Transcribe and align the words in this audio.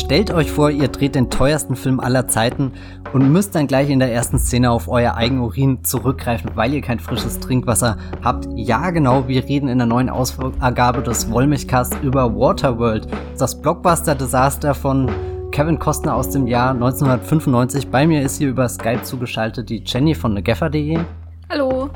Stellt 0.00 0.32
euch 0.32 0.50
vor, 0.50 0.70
ihr 0.70 0.88
dreht 0.88 1.14
den 1.14 1.28
teuersten 1.28 1.76
Film 1.76 2.00
aller 2.00 2.26
Zeiten 2.26 2.72
und 3.12 3.30
müsst 3.30 3.54
dann 3.54 3.66
gleich 3.66 3.90
in 3.90 3.98
der 3.98 4.10
ersten 4.10 4.38
Szene 4.38 4.70
auf 4.70 4.88
euer 4.88 5.14
Eigenurin 5.14 5.84
zurückgreifen, 5.84 6.52
weil 6.54 6.72
ihr 6.72 6.80
kein 6.80 6.98
frisches 6.98 7.38
Trinkwasser 7.38 7.98
habt. 8.24 8.48
Ja, 8.56 8.90
genau, 8.92 9.28
wir 9.28 9.44
reden 9.44 9.68
in 9.68 9.76
der 9.76 9.86
neuen 9.86 10.08
Ausgabe 10.08 11.02
des 11.02 11.30
Wollmilchcasts 11.30 11.98
über 12.02 12.34
Waterworld, 12.34 13.08
das 13.38 13.60
Blockbuster-Desaster 13.60 14.74
von 14.74 15.10
Kevin 15.52 15.78
Costner 15.78 16.14
aus 16.14 16.30
dem 16.30 16.46
Jahr 16.46 16.70
1995. 16.70 17.88
Bei 17.88 18.06
mir 18.06 18.22
ist 18.22 18.38
hier 18.38 18.48
über 18.48 18.70
Skype 18.70 19.02
zugeschaltet 19.02 19.68
die 19.68 19.82
Jenny 19.84 20.14
von 20.14 20.34
thegaffer.de. 20.34 20.98
Hallo. 21.50 21.90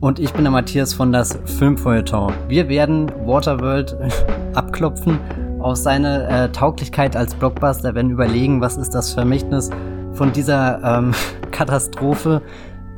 Und 0.00 0.18
ich 0.18 0.32
bin 0.32 0.44
der 0.44 0.50
Matthias 0.50 0.94
von 0.94 1.12
das 1.12 1.38
Filmfeuilleton. 1.44 2.32
Wir 2.48 2.70
werden 2.70 3.12
Waterworld 3.26 3.96
abklopfen 4.54 5.18
auf 5.64 5.76
seine 5.76 6.28
äh, 6.28 6.48
Tauglichkeit 6.50 7.16
als 7.16 7.34
Blockbuster, 7.34 7.94
werden 7.94 8.10
überlegen, 8.10 8.60
was 8.60 8.76
ist 8.76 8.94
das 8.94 9.14
Vermächtnis 9.14 9.70
von 10.12 10.30
dieser 10.30 10.98
ähm, 10.98 11.14
Katastrophe, 11.52 12.42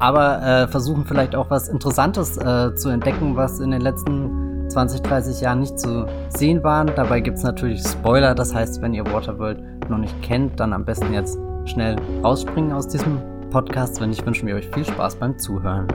aber 0.01 0.43
äh, 0.43 0.69
versuchen 0.69 1.05
vielleicht 1.07 1.37
auch 1.37 1.49
was 1.49 1.69
Interessantes 1.69 2.37
äh, 2.37 2.75
zu 2.75 2.89
entdecken, 2.89 3.37
was 3.37 3.61
in 3.61 3.71
den 3.71 3.83
letzten 3.83 4.69
20, 4.69 5.01
30 5.03 5.41
Jahren 5.43 5.61
nicht 5.61 5.79
zu 5.79 6.07
sehen 6.31 6.65
waren. 6.65 6.91
Dabei 6.97 7.21
gibt's 7.21 7.45
natürlich 7.45 7.87
Spoiler, 7.87 8.35
das 8.35 8.53
heißt, 8.53 8.83
wenn 8.83 8.95
ihr 8.95 9.07
Waterworld 9.13 9.63
noch 9.89 9.99
nicht 9.99 10.21
kennt, 10.23 10.59
dann 10.59 10.73
am 10.73 10.85
besten 10.85 11.15
jetzt 11.15 11.39
schnell 11.67 11.95
rausspringen 12.25 12.73
aus 12.73 12.89
diesem 12.89 13.21
Podcast. 13.51 14.01
Wenn 14.01 14.11
nicht, 14.11 14.27
wünschen 14.27 14.49
wir 14.49 14.57
euch 14.57 14.69
viel 14.75 14.85
Spaß 14.85 15.15
beim 15.15 15.39
Zuhören. 15.39 15.87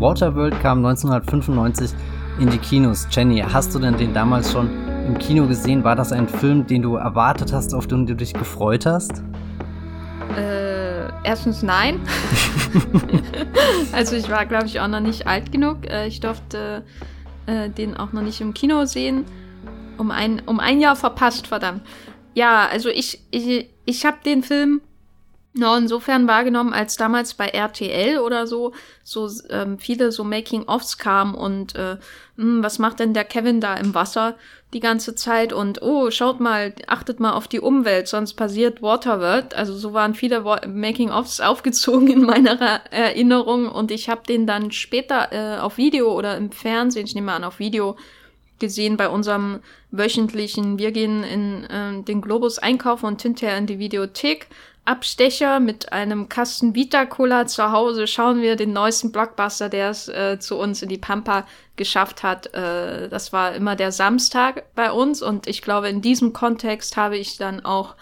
Waterworld 0.00 0.60
kam 0.60 0.84
1995 0.84 1.90
in 2.38 2.48
die 2.50 2.58
Kinos. 2.58 3.08
Jenny, 3.10 3.40
hast 3.40 3.74
du 3.74 3.80
denn 3.80 3.96
den 3.96 4.14
damals 4.14 4.52
schon 4.52 4.70
im 5.06 5.18
Kino 5.18 5.48
gesehen? 5.48 5.82
War 5.82 5.96
das 5.96 6.12
ein 6.12 6.28
Film, 6.28 6.66
den 6.66 6.82
du 6.82 6.94
erwartet 6.94 7.52
hast, 7.52 7.74
auf 7.74 7.88
den 7.88 8.06
du 8.06 8.14
dich 8.14 8.32
gefreut 8.32 8.86
hast? 8.86 9.24
Äh, 10.36 11.08
erstens 11.24 11.64
nein. 11.64 12.00
also 13.92 14.14
ich 14.14 14.30
war, 14.30 14.46
glaube 14.46 14.66
ich, 14.66 14.78
auch 14.78 14.86
noch 14.86 15.00
nicht 15.00 15.26
alt 15.26 15.50
genug. 15.50 15.90
Äh, 15.90 16.06
ich 16.06 16.20
durfte 16.20 16.84
äh, 17.46 17.68
den 17.68 17.96
auch 17.96 18.12
noch 18.12 18.22
nicht 18.22 18.40
im 18.40 18.54
Kino 18.54 18.84
sehen. 18.84 19.24
Um 19.96 20.12
ein, 20.12 20.42
um 20.46 20.60
ein 20.60 20.80
Jahr 20.80 20.94
verpasst, 20.94 21.48
verdammt. 21.48 21.82
Ja, 22.34 22.68
also 22.70 22.88
ich, 22.88 23.20
ich, 23.32 23.68
ich 23.84 24.06
habe 24.06 24.18
den 24.24 24.44
Film 24.44 24.80
nur 25.54 25.76
insofern 25.76 26.28
wahrgenommen, 26.28 26.72
als 26.72 26.96
damals 26.96 27.34
bei 27.34 27.46
RTL 27.46 28.18
oder 28.18 28.46
so, 28.46 28.72
so 29.02 29.28
ähm, 29.50 29.78
viele 29.78 30.12
so 30.12 30.22
Making-ofs 30.22 30.98
kamen 30.98 31.34
und 31.34 31.74
äh, 31.74 31.96
mh, 32.36 32.44
hm, 32.44 32.62
was 32.62 32.78
macht 32.78 33.00
denn 33.00 33.14
der 33.14 33.24
Kevin 33.24 33.60
da 33.60 33.74
im 33.74 33.94
Wasser 33.94 34.36
die 34.74 34.80
ganze 34.80 35.14
Zeit 35.14 35.52
und 35.54 35.80
oh, 35.80 36.10
schaut 36.10 36.40
mal, 36.40 36.74
achtet 36.86 37.20
mal 37.20 37.32
auf 37.32 37.48
die 37.48 37.60
Umwelt, 37.60 38.06
sonst 38.06 38.34
passiert 38.34 38.82
Waterworld. 38.82 39.54
Also 39.54 39.74
so 39.74 39.94
waren 39.94 40.14
viele 40.14 40.42
Making-ofs 40.66 41.40
aufgezogen 41.40 42.08
in 42.08 42.22
meiner 42.22 42.60
Erinnerung 42.90 43.68
und 43.68 43.90
ich 43.90 44.10
habe 44.10 44.22
den 44.28 44.46
dann 44.46 44.70
später 44.70 45.32
äh, 45.32 45.60
auf 45.60 45.78
Video 45.78 46.14
oder 46.14 46.36
im 46.36 46.52
Fernsehen, 46.52 47.06
ich 47.06 47.14
nehme 47.14 47.32
an 47.32 47.44
auf 47.44 47.58
Video, 47.58 47.96
gesehen 48.58 48.96
bei 48.96 49.08
unserem 49.08 49.60
wöchentlichen, 49.90 50.78
wir 50.78 50.92
gehen 50.92 51.22
in 51.24 51.64
äh, 51.64 52.02
den 52.02 52.20
Globus 52.20 52.58
einkaufen 52.58 53.06
und 53.06 53.22
hinterher 53.22 53.56
in 53.56 53.66
die 53.66 53.78
Videothek 53.78 54.48
Abstecher 54.88 55.60
mit 55.60 55.92
einem 55.92 56.30
Kasten 56.30 56.74
Vita 56.74 57.04
Cola 57.04 57.46
zu 57.46 57.72
Hause 57.72 58.06
schauen 58.06 58.40
wir 58.40 58.56
den 58.56 58.72
neuesten 58.72 59.12
Blockbuster, 59.12 59.68
der 59.68 59.90
es 59.90 60.08
äh, 60.08 60.38
zu 60.38 60.56
uns 60.56 60.80
in 60.80 60.88
die 60.88 60.96
Pampa 60.96 61.46
geschafft 61.76 62.22
hat. 62.22 62.54
Äh, 62.54 63.10
das 63.10 63.32
war 63.32 63.54
immer 63.54 63.76
der 63.76 63.92
Samstag 63.92 64.74
bei 64.74 64.90
uns 64.90 65.20
und 65.20 65.46
ich 65.46 65.60
glaube, 65.60 65.90
in 65.90 66.00
diesem 66.00 66.32
Kontext 66.32 66.96
habe 66.96 67.18
ich 67.18 67.36
dann 67.36 67.64
auch 67.64 67.96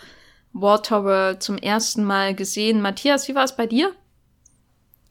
Waterworld 0.53 1.43
zum 1.43 1.59
ersten 1.59 2.05
Mal 2.05 2.35
gesehen. 2.35 2.81
Matthias, 2.81 3.27
wie 3.27 3.35
war 3.35 3.45
es 3.45 3.57
bei 3.57 3.67
dir? 3.67 3.93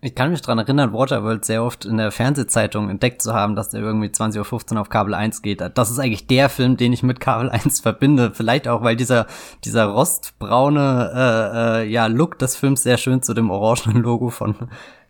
Ich 0.05 0.13
kann 0.13 0.29
mich 0.29 0.43
dran 0.43 0.59
erinnern, 0.59 0.93
Waterworld 0.93 1.45
sehr 1.45 1.63
oft 1.63 1.83
in 1.83 1.97
der 1.97 2.11
Fernsehzeitung 2.11 2.91
entdeckt 2.91 3.23
zu 3.23 3.33
haben, 3.33 3.55
dass 3.55 3.69
der 3.69 3.81
irgendwie 3.81 4.09
20.15 4.09 4.75
Uhr 4.75 4.81
auf 4.81 4.89
Kabel 4.89 5.15
1 5.15 5.41
geht. 5.41 5.67
Das 5.73 5.89
ist 5.89 5.97
eigentlich 5.97 6.27
der 6.27 6.47
Film, 6.49 6.77
den 6.77 6.93
ich 6.93 7.01
mit 7.01 7.19
Kabel 7.19 7.49
1 7.49 7.79
verbinde. 7.79 8.29
Vielleicht 8.31 8.67
auch, 8.67 8.83
weil 8.83 8.95
dieser, 8.95 9.25
dieser 9.63 9.85
rostbraune 9.85 11.11
äh, 11.11 11.81
äh, 11.81 11.89
ja, 11.89 12.05
Look 12.05 12.37
des 12.37 12.55
Films 12.55 12.83
sehr 12.83 12.97
schön 12.97 13.23
zu 13.23 13.33
dem 13.33 13.49
orangenen 13.49 14.03
Logo 14.03 14.29
von 14.29 14.53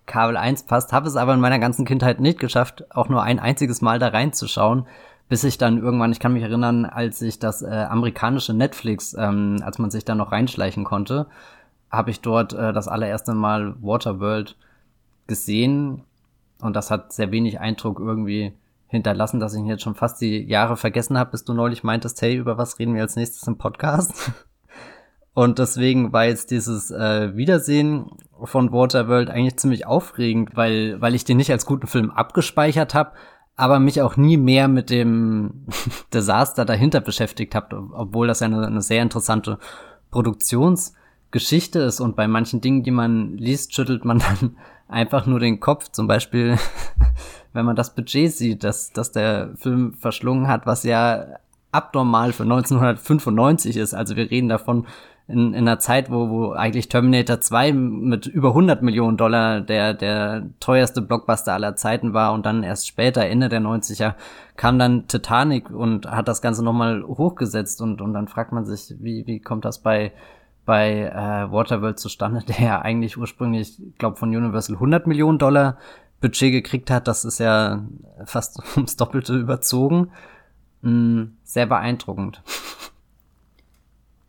Kabel 0.06 0.38
1 0.38 0.64
passt. 0.64 0.94
Habe 0.94 1.10
es 1.10 1.18
aber 1.18 1.34
in 1.34 1.42
meiner 1.42 1.60
ganzen 1.60 1.84
Kindheit 1.84 2.22
nicht 2.22 2.40
geschafft, 2.40 2.86
auch 2.90 3.10
nur 3.10 3.22
ein 3.22 3.40
einziges 3.40 3.82
Mal 3.82 4.00
da 4.00 4.08
reinzuschauen 4.08 4.88
bis 5.28 5.44
ich 5.44 5.58
dann 5.58 5.80
irgendwann, 5.80 6.12
ich 6.12 6.20
kann 6.20 6.34
mich 6.34 6.44
erinnern, 6.44 6.86
als 6.86 7.20
ich 7.24 7.40
das 7.40 7.64
äh, 7.64 7.88
amerikanische 7.90 8.54
Netflix, 8.54 9.16
ähm, 9.18 9.60
als 9.66 9.80
man 9.80 9.90
sich 9.90 10.06
da 10.06 10.14
noch 10.14 10.32
reinschleichen 10.32 10.84
konnte, 10.84 11.26
habe 11.90 12.12
ich 12.12 12.22
dort 12.22 12.54
äh, 12.54 12.72
das 12.74 12.88
allererste 12.88 13.34
Mal 13.34 13.74
Waterworld 13.82 14.56
gesehen 15.28 16.04
und 16.62 16.76
das 16.76 16.92
hat 16.92 17.14
sehr 17.14 17.32
wenig 17.32 17.60
Eindruck 17.60 18.00
irgendwie 18.00 18.54
hinterlassen, 18.88 19.40
dass 19.40 19.54
ich 19.54 19.60
ihn 19.60 19.68
jetzt 19.68 19.84
schon 19.84 19.96
fast 19.96 20.22
die 20.22 20.44
Jahre 20.44 20.78
vergessen 20.78 21.18
habe, 21.18 21.32
bis 21.32 21.44
du 21.44 21.54
neulich 21.54 21.84
meintest, 21.84 22.22
hey, 22.22 22.36
über 22.36 22.58
was 22.58 22.80
reden 22.80 22.96
wir 22.96 23.02
als 23.02 23.16
nächstes 23.16 23.48
im 23.48 23.58
Podcast? 23.58 24.32
Und 25.34 25.60
deswegen 25.60 26.14
war 26.14 26.26
jetzt 26.26 26.50
dieses 26.50 26.92
äh, 26.92 27.36
Wiedersehen 27.36 28.10
von 28.42 28.72
Waterworld 28.72 29.30
eigentlich 29.30 29.58
ziemlich 29.58 29.86
aufregend, 29.86 30.56
weil, 30.56 31.02
weil 31.02 31.14
ich 31.14 31.26
den 31.26 31.36
nicht 31.36 31.52
als 31.52 31.66
guten 31.66 31.88
Film 31.88 32.10
abgespeichert 32.10 32.94
habe, 32.94 33.12
aber 33.58 33.80
mich 33.80 34.02
auch 34.02 34.16
nie 34.16 34.38
mehr 34.38 34.70
mit 34.70 34.90
dem 34.90 35.66
Desaster 36.14 36.64
dahinter 36.64 37.02
beschäftigt 37.02 37.54
habe, 37.54 37.90
obwohl 37.94 38.28
das 38.28 38.40
ja 38.40 38.46
eine, 38.46 38.66
eine 38.66 38.82
sehr 38.82 39.02
interessante 39.02 39.60
Produktionsgeschichte 40.10 41.80
ist 41.80 42.00
und 42.00 42.16
bei 42.16 42.30
manchen 42.30 42.62
Dingen, 42.62 42.84
die 42.84 42.92
man 42.92 43.38
liest, 43.38 43.74
schüttelt 43.74 44.06
man 44.06 44.20
dann 44.40 44.58
einfach 44.88 45.26
nur 45.26 45.40
den 45.40 45.60
Kopf. 45.60 45.90
Zum 45.92 46.08
Beispiel, 46.08 46.58
wenn 47.54 47.66
man 47.66 47.76
das 47.76 47.96
Budget 47.96 48.32
sieht, 48.32 48.64
dass, 48.64 48.92
dass 48.92 49.12
der 49.12 49.52
Film 49.56 49.94
verschlungen 49.94 50.48
hat, 50.48 50.66
was 50.66 50.84
ja 50.84 51.26
abnormal 51.72 52.32
für 52.32 52.44
1995 52.44 53.78
ist. 53.78 53.94
Also 53.94 54.16
wir 54.16 54.32
reden 54.32 54.50
davon 54.50 54.86
in, 55.28 55.54
in 55.54 55.68
einer 55.68 55.80
Zeit, 55.80 56.12
wo, 56.12 56.30
wo 56.30 56.52
eigentlich 56.52 56.88
Terminator 56.88 57.42
2 57.42 57.74
mit 57.74 58.28
über 58.28 58.50
100 58.50 58.82
Millionen 58.84 59.18
Dollar 59.18 59.60
der, 59.62 59.94
der 59.94 60.44
teuerste 60.60 61.02
Blockbuster 61.02 61.54
aller 61.54 61.76
Zeiten 61.76 62.14
war 62.14 62.34
und 62.34 62.46
dann 62.46 62.64
erst 62.64 62.88
später, 62.88 63.26
Ende 63.26 63.50
der 63.50 63.62
90er, 63.62 64.14
kam 64.56 64.78
dann 64.78 65.08
Titanic 65.08 65.70
und 65.70 66.10
hat 66.10 66.28
das 66.28 66.42
Ganze 66.42 66.64
nochmal 66.64 67.04
hochgesetzt 67.04 67.82
und, 67.82 68.02
und 68.02 68.14
dann 68.14 68.28
fragt 68.28 68.52
man 68.52 68.66
sich, 68.66 68.94
wie, 69.00 69.26
wie 69.26 69.40
kommt 69.40 69.66
das 69.66 69.80
bei 69.80 70.12
bei 70.66 71.02
äh, 71.02 71.52
Waterworld 71.52 72.00
zustande, 72.00 72.44
der 72.48 72.60
ja 72.60 72.82
eigentlich 72.82 73.18
ursprünglich, 73.18 73.78
glaube 73.98 74.18
von 74.18 74.36
Universal 74.36 74.76
100 74.76 75.08
Millionen 75.08 75.38
Dollar 75.38 75.78
Budget 76.22 76.52
gekriegt 76.52 76.90
hat. 76.90 77.08
Das 77.08 77.26
ist 77.26 77.40
ja 77.40 77.86
fast 78.26 78.60
ums 78.76 78.98
Doppelte 78.98 79.36
überzogen. 79.36 80.12
Mm, 80.82 81.24
sehr 81.44 81.66
beeindruckend. 81.66 82.42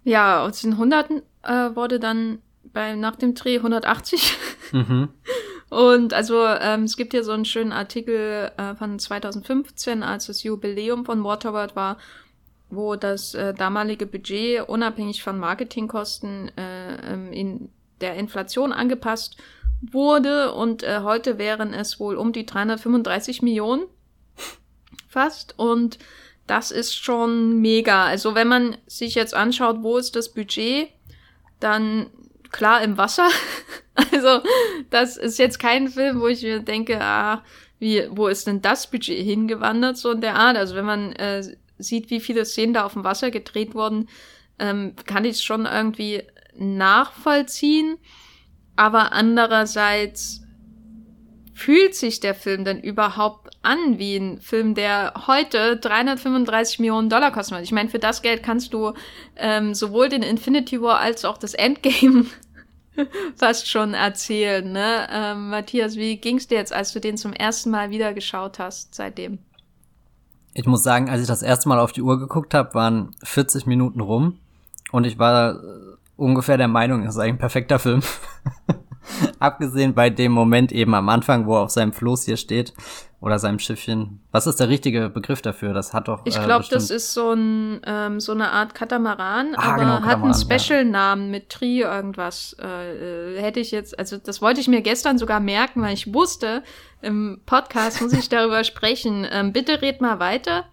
Ja, 0.04 0.44
aus 0.44 0.60
den 0.60 0.78
Hunderten 0.78 1.22
äh, 1.42 1.74
wurde 1.74 1.98
dann 1.98 2.38
bei, 2.72 2.94
nach 2.94 3.16
dem 3.16 3.34
Dreh 3.34 3.56
180. 3.56 4.36
Mhm. 4.72 5.10
Und 5.68 6.12
also 6.12 6.44
ähm, 6.44 6.82
es 6.82 6.96
gibt 6.96 7.12
hier 7.12 7.22
so 7.22 7.30
einen 7.30 7.44
schönen 7.44 7.70
Artikel 7.70 8.50
äh, 8.56 8.74
von 8.74 8.98
2015, 8.98 10.02
als 10.02 10.26
das 10.26 10.42
Jubiläum 10.42 11.04
von 11.04 11.22
Waterworld 11.22 11.76
war, 11.76 11.98
wo 12.70 12.96
das 12.96 13.34
äh, 13.34 13.54
damalige 13.54 14.06
Budget 14.06 14.68
unabhängig 14.68 15.22
von 15.22 15.38
Marketingkosten 15.38 16.50
äh, 16.56 17.12
ähm, 17.12 17.32
in 17.32 17.68
der 18.00 18.14
Inflation 18.14 18.72
angepasst 18.72 19.36
wurde 19.80 20.52
und 20.52 20.82
äh, 20.82 21.00
heute 21.02 21.38
wären 21.38 21.72
es 21.74 22.00
wohl 22.00 22.16
um 22.16 22.32
die 22.32 22.46
335 22.46 23.42
Millionen 23.42 23.84
fast 25.08 25.58
und 25.58 25.98
das 26.46 26.70
ist 26.70 26.94
schon 26.94 27.60
mega. 27.60 28.04
Also 28.04 28.34
wenn 28.34 28.48
man 28.48 28.76
sich 28.86 29.14
jetzt 29.14 29.34
anschaut, 29.34 29.78
wo 29.82 29.96
ist 29.96 30.14
das 30.14 30.32
Budget, 30.32 30.88
dann 31.58 32.10
klar 32.52 32.82
im 32.82 32.96
Wasser. 32.96 33.28
also 34.12 34.40
das 34.90 35.16
ist 35.16 35.38
jetzt 35.38 35.58
kein 35.58 35.88
Film, 35.88 36.20
wo 36.20 36.28
ich 36.28 36.42
mir 36.42 36.60
denke, 36.60 37.00
ah, 37.00 37.42
wie, 37.78 38.06
wo 38.10 38.28
ist 38.28 38.46
denn 38.46 38.62
das 38.62 38.90
Budget 38.90 39.22
hingewandert 39.24 39.96
so 39.96 40.12
in 40.12 40.20
der 40.20 40.36
Art? 40.36 40.56
Also 40.56 40.76
wenn 40.76 40.86
man 40.86 41.12
äh, 41.14 41.42
sieht, 41.78 42.10
wie 42.10 42.20
viele 42.20 42.44
Szenen 42.44 42.74
da 42.74 42.84
auf 42.84 42.94
dem 42.94 43.04
Wasser 43.04 43.30
gedreht 43.30 43.74
wurden, 43.74 44.08
ähm, 44.58 44.94
kann 45.06 45.24
ich 45.24 45.32
es 45.32 45.44
schon 45.44 45.66
irgendwie 45.66 46.22
nachvollziehen. 46.56 47.98
Aber 48.76 49.12
andererseits 49.12 50.42
fühlt 51.54 51.94
sich 51.94 52.20
der 52.20 52.34
Film 52.34 52.64
denn 52.66 52.80
überhaupt 52.80 53.56
an 53.62 53.98
wie 53.98 54.16
ein 54.16 54.40
Film, 54.40 54.74
der 54.74 55.14
heute 55.26 55.78
335 55.78 56.80
Millionen 56.80 57.08
Dollar 57.08 57.32
kostet? 57.32 57.62
Ich 57.62 57.72
meine, 57.72 57.88
für 57.88 57.98
das 57.98 58.20
Geld 58.20 58.42
kannst 58.42 58.74
du 58.74 58.92
ähm, 59.36 59.74
sowohl 59.74 60.10
den 60.10 60.22
Infinity 60.22 60.80
War 60.82 61.00
als 61.00 61.24
auch 61.24 61.38
das 61.38 61.54
Endgame 61.54 62.26
fast 63.36 63.68
schon 63.68 63.94
erzählen, 63.94 64.70
ne? 64.70 65.08
Ähm, 65.10 65.48
Matthias, 65.48 65.96
wie 65.96 66.18
ging's 66.18 66.46
dir 66.46 66.58
jetzt, 66.58 66.74
als 66.74 66.92
du 66.92 67.00
den 67.00 67.16
zum 67.16 67.32
ersten 67.32 67.70
Mal 67.70 67.88
wieder 67.90 68.12
geschaut 68.12 68.58
hast 68.58 68.94
seitdem? 68.94 69.38
Ich 70.58 70.64
muss 70.64 70.82
sagen, 70.82 71.10
als 71.10 71.20
ich 71.20 71.28
das 71.28 71.42
erste 71.42 71.68
Mal 71.68 71.78
auf 71.78 71.92
die 71.92 72.00
Uhr 72.00 72.18
geguckt 72.18 72.54
habe, 72.54 72.72
waren 72.72 73.14
40 73.22 73.66
Minuten 73.66 74.00
rum 74.00 74.38
und 74.90 75.04
ich 75.04 75.18
war 75.18 75.56
äh, 75.56 75.58
ungefähr 76.16 76.56
der 76.56 76.66
Meinung, 76.66 77.04
das 77.04 77.14
ist 77.14 77.20
eigentlich 77.20 77.34
ein 77.34 77.38
perfekter 77.38 77.78
Film. 77.78 78.00
Abgesehen 79.38 79.92
bei 79.92 80.08
dem 80.08 80.32
Moment 80.32 80.72
eben 80.72 80.94
am 80.94 81.10
Anfang, 81.10 81.44
wo 81.44 81.56
er 81.56 81.64
auf 81.64 81.70
seinem 81.70 81.92
Floß 81.92 82.24
hier 82.24 82.38
steht 82.38 82.72
oder 83.20 83.38
seinem 83.38 83.58
Schiffchen. 83.58 84.20
Was 84.30 84.46
ist 84.46 84.60
der 84.60 84.68
richtige 84.68 85.08
Begriff 85.08 85.40
dafür? 85.40 85.72
Das 85.72 85.94
hat 85.94 86.08
doch. 86.08 86.20
Ich 86.24 86.34
glaube, 86.34 86.64
äh, 86.64 86.68
das 86.70 86.90
ist 86.90 87.14
so 87.14 87.32
ein 87.32 87.80
ähm, 87.86 88.20
so 88.20 88.32
eine 88.32 88.50
Art 88.50 88.74
Katamaran, 88.74 89.54
ah, 89.56 89.62
aber 89.62 89.78
genau, 89.78 90.02
hat 90.02 90.22
einen 90.22 90.34
Special-Namen 90.34 91.26
ja. 91.26 91.30
mit 91.30 91.48
Tri 91.48 91.80
irgendwas. 91.80 92.56
Äh, 92.60 93.36
äh, 93.36 93.40
hätte 93.40 93.60
ich 93.60 93.70
jetzt, 93.70 93.98
also 93.98 94.18
das 94.18 94.42
wollte 94.42 94.60
ich 94.60 94.68
mir 94.68 94.82
gestern 94.82 95.18
sogar 95.18 95.40
merken, 95.40 95.82
weil 95.82 95.94
ich 95.94 96.12
wusste, 96.12 96.62
im 97.00 97.40
Podcast 97.46 98.02
muss 98.02 98.12
ich 98.12 98.28
darüber 98.28 98.64
sprechen. 98.64 99.26
Ähm, 99.30 99.52
bitte 99.52 99.80
red 99.80 100.00
mal 100.00 100.18
weiter. 100.18 100.64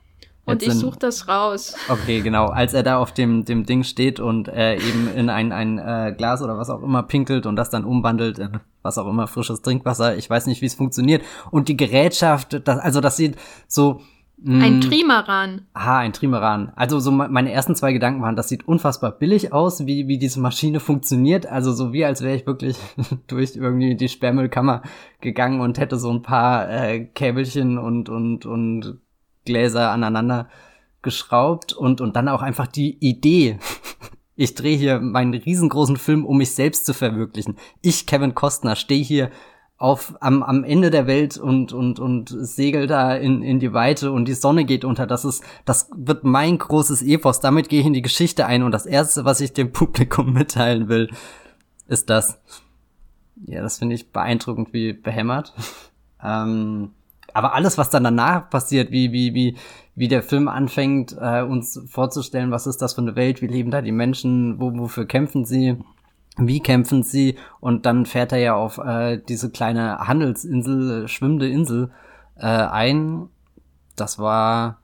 Und 0.45 0.61
Jetzt 0.61 0.75
ich 0.75 0.79
suche 0.79 0.99
das 0.99 1.29
raus. 1.29 1.73
Okay, 1.87 2.19
genau. 2.19 2.47
Als 2.47 2.73
er 2.73 2.83
da 2.83 2.97
auf 2.97 3.13
dem, 3.13 3.45
dem 3.45 3.65
Ding 3.65 3.83
steht 3.83 4.19
und 4.19 4.49
äh, 4.49 4.75
eben 4.75 5.09
in 5.15 5.29
ein, 5.29 5.53
ein 5.53 5.77
äh, 5.77 6.13
Glas 6.17 6.41
oder 6.41 6.57
was 6.57 6.69
auch 6.69 6.83
immer 6.83 7.03
pinkelt 7.03 7.45
und 7.45 7.55
das 7.55 7.69
dann 7.69 7.85
umwandelt 7.85 8.39
in 8.39 8.59
was 8.81 8.97
auch 8.97 9.07
immer, 9.07 9.27
frisches 9.27 9.61
Trinkwasser. 9.61 10.17
Ich 10.17 10.29
weiß 10.29 10.47
nicht, 10.47 10.61
wie 10.61 10.65
es 10.65 10.75
funktioniert. 10.75 11.23
Und 11.49 11.69
die 11.69 11.77
Gerätschaft, 11.77 12.67
das, 12.67 12.79
also 12.79 12.99
das 12.99 13.15
sieht 13.15 13.37
so. 13.67 14.01
Mh, 14.35 14.65
ein 14.65 14.77
mm, 14.79 14.81
Trimaran. 14.81 15.61
Ah, 15.73 15.99
ein 15.99 16.11
Trimaran. 16.11 16.73
Also 16.75 16.99
so 16.99 17.11
meine 17.11 17.53
ersten 17.53 17.75
zwei 17.77 17.93
Gedanken 17.93 18.21
waren, 18.21 18.35
das 18.35 18.49
sieht 18.49 18.67
unfassbar 18.67 19.13
billig 19.13 19.53
aus, 19.53 19.85
wie, 19.85 20.09
wie 20.09 20.17
diese 20.17 20.41
Maschine 20.41 20.81
funktioniert. 20.81 21.45
Also 21.45 21.71
so 21.71 21.93
wie 21.93 22.03
als 22.03 22.21
wäre 22.21 22.35
ich 22.35 22.45
wirklich 22.45 22.77
durch 23.27 23.55
irgendwie 23.55 23.95
die 23.95 24.09
Sperrmüllkammer 24.09 24.81
gegangen 25.21 25.61
und 25.61 25.79
hätte 25.79 25.97
so 25.97 26.11
ein 26.11 26.21
paar 26.21 26.69
äh, 26.69 27.05
Käbelchen 27.05 27.77
und, 27.77 28.09
und, 28.09 28.45
und 28.45 28.99
Gläser 29.45 29.91
aneinander 29.91 30.49
geschraubt 31.01 31.73
und, 31.73 32.01
und 32.01 32.15
dann 32.15 32.29
auch 32.29 32.41
einfach 32.41 32.67
die 32.67 32.97
Idee. 32.99 33.59
Ich 34.35 34.55
drehe 34.55 34.75
hier 34.75 34.99
meinen 34.99 35.35
riesengroßen 35.35 35.95
Film, 35.95 36.25
um 36.25 36.39
mich 36.39 36.55
selbst 36.55 36.87
zu 36.87 36.95
verwirklichen. 36.95 37.55
Ich, 37.83 38.07
Kevin 38.07 38.33
Costner, 38.33 38.75
stehe 38.75 39.03
hier 39.03 39.29
auf, 39.77 40.15
am, 40.21 40.43
am 40.43 40.63
Ende 40.63 40.89
der 40.89 41.07
Welt 41.07 41.37
und, 41.37 41.73
und, 41.73 41.99
und 41.99 42.29
segel 42.29 42.87
da 42.87 43.15
in, 43.15 43.43
in 43.43 43.59
die 43.59 43.73
Weite 43.73 44.11
und 44.11 44.29
die 44.29 44.33
Sonne 44.33 44.65
geht 44.65 44.85
unter. 44.85 45.05
Das 45.05 45.25
ist, 45.25 45.43
das 45.65 45.89
wird 45.95 46.23
mein 46.23 46.57
großes 46.57 47.01
Epos. 47.01 47.41
Damit 47.41 47.69
gehe 47.69 47.81
ich 47.81 47.85
in 47.85 47.93
die 47.93 48.01
Geschichte 48.01 48.45
ein 48.45 48.63
und 48.63 48.71
das 48.71 48.85
erste, 48.85 49.25
was 49.25 49.41
ich 49.41 49.53
dem 49.53 49.71
Publikum 49.73 50.33
mitteilen 50.33 50.87
will, 50.87 51.11
ist 51.87 52.09
das. 52.09 52.39
Ja, 53.45 53.61
das 53.61 53.79
finde 53.79 53.95
ich 53.95 54.11
beeindruckend 54.11 54.73
wie 54.73 54.93
behämmert. 54.93 55.53
ähm, 56.23 56.91
aber 57.33 57.53
alles, 57.53 57.77
was 57.77 57.89
dann 57.89 58.03
danach 58.03 58.49
passiert, 58.49 58.91
wie, 58.91 59.11
wie, 59.11 59.33
wie, 59.33 59.57
wie 59.95 60.07
der 60.07 60.23
Film 60.23 60.47
anfängt, 60.47 61.15
äh, 61.19 61.41
uns 61.41 61.81
vorzustellen, 61.87 62.51
was 62.51 62.67
ist 62.67 62.81
das 62.81 62.93
für 62.93 63.01
eine 63.01 63.15
Welt, 63.15 63.41
wie 63.41 63.47
leben 63.47 63.71
da 63.71 63.81
die 63.81 63.91
Menschen, 63.91 64.59
wo, 64.59 64.75
wofür 64.77 65.05
kämpfen 65.05 65.45
sie, 65.45 65.77
wie 66.37 66.59
kämpfen 66.59 67.03
sie, 67.03 67.35
und 67.59 67.85
dann 67.85 68.05
fährt 68.05 68.31
er 68.31 68.39
ja 68.39 68.55
auf 68.55 68.77
äh, 68.77 69.17
diese 69.17 69.49
kleine 69.49 69.99
Handelsinsel, 69.99 71.07
schwimmende 71.07 71.49
Insel 71.49 71.91
äh, 72.35 72.45
ein. 72.45 73.29
Das 73.95 74.19
war 74.19 74.79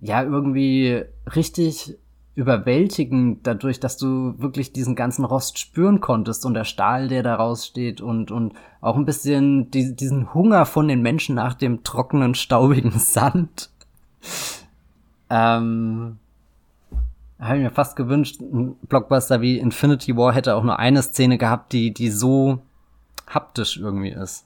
ja 0.00 0.22
irgendwie 0.22 1.02
richtig 1.34 1.98
überwältigend 2.34 3.46
dadurch, 3.46 3.80
dass 3.80 3.96
du 3.96 4.34
wirklich 4.38 4.72
diesen 4.72 4.94
ganzen 4.94 5.24
Rost 5.24 5.58
spüren 5.58 6.00
konntest 6.00 6.46
und 6.46 6.54
der 6.54 6.64
Stahl, 6.64 7.08
der 7.08 7.22
da 7.22 7.34
raussteht 7.34 8.00
und, 8.00 8.30
und 8.30 8.54
auch 8.80 8.96
ein 8.96 9.04
bisschen 9.04 9.70
die, 9.70 9.94
diesen 9.94 10.32
Hunger 10.32 10.64
von 10.64 10.88
den 10.88 11.02
Menschen 11.02 11.34
nach 11.34 11.54
dem 11.54 11.82
trockenen, 11.82 12.34
staubigen 12.34 12.92
Sand. 12.98 13.70
Ähm, 15.28 16.18
habe 17.40 17.56
ich 17.56 17.62
mir 17.62 17.70
fast 17.70 17.96
gewünscht, 17.96 18.40
ein 18.40 18.76
Blockbuster 18.88 19.40
wie 19.40 19.58
Infinity 19.58 20.16
War 20.16 20.32
hätte 20.32 20.54
auch 20.54 20.62
nur 20.62 20.78
eine 20.78 21.02
Szene 21.02 21.38
gehabt, 21.38 21.72
die, 21.72 21.92
die 21.92 22.10
so 22.10 22.60
haptisch 23.26 23.76
irgendwie 23.76 24.10
ist. 24.10 24.44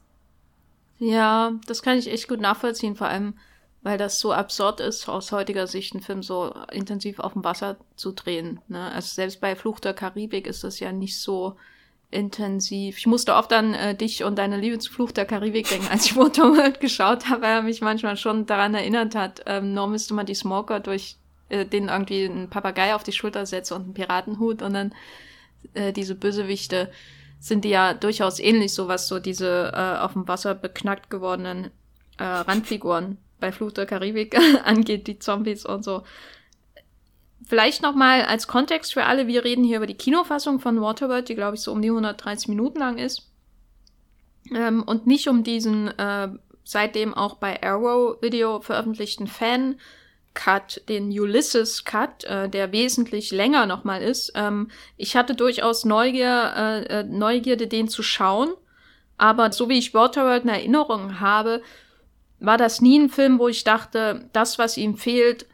Ja, 0.99 1.53
das 1.67 1.83
kann 1.83 1.99
ich 1.99 2.11
echt 2.11 2.29
gut 2.29 2.41
nachvollziehen, 2.41 2.95
vor 2.95 3.09
allem, 3.09 3.35
weil 3.85 3.99
das 3.99 4.19
so 4.19 4.33
absurd 4.33 4.81
ist, 4.81 5.09
aus 5.09 5.31
heutiger 5.31 5.67
Sicht 5.67 5.93
einen 5.93 6.03
Film 6.03 6.23
so 6.23 6.55
intensiv 6.73 7.21
auf 7.21 7.35
dem 7.35 7.45
Wasser 7.45 7.77
zu 7.97 8.13
drehen. 8.13 8.61
Ne? 8.67 8.91
Also 8.91 9.15
selbst 9.15 9.43
bei 9.43 9.55
Fluch 9.55 9.79
der 9.79 9.93
Karibik 9.93 10.47
ist 10.47 10.65
das 10.65 10.81
ja 10.81 10.91
nicht 10.91 11.21
so 11.21 11.57
intensiv. 12.11 12.97
Ich 12.97 13.07
musste 13.07 13.35
oft 13.35 13.53
an 13.53 13.75
äh, 13.75 13.95
dich 13.95 14.25
und 14.25 14.39
deine 14.39 14.57
Liebe 14.57 14.79
zu 14.79 14.91
Fluch 14.91 15.13
der 15.13 15.27
Karibik 15.27 15.69
denken, 15.69 15.89
als 15.89 16.07
ich 16.07 16.17
Waterworld 16.17 16.81
geschaut 16.81 17.29
habe, 17.29 17.43
weil 17.43 17.57
er 17.57 17.63
mich 17.63 17.83
manchmal 17.83 18.17
schon 18.17 18.47
daran 18.47 18.75
erinnert 18.75 19.15
hat, 19.15 19.43
ähm, 19.45 19.75
nur 19.75 19.87
müsste 19.87 20.15
man 20.15 20.25
die 20.25 20.35
Smoker 20.35 20.81
durch 20.81 21.17
äh, 21.51 21.67
den 21.67 21.89
irgendwie 21.89 22.25
einen 22.25 22.49
Papagei 22.49 22.95
auf 22.95 23.03
die 23.03 23.13
Schulter 23.13 23.45
setzen 23.45 23.75
und 23.75 23.83
einen 23.83 23.95
Piratenhut 23.95 24.63
und 24.63 24.73
dann 24.73 24.95
äh, 25.75 25.93
diese 25.93 26.15
Bösewichte 26.15 26.91
sind 27.39 27.67
die 27.67 27.71
ja 27.71 27.93
durchaus 27.93 28.39
ähnlich, 28.39 28.73
so 28.73 28.89
was 28.89 29.09
so 29.09 29.19
diese 29.19 29.73
äh, 29.75 29.99
auf 29.99 30.15
dem 30.15 30.27
Wasser 30.27 30.55
beknackt 30.55 31.11
gewordenen 31.11 31.71
äh, 32.17 32.25
Randfiguren 32.25 33.19
bei 33.45 33.53
Fluch 33.53 33.73
der 33.73 33.85
Karibik 33.85 34.39
angeht, 34.65 35.07
die 35.07 35.19
Zombies 35.19 35.67
und 35.67 35.85
so. 35.85 36.03
Vielleicht 37.47 37.83
noch 37.83 37.95
mal 37.95 38.23
als 38.23 38.49
Kontext 38.49 38.95
für 38.95 39.05
alle, 39.05 39.27
wir 39.27 39.45
reden 39.45 39.65
hier 39.65 39.77
über 39.77 39.87
die 39.87 39.99
Kinofassung 39.99 40.61
von 40.61 40.81
Waterworld, 40.81 41.29
die 41.29 41.35
glaube 41.35 41.57
ich 41.57 41.61
so 41.61 41.73
um 41.73 41.83
die 41.83 41.91
130 41.91 42.49
Minuten 42.49 42.79
lang 42.79 42.97
ist. 42.97 43.31
Ähm, 44.51 44.83
und 44.83 45.07
nicht 45.07 45.29
um 45.29 45.45
diesen 45.45 45.89
äh, 45.99 46.29
seitdem 46.65 47.13
auch 47.13 47.37
bei 47.37 47.63
Arrow 47.63 48.17
Video 48.23 48.61
veröffentlichten 48.63 49.27
Fan 49.27 49.77
Cut, 50.33 50.81
den 50.89 51.09
Ulysses 51.11 51.85
Cut, 51.85 52.25
äh, 52.25 52.49
der 52.49 52.73
wesentlich 52.73 53.31
länger 53.31 53.67
nochmal 53.67 54.03
ist. 54.03 54.33
Ähm, 54.35 54.71
ich 54.97 55.17
hatte 55.17 55.35
durchaus 55.35 55.85
Neugier, 55.85 56.55
äh, 56.57 57.01
äh, 57.01 57.03
Neugierde, 57.05 57.67
den 57.67 57.89
zu 57.89 58.03
schauen. 58.03 58.55
Aber 59.19 59.53
so 59.53 59.69
wie 59.69 59.79
ich 59.79 59.93
Waterworld 59.93 60.45
in 60.45 60.49
Erinnerung 60.49 61.21
habe, 61.21 61.63
war 62.41 62.59
das 62.59 62.81
nie 62.81 62.99
ein 62.99 63.11
Film, 63.11 63.39
wo 63.39 63.49
ich 63.49 63.65
dachte, 63.65 64.29
das, 64.33 64.59
was 64.59 64.77
ihm 64.77 64.97
fehlt, 64.97 65.47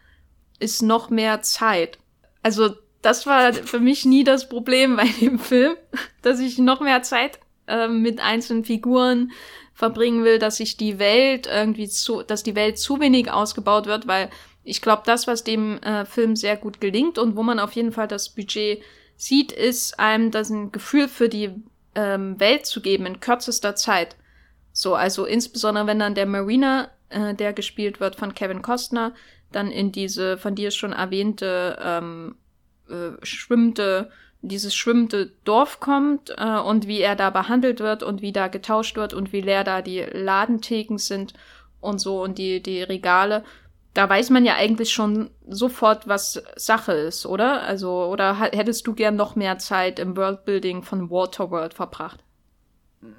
ist 0.59 0.83
noch 0.83 1.11
mehr 1.11 1.43
Zeit. 1.43 1.99
Also 2.43 2.71
das 3.03 3.27
war 3.27 3.53
für 3.53 3.81
mich 3.81 4.05
nie 4.05 4.25
das 4.25 4.49
Problem 4.49 4.97
bei 4.97 5.09
dem 5.21 5.39
Film, 5.39 5.77
dass 6.23 6.41
ich 6.41 6.59
noch 6.59 6.81
mehr 6.81 7.03
Zeit 7.03 7.39
äh, 7.67 7.89
mit 7.89 8.21
einzelnen 8.21 8.65
Figuren 8.65 9.33
verbringen 9.75 10.25
will, 10.25 10.39
dass 10.39 10.61
ich 10.61 10.77
die 10.77 10.99
Welt 10.99 11.47
irgendwie 11.47 11.89
zu, 11.89 12.23
dass 12.23 12.43
die 12.43 12.55
Welt 12.55 12.79
zu 12.79 13.01
wenig 13.01 13.31
ausgebaut 13.31 13.87
wird, 13.87 14.07
weil 14.07 14.29
ich 14.63 14.83
glaube, 14.83 15.03
das, 15.07 15.27
was 15.27 15.43
dem 15.43 15.79
äh, 15.79 16.05
Film 16.05 16.37
sehr 16.37 16.57
gut 16.57 16.81
gelingt 16.81 17.19
und 17.19 17.35
wo 17.37 17.43
man 17.43 17.59
auf 17.59 17.73
jeden 17.73 17.93
Fall 17.93 18.07
das 18.07 18.29
Budget 18.29 18.83
sieht, 19.17 19.53
ist 19.53 19.99
einem 19.99 20.31
das 20.31 20.51
ein 20.51 20.71
Gefühl 20.71 21.09
für 21.09 21.31
die 21.31 21.51
ähm, 21.95 22.39
Welt 22.39 22.67
zu 22.67 22.83
geben 22.83 23.07
in 23.07 23.21
kürzester 23.21 23.75
Zeit. 23.75 24.17
So, 24.81 24.95
also 24.95 25.27
insbesondere 25.27 25.87
wenn 25.87 25.99
dann 25.99 26.15
der 26.15 26.27
Marina, 26.27 26.89
äh, 27.11 27.35
der 27.35 27.53
gespielt 27.53 28.01
wird 28.01 28.17
von 28.17 28.35
Kevin 28.35 28.63
Costner, 28.63 29.13
dann 29.53 29.71
in 29.71 29.93
diese 29.93 30.39
von 30.39 30.55
dir 30.55 30.71
schon 30.71 30.93
erwähnte 30.93 31.77
ähm, 31.83 32.37
äh, 32.89 33.11
schwimmende 33.23 34.11
dieses 34.43 34.75
schwimmende 34.75 35.33
Dorf 35.45 35.81
kommt 35.81 36.33
äh, 36.39 36.59
und 36.59 36.87
wie 36.87 37.01
er 37.01 37.15
da 37.15 37.29
behandelt 37.29 37.81
wird 37.81 38.03
und 38.03 38.23
wie 38.23 38.33
da 38.33 38.49
getauscht 38.49 38.97
wird 38.97 39.13
und 39.13 39.35
wie 39.35 39.43
leer 39.43 39.65
da 39.65 39.83
die 39.83 40.01
Ladentheken 40.01 40.97
sind 40.97 41.35
und 41.81 42.01
so 42.01 42.23
und 42.23 42.39
die 42.39 42.63
die 42.63 42.83
Regale 42.83 43.45
da 43.93 44.09
weiß 44.09 44.31
man 44.31 44.45
ja 44.45 44.55
eigentlich 44.55 44.93
schon 44.93 45.31
sofort, 45.49 46.07
was 46.07 46.43
Sache 46.57 46.93
ist, 46.93 47.27
oder? 47.27 47.63
Also, 47.63 48.05
oder 48.05 48.39
hättest 48.39 48.87
du 48.87 48.95
gern 48.95 49.17
noch 49.17 49.35
mehr 49.35 49.59
Zeit 49.59 49.99
im 49.99 50.17
Worldbuilding 50.17 50.85
von 50.85 51.11
Waterworld 51.11 51.75
verbracht? 51.75 52.21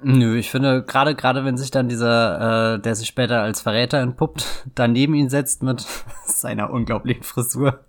Nö, 0.02 0.36
ich 0.36 0.50
finde, 0.50 0.84
gerade 0.84 1.16
gerade 1.16 1.44
wenn 1.44 1.56
sich 1.56 1.72
dann 1.72 1.88
dieser, 1.88 2.74
äh, 2.74 2.80
der 2.80 2.94
sich 2.94 3.08
später 3.08 3.42
als 3.42 3.60
Verräter 3.60 3.98
entpuppt, 3.98 4.68
daneben 4.74 5.14
ihn 5.14 5.28
setzt 5.28 5.62
mit 5.62 5.80
seiner 6.26 6.70
unglaublichen 6.70 7.24
Frisur. 7.24 7.80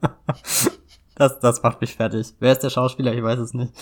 das, 1.16 1.40
das 1.40 1.62
macht 1.62 1.82
mich 1.82 1.96
fertig. 1.96 2.34
Wer 2.40 2.54
ist 2.54 2.64
der 2.64 2.72
Schauspieler? 2.72 3.14
Ich 3.14 3.22
weiß 3.22 3.40
es 3.40 3.54
nicht. 3.54 3.74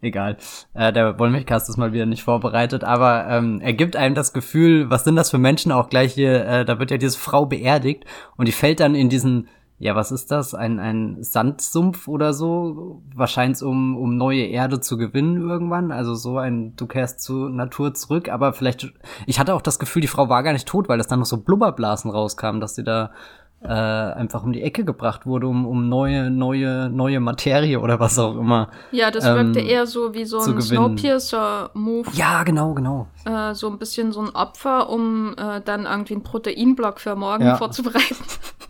Egal. 0.00 0.38
Äh, 0.74 0.92
der 0.92 1.18
Wollmilchcast 1.18 1.68
ist 1.68 1.76
mal 1.76 1.92
wieder 1.92 2.06
nicht 2.06 2.24
vorbereitet, 2.24 2.82
aber 2.82 3.28
ähm, 3.28 3.60
er 3.60 3.72
gibt 3.72 3.94
einem 3.94 4.16
das 4.16 4.32
Gefühl, 4.32 4.90
was 4.90 5.04
sind 5.04 5.14
das 5.14 5.30
für 5.30 5.38
Menschen 5.38 5.70
auch 5.70 5.90
gleich 5.90 6.14
hier, 6.14 6.44
äh, 6.44 6.64
da 6.64 6.80
wird 6.80 6.90
ja 6.90 6.96
diese 6.96 7.18
Frau 7.18 7.46
beerdigt 7.46 8.04
und 8.36 8.48
die 8.48 8.52
fällt 8.52 8.80
dann 8.80 8.96
in 8.96 9.10
diesen 9.10 9.46
ja, 9.82 9.96
was 9.96 10.12
ist 10.12 10.30
das? 10.30 10.54
Ein, 10.54 10.78
ein 10.78 11.24
Sandsumpf 11.24 12.06
oder 12.06 12.34
so? 12.34 13.02
Wahrscheinlich 13.16 13.64
um, 13.64 13.96
um 13.96 14.16
neue 14.16 14.44
Erde 14.44 14.78
zu 14.78 14.96
gewinnen 14.96 15.42
irgendwann. 15.42 15.90
Also 15.90 16.14
so 16.14 16.38
ein, 16.38 16.76
du 16.76 16.86
kehrst 16.86 17.20
zur 17.20 17.50
Natur 17.50 17.92
zurück, 17.92 18.28
aber 18.28 18.52
vielleicht, 18.52 18.92
ich 19.26 19.40
hatte 19.40 19.54
auch 19.54 19.60
das 19.60 19.80
Gefühl, 19.80 20.00
die 20.00 20.06
Frau 20.06 20.28
war 20.28 20.44
gar 20.44 20.52
nicht 20.52 20.68
tot, 20.68 20.88
weil 20.88 21.00
es 21.00 21.08
dann 21.08 21.18
noch 21.18 21.26
so 21.26 21.38
Blubberblasen 21.38 22.12
rauskamen, 22.12 22.60
dass 22.60 22.76
sie 22.76 22.84
da 22.84 23.10
äh, 23.60 23.66
einfach 23.66 24.44
um 24.44 24.52
die 24.52 24.62
Ecke 24.62 24.84
gebracht 24.84 25.26
wurde, 25.26 25.48
um, 25.48 25.66
um 25.66 25.88
neue, 25.88 26.30
neue, 26.30 26.88
neue 26.88 27.18
Materie 27.18 27.80
oder 27.80 27.98
was 27.98 28.20
auch 28.20 28.36
immer. 28.36 28.68
Ja, 28.92 29.10
das 29.10 29.24
ähm, 29.24 29.34
wirkte 29.34 29.68
eher 29.68 29.88
so 29.88 30.14
wie 30.14 30.26
so 30.26 30.38
ein 30.38 30.60
Snowpiercer-Move. 30.60 32.08
Ja, 32.12 32.44
genau, 32.44 32.74
genau. 32.74 33.08
Äh, 33.24 33.54
so 33.54 33.68
ein 33.68 33.78
bisschen 33.78 34.12
so 34.12 34.20
ein 34.20 34.30
Opfer, 34.30 34.88
um 34.88 35.34
äh, 35.36 35.60
dann 35.60 35.86
irgendwie 35.86 36.14
einen 36.14 36.22
Proteinblock 36.22 37.00
für 37.00 37.16
morgen 37.16 37.46
ja. 37.46 37.56
vorzubereiten. 37.56 38.14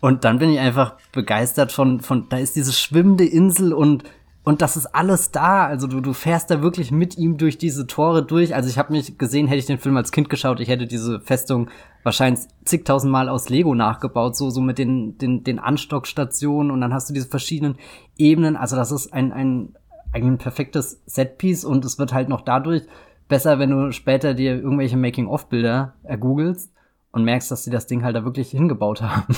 Und 0.00 0.24
dann 0.24 0.38
bin 0.38 0.50
ich 0.50 0.58
einfach 0.58 0.94
begeistert 1.12 1.72
von, 1.72 2.00
von, 2.00 2.28
da 2.28 2.38
ist 2.38 2.56
diese 2.56 2.72
schwimmende 2.72 3.24
Insel 3.24 3.72
und 3.72 4.04
und 4.42 4.62
das 4.62 4.76
ist 4.76 4.86
alles 4.86 5.30
da. 5.30 5.66
Also 5.66 5.86
du, 5.86 6.00
du 6.00 6.12
fährst 6.12 6.50
da 6.50 6.62
wirklich 6.62 6.90
mit 6.90 7.18
ihm 7.18 7.36
durch 7.36 7.58
diese 7.58 7.86
Tore 7.86 8.24
durch. 8.24 8.54
Also 8.54 8.70
ich 8.70 8.78
habe 8.78 8.92
mich 8.92 9.18
gesehen, 9.18 9.46
hätte 9.46 9.58
ich 9.58 9.66
den 9.66 9.78
Film 9.78 9.96
als 9.96 10.12
Kind 10.12 10.30
geschaut, 10.30 10.60
ich 10.60 10.68
hätte 10.68 10.86
diese 10.86 11.20
Festung 11.20 11.68
wahrscheinlich 12.02 12.44
zigtausendmal 12.64 13.28
aus 13.28 13.50
Lego 13.50 13.74
nachgebaut, 13.74 14.36
so, 14.36 14.48
so 14.48 14.62
mit 14.62 14.78
den, 14.78 15.18
den, 15.18 15.44
den 15.44 15.58
Anstockstationen 15.58 16.70
und 16.70 16.80
dann 16.80 16.94
hast 16.94 17.10
du 17.10 17.14
diese 17.14 17.28
verschiedenen 17.28 17.76
Ebenen. 18.16 18.56
Also 18.56 18.76
das 18.76 18.92
ist 18.92 19.12
ein, 19.12 19.32
ein, 19.32 19.74
ein 20.12 20.38
perfektes 20.38 21.02
Setpiece 21.04 21.66
und 21.66 21.84
es 21.84 21.98
wird 21.98 22.14
halt 22.14 22.30
noch 22.30 22.40
dadurch 22.40 22.84
besser, 23.28 23.58
wenn 23.58 23.70
du 23.70 23.92
später 23.92 24.32
dir 24.32 24.56
irgendwelche 24.56 24.96
Making-of-Bilder 24.96 25.94
ergoogelst 26.02 26.69
und 27.12 27.24
merkst, 27.24 27.50
dass 27.50 27.64
sie 27.64 27.70
das 27.70 27.86
Ding 27.86 28.04
halt 28.04 28.16
da 28.16 28.24
wirklich 28.24 28.50
hingebaut 28.50 29.02
haben. 29.02 29.36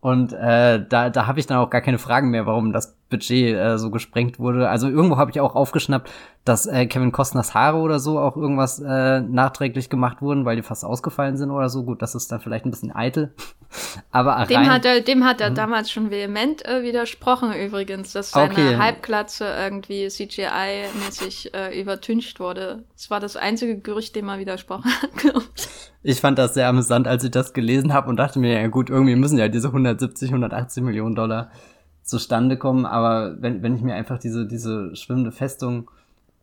Und 0.00 0.32
äh, 0.32 0.84
da, 0.88 1.10
da 1.10 1.26
habe 1.26 1.40
ich 1.40 1.46
dann 1.46 1.58
auch 1.58 1.70
gar 1.70 1.80
keine 1.80 1.98
Fragen 1.98 2.30
mehr, 2.30 2.46
warum 2.46 2.72
das 2.72 2.96
Budget 3.10 3.56
äh, 3.56 3.78
so 3.78 3.90
gesprengt 3.90 4.38
wurde. 4.38 4.68
Also 4.68 4.88
irgendwo 4.88 5.16
habe 5.16 5.30
ich 5.32 5.40
auch 5.40 5.56
aufgeschnappt, 5.56 6.10
dass 6.46 6.66
äh, 6.66 6.86
Kevin 6.86 7.10
Costners 7.10 7.54
Haare 7.54 7.78
oder 7.78 7.98
so 7.98 8.20
auch 8.20 8.36
irgendwas 8.36 8.78
äh, 8.78 9.20
nachträglich 9.20 9.90
gemacht 9.90 10.22
wurden, 10.22 10.44
weil 10.44 10.54
die 10.54 10.62
fast 10.62 10.84
ausgefallen 10.84 11.36
sind 11.36 11.50
oder 11.50 11.68
so. 11.68 11.82
Gut, 11.82 12.02
das 12.02 12.14
ist 12.14 12.30
dann 12.30 12.38
vielleicht 12.38 12.64
ein 12.64 12.70
bisschen 12.70 12.94
eitel. 12.94 13.34
Aber 14.12 14.46
dem 14.46 14.70
hat 14.70 14.84
er, 14.84 15.00
dem 15.00 15.24
hat 15.24 15.40
er 15.40 15.50
mhm. 15.50 15.56
damals 15.56 15.90
schon 15.90 16.10
vehement 16.10 16.64
äh, 16.64 16.84
widersprochen 16.84 17.52
übrigens, 17.52 18.12
dass 18.12 18.30
seine 18.30 18.52
okay. 18.52 18.76
Halbglatze 18.76 19.44
irgendwie 19.44 20.06
CGI-mäßig 20.06 21.52
äh, 21.52 21.80
übertüncht 21.80 22.38
wurde. 22.38 22.84
Das 22.94 23.10
war 23.10 23.18
das 23.18 23.36
einzige 23.36 23.80
Gerücht, 23.80 24.14
dem 24.14 24.28
er 24.28 24.38
widersprochen 24.38 24.84
hat. 25.02 25.10
ich 26.04 26.20
fand 26.20 26.38
das 26.38 26.54
sehr 26.54 26.68
amüsant, 26.68 27.08
als 27.08 27.24
ich 27.24 27.32
das 27.32 27.54
gelesen 27.54 27.92
habe 27.92 28.08
und 28.08 28.16
dachte 28.16 28.38
mir, 28.38 28.60
ja 28.60 28.68
gut, 28.68 28.88
irgendwie 28.88 29.16
müssen 29.16 29.36
ja 29.36 29.48
diese 29.48 29.68
170, 29.68 30.28
180 30.28 30.84
Millionen 30.84 31.16
Dollar 31.16 31.50
zustande 32.02 32.56
kommen. 32.56 32.86
Aber 32.86 33.34
wenn, 33.40 33.64
wenn 33.64 33.74
ich 33.74 33.82
mir 33.82 33.96
einfach 33.96 34.20
diese, 34.20 34.46
diese 34.46 34.94
schwimmende 34.94 35.32
Festung 35.32 35.90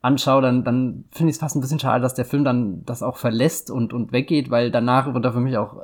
anschaue, 0.04 0.42
dann, 0.42 0.64
dann 0.64 1.06
finde 1.12 1.30
ich 1.30 1.38
es 1.38 1.40
fast 1.40 1.56
ein 1.56 1.62
bisschen 1.62 1.80
schade, 1.80 2.02
dass 2.02 2.14
der 2.14 2.26
Film 2.26 2.44
dann 2.44 2.84
das 2.86 3.02
auch 3.02 3.18
verlässt 3.18 3.72
und, 3.72 3.94
und 3.94 4.12
weggeht, 4.12 4.52
weil 4.52 4.70
danach 4.70 5.14
wird 5.14 5.26
er 5.26 5.34
für 5.34 5.40
mich 5.40 5.58
auch 5.58 5.78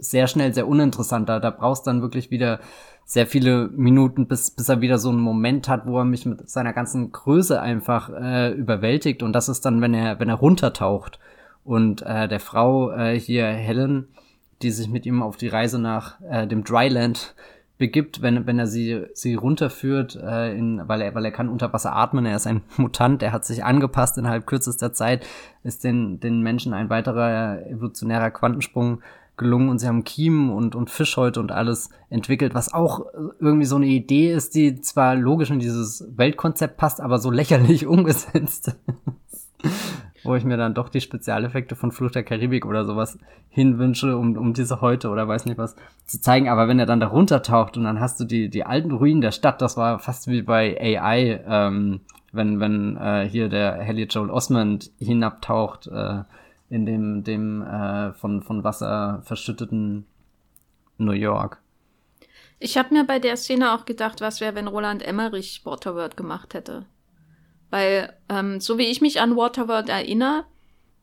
sehr 0.00 0.26
schnell 0.26 0.54
sehr 0.54 0.66
uninteressant. 0.66 1.28
Da, 1.28 1.38
da 1.38 1.50
brauchst 1.50 1.86
dann 1.86 2.00
wirklich 2.00 2.30
wieder 2.30 2.60
sehr 3.04 3.26
viele 3.26 3.68
Minuten, 3.68 4.26
bis, 4.26 4.50
bis 4.50 4.68
er 4.68 4.80
wieder 4.80 4.96
so 4.96 5.10
einen 5.10 5.20
Moment 5.20 5.68
hat, 5.68 5.86
wo 5.86 5.98
er 5.98 6.04
mich 6.04 6.24
mit 6.24 6.48
seiner 6.48 6.72
ganzen 6.72 7.12
Größe 7.12 7.60
einfach 7.60 8.08
äh, 8.08 8.52
überwältigt. 8.52 9.22
Und 9.22 9.34
das 9.34 9.50
ist 9.50 9.64
dann, 9.66 9.82
wenn 9.82 9.92
er, 9.92 10.18
wenn 10.18 10.30
er 10.30 10.36
runtertaucht. 10.36 11.18
Und 11.62 12.00
äh, 12.02 12.28
der 12.28 12.40
Frau 12.40 12.90
äh, 12.92 13.20
hier, 13.20 13.46
Helen, 13.46 14.08
die 14.62 14.70
sich 14.70 14.88
mit 14.88 15.04
ihm 15.04 15.22
auf 15.22 15.36
die 15.36 15.48
Reise 15.48 15.78
nach 15.78 16.18
äh, 16.22 16.46
dem 16.46 16.64
Dryland 16.64 17.34
begibt, 17.80 18.22
wenn, 18.22 18.46
wenn 18.46 18.60
er 18.60 18.68
sie, 18.68 19.06
sie 19.14 19.34
runterführt, 19.34 20.14
äh, 20.14 20.56
in, 20.56 20.86
weil, 20.86 21.00
er, 21.00 21.14
weil 21.16 21.24
er 21.24 21.32
kann 21.32 21.48
unter 21.48 21.72
Wasser 21.72 21.96
atmen, 21.96 22.26
er 22.26 22.36
ist 22.36 22.46
ein 22.46 22.62
Mutant, 22.76 23.24
er 23.24 23.32
hat 23.32 23.44
sich 23.44 23.64
angepasst 23.64 24.16
innerhalb 24.18 24.46
kürzester 24.46 24.92
Zeit, 24.92 25.26
ist 25.64 25.82
den, 25.82 26.20
den 26.20 26.42
Menschen 26.42 26.72
ein 26.74 26.90
weiterer 26.90 27.66
evolutionärer 27.66 28.30
Quantensprung 28.30 29.00
gelungen 29.36 29.70
und 29.70 29.78
sie 29.78 29.88
haben 29.88 30.04
Kiemen 30.04 30.50
und, 30.50 30.76
und 30.76 30.90
Fischhäute 30.90 31.40
und 31.40 31.50
alles 31.50 31.88
entwickelt, 32.10 32.54
was 32.54 32.72
auch 32.72 33.06
irgendwie 33.40 33.64
so 33.64 33.76
eine 33.76 33.86
Idee 33.86 34.32
ist, 34.32 34.54
die 34.54 34.80
zwar 34.82 35.16
logisch 35.16 35.50
in 35.50 35.58
dieses 35.58 36.06
Weltkonzept 36.14 36.76
passt, 36.76 37.00
aber 37.00 37.18
so 37.18 37.30
lächerlich 37.30 37.86
umgesetzt 37.88 38.76
wo 40.22 40.34
ich 40.34 40.44
mir 40.44 40.56
dann 40.56 40.74
doch 40.74 40.88
die 40.88 41.00
Spezialeffekte 41.00 41.76
von 41.76 41.92
Flucht 41.92 42.14
der 42.14 42.22
Karibik 42.22 42.66
oder 42.66 42.84
sowas 42.84 43.18
hinwünsche, 43.48 44.16
um, 44.16 44.36
um 44.36 44.52
diese 44.52 44.80
heute 44.80 45.08
oder 45.08 45.26
weiß 45.26 45.46
nicht 45.46 45.58
was 45.58 45.76
zu 46.06 46.20
zeigen. 46.20 46.48
Aber 46.48 46.68
wenn 46.68 46.78
er 46.78 46.86
dann 46.86 47.00
da 47.00 47.08
runtertaucht 47.08 47.76
und 47.76 47.84
dann 47.84 48.00
hast 48.00 48.20
du 48.20 48.24
die, 48.24 48.48
die 48.48 48.64
alten 48.64 48.92
Ruinen 48.92 49.20
der 49.20 49.32
Stadt, 49.32 49.60
das 49.62 49.76
war 49.76 49.98
fast 49.98 50.28
wie 50.28 50.42
bei 50.42 50.78
AI, 50.80 51.40
ähm, 51.46 52.00
wenn, 52.32 52.60
wenn 52.60 52.96
äh, 52.96 53.28
hier 53.28 53.48
der 53.48 53.80
Elliot 53.80 54.14
Joel 54.14 54.30
Osmond 54.30 54.90
hinabtaucht 54.98 55.86
äh, 55.88 56.22
in 56.68 56.86
dem, 56.86 57.24
dem 57.24 57.62
äh, 57.62 58.12
von, 58.12 58.42
von 58.42 58.62
Wasser 58.62 59.22
verschütteten 59.24 60.06
New 60.98 61.12
York. 61.12 61.60
Ich 62.58 62.76
habe 62.76 62.94
mir 62.94 63.04
bei 63.04 63.18
der 63.18 63.36
Szene 63.36 63.72
auch 63.72 63.86
gedacht, 63.86 64.20
was 64.20 64.40
wäre, 64.40 64.54
wenn 64.54 64.68
Roland 64.68 65.02
Emmerich 65.02 65.62
Waterworld 65.64 66.16
gemacht 66.16 66.52
hätte. 66.54 66.84
Weil, 67.70 68.12
ähm, 68.28 68.60
so 68.60 68.78
wie 68.78 68.86
ich 68.86 69.00
mich 69.00 69.20
an 69.20 69.36
Waterworld 69.36 69.88
erinnere, 69.88 70.44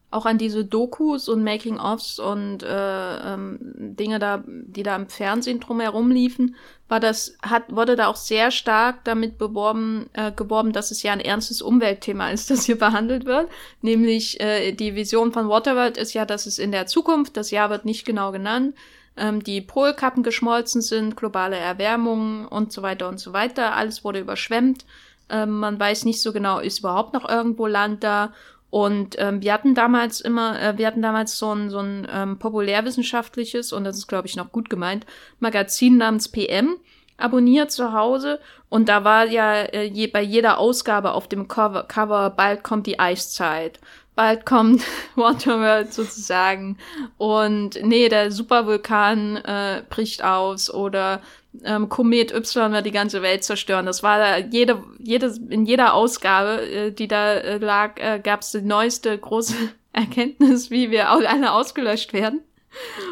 auch 0.09 0.25
an 0.25 0.37
diese 0.37 0.63
Dokus 0.63 1.27
und 1.27 1.43
Making-ofs 1.43 2.19
und 2.19 2.63
äh, 2.63 3.33
ähm, 3.33 3.57
Dinge 3.61 4.19
da, 4.19 4.41
die 4.45 4.83
da 4.83 4.95
im 4.95 5.09
Fernsehen 5.09 5.59
drumherum 5.59 6.11
liefen, 6.11 6.55
war 6.87 7.01
das, 7.01 7.37
hat, 7.41 7.63
wurde 7.75 7.97
da 7.97 8.07
auch 8.07 8.15
sehr 8.15 8.51
stark 8.51 9.03
damit 9.03 9.37
beworben, 9.37 10.09
äh, 10.13 10.31
geworben, 10.31 10.71
dass 10.71 10.91
es 10.91 11.03
ja 11.03 11.11
ein 11.11 11.19
ernstes 11.19 11.61
Umweltthema 11.61 12.29
ist, 12.29 12.49
das 12.49 12.65
hier 12.65 12.77
behandelt 12.77 13.25
wird. 13.25 13.49
Nämlich 13.81 14.39
äh, 14.39 14.71
die 14.71 14.95
Vision 14.95 15.33
von 15.33 15.49
Waterworld 15.49 15.97
ist 15.97 16.13
ja, 16.13 16.25
dass 16.25 16.45
es 16.45 16.57
in 16.57 16.71
der 16.71 16.87
Zukunft, 16.87 17.35
das 17.35 17.51
Jahr 17.51 17.69
wird 17.69 17.83
nicht 17.83 18.05
genau 18.05 18.31
genannt, 18.31 18.75
ähm, 19.17 19.43
die 19.43 19.59
Polkappen 19.59 20.23
geschmolzen 20.23 20.81
sind, 20.81 21.17
globale 21.17 21.57
Erwärmung 21.57 22.47
und 22.47 22.71
so 22.71 22.81
weiter 22.81 23.09
und 23.09 23.19
so 23.19 23.33
weiter. 23.33 23.75
Alles 23.75 24.05
wurde 24.05 24.19
überschwemmt 24.19 24.85
ähm, 25.29 25.59
man 25.59 25.79
weiß 25.79 26.05
nicht 26.05 26.21
so 26.21 26.33
genau, 26.33 26.59
ist 26.59 26.79
überhaupt 26.79 27.13
noch 27.13 27.27
irgendwo 27.27 27.67
Land 27.67 28.03
da. 28.03 28.33
Und 28.69 29.15
ähm, 29.17 29.41
wir 29.41 29.53
hatten 29.53 29.75
damals 29.75 30.19
immer, 30.19 30.61
äh, 30.61 30.77
wir 30.77 30.87
hatten 30.87 31.01
damals 31.01 31.37
so 31.37 31.53
ein, 31.53 31.69
so 31.69 31.79
ein 31.79 32.07
ähm, 32.11 32.37
populärwissenschaftliches, 32.39 33.71
und 33.71 33.85
das 33.85 33.97
ist, 33.97 34.07
glaube 34.07 34.27
ich, 34.27 34.35
noch 34.35 34.51
gut 34.51 34.69
gemeint, 34.69 35.05
Magazin 35.39 35.97
namens 35.97 36.27
PM 36.27 36.77
abonniert 37.17 37.71
zu 37.71 37.93
Hause. 37.93 38.39
Und 38.69 38.89
da 38.89 39.03
war 39.03 39.25
ja 39.25 39.61
äh, 39.61 39.85
je, 39.85 40.07
bei 40.07 40.21
jeder 40.21 40.59
Ausgabe 40.59 41.13
auf 41.13 41.27
dem 41.27 41.47
Cover, 41.47 41.83
Cover 41.83 42.29
bald 42.29 42.63
kommt 42.63 42.87
die 42.87 42.99
Eiszeit. 42.99 43.79
Bald 44.15 44.45
kommt 44.45 44.83
Waterworld 45.15 45.93
sozusagen. 45.93 46.77
Und 47.17 47.79
nee, 47.83 48.09
der 48.09 48.31
Supervulkan 48.31 49.37
äh, 49.37 49.83
bricht 49.89 50.23
aus 50.23 50.73
oder 50.73 51.21
ähm, 51.63 51.89
Komet 51.89 52.31
Y 52.31 52.71
wird 52.71 52.85
die 52.85 52.91
ganze 52.91 53.21
Welt 53.21 53.43
zerstören. 53.43 53.85
Das 53.85 54.03
war 54.03 54.17
da 54.17 54.37
jede, 54.37 54.83
jede, 54.99 55.33
in 55.49 55.65
jeder 55.65 55.93
Ausgabe, 55.93 56.61
äh, 56.61 56.91
die 56.91 57.07
da 57.07 57.33
äh, 57.33 57.57
lag, 57.57 57.99
äh, 57.99 58.19
gab 58.19 58.41
es 58.41 58.51
die 58.51 58.61
neueste 58.61 59.17
große 59.17 59.55
Erkenntnis, 59.93 60.69
wie 60.71 60.91
wir 60.91 61.09
alle 61.09 61.51
ausgelöscht 61.51 62.13
werden. 62.13 62.41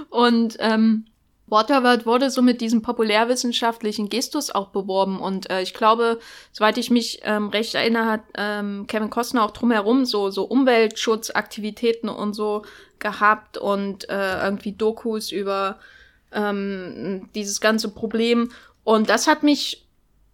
Und 0.09 0.57
ähm, 0.59 1.05
Waterworld 1.47 2.05
wurde 2.05 2.31
so 2.31 2.41
mit 2.41 2.59
diesem 2.59 2.81
populärwissenschaftlichen 2.81 4.09
Gestus 4.09 4.49
auch 4.49 4.69
beworben 4.69 5.19
und 5.19 5.49
äh, 5.49 5.61
ich 5.61 5.73
glaube, 5.75 6.19
soweit 6.51 6.77
ich 6.77 6.89
mich 6.89 7.19
ähm, 7.23 7.49
recht 7.49 7.75
erinnere, 7.75 8.05
hat 8.05 8.21
ähm, 8.35 8.85
Kevin 8.87 9.11
Costner 9.11 9.43
auch 9.45 9.51
drumherum 9.51 10.05
so 10.05 10.31
so 10.31 10.45
Umweltschutzaktivitäten 10.45 12.09
und 12.09 12.33
so 12.33 12.63
gehabt 12.97 13.59
und 13.59 14.09
äh, 14.09 14.43
irgendwie 14.43 14.71
Dokus 14.71 15.31
über 15.31 15.77
ähm, 16.35 17.29
dieses 17.33 17.61
ganze 17.61 17.89
Problem. 17.89 18.51
Und 18.83 19.09
das 19.09 19.27
hat 19.27 19.41
mich 19.41 19.87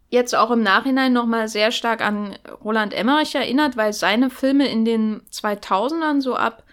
jetzt 0.09 0.35
auch 0.35 0.51
im 0.51 0.61
Nachhinein 0.61 1.13
nochmal 1.13 1.47
sehr 1.47 1.71
stark 1.71 2.01
an 2.01 2.35
Roland 2.63 2.93
Emmerich 2.93 3.33
erinnert, 3.33 3.77
weil 3.77 3.93
seine 3.93 4.29
Filme 4.29 4.67
in 4.67 4.83
den 4.83 5.21
2000ern 5.31 6.21
so 6.21 6.35
ab 6.35 6.63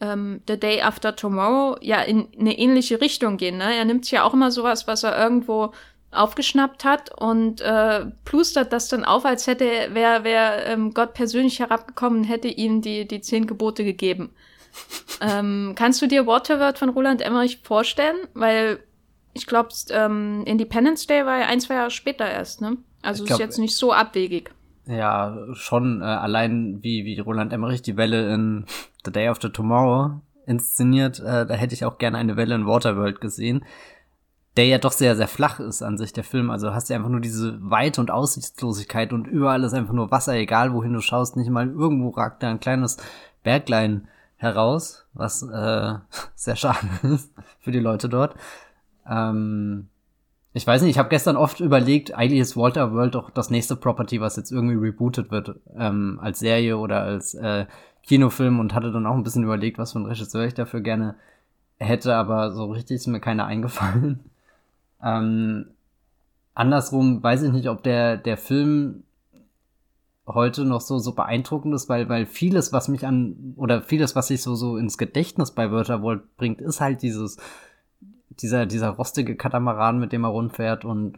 ähm, 0.00 0.42
The 0.46 0.60
Day 0.60 0.82
After 0.82 1.16
Tomorrow 1.16 1.78
ja 1.80 2.02
in 2.02 2.28
eine 2.38 2.58
ähnliche 2.58 3.00
Richtung 3.00 3.38
gehen. 3.38 3.56
Ne? 3.56 3.74
Er 3.74 3.86
nimmt 3.86 4.10
ja 4.10 4.24
auch 4.24 4.34
immer 4.34 4.50
sowas, 4.50 4.86
was 4.86 5.04
er 5.04 5.18
irgendwo 5.18 5.72
aufgeschnappt 6.10 6.84
hat 6.84 7.18
und 7.18 7.62
äh, 7.62 8.04
plustert 8.26 8.74
das 8.74 8.88
dann 8.88 9.06
auf, 9.06 9.24
als 9.24 9.46
hätte 9.46 9.64
wäre 9.94 10.24
wär, 10.24 10.66
ähm, 10.66 10.92
Gott 10.92 11.14
persönlich 11.14 11.60
herabgekommen, 11.60 12.24
hätte 12.24 12.48
ihm 12.48 12.82
die 12.82 13.08
die 13.08 13.22
zehn 13.22 13.46
Gebote 13.46 13.82
gegeben 13.82 14.34
ähm, 15.20 15.74
kannst 15.76 16.02
du 16.02 16.06
dir 16.06 16.26
Waterworld 16.26 16.78
von 16.78 16.88
Roland 16.88 17.22
Emmerich 17.22 17.60
vorstellen? 17.62 18.16
Weil 18.34 18.80
ich 19.34 19.46
glaube, 19.46 19.70
ähm, 19.90 20.42
Independence 20.46 21.06
Day 21.06 21.24
war 21.24 21.38
ja 21.38 21.46
ein, 21.46 21.60
zwei 21.60 21.74
Jahre 21.74 21.90
später 21.90 22.28
erst, 22.28 22.60
ne? 22.60 22.76
Also 23.02 23.24
glaub, 23.24 23.38
ist 23.38 23.44
jetzt 23.44 23.58
nicht 23.58 23.76
so 23.76 23.92
abwegig. 23.92 24.52
Ja, 24.86 25.36
schon 25.52 26.00
äh, 26.00 26.04
allein 26.04 26.78
wie, 26.82 27.04
wie 27.04 27.18
Roland 27.20 27.52
Emmerich 27.52 27.82
die 27.82 27.96
Welle 27.96 28.32
in 28.32 28.66
The 29.04 29.12
Day 29.12 29.28
After 29.28 29.52
Tomorrow 29.52 30.20
inszeniert, 30.46 31.20
äh, 31.20 31.46
da 31.46 31.54
hätte 31.54 31.74
ich 31.74 31.84
auch 31.84 31.98
gerne 31.98 32.18
eine 32.18 32.36
Welle 32.36 32.54
in 32.54 32.66
Waterworld 32.66 33.20
gesehen. 33.20 33.64
Der 34.56 34.66
ja 34.66 34.78
doch 34.78 34.92
sehr, 34.92 35.16
sehr 35.16 35.28
flach 35.28 35.60
ist 35.60 35.82
an 35.82 35.96
sich, 35.96 36.12
der 36.12 36.24
Film. 36.24 36.50
Also 36.50 36.74
hast 36.74 36.90
du 36.90 36.94
einfach 36.94 37.08
nur 37.08 37.20
diese 37.20 37.58
Weite 37.62 38.00
und 38.00 38.10
Aussichtslosigkeit 38.10 39.12
und 39.12 39.26
überall 39.26 39.64
ist 39.64 39.72
einfach 39.72 39.94
nur 39.94 40.10
Wasser, 40.10 40.34
egal 40.34 40.74
wohin 40.74 40.92
du 40.92 41.00
schaust. 41.00 41.36
Nicht 41.36 41.48
mal 41.48 41.68
irgendwo 41.68 42.10
ragt 42.10 42.42
da 42.42 42.50
ein 42.50 42.60
kleines 42.60 42.98
Berglein 43.42 44.08
heraus, 44.42 45.06
was 45.14 45.42
äh, 45.42 45.94
sehr 46.34 46.56
schade 46.56 46.86
ist 47.02 47.32
für 47.60 47.70
die 47.70 47.80
Leute 47.80 48.08
dort. 48.08 48.34
Ähm, 49.08 49.88
ich 50.52 50.66
weiß 50.66 50.82
nicht, 50.82 50.90
ich 50.90 50.98
habe 50.98 51.08
gestern 51.08 51.36
oft 51.36 51.60
überlegt, 51.60 52.12
eigentlich 52.14 52.40
ist 52.40 52.56
Walter 52.56 52.92
World 52.92 53.14
doch 53.14 53.30
das 53.30 53.48
nächste 53.48 53.74
Property, 53.74 54.20
was 54.20 54.36
jetzt 54.36 54.52
irgendwie 54.52 54.76
rebootet 54.76 55.30
wird, 55.30 55.58
ähm, 55.76 56.18
als 56.20 56.40
Serie 56.40 56.76
oder 56.76 57.02
als 57.02 57.34
äh, 57.34 57.64
Kinofilm 58.02 58.60
und 58.60 58.74
hatte 58.74 58.92
dann 58.92 59.06
auch 59.06 59.14
ein 59.14 59.22
bisschen 59.22 59.44
überlegt, 59.44 59.78
was 59.78 59.92
für 59.92 60.00
ein 60.00 60.06
Regisseur 60.06 60.44
ich 60.44 60.54
dafür 60.54 60.80
gerne 60.80 61.14
hätte, 61.78 62.14
aber 62.14 62.52
so 62.52 62.66
richtig 62.66 62.96
ist 62.96 63.06
mir 63.06 63.20
keiner 63.20 63.46
eingefallen. 63.46 64.20
Ähm, 65.04 65.66
andersrum 66.54 67.24
weiß 67.24 67.42
ich 67.42 67.50
nicht, 67.50 67.68
ob 67.68 67.82
der, 67.82 68.16
der 68.16 68.36
Film 68.36 69.02
heute 70.26 70.64
noch 70.64 70.80
so, 70.80 70.98
so 70.98 71.14
beeindruckend 71.14 71.74
ist, 71.74 71.88
weil, 71.88 72.08
weil 72.08 72.26
vieles, 72.26 72.72
was 72.72 72.88
mich 72.88 73.06
an, 73.06 73.54
oder 73.56 73.82
vieles, 73.82 74.14
was 74.14 74.28
sich 74.28 74.42
so, 74.42 74.54
so 74.54 74.76
ins 74.76 74.98
Gedächtnis 74.98 75.50
bei 75.50 75.70
Wörter 75.70 76.02
World 76.02 76.36
bringt, 76.36 76.60
ist 76.60 76.80
halt 76.80 77.02
dieses, 77.02 77.38
dieser, 78.30 78.66
dieser 78.66 78.90
rostige 78.90 79.36
Katamaran, 79.36 79.98
mit 79.98 80.12
dem 80.12 80.24
er 80.24 80.30
rundfährt 80.30 80.84
und 80.84 81.16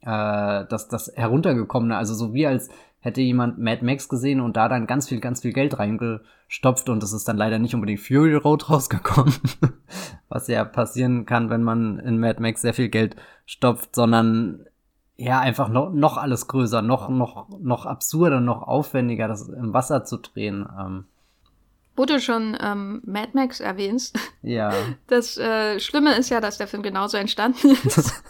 äh, 0.00 0.64
das, 0.68 0.88
das 0.88 1.12
heruntergekommene, 1.14 1.96
also 1.96 2.14
so 2.14 2.32
wie 2.32 2.46
als 2.46 2.70
hätte 3.00 3.20
jemand 3.20 3.58
Mad 3.58 3.84
Max 3.84 4.08
gesehen 4.08 4.40
und 4.40 4.56
da 4.56 4.68
dann 4.68 4.86
ganz 4.86 5.08
viel, 5.08 5.20
ganz 5.20 5.42
viel 5.42 5.52
Geld 5.52 5.78
reingestopft 5.78 6.88
und 6.88 7.02
es 7.02 7.12
ist 7.12 7.28
dann 7.28 7.36
leider 7.36 7.58
nicht 7.58 7.74
unbedingt 7.74 8.00
Fury 8.00 8.34
Road 8.34 8.70
rausgekommen, 8.70 9.34
was 10.28 10.48
ja 10.48 10.64
passieren 10.64 11.26
kann, 11.26 11.50
wenn 11.50 11.62
man 11.62 11.98
in 11.98 12.18
Mad 12.18 12.40
Max 12.40 12.62
sehr 12.62 12.74
viel 12.74 12.88
Geld 12.88 13.16
stopft, 13.46 13.94
sondern 13.94 14.66
ja, 15.20 15.40
einfach 15.40 15.68
noch, 15.68 15.90
noch 15.90 16.16
alles 16.16 16.46
größer, 16.46 16.80
noch, 16.80 17.08
noch, 17.08 17.48
noch 17.58 17.86
absurder, 17.86 18.40
noch 18.40 18.62
aufwendiger, 18.62 19.26
das 19.26 19.48
im 19.48 19.74
Wasser 19.74 20.04
zu 20.04 20.18
drehen. 20.18 20.66
Ähm. 20.78 21.06
Wo 21.96 22.04
du 22.04 22.20
schon 22.20 22.56
ähm, 22.60 23.02
Mad 23.04 23.30
Max 23.32 23.58
erwähnst. 23.58 24.16
Ja. 24.42 24.72
Das 25.08 25.36
äh, 25.36 25.80
Schlimme 25.80 26.16
ist 26.16 26.30
ja, 26.30 26.40
dass 26.40 26.58
der 26.58 26.68
Film 26.68 26.84
genauso 26.84 27.16
entstanden 27.16 27.70
ist. 27.84 28.22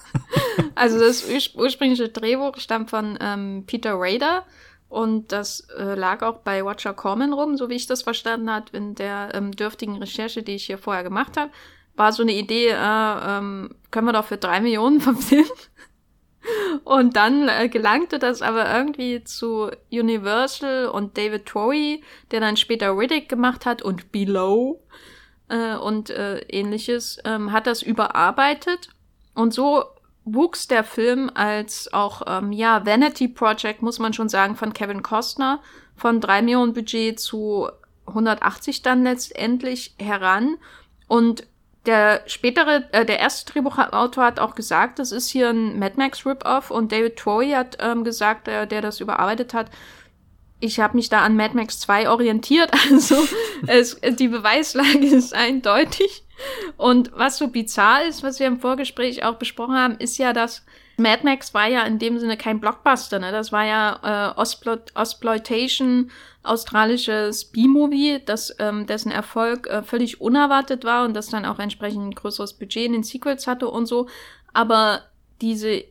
also 0.75 0.99
das 0.99 1.29
ur 1.29 1.63
ursprüngliche 1.63 2.09
Drehbuch 2.09 2.57
stammt 2.57 2.89
von 2.89 3.19
ähm, 3.21 3.65
Peter 3.67 3.93
Rader 3.95 4.45
und 4.89 5.33
das 5.33 5.69
äh, 5.77 5.95
lag 5.95 6.23
auch 6.23 6.39
bei 6.39 6.65
Watcher 6.65 6.95
Corman 6.95 7.35
rum, 7.35 7.59
so 7.59 7.69
wie 7.69 7.75
ich 7.75 7.87
das 7.87 8.01
verstanden 8.01 8.51
habe, 8.51 8.75
in 8.75 8.95
der 8.95 9.35
ähm, 9.35 9.53
dürftigen 9.53 9.99
Recherche, 9.99 10.43
die 10.43 10.55
ich 10.55 10.65
hier 10.65 10.79
vorher 10.79 11.05
gemacht 11.05 11.37
habe. 11.37 11.51
War 11.97 12.13
so 12.13 12.23
eine 12.23 12.33
Idee, 12.33 12.69
äh, 12.69 12.75
ähm, 12.75 13.75
können 13.91 14.07
wir 14.07 14.15
doch 14.15 14.25
für 14.25 14.39
drei 14.39 14.63
Millionen 14.63 15.01
verfilmen. 15.03 15.51
Und 16.85 17.17
dann 17.17 17.49
äh, 17.49 17.69
gelangte 17.69 18.19
das 18.19 18.43
aber 18.43 18.73
irgendwie 18.75 19.25
zu 19.25 19.71
Universal 19.91 20.87
und 20.87 21.17
David 21.17 21.47
Troy, 21.47 22.03
der 22.31 22.41
dann 22.41 22.57
später 22.57 22.97
Riddick 22.97 23.29
gemacht 23.29 23.67
hat 23.67 23.83
und 23.83 24.13
Below 24.13 24.81
äh, 25.49 25.77
und 25.77 26.11
äh, 26.11 26.39
ähnliches, 26.49 27.19
ähm, 27.25 27.53
hat 27.53 27.67
das 27.67 27.83
überarbeitet. 27.83 28.91
Und 29.35 29.55
so 29.55 29.85
wuchs 30.25 30.69
der 30.69 30.85
Film 30.85 31.31
als 31.35 31.93
auch, 31.93 32.23
ähm, 32.27 32.53
ja, 32.53 32.85
Vanity 32.85 33.29
Project, 33.29 33.83
muss 33.83 33.99
man 33.99 34.13
schon 34.13 34.29
sagen, 34.29 34.57
von 34.57 34.73
Kevin 34.73 35.03
Costner 35.03 35.61
von 35.97 36.21
drei 36.21 36.43
Millionen 36.43 36.75
Budget 36.75 37.19
zu 37.19 37.69
180 38.07 38.83
dann 38.83 39.03
letztendlich 39.03 39.95
heran. 39.99 40.57
Und 41.09 41.47
der 41.89 42.23
spätere, 42.27 42.85
äh, 42.93 43.05
der 43.05 43.19
erste 43.19 43.51
Drehbuchautor 43.51 44.23
hat 44.23 44.39
auch 44.39 44.55
gesagt, 44.55 44.99
das 44.99 45.11
ist 45.11 45.29
hier 45.29 45.49
ein 45.49 45.79
Mad 45.79 45.95
Max 45.97 46.25
Rip-Off 46.25 46.71
und 46.71 46.93
David 46.93 47.17
Troy 47.17 47.51
hat 47.51 47.79
ähm, 47.81 48.05
gesagt, 48.05 48.47
äh, 48.47 48.67
der 48.67 48.83
das 48.83 49.01
überarbeitet 49.01 49.55
hat, 49.55 49.71
ich 50.61 50.81
habe 50.81 50.97
mich 50.97 51.09
da 51.09 51.23
an 51.23 51.37
Mad 51.37 51.57
Max 51.57 51.81
2 51.81 52.11
orientiert, 52.11 52.71
also 52.91 53.17
es, 53.67 53.99
die 54.01 54.29
Beweislage 54.29 55.07
ist 55.07 55.35
eindeutig. 55.35 56.25
Und 56.77 57.11
was 57.15 57.39
so 57.39 57.49
bizarr 57.49 58.05
ist, 58.05 58.23
was 58.23 58.39
wir 58.39 58.47
im 58.47 58.61
Vorgespräch 58.61 59.25
auch 59.25 59.37
besprochen 59.37 59.75
haben, 59.75 59.97
ist 59.97 60.19
ja, 60.19 60.33
dass 60.33 60.65
Mad 60.99 61.23
Max 61.25 61.55
war 61.55 61.69
ja 61.69 61.83
in 61.83 61.99
dem 61.99 62.19
Sinne 62.19 62.37
kein 62.37 62.61
Blockbuster, 62.61 63.19
ne? 63.19 63.31
Das 63.31 63.53
war 63.53 63.65
ja 63.65 64.35
äh, 64.37 64.41
Ostploitation, 64.95 66.11
australisches 66.43 67.47
B-Movie, 67.47 68.21
das 68.25 68.55
ähm, 68.59 68.87
dessen 68.87 69.13
Erfolg 69.13 69.69
äh, 69.69 69.83
völlig 69.83 70.21
unerwartet 70.21 70.85
war 70.85 71.05
und 71.05 71.15
das 71.15 71.29
dann 71.29 71.45
auch 71.45 71.59
entsprechend 71.59 72.05
ein 72.05 72.15
größeres 72.15 72.55
Budget 72.55 72.87
in 72.87 72.93
den 72.93 73.03
Sequels 73.05 73.47
hatte 73.47 73.69
und 73.69 73.87
so. 73.87 74.09
Aber 74.53 75.03
diese 75.41 75.85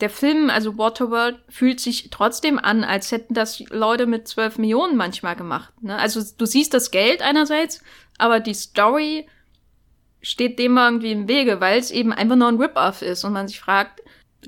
der 0.00 0.10
Film, 0.10 0.48
also 0.48 0.78
Waterworld, 0.78 1.38
fühlt 1.48 1.78
sich 1.78 2.08
trotzdem 2.10 2.58
an, 2.58 2.84
als 2.84 3.12
hätten 3.12 3.34
das 3.34 3.60
Leute 3.68 4.06
mit 4.06 4.26
12 4.26 4.58
Millionen 4.58 4.96
manchmal 4.96 5.36
gemacht. 5.36 5.72
Ne? 5.82 5.96
Also 5.96 6.22
du 6.38 6.46
siehst 6.46 6.72
das 6.72 6.90
Geld 6.90 7.20
einerseits, 7.20 7.82
aber 8.16 8.40
die 8.40 8.54
Story 8.54 9.28
steht 10.22 10.58
dem 10.58 10.76
irgendwie 10.76 11.12
im 11.12 11.28
Wege, 11.28 11.60
weil 11.60 11.78
es 11.78 11.90
eben 11.90 12.12
einfach 12.12 12.36
nur 12.36 12.48
ein 12.48 12.60
Rip-Off 12.60 13.02
ist 13.02 13.24
und 13.24 13.32
man 13.32 13.48
sich 13.48 13.60
fragt, 13.60 14.00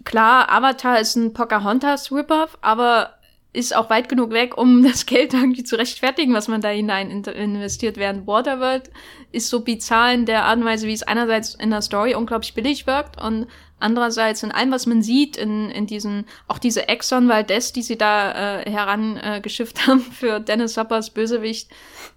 klar, 0.04 0.50
Avatar 0.50 1.00
ist 1.00 1.16
ein 1.16 1.32
Pocahontas 1.32 2.12
Rip-Off, 2.12 2.58
aber 2.60 3.14
ist 3.52 3.76
auch 3.76 3.90
weit 3.90 4.08
genug 4.08 4.30
weg, 4.30 4.56
um 4.56 4.82
das 4.88 5.06
Geld 5.06 5.34
irgendwie 5.34 5.64
zu 5.64 5.76
rechtfertigen, 5.76 6.34
was 6.34 6.48
man 6.48 6.60
da 6.60 6.68
hinein 6.68 7.10
investiert. 7.10 7.96
Während 7.96 8.26
Waterworld 8.26 8.90
ist 9.30 9.48
so 9.48 9.60
bizarr 9.60 10.12
in 10.12 10.26
der 10.26 10.44
Art 10.44 10.58
und 10.58 10.64
Weise, 10.64 10.86
wie 10.86 10.92
es 10.92 11.02
einerseits 11.02 11.54
in 11.54 11.70
der 11.70 11.82
Story 11.82 12.14
unglaublich 12.14 12.54
billig 12.54 12.86
wirkt 12.86 13.20
und 13.20 13.46
andererseits 13.78 14.42
in 14.42 14.52
allem, 14.52 14.70
was 14.70 14.86
man 14.86 15.02
sieht, 15.02 15.36
in, 15.36 15.70
in 15.70 15.86
diesen, 15.86 16.24
auch 16.46 16.58
diese 16.58 16.88
Exxon 16.88 17.28
Valdez, 17.28 17.72
die 17.72 17.82
sie 17.82 17.98
da 17.98 18.60
äh, 18.60 18.70
herangeschifft 18.70 19.78
äh, 19.78 19.80
haben 19.86 20.00
für 20.00 20.40
Dennis 20.40 20.76
Hoppers 20.76 21.10
Bösewicht, 21.10 21.68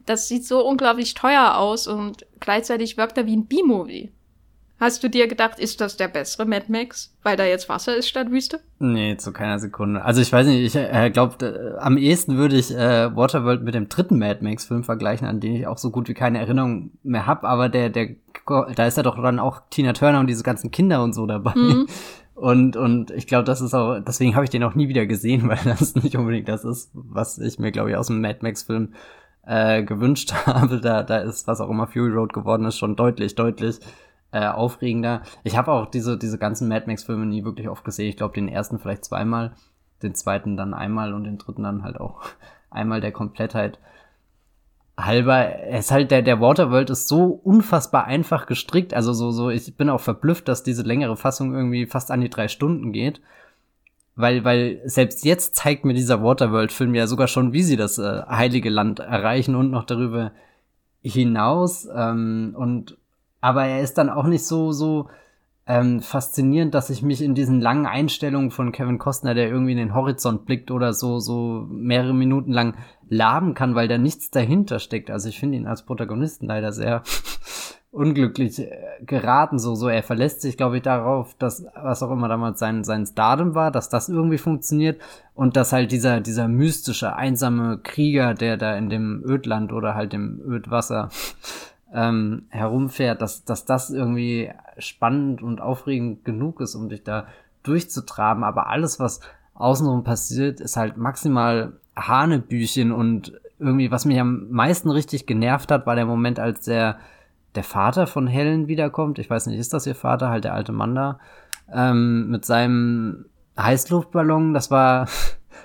das 0.05 0.27
sieht 0.27 0.45
so 0.45 0.65
unglaublich 0.65 1.15
teuer 1.15 1.57
aus 1.57 1.87
und 1.87 2.25
gleichzeitig 2.39 2.97
wirkt 2.97 3.17
er 3.17 3.25
wie 3.25 3.35
ein 3.35 3.47
B-Movie. 3.47 4.11
Hast 4.77 5.03
du 5.03 5.09
dir 5.09 5.27
gedacht, 5.27 5.57
ist 5.57 5.79
das 5.79 5.95
der 5.95 6.09
bessere 6.09 6.45
Mad 6.45 6.65
Max, 6.67 7.15
weil 7.23 7.37
da 7.37 7.45
jetzt 7.45 7.69
Wasser 7.69 7.95
ist 7.95 8.09
statt 8.09 8.29
Wüste? 8.29 8.59
Nee, 8.79 9.15
zu 9.15 9.31
keiner 9.31 9.57
Sekunde. 9.57 10.03
Also 10.03 10.21
ich 10.21 10.31
weiß 10.31 10.47
nicht, 10.47 10.65
ich 10.65 10.75
äh, 10.75 11.09
glaube, 11.11 11.45
äh, 11.45 11.79
am 11.79 11.97
ehesten 11.97 12.35
würde 12.35 12.57
ich 12.57 12.71
äh, 12.71 13.15
Waterworld 13.15 13.63
mit 13.63 13.73
dem 13.73 13.87
dritten 13.87 14.19
Mad 14.19 14.43
Max-Film 14.43 14.83
vergleichen, 14.83 15.27
an 15.27 15.39
den 15.39 15.55
ich 15.55 15.67
auch 15.67 15.77
so 15.77 15.91
gut 15.91 16.09
wie 16.09 16.13
keine 16.13 16.39
Erinnerung 16.39 16.91
mehr 17.03 17.25
hab. 17.25 17.45
Aber 17.45 17.69
der, 17.69 17.89
der, 17.89 18.15
da 18.45 18.85
ist 18.85 18.97
ja 18.97 19.03
doch 19.03 19.15
dann 19.21 19.39
auch 19.39 19.61
Tina 19.69 19.93
Turner 19.93 20.19
und 20.19 20.27
diese 20.27 20.43
ganzen 20.43 20.71
Kinder 20.71 21.01
und 21.03 21.13
so 21.13 21.25
dabei. 21.25 21.53
Mhm. 21.55 21.87
Und, 22.35 22.75
und 22.75 23.11
ich 23.11 23.27
glaube, 23.27 23.45
das 23.45 23.61
ist 23.61 23.73
auch, 23.73 23.97
deswegen 24.05 24.35
habe 24.35 24.43
ich 24.43 24.49
den 24.49 24.61
auch 24.65 24.75
nie 24.75 24.89
wieder 24.89 25.05
gesehen, 25.05 25.47
weil 25.47 25.57
das 25.63 25.95
nicht 25.95 26.17
unbedingt 26.17 26.49
das 26.49 26.65
ist, 26.65 26.91
was 26.93 27.37
ich 27.37 27.59
mir, 27.59 27.71
glaube 27.71 27.91
ich, 27.91 27.95
aus 27.95 28.07
dem 28.07 28.19
Mad 28.19 28.39
Max-Film 28.41 28.93
äh, 29.47 29.83
gewünscht 29.83 30.33
habe. 30.45 30.81
Da, 30.81 31.03
da 31.03 31.19
ist, 31.19 31.47
was 31.47 31.61
auch 31.61 31.69
immer 31.69 31.87
Fury 31.87 32.11
Road 32.11 32.33
geworden 32.33 32.65
ist, 32.65 32.77
schon 32.77 32.97
deutlich, 32.97 33.35
deutlich 33.35 33.79
äh, 34.35 34.47
aufregender. 34.47 35.21
Ich 35.45 35.55
habe 35.55 35.71
auch 35.71 35.85
diese, 35.85 36.17
diese 36.17 36.37
ganzen 36.37 36.67
Mad 36.67 36.87
Max-Filme 36.87 37.25
nie 37.25 37.45
wirklich 37.45 37.69
oft 37.69 37.85
gesehen. 37.85 38.09
Ich 38.09 38.17
glaube, 38.17 38.33
den 38.33 38.49
ersten 38.49 38.79
vielleicht 38.79 39.05
zweimal, 39.05 39.53
den 40.03 40.13
zweiten 40.13 40.57
dann 40.57 40.73
einmal 40.73 41.13
und 41.13 41.23
den 41.23 41.37
dritten 41.37 41.63
dann 41.63 41.83
halt 41.83 42.01
auch 42.01 42.21
einmal 42.69 42.99
der 42.99 43.13
Komplettheit 43.13 43.79
halber. 44.97 45.63
Es 45.69 45.85
ist 45.85 45.91
halt, 45.91 46.11
der, 46.11 46.21
der 46.21 46.41
Waterworld 46.41 46.89
ist 46.89 47.07
so 47.07 47.27
unfassbar 47.27 48.07
einfach 48.07 48.45
gestrickt. 48.45 48.93
Also 48.93 49.13
so, 49.13 49.31
so, 49.31 49.49
ich 49.49 49.77
bin 49.77 49.89
auch 49.89 50.01
verblüfft, 50.01 50.49
dass 50.49 50.63
diese 50.63 50.83
längere 50.83 51.15
Fassung 51.15 51.53
irgendwie 51.53 51.85
fast 51.85 52.11
an 52.11 52.19
die 52.19 52.29
drei 52.29 52.49
Stunden 52.49 52.91
geht. 52.91 53.21
Weil, 54.17 54.43
weil 54.43 54.81
selbst 54.83 55.23
jetzt 55.23 55.55
zeigt 55.55 55.85
mir 55.85 55.93
dieser 55.93 56.21
Waterworld-Film 56.21 56.93
ja 56.93 57.07
sogar 57.07 57.29
schon, 57.29 57.53
wie 57.53 57.63
sie 57.63 57.77
das 57.77 57.99
äh, 57.99 58.23
heilige 58.27 58.69
Land 58.69 58.99
erreichen 58.99 59.55
und 59.55 59.71
noch 59.71 59.85
darüber 59.85 60.33
hinaus. 61.01 61.87
Ähm, 61.95 62.53
und 62.57 62.97
aber 63.45 63.65
er 63.65 63.81
ist 63.81 63.99
dann 63.99 64.09
auch 64.09 64.23
nicht 64.23 64.43
so, 64.43 64.71
so 64.71 65.07
ähm, 65.67 65.99
faszinierend, 65.99 66.73
dass 66.73 66.89
ich 66.89 67.03
mich 67.03 67.21
in 67.21 67.35
diesen 67.35 67.61
langen 67.61 67.85
Einstellungen 67.85 68.49
von 68.49 68.71
Kevin 68.71 68.97
Costner, 68.97 69.35
der 69.35 69.49
irgendwie 69.49 69.73
in 69.73 69.77
den 69.77 69.93
Horizont 69.93 70.47
blickt 70.47 70.71
oder 70.71 70.93
so, 70.93 71.19
so 71.19 71.67
mehrere 71.69 72.15
Minuten 72.15 72.51
lang 72.51 72.73
laben 73.07 73.53
kann, 73.53 73.75
weil 73.75 73.87
da 73.87 73.99
nichts 73.99 74.31
dahinter 74.31 74.79
steckt. 74.79 75.11
Also 75.11 75.29
ich 75.29 75.39
finde 75.39 75.59
ihn 75.59 75.67
als 75.67 75.83
Protagonisten 75.83 76.47
leider 76.47 76.71
sehr 76.71 77.03
unglücklich 77.91 78.57
äh, 78.57 78.71
geraten, 79.05 79.59
so, 79.59 79.75
so. 79.75 79.89
Er 79.89 80.01
verlässt 80.01 80.41
sich, 80.41 80.57
glaube 80.57 80.77
ich, 80.77 80.81
darauf, 80.81 81.35
dass, 81.35 81.67
was 81.75 82.01
auch 82.01 82.09
immer 82.09 82.27
damals 82.27 82.57
sein, 82.57 82.83
sein 82.83 83.05
Stardom 83.05 83.53
war, 83.53 83.69
dass 83.69 83.89
das 83.89 84.09
irgendwie 84.09 84.39
funktioniert 84.39 84.99
und 85.35 85.55
dass 85.55 85.71
halt 85.71 85.91
dieser, 85.91 86.19
dieser 86.19 86.47
mystische, 86.47 87.15
einsame 87.15 87.77
Krieger, 87.77 88.33
der 88.33 88.57
da 88.57 88.75
in 88.75 88.89
dem 88.89 89.23
Ödland 89.23 89.71
oder 89.71 89.93
halt 89.93 90.15
im 90.15 90.41
Ödwasser 90.43 91.09
ähm, 91.95 92.43
herumfährt, 92.49 93.21
dass, 93.21 93.45
dass 93.45 93.65
das 93.65 93.89
irgendwie 93.89 94.51
spannend 94.77 95.41
und 95.41 95.61
aufregend 95.61 96.25
genug 96.25 96.59
ist, 96.59 96.75
um 96.75 96.89
dich 96.89 97.03
da 97.03 97.27
durchzutraben. 97.63 98.43
Aber 98.43 98.67
alles, 98.67 98.99
was 98.99 99.21
außenrum 99.53 100.03
passiert, 100.03 100.59
ist 100.59 100.77
halt 100.77 100.97
maximal 100.97 101.73
Hanebüchen 101.95 102.91
und 102.91 103.39
irgendwie, 103.57 103.89
was 103.89 104.03
mich 104.03 104.19
am 104.19 104.49
meisten 104.49 104.91
richtig 104.91 105.25
genervt 105.25 105.71
hat, 105.71 105.87
war 105.87 105.95
der 105.95 106.05
Moment, 106.05 106.39
als 106.39 106.65
der, 106.65 106.99
der 107.55 107.63
Vater 107.63 108.05
von 108.05 108.27
Helen 108.27 108.67
wiederkommt. 108.67 109.17
Ich 109.17 109.29
weiß 109.29 109.47
nicht, 109.47 109.57
ist 109.57 109.73
das 109.73 109.87
ihr 109.87 109.95
Vater, 109.95 110.29
halt 110.29 110.43
der 110.43 110.53
alte 110.53 110.73
Mann 110.73 110.93
da, 110.93 111.19
ähm, 111.73 112.29
mit 112.29 112.43
seinem 112.43 113.25
Heißluftballon. 113.57 114.53
Das 114.53 114.71
war, 114.71 115.07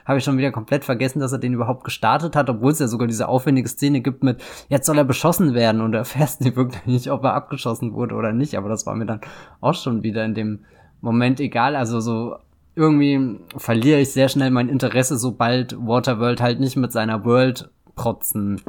habe 0.05 0.19
ich 0.19 0.25
schon 0.25 0.39
wieder 0.39 0.51
komplett 0.51 0.85
vergessen, 0.85 1.21
dass 1.21 1.33
er 1.33 1.39
den 1.39 1.55
überhaupt 1.55 1.85
gestartet 1.85 2.37
hat, 2.37 2.51
obwohl 2.51 2.73
es 2.73 2.79
ja 2.79 2.89
sogar 2.89 3.09
diese 3.09 3.29
aufwendige 3.29 3.69
Szene 3.69 4.01
gibt 4.01 4.23
mit, 4.23 4.43
jetzt 4.69 4.87
soll 4.87 4.99
er 4.99 5.05
beschossen 5.05 5.55
werden 5.55 5.81
und 5.81 5.95
er 5.95 6.01
erfährst 6.01 6.41
nicht 6.41 6.57
wirklich 6.57 6.87
nicht, 6.87 7.11
ob 7.11 7.25
er 7.25 7.35
abgeschossen 7.35 7.93
wurde 7.93 8.15
oder 8.15 8.33
nicht, 8.33 8.57
aber 8.57 8.69
das 8.69 8.87
war 8.87 8.95
mir 8.95 9.07
dann 9.07 9.21
auch 9.61 9.75
schon 9.75 10.03
wieder 10.03 10.25
in 10.25 10.35
dem 10.35 10.61
Moment 11.01 11.41
egal, 11.41 11.77
also 11.77 12.01
so 12.01 12.37
irgendwie 12.75 13.41
verliere 13.57 14.01
ich 14.01 14.13
sehr 14.13 14.29
schnell 14.29 14.51
mein 14.51 14.69
Interesse, 14.69 15.19
sobald 15.19 15.77
Waterworld 15.79 16.41
halt 16.41 16.61
nicht 16.61 16.77
mit 16.77 16.93
seiner 16.93 17.25
World 17.25 17.71
protzen 17.95 18.61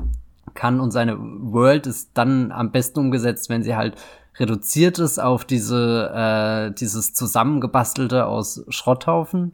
kann 0.54 0.80
und 0.80 0.92
seine 0.92 1.18
World 1.18 1.88
ist 1.88 2.12
dann 2.14 2.52
am 2.52 2.72
besten 2.72 3.00
umgesetzt, 3.00 3.50
wenn 3.50 3.64
sie 3.64 3.76
halt 3.76 3.96
reduziert 4.38 5.00
ist 5.00 5.20
auf 5.20 5.46
diese 5.46 6.12
äh, 6.14 6.72
dieses 6.74 7.14
zusammengebastelte 7.14 8.26
aus 8.26 8.66
Schrotthaufen. 8.70 9.54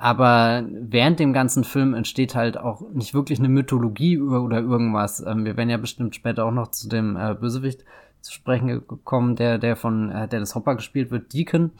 Aber 0.00 0.64
während 0.70 1.18
dem 1.18 1.32
ganzen 1.32 1.64
Film 1.64 1.92
entsteht 1.92 2.36
halt 2.36 2.56
auch 2.56 2.82
nicht 2.92 3.14
wirklich 3.14 3.40
eine 3.40 3.48
Mythologie 3.48 4.20
oder 4.20 4.60
irgendwas. 4.60 5.20
Ähm, 5.26 5.44
wir 5.44 5.56
werden 5.56 5.70
ja 5.70 5.76
bestimmt 5.76 6.14
später 6.14 6.44
auch 6.44 6.52
noch 6.52 6.70
zu 6.70 6.88
dem 6.88 7.16
äh, 7.16 7.34
Bösewicht 7.34 7.84
zu 8.20 8.32
sprechen 8.32 8.82
kommen, 9.02 9.34
der 9.34 9.58
der 9.58 9.74
von 9.74 10.12
äh, 10.12 10.28
Dennis 10.28 10.54
Hopper 10.54 10.76
gespielt 10.76 11.10
wird, 11.10 11.32
Deacon 11.32 11.72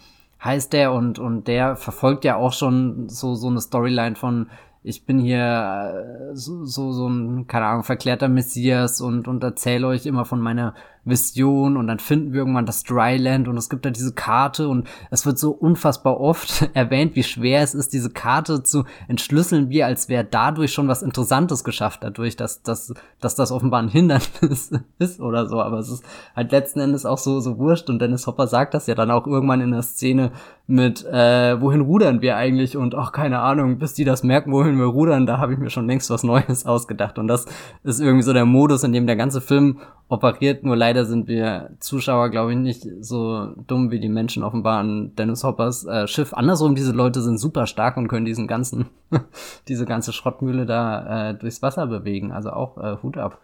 heißt 0.42 0.72
der 0.72 0.92
und 0.92 1.20
und 1.20 1.46
der 1.46 1.76
verfolgt 1.76 2.24
ja 2.24 2.34
auch 2.34 2.52
schon 2.52 3.08
so 3.08 3.36
so 3.36 3.48
eine 3.48 3.60
Storyline 3.60 4.16
von 4.16 4.48
ich 4.82 5.04
bin 5.04 5.18
hier 5.18 6.30
äh, 6.32 6.36
so, 6.36 6.64
so, 6.64 6.92
so 6.92 7.08
ein, 7.08 7.46
keine 7.46 7.66
Ahnung, 7.66 7.84
verklärter 7.84 8.28
Messias 8.28 9.00
und, 9.00 9.28
und 9.28 9.42
erzähle 9.42 9.86
euch 9.86 10.06
immer 10.06 10.24
von 10.24 10.40
meiner 10.40 10.74
Vision 11.08 11.76
und 11.76 11.86
dann 11.86 11.98
finden 11.98 12.32
wir 12.32 12.40
irgendwann 12.40 12.66
das 12.66 12.82
Dryland 12.84 13.48
und 13.48 13.56
es 13.56 13.68
gibt 13.68 13.84
da 13.84 13.90
diese 13.90 14.12
Karte 14.12 14.68
und 14.68 14.88
es 15.10 15.26
wird 15.26 15.38
so 15.38 15.50
unfassbar 15.50 16.20
oft 16.20 16.70
erwähnt, 16.74 17.16
wie 17.16 17.22
schwer 17.22 17.62
es 17.62 17.74
ist, 17.74 17.92
diese 17.92 18.10
Karte 18.10 18.62
zu 18.62 18.84
entschlüsseln, 19.08 19.70
wie 19.70 19.82
als 19.82 20.08
wäre 20.08 20.24
dadurch 20.24 20.72
schon 20.72 20.88
was 20.88 21.02
Interessantes 21.02 21.64
geschafft, 21.64 22.00
dadurch, 22.02 22.36
dass, 22.36 22.62
dass, 22.62 22.92
dass 23.20 23.34
das 23.34 23.52
offenbar 23.52 23.82
ein 23.82 23.88
Hindernis 23.88 24.72
ist 24.98 25.20
oder 25.20 25.46
so, 25.46 25.60
aber 25.60 25.78
es 25.78 25.88
ist 25.88 26.04
halt 26.34 26.52
letzten 26.52 26.80
Endes 26.80 27.06
auch 27.06 27.18
so, 27.18 27.40
so 27.40 27.58
wurscht 27.58 27.88
und 27.90 28.00
Dennis 28.00 28.26
Hopper 28.26 28.46
sagt 28.46 28.74
das 28.74 28.86
ja 28.86 28.94
dann 28.94 29.10
auch 29.10 29.26
irgendwann 29.26 29.60
in 29.60 29.72
der 29.72 29.82
Szene 29.82 30.32
mit, 30.70 31.02
äh, 31.06 31.58
wohin 31.62 31.80
rudern 31.80 32.20
wir 32.20 32.36
eigentlich? 32.36 32.76
Und 32.76 32.94
auch 32.94 33.10
keine 33.10 33.40
Ahnung, 33.40 33.78
bis 33.78 33.94
die 33.94 34.04
das 34.04 34.22
merken, 34.22 34.52
wohin 34.52 34.76
wir 34.76 34.84
rudern, 34.84 35.24
da 35.24 35.38
habe 35.38 35.54
ich 35.54 35.58
mir 35.58 35.70
schon 35.70 35.86
längst 35.86 36.10
was 36.10 36.22
Neues 36.22 36.66
ausgedacht. 36.66 37.18
Und 37.18 37.26
das 37.26 37.46
ist 37.84 38.00
irgendwie 38.00 38.22
so 38.22 38.34
der 38.34 38.44
Modus, 38.44 38.84
in 38.84 38.92
dem 38.92 39.06
der 39.06 39.16
ganze 39.16 39.40
Film 39.40 39.78
operiert, 40.08 40.64
nur 40.64 40.76
leider 40.76 40.97
sind 41.04 41.28
wir 41.28 41.70
Zuschauer, 41.80 42.30
glaube 42.30 42.52
ich, 42.52 42.58
nicht 42.58 42.86
so 43.00 43.52
dumm 43.66 43.90
wie 43.90 44.00
die 44.00 44.08
Menschen 44.08 44.42
offenbar 44.42 44.78
an 44.78 45.14
Dennis 45.16 45.44
Hoppers 45.44 45.84
äh, 45.84 46.06
Schiff. 46.06 46.32
Andersrum, 46.32 46.74
diese 46.74 46.92
Leute 46.92 47.22
sind 47.22 47.38
super 47.38 47.66
stark 47.66 47.96
und 47.96 48.08
können 48.08 48.26
diesen 48.26 48.46
ganzen, 48.46 48.86
diese 49.68 49.86
ganze 49.86 50.12
Schrottmühle 50.12 50.66
da 50.66 51.30
äh, 51.30 51.34
durchs 51.34 51.62
Wasser 51.62 51.86
bewegen. 51.86 52.32
Also 52.32 52.50
auch 52.50 52.78
äh, 52.78 52.96
Hut 53.02 53.18
ab. 53.18 53.38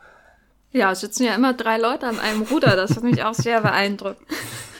Ja, 0.73 0.90
es 0.90 1.01
sitzen 1.01 1.25
ja 1.25 1.35
immer 1.35 1.55
drei 1.55 1.79
Leute 1.79 2.07
an 2.07 2.19
einem 2.19 2.43
Ruder. 2.43 2.75
Das 2.77 2.97
hat 2.97 3.05
mich 3.05 3.23
auch 3.23 3.35
sehr 3.35 3.61
beeindruckt. 3.61 4.21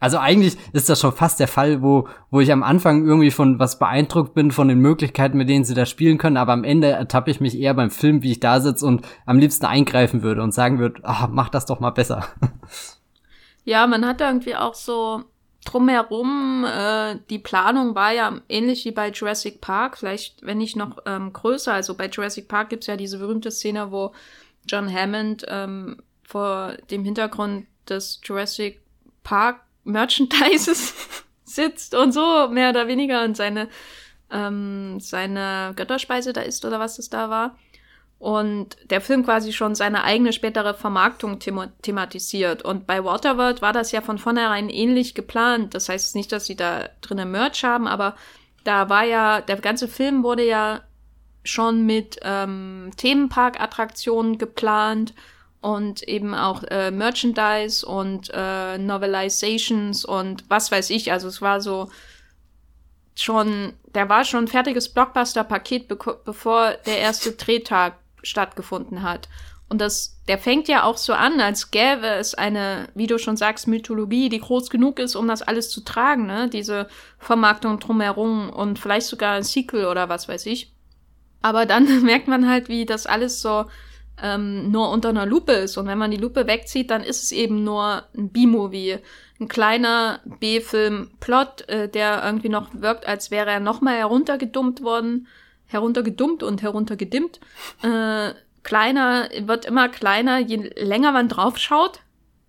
Also 0.00 0.18
eigentlich 0.18 0.56
ist 0.72 0.88
das 0.88 1.00
schon 1.00 1.12
fast 1.12 1.40
der 1.40 1.48
Fall, 1.48 1.82
wo, 1.82 2.08
wo 2.30 2.40
ich 2.40 2.52
am 2.52 2.62
Anfang 2.62 3.04
irgendwie 3.04 3.30
von 3.30 3.58
was 3.58 3.78
beeindruckt 3.78 4.34
bin, 4.34 4.52
von 4.52 4.68
den 4.68 4.78
Möglichkeiten, 4.78 5.36
mit 5.36 5.48
denen 5.48 5.64
sie 5.64 5.74
da 5.74 5.86
spielen 5.86 6.18
können, 6.18 6.36
aber 6.36 6.52
am 6.52 6.64
Ende 6.64 6.88
ertappe 6.88 7.30
ich 7.30 7.40
mich 7.40 7.58
eher 7.58 7.74
beim 7.74 7.90
Film, 7.90 8.22
wie 8.22 8.32
ich 8.32 8.40
da 8.40 8.60
sitze 8.60 8.86
und 8.86 9.06
am 9.26 9.38
liebsten 9.38 9.66
eingreifen 9.66 10.22
würde 10.22 10.42
und 10.42 10.54
sagen 10.54 10.78
würde, 10.78 11.00
ah, 11.02 11.28
mach 11.30 11.48
das 11.48 11.66
doch 11.66 11.80
mal 11.80 11.90
besser. 11.90 12.26
Ja, 13.64 13.86
man 13.86 14.06
hat 14.06 14.22
irgendwie 14.22 14.56
auch 14.56 14.72
so 14.72 15.24
drumherum, 15.66 16.64
äh, 16.64 17.16
die 17.28 17.38
Planung 17.38 17.94
war 17.94 18.12
ja 18.12 18.40
ähnlich 18.48 18.86
wie 18.86 18.92
bei 18.92 19.10
Jurassic 19.10 19.60
Park, 19.60 19.98
vielleicht 19.98 20.44
wenn 20.46 20.56
nicht 20.56 20.74
noch 20.74 20.96
ähm, 21.04 21.34
größer. 21.34 21.74
Also 21.74 21.94
bei 21.94 22.08
Jurassic 22.08 22.48
Park 22.48 22.70
gibt's 22.70 22.86
ja 22.86 22.96
diese 22.96 23.18
berühmte 23.18 23.50
Szene, 23.50 23.92
wo 23.92 24.12
John 24.66 24.90
Hammond 24.90 25.44
ähm, 25.48 25.98
vor 26.22 26.78
dem 26.90 27.04
Hintergrund 27.04 27.66
des 27.86 28.22
Jurassic 28.24 28.80
Park 29.22 29.60
Merchandises 29.88 30.94
sitzt 31.44 31.94
und 31.94 32.12
so, 32.12 32.48
mehr 32.48 32.70
oder 32.70 32.86
weniger, 32.86 33.24
und 33.24 33.36
seine, 33.36 33.68
ähm, 34.30 35.00
seine 35.00 35.72
Götterspeise 35.74 36.32
da 36.32 36.42
isst 36.42 36.64
oder 36.64 36.78
was 36.78 36.96
das 36.96 37.08
da 37.10 37.30
war. 37.30 37.56
Und 38.18 38.76
der 38.90 39.00
Film 39.00 39.24
quasi 39.24 39.52
schon 39.52 39.76
seine 39.76 40.02
eigene 40.02 40.32
spätere 40.32 40.74
Vermarktung 40.74 41.38
thema 41.38 41.68
thematisiert. 41.82 42.62
Und 42.62 42.84
bei 42.86 43.04
Waterworld 43.04 43.62
war 43.62 43.72
das 43.72 43.92
ja 43.92 44.00
von 44.00 44.18
vornherein 44.18 44.68
ähnlich 44.70 45.14
geplant. 45.14 45.74
Das 45.74 45.88
heißt 45.88 46.16
nicht, 46.16 46.32
dass 46.32 46.46
sie 46.46 46.56
da 46.56 46.88
drinnen 47.00 47.30
Merch 47.30 47.62
haben, 47.62 47.86
aber 47.86 48.16
da 48.64 48.88
war 48.88 49.04
ja, 49.04 49.40
der 49.40 49.56
ganze 49.56 49.86
Film 49.86 50.24
wurde 50.24 50.44
ja 50.44 50.80
schon 51.44 51.86
mit 51.86 52.18
ähm, 52.22 52.90
Themenpark-Attraktionen 52.96 54.36
geplant 54.36 55.14
und 55.60 56.02
eben 56.04 56.34
auch 56.34 56.62
äh, 56.64 56.90
Merchandise 56.90 57.84
und 57.84 58.30
äh, 58.32 58.78
Novelizations 58.78 60.04
und 60.04 60.44
was 60.48 60.70
weiß 60.70 60.90
ich. 60.90 61.10
Also 61.10 61.28
es 61.28 61.42
war 61.42 61.60
so 61.60 61.90
schon, 63.16 63.72
der 63.94 64.08
war 64.08 64.24
schon 64.24 64.44
ein 64.44 64.48
fertiges 64.48 64.88
Blockbuster-Paket, 64.88 65.88
be 65.88 65.98
bevor 66.24 66.72
der 66.86 66.98
erste 66.98 67.32
Drehtag 67.32 67.94
stattgefunden 68.22 69.02
hat. 69.02 69.28
Und 69.68 69.80
das, 69.80 70.18
der 70.28 70.38
fängt 70.38 70.66
ja 70.66 70.84
auch 70.84 70.96
so 70.96 71.12
an, 71.12 71.40
als 71.40 71.70
gäbe 71.70 72.06
es 72.06 72.34
eine, 72.34 72.88
wie 72.94 73.06
du 73.06 73.18
schon 73.18 73.36
sagst, 73.36 73.66
Mythologie, 73.66 74.30
die 74.30 74.40
groß 74.40 74.70
genug 74.70 74.98
ist, 74.98 75.14
um 75.14 75.28
das 75.28 75.42
alles 75.42 75.70
zu 75.70 75.82
tragen, 75.82 76.26
ne? 76.26 76.48
Diese 76.48 76.88
Vermarktung 77.18 77.78
drumherum 77.78 78.48
und 78.48 78.78
vielleicht 78.78 79.06
sogar 79.08 79.34
ein 79.34 79.42
Sequel 79.42 79.84
oder 79.84 80.08
was 80.08 80.26
weiß 80.26 80.46
ich. 80.46 80.72
Aber 81.42 81.66
dann 81.66 82.02
merkt 82.02 82.28
man 82.28 82.48
halt, 82.48 82.68
wie 82.68 82.86
das 82.86 83.06
alles 83.06 83.42
so 83.42 83.66
ähm, 84.22 84.70
nur 84.70 84.90
unter 84.90 85.10
einer 85.10 85.26
Lupe 85.26 85.52
ist. 85.52 85.76
Und 85.76 85.86
wenn 85.86 85.98
man 85.98 86.10
die 86.10 86.16
Lupe 86.16 86.46
wegzieht, 86.46 86.90
dann 86.90 87.02
ist 87.02 87.22
es 87.22 87.32
eben 87.32 87.64
nur 87.64 88.04
ein 88.16 88.30
B-Movie. 88.30 88.98
Ein 89.40 89.48
kleiner 89.48 90.20
B-Film-Plot, 90.40 91.68
äh, 91.68 91.88
der 91.88 92.22
irgendwie 92.24 92.48
noch 92.48 92.68
wirkt, 92.72 93.06
als 93.06 93.30
wäre 93.30 93.50
er 93.50 93.60
nochmal 93.60 93.96
heruntergedummt 93.96 94.82
worden. 94.82 95.28
Heruntergedummt 95.66 96.42
und 96.42 96.62
heruntergedimmt. 96.62 97.40
Äh, 97.82 98.32
kleiner, 98.62 99.28
wird 99.40 99.64
immer 99.64 99.88
kleiner, 99.88 100.38
je 100.38 100.56
länger 100.76 101.12
man 101.12 101.28
draufschaut, 101.28 102.00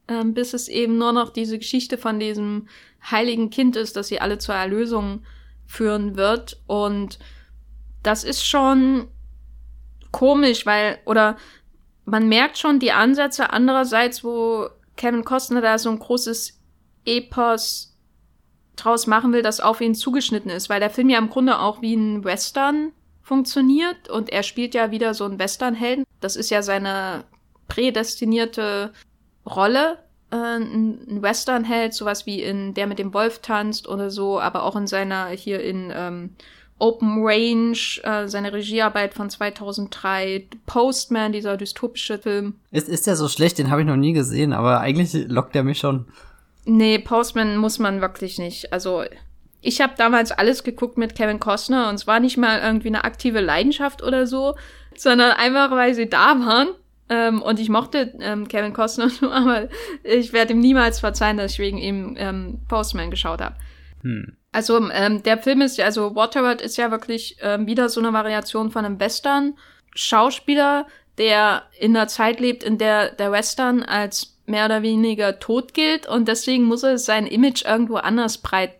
äh, 0.08 0.23
bis 0.23 0.53
es 0.53 0.67
eben 0.67 0.97
nur 0.97 1.12
noch 1.12 1.29
diese 1.29 1.60
Geschichte 1.60 1.97
von 1.97 2.19
diesem 2.19 2.67
heiligen 3.10 3.49
Kind 3.49 3.75
ist, 3.75 3.95
dass 3.95 4.08
sie 4.08 4.21
alle 4.21 4.38
zur 4.38 4.55
Erlösung 4.55 5.23
führen 5.65 6.15
wird. 6.17 6.60
Und 6.65 7.19
das 8.03 8.23
ist 8.23 8.45
schon 8.45 9.08
komisch, 10.12 10.65
weil, 10.65 10.99
oder 11.05 11.38
man 12.09 12.27
merkt 12.27 12.57
schon 12.57 12.79
die 12.79 12.91
Ansätze 12.91 13.51
andererseits, 13.51 14.23
wo 14.23 14.69
Kevin 14.95 15.23
Costner 15.23 15.61
da 15.61 15.77
so 15.77 15.89
ein 15.89 15.99
großes 15.99 16.59
Epos 17.05 17.97
draus 18.75 19.07
machen 19.07 19.33
will, 19.33 19.41
das 19.41 19.59
auf 19.59 19.81
ihn 19.81 19.95
zugeschnitten 19.95 20.51
ist, 20.51 20.69
weil 20.69 20.79
der 20.79 20.89
Film 20.89 21.09
ja 21.09 21.17
im 21.17 21.29
Grunde 21.29 21.59
auch 21.59 21.81
wie 21.81 21.95
ein 21.95 22.23
Western 22.23 22.91
funktioniert 23.21 24.09
und 24.09 24.29
er 24.29 24.43
spielt 24.43 24.73
ja 24.73 24.91
wieder 24.91 25.13
so 25.13 25.25
einen 25.25 25.39
Westernhelden. 25.39 26.05
Das 26.19 26.35
ist 26.35 26.49
ja 26.49 26.61
seine 26.61 27.25
prädestinierte 27.67 28.91
Rolle, 29.45 29.99
äh, 30.31 30.35
ein 30.35 31.21
Westernheld, 31.21 31.93
sowas 31.93 32.25
wie 32.25 32.41
in 32.41 32.73
Der 32.73 32.87
mit 32.87 32.99
dem 32.99 33.13
Wolf 33.13 33.39
tanzt 33.39 33.87
oder 33.87 34.09
so, 34.09 34.39
aber 34.39 34.63
auch 34.63 34.75
in 34.75 34.87
seiner 34.87 35.27
hier 35.27 35.61
in 35.61 35.91
ähm, 35.95 36.35
Open 36.79 37.23
Range, 37.23 37.77
äh, 38.03 38.27
seine 38.27 38.53
Regiearbeit 38.53 39.13
von 39.13 39.29
2003, 39.29 40.47
Postman, 40.65 41.31
dieser 41.31 41.57
dystopische 41.57 42.17
Film. 42.17 42.55
Ist, 42.71 42.89
ist 42.89 43.05
der 43.05 43.15
so 43.15 43.27
schlecht? 43.27 43.57
Den 43.57 43.69
habe 43.69 43.81
ich 43.81 43.87
noch 43.87 43.97
nie 43.97 44.13
gesehen, 44.13 44.53
aber 44.53 44.79
eigentlich 44.79 45.13
lockt 45.27 45.55
er 45.55 45.63
mich 45.63 45.79
schon. 45.79 46.05
Nee, 46.65 46.99
Postman 46.99 47.57
muss 47.57 47.79
man 47.79 48.01
wirklich 48.01 48.37
nicht. 48.39 48.71
Also, 48.73 49.03
ich 49.61 49.81
habe 49.81 49.93
damals 49.97 50.31
alles 50.31 50.63
geguckt 50.63 50.97
mit 50.97 51.15
Kevin 51.15 51.39
Costner 51.39 51.89
und 51.89 51.95
es 51.95 52.07
war 52.07 52.19
nicht 52.19 52.37
mal 52.37 52.59
irgendwie 52.59 52.87
eine 52.87 53.03
aktive 53.03 53.41
Leidenschaft 53.41 54.01
oder 54.01 54.25
so, 54.25 54.55
sondern 54.95 55.31
einfach, 55.31 55.71
weil 55.71 55.93
sie 55.93 56.09
da 56.09 56.39
waren. 56.39 56.69
Ähm, 57.09 57.41
und 57.41 57.59
ich 57.59 57.69
mochte 57.69 58.13
ähm, 58.19 58.47
Kevin 58.47 58.71
Costner 58.73 59.09
nur, 59.21 59.33
aber 59.33 59.67
ich 60.03 60.31
werde 60.31 60.53
ihm 60.53 60.59
niemals 60.59 60.99
verzeihen, 60.99 61.37
dass 61.37 61.53
ich 61.53 61.59
wegen 61.59 61.77
ihm 61.77 62.15
ähm, 62.17 62.59
Postman 62.67 63.11
geschaut 63.11 63.41
habe. 63.41 63.55
Hm. 64.03 64.37
Also 64.51 64.89
ähm, 64.89 65.21
der 65.23 65.38
Film 65.38 65.62
ist 65.62 65.77
ja, 65.77 65.85
also 65.85 66.15
Waterworld 66.15 66.62
ist 66.62 66.77
ja 66.77 66.91
wirklich 66.91 67.38
ähm, 67.41 67.67
wieder 67.67 67.89
so 67.89 67.99
eine 67.99 68.13
Variation 68.13 68.71
von 68.71 68.85
einem 68.85 68.99
Western. 68.99 69.55
Schauspieler, 69.95 70.88
der 71.17 71.63
in 71.77 71.95
einer 71.95 72.07
Zeit 72.07 72.39
lebt, 72.39 72.63
in 72.63 72.77
der 72.77 73.12
der 73.12 73.31
Western 73.31 73.83
als 73.83 74.38
mehr 74.45 74.65
oder 74.65 74.81
weniger 74.81 75.39
tot 75.39 75.73
gilt 75.73 76.07
und 76.07 76.27
deswegen 76.27 76.63
muss 76.63 76.83
er 76.83 76.97
sein 76.97 77.27
Image 77.27 77.63
irgendwo 77.63 77.97
anders 77.97 78.39
breit 78.39 78.73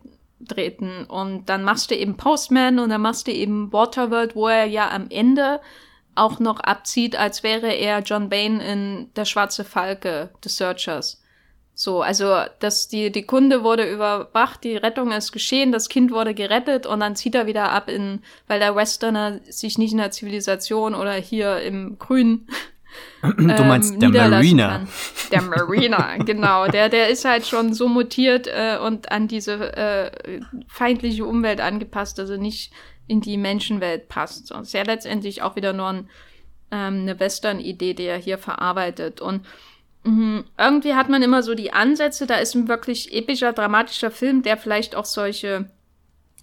treten. 0.48 1.06
Und 1.06 1.48
dann 1.48 1.64
machst 1.64 1.92
du 1.92 1.96
eben 1.96 2.18
Postman 2.18 2.80
und 2.80 2.90
dann 2.90 3.02
machst 3.02 3.28
du 3.28 3.32
eben 3.32 3.72
Waterworld, 3.72 4.36
wo 4.36 4.48
er 4.48 4.66
ja 4.66 4.90
am 4.90 5.08
Ende 5.10 5.62
auch 6.16 6.40
noch 6.40 6.60
abzieht, 6.60 7.16
als 7.16 7.44
wäre 7.44 7.72
er 7.72 8.00
John 8.00 8.30
Bain 8.30 8.60
in 8.60 9.12
Der 9.16 9.26
schwarze 9.26 9.64
Falke 9.64 10.32
des 10.44 10.58
Searchers. 10.58 11.22
So, 11.80 12.02
also 12.02 12.44
dass 12.60 12.90
die, 12.90 13.10
die 13.10 13.24
Kunde 13.24 13.64
wurde 13.64 13.90
überwacht, 13.90 14.66
die 14.66 14.76
Rettung 14.76 15.14
ist 15.14 15.32
geschehen, 15.32 15.72
das 15.72 15.88
Kind 15.88 16.12
wurde 16.12 16.34
gerettet 16.34 16.86
und 16.86 17.00
dann 17.00 17.16
zieht 17.16 17.36
er 17.36 17.48
wieder 17.48 17.72
ab 17.72 17.90
in, 17.90 18.22
weil 18.48 18.60
der 18.60 18.76
Westerner 18.76 19.40
sich 19.48 19.78
nicht 19.78 19.94
in 19.94 20.00
der 20.00 20.12
Zivilisation 20.12 20.94
oder 20.94 21.14
hier 21.14 21.62
im 21.62 21.98
Grünen 21.98 22.50
Du 23.22 23.64
meinst 23.64 23.94
ähm, 23.94 24.12
der 24.12 24.30
Marina. 24.30 24.68
Kann. 24.68 24.88
Der 25.32 25.42
Marina, 25.42 26.18
genau. 26.26 26.68
Der, 26.68 26.90
der 26.90 27.08
ist 27.08 27.24
halt 27.24 27.46
schon 27.46 27.74
so 27.74 27.88
mutiert 27.88 28.48
äh, 28.48 28.78
und 28.78 29.10
an 29.14 29.30
diese 29.30 29.78
äh, 29.78 30.42
feindliche 30.68 31.24
Umwelt 31.24 31.62
angepasst, 31.62 32.18
dass 32.18 32.30
er 32.30 32.40
nicht 32.40 32.74
in 33.08 33.22
die 33.22 33.38
Menschenwelt 33.38 34.10
passt. 34.10 34.48
So, 34.48 34.56
ist 34.56 34.74
ja 34.74 34.84
letztendlich 34.84 35.44
auch 35.44 35.56
wieder 35.56 35.72
nur 35.72 35.88
ein, 35.88 36.10
ähm, 36.72 37.02
eine 37.04 37.18
Western-Idee, 37.18 37.94
die 37.94 38.04
er 38.04 38.18
hier 38.18 38.38
verarbeitet. 38.38 39.22
Und 39.22 39.46
mh, 40.04 40.44
irgendwie 40.58 40.96
hat 40.96 41.10
man 41.10 41.22
immer 41.22 41.44
so 41.44 41.56
die 41.56 41.74
Ansätze, 41.74 42.28
da 42.28 42.36
ist 42.36 42.56
ein 42.56 42.68
wirklich 42.68 43.14
epischer, 43.14 43.54
dramatischer 43.54 44.12
Film, 44.12 44.44
der 44.44 44.58
vielleicht 44.58 44.96
auch 44.96 45.06
solche, 45.06 45.70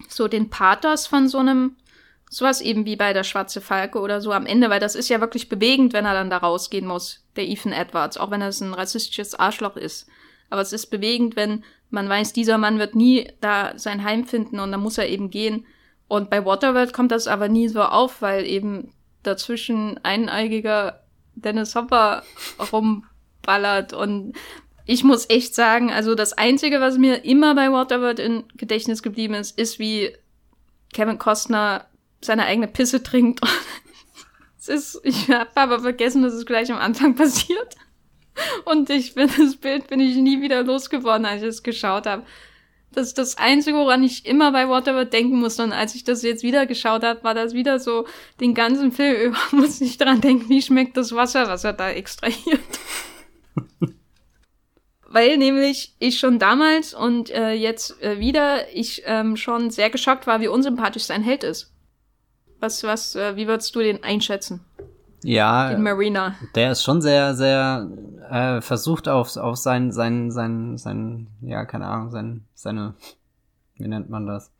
so 0.07 0.27
den 0.27 0.49
Pathos 0.49 1.07
von 1.07 1.27
so 1.27 1.39
einem 1.39 1.75
Sowas 2.29 2.59
eben 2.59 2.85
wie 2.85 2.97
bei 2.97 3.13
der 3.13 3.23
Schwarze 3.23 3.61
Falke 3.61 3.99
oder 3.99 4.19
so 4.19 4.33
am 4.33 4.45
Ende, 4.45 4.69
weil 4.69 4.81
das 4.81 4.95
ist 4.95 5.07
ja 5.07 5.21
wirklich 5.21 5.47
bewegend, 5.47 5.93
wenn 5.93 6.05
er 6.05 6.13
dann 6.13 6.29
da 6.29 6.37
rausgehen 6.37 6.85
muss, 6.85 7.25
der 7.37 7.47
Ethan 7.47 7.71
Edwards, 7.71 8.17
auch 8.17 8.31
wenn 8.31 8.41
er 8.41 8.49
ein 8.49 8.73
rassistisches 8.73 9.35
Arschloch 9.35 9.77
ist. 9.77 10.07
Aber 10.49 10.61
es 10.61 10.73
ist 10.73 10.87
bewegend, 10.87 11.37
wenn 11.37 11.63
man 11.89 12.09
weiß, 12.09 12.33
dieser 12.33 12.57
Mann 12.57 12.79
wird 12.79 12.95
nie 12.95 13.31
da 13.39 13.73
sein 13.77 14.03
Heim 14.03 14.25
finden 14.25 14.59
und 14.59 14.71
dann 14.71 14.81
muss 14.81 14.97
er 14.97 15.07
eben 15.07 15.29
gehen. 15.29 15.65
Und 16.09 16.29
bei 16.29 16.43
Waterworld 16.43 16.91
kommt 16.91 17.11
das 17.11 17.27
aber 17.27 17.47
nie 17.47 17.69
so 17.69 17.81
auf, 17.81 18.21
weil 18.21 18.45
eben 18.45 18.93
dazwischen 19.23 19.97
eineigiger 20.03 21.01
Dennis 21.35 21.75
Hopper 21.75 22.23
rumballert 23.47 23.93
und 23.93 24.33
ich 24.85 25.03
muss 25.03 25.29
echt 25.29 25.53
sagen, 25.53 25.91
also 25.91 26.15
das 26.15 26.33
Einzige, 26.33 26.79
was 26.79 26.97
mir 26.97 27.25
immer 27.25 27.55
bei 27.55 27.71
Waterworld 27.71 28.19
in 28.19 28.43
Gedächtnis 28.55 29.03
geblieben 29.03 29.33
ist, 29.33 29.57
ist, 29.57 29.79
wie 29.79 30.15
Kevin 30.93 31.17
Costner 31.17 31.85
seine 32.21 32.45
eigene 32.45 32.67
Pisse 32.67 33.03
trinkt. 33.03 33.41
es 34.59 34.69
ist, 34.69 35.01
ich 35.03 35.29
habe 35.29 35.49
aber 35.55 35.81
vergessen, 35.81 36.23
dass 36.23 36.33
es 36.33 36.45
gleich 36.45 36.71
am 36.71 36.79
Anfang 36.79 37.15
passiert. 37.15 37.75
Und 38.63 38.89
ich 38.89 39.13
bin 39.13 39.29
das 39.37 39.57
Bild 39.57 39.87
bin 39.87 39.99
ich 39.99 40.15
nie 40.15 40.41
wieder 40.41 40.63
losgeworden, 40.63 41.25
als 41.25 41.41
ich 41.41 41.49
es 41.49 41.63
geschaut 41.63 42.05
habe. 42.05 42.23
Das 42.93 43.07
ist 43.07 43.17
das 43.17 43.37
Einzige, 43.37 43.75
woran 43.77 44.03
ich 44.03 44.25
immer 44.25 44.53
bei 44.53 44.69
Whatever 44.69 45.03
denken 45.03 45.39
musste. 45.39 45.63
Und 45.63 45.73
als 45.73 45.95
ich 45.95 46.05
das 46.05 46.23
jetzt 46.23 46.43
wieder 46.43 46.65
geschaut 46.65 47.03
habe, 47.03 47.23
war 47.23 47.33
das 47.33 47.53
wieder 47.53 47.79
so, 47.79 48.07
den 48.39 48.53
ganzen 48.53 48.93
Film 48.93 49.31
über 49.31 49.37
muss 49.51 49.81
ich 49.81 49.97
dran 49.97 50.21
denken, 50.21 50.47
wie 50.47 50.61
schmeckt 50.61 50.95
das 50.95 51.13
Wasser, 51.13 51.49
was 51.49 51.65
er 51.65 51.73
da 51.73 51.89
extrahiert. 51.89 52.61
Weil 55.09 55.37
nämlich 55.37 55.95
ich 55.99 56.19
schon 56.19 56.37
damals 56.37 56.93
und 56.93 57.29
äh, 57.29 57.53
jetzt 57.53 58.01
äh, 58.01 58.19
wieder, 58.19 58.73
ich 58.73 59.03
ähm, 59.05 59.37
schon 59.37 59.69
sehr 59.69 59.89
geschockt 59.89 60.27
war, 60.27 60.41
wie 60.41 60.49
unsympathisch 60.49 61.05
sein 61.05 61.23
Held 61.23 61.43
ist. 61.43 61.73
Was, 62.59 62.83
was, 62.83 63.15
äh, 63.15 63.35
wie 63.35 63.47
würdest 63.47 63.73
du 63.75 63.79
den 63.79 64.03
einschätzen? 64.03 64.65
Ja, 65.23 65.69
den 65.69 65.81
Marina. 65.81 66.35
der 66.55 66.71
ist 66.71 66.83
schon 66.83 67.01
sehr, 67.01 67.35
sehr 67.35 67.89
äh, 68.29 68.61
versucht 68.61 69.07
auf, 69.07 69.35
auf 69.37 69.57
sein, 69.57 69.91
sein, 69.91 70.31
sein, 70.31 70.77
sein, 70.77 71.27
ja, 71.41 71.65
keine 71.65 71.87
Ahnung, 71.87 72.11
sein, 72.11 72.45
seine, 72.53 72.93
wie 73.75 73.87
nennt 73.87 74.09
man 74.09 74.27
das? 74.27 74.51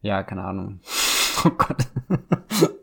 Ja, 0.00 0.22
keine 0.22 0.44
Ahnung. 0.44 0.80
Oh 1.44 1.50
Gott. 1.50 1.88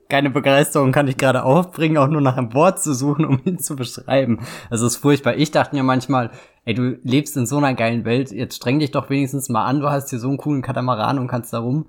Keine 0.10 0.32
Begeisterung 0.32 0.92
kann 0.92 1.08
ich 1.08 1.18
gerade 1.18 1.44
aufbringen, 1.44 1.98
auch 1.98 2.08
nur 2.08 2.22
nach 2.22 2.36
einem 2.36 2.52
Wort 2.56 2.82
zu 2.82 2.96
suchen, 2.96 3.26
um 3.26 3.40
ihn 3.46 3.60
zu 3.60 3.76
beschreiben. 3.76 4.40
Also 4.72 4.88
es 4.88 4.94
ist 4.96 5.02
furchtbar. 5.02 5.36
Ich 5.36 5.52
dachte 5.52 5.76
mir 5.76 5.84
manchmal, 5.84 6.32
ey, 6.66 6.74
du 6.74 6.98
lebst 7.04 7.38
in 7.38 7.46
so 7.46 7.58
einer 7.58 7.76
geilen 7.76 8.06
Welt, 8.06 8.32
jetzt 8.32 8.56
streng 8.56 8.80
dich 8.80 8.90
doch 8.90 9.12
wenigstens 9.12 9.50
mal 9.50 9.66
an, 9.66 9.82
du 9.82 9.90
hast 9.92 10.10
hier 10.10 10.18
so 10.18 10.28
einen 10.28 10.40
coolen 10.40 10.64
Katamaran 10.64 11.20
und 11.20 11.28
kannst 11.28 11.54
da 11.54 11.60
rum 11.60 11.86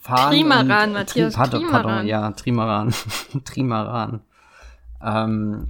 fahren. 0.00 0.32
Trimaran, 0.32 0.92
Matthias. 0.92 1.34
Tri 1.34 1.42
pardon, 1.42 1.66
pardon, 1.70 2.06
ja, 2.08 2.32
Trimaran. 2.32 2.92
Trimaran. 3.44 4.20
Ähm, 5.00 5.68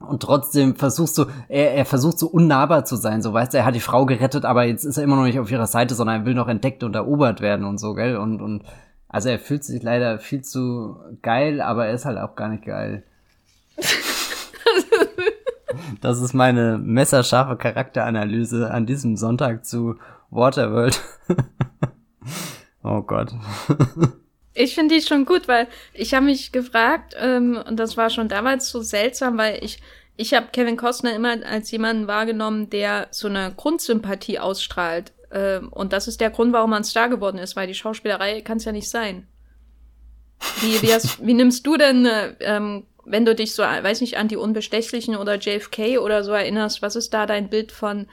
und 0.00 0.22
trotzdem 0.22 0.74
versuchst 0.74 1.18
du, 1.18 1.26
er, 1.48 1.74
er 1.74 1.84
versucht 1.84 2.18
so 2.18 2.26
unnahbar 2.26 2.84
zu 2.84 2.96
sein, 2.96 3.22
so 3.22 3.32
weißt 3.32 3.54
du, 3.54 3.58
er 3.58 3.64
hat 3.64 3.76
die 3.76 3.80
Frau 3.80 4.06
gerettet, 4.06 4.44
aber 4.44 4.64
jetzt 4.64 4.84
ist 4.84 4.96
er 4.96 5.04
immer 5.04 5.14
noch 5.14 5.24
nicht 5.24 5.38
auf 5.38 5.52
ihrer 5.52 5.68
Seite, 5.68 5.94
sondern 5.94 6.22
er 6.22 6.26
will 6.26 6.34
noch 6.34 6.48
entdeckt 6.48 6.82
und 6.82 6.96
erobert 6.96 7.40
werden 7.40 7.64
und 7.64 7.78
so, 7.78 7.94
gell? 7.94 8.16
Und, 8.16 8.40
und 8.40 8.64
also 9.08 9.30
er 9.30 9.38
fühlt 9.38 9.64
sich 9.64 9.82
leider 9.82 10.18
viel 10.18 10.42
zu 10.42 10.98
geil, 11.22 11.60
aber 11.60 11.86
er 11.86 11.94
ist 11.94 12.04
halt 12.04 12.18
auch 12.18 12.36
gar 12.36 12.48
nicht 12.48 12.64
geil. 12.64 13.04
das 16.00 16.20
ist 16.20 16.34
meine 16.34 16.78
messerscharfe 16.78 17.56
Charakteranalyse 17.56 18.70
an 18.70 18.86
diesem 18.86 19.16
Sonntag 19.16 19.64
zu 19.64 19.96
Waterworld. 20.30 21.00
Oh 22.84 23.02
Gott. 23.02 23.32
ich 24.54 24.74
finde 24.74 24.94
die 24.94 25.02
schon 25.02 25.24
gut, 25.24 25.48
weil 25.48 25.66
ich 25.92 26.14
habe 26.14 26.26
mich 26.26 26.52
gefragt, 26.52 27.14
ähm, 27.18 27.62
und 27.68 27.76
das 27.76 27.96
war 27.96 28.08
schon 28.08 28.28
damals 28.28 28.70
so 28.70 28.80
seltsam, 28.82 29.36
weil 29.36 29.62
ich, 29.62 29.80
ich 30.16 30.32
habe 30.32 30.46
Kevin 30.52 30.76
Costner 30.76 31.14
immer 31.14 31.36
als 31.44 31.70
jemanden 31.70 32.06
wahrgenommen, 32.06 32.70
der 32.70 33.08
so 33.10 33.28
eine 33.28 33.52
Grundsympathie 33.54 34.38
ausstrahlt. 34.38 35.12
Ähm, 35.30 35.68
und 35.70 35.92
das 35.92 36.08
ist 36.08 36.20
der 36.20 36.30
Grund, 36.30 36.52
warum 36.52 36.70
man 36.70 36.84
Star 36.84 37.08
geworden 37.08 37.38
ist, 37.38 37.56
weil 37.56 37.66
die 37.66 37.74
Schauspielerei 37.74 38.40
kann 38.40 38.58
es 38.58 38.64
ja 38.64 38.72
nicht 38.72 38.88
sein. 38.88 39.26
Wie, 40.60 40.80
wie, 40.82 40.92
hast, 40.92 41.24
wie 41.26 41.34
nimmst 41.34 41.66
du 41.66 41.76
denn, 41.76 42.06
äh, 42.06 42.34
ähm, 42.40 42.84
wenn 43.04 43.24
du 43.24 43.34
dich 43.34 43.54
so, 43.54 43.62
weiß 43.62 44.00
nicht, 44.00 44.18
an 44.18 44.28
die 44.28 44.36
Unbestechlichen 44.36 45.16
oder 45.16 45.36
JFK 45.36 45.98
oder 45.98 46.22
so 46.24 46.32
erinnerst, 46.32 46.82
was 46.82 46.96
ist 46.96 47.12
da 47.14 47.26
dein 47.26 47.48
Bild 47.48 47.72
von 47.72 48.06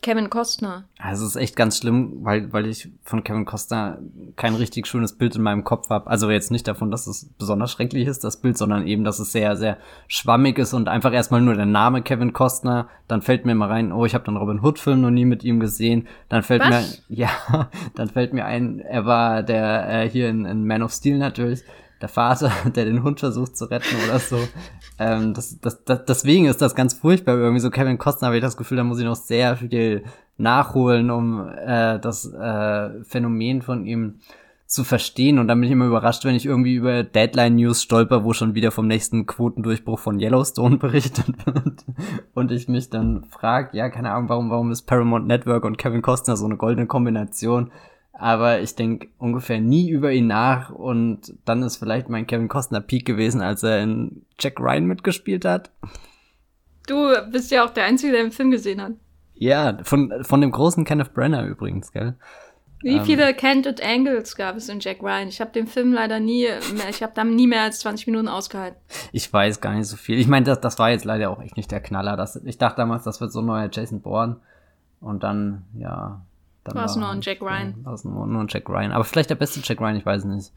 Kevin 0.00 0.30
Costner. 0.30 0.84
Also 0.98 1.24
es 1.24 1.34
ist 1.34 1.42
echt 1.42 1.56
ganz 1.56 1.78
schlimm, 1.78 2.18
weil, 2.22 2.52
weil 2.52 2.66
ich 2.66 2.88
von 3.02 3.24
Kevin 3.24 3.44
Costner 3.44 3.98
kein 4.36 4.54
richtig 4.54 4.86
schönes 4.86 5.12
Bild 5.12 5.34
in 5.34 5.42
meinem 5.42 5.64
Kopf 5.64 5.90
habe. 5.90 6.06
Also 6.08 6.30
jetzt 6.30 6.52
nicht 6.52 6.68
davon, 6.68 6.90
dass 6.92 7.08
es 7.08 7.28
besonders 7.36 7.72
schrecklich 7.72 8.06
ist, 8.06 8.22
das 8.22 8.40
Bild, 8.40 8.56
sondern 8.56 8.86
eben, 8.86 9.02
dass 9.02 9.18
es 9.18 9.32
sehr, 9.32 9.56
sehr 9.56 9.76
schwammig 10.06 10.58
ist 10.58 10.72
und 10.72 10.88
einfach 10.88 11.12
erstmal 11.12 11.40
nur 11.40 11.54
der 11.54 11.66
Name 11.66 12.02
Kevin 12.02 12.32
Costner. 12.32 12.88
Dann 13.08 13.22
fällt 13.22 13.44
mir 13.44 13.56
mal 13.56 13.68
rein, 13.68 13.92
oh, 13.92 14.04
ich 14.04 14.14
habe 14.14 14.24
den 14.24 14.36
Robin 14.36 14.62
Hood-Film 14.62 15.00
noch 15.00 15.10
nie 15.10 15.24
mit 15.24 15.42
ihm 15.42 15.58
gesehen. 15.58 16.06
Dann 16.28 16.42
fällt 16.44 16.62
Was? 16.62 17.02
mir, 17.08 17.16
ja, 17.16 17.68
dann 17.96 18.08
fällt 18.08 18.32
mir 18.32 18.44
ein, 18.44 18.78
er 18.78 19.04
war 19.04 19.42
der 19.42 20.04
äh, 20.04 20.08
hier 20.08 20.28
in, 20.28 20.44
in 20.44 20.64
Man 20.64 20.82
of 20.82 20.92
Steel 20.92 21.18
natürlich 21.18 21.64
der 22.00 22.08
Vater, 22.08 22.52
der 22.74 22.84
den 22.84 23.02
Hund 23.02 23.20
versucht 23.20 23.56
zu 23.56 23.66
retten 23.66 23.96
oder 24.08 24.18
so. 24.18 24.38
ähm, 24.98 25.34
das, 25.34 25.58
das, 25.60 25.84
das, 25.84 26.04
deswegen 26.04 26.46
ist 26.46 26.62
das 26.62 26.74
ganz 26.74 26.94
furchtbar. 26.94 27.36
Irgendwie 27.36 27.60
so 27.60 27.70
Kevin 27.70 27.98
Costner 27.98 28.26
habe 28.26 28.36
ich 28.36 28.42
das 28.42 28.56
Gefühl, 28.56 28.76
da 28.76 28.84
muss 28.84 28.98
ich 28.98 29.04
noch 29.04 29.16
sehr 29.16 29.56
viel 29.56 30.04
nachholen, 30.36 31.10
um 31.10 31.48
äh, 31.48 31.98
das 31.98 32.32
äh, 32.32 33.04
Phänomen 33.04 33.62
von 33.62 33.84
ihm 33.84 34.20
zu 34.68 34.84
verstehen. 34.84 35.38
Und 35.38 35.48
dann 35.48 35.58
bin 35.58 35.66
ich 35.66 35.72
immer 35.72 35.86
überrascht, 35.86 36.24
wenn 36.26 36.34
ich 36.34 36.44
irgendwie 36.44 36.74
über 36.74 37.02
Deadline 37.02 37.56
News 37.56 37.82
stolper, 37.82 38.22
wo 38.22 38.34
schon 38.34 38.54
wieder 38.54 38.70
vom 38.70 38.86
nächsten 38.86 39.24
Quotendurchbruch 39.26 39.98
von 39.98 40.20
Yellowstone 40.20 40.76
berichtet 40.78 41.26
wird. 41.46 41.84
Und 42.34 42.52
ich 42.52 42.68
mich 42.68 42.90
dann 42.90 43.24
frage, 43.30 43.76
ja, 43.76 43.88
keine 43.88 44.12
Ahnung, 44.12 44.28
warum, 44.28 44.50
warum 44.50 44.70
ist 44.70 44.82
Paramount 44.82 45.26
Network 45.26 45.64
und 45.64 45.78
Kevin 45.78 46.02
Costner 46.02 46.36
so 46.36 46.44
eine 46.44 46.56
goldene 46.56 46.86
Kombination? 46.86 47.72
Aber 48.18 48.60
ich 48.60 48.74
denke 48.74 49.08
ungefähr 49.18 49.60
nie 49.60 49.88
über 49.88 50.12
ihn 50.12 50.26
nach 50.26 50.70
und 50.70 51.34
dann 51.44 51.62
ist 51.62 51.76
vielleicht 51.76 52.08
mein 52.08 52.26
Kevin 52.26 52.48
Costner 52.48 52.80
Peak 52.80 53.06
gewesen, 53.06 53.40
als 53.40 53.62
er 53.62 53.80
in 53.80 54.22
Jack 54.38 54.58
Ryan 54.58 54.86
mitgespielt 54.86 55.44
hat. 55.44 55.70
Du 56.88 57.14
bist 57.30 57.50
ja 57.50 57.64
auch 57.64 57.70
der 57.70 57.84
Einzige, 57.84 58.12
der 58.12 58.22
den 58.22 58.32
Film 58.32 58.50
gesehen 58.50 58.82
hat. 58.82 58.92
Ja, 59.34 59.78
von, 59.84 60.12
von 60.22 60.40
dem 60.40 60.50
großen 60.50 60.84
Kenneth 60.84 61.14
Brenner 61.14 61.44
übrigens, 61.46 61.92
gell? 61.92 62.16
Wie 62.80 62.96
ähm, 62.96 63.04
viele 63.04 63.34
Candid 63.34 63.84
Angles 63.84 64.34
gab 64.36 64.56
es 64.56 64.68
in 64.68 64.80
Jack 64.80 65.02
Ryan? 65.02 65.28
Ich 65.28 65.40
habe 65.40 65.52
den 65.52 65.66
Film 65.66 65.92
leider 65.92 66.18
nie 66.18 66.48
mehr, 66.74 66.88
ich 66.90 67.02
habe 67.02 67.12
da 67.14 67.22
nie 67.24 67.46
mehr 67.46 67.62
als 67.62 67.80
20 67.80 68.08
Minuten 68.08 68.28
ausgehalten. 68.28 68.80
Ich 69.12 69.32
weiß 69.32 69.60
gar 69.60 69.74
nicht 69.74 69.86
so 69.86 69.96
viel. 69.96 70.18
Ich 70.18 70.28
meine, 70.28 70.46
das, 70.46 70.60
das 70.60 70.78
war 70.78 70.90
jetzt 70.90 71.04
leider 71.04 71.30
auch 71.30 71.40
echt 71.40 71.56
nicht 71.56 71.70
der 71.70 71.80
Knaller. 71.80 72.16
Das, 72.16 72.36
ich 72.44 72.58
dachte 72.58 72.76
damals, 72.78 73.04
das 73.04 73.20
wird 73.20 73.32
so 73.32 73.40
ein 73.40 73.46
neuer 73.46 73.68
Jason 73.70 74.00
Bourne. 74.00 74.36
Und 75.00 75.22
dann, 75.22 75.64
ja, 75.74 76.22
war 76.74 76.84
es 76.84 76.96
nur 76.96 77.08
ein 77.08 77.20
Jack 77.20 77.40
Ryan. 77.40 77.74
War 77.84 77.94
es 77.94 78.04
nur, 78.04 78.26
nur 78.26 78.42
ein 78.42 78.48
Jack 78.48 78.68
Ryan. 78.68 78.92
Aber 78.92 79.04
vielleicht 79.04 79.30
der 79.30 79.34
beste 79.34 79.60
Jack 79.62 79.80
Ryan, 79.80 79.96
ich 79.96 80.06
weiß 80.06 80.24
nicht. 80.24 80.52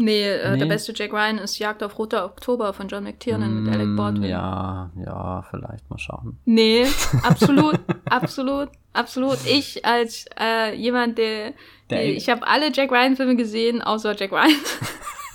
Nee, 0.00 0.28
äh, 0.28 0.52
nee, 0.52 0.58
der 0.58 0.66
beste 0.66 0.92
Jack 0.94 1.12
Ryan 1.12 1.38
ist 1.38 1.58
Jagd 1.58 1.82
auf 1.82 1.98
Roter 1.98 2.24
Oktober 2.24 2.72
von 2.72 2.86
John 2.86 3.02
McTiernan 3.02 3.52
mm, 3.52 3.64
mit 3.64 3.74
Alec 3.74 3.96
Baldwin. 3.96 4.30
Ja, 4.30 4.92
ja, 5.04 5.44
vielleicht 5.50 5.90
mal 5.90 5.98
schauen. 5.98 6.38
Nee, 6.44 6.86
absolut, 7.24 7.80
absolut, 8.08 8.68
absolut. 8.92 9.38
Ich 9.44 9.84
als 9.84 10.26
äh, 10.38 10.72
jemand, 10.76 11.18
der, 11.18 11.52
der 11.90 12.04
ich 12.04 12.28
habe 12.28 12.46
alle 12.46 12.70
Jack 12.72 12.92
Ryan 12.92 13.16
Filme 13.16 13.34
gesehen, 13.34 13.82
außer 13.82 14.14
Jack 14.16 14.30
Ryan. 14.30 14.54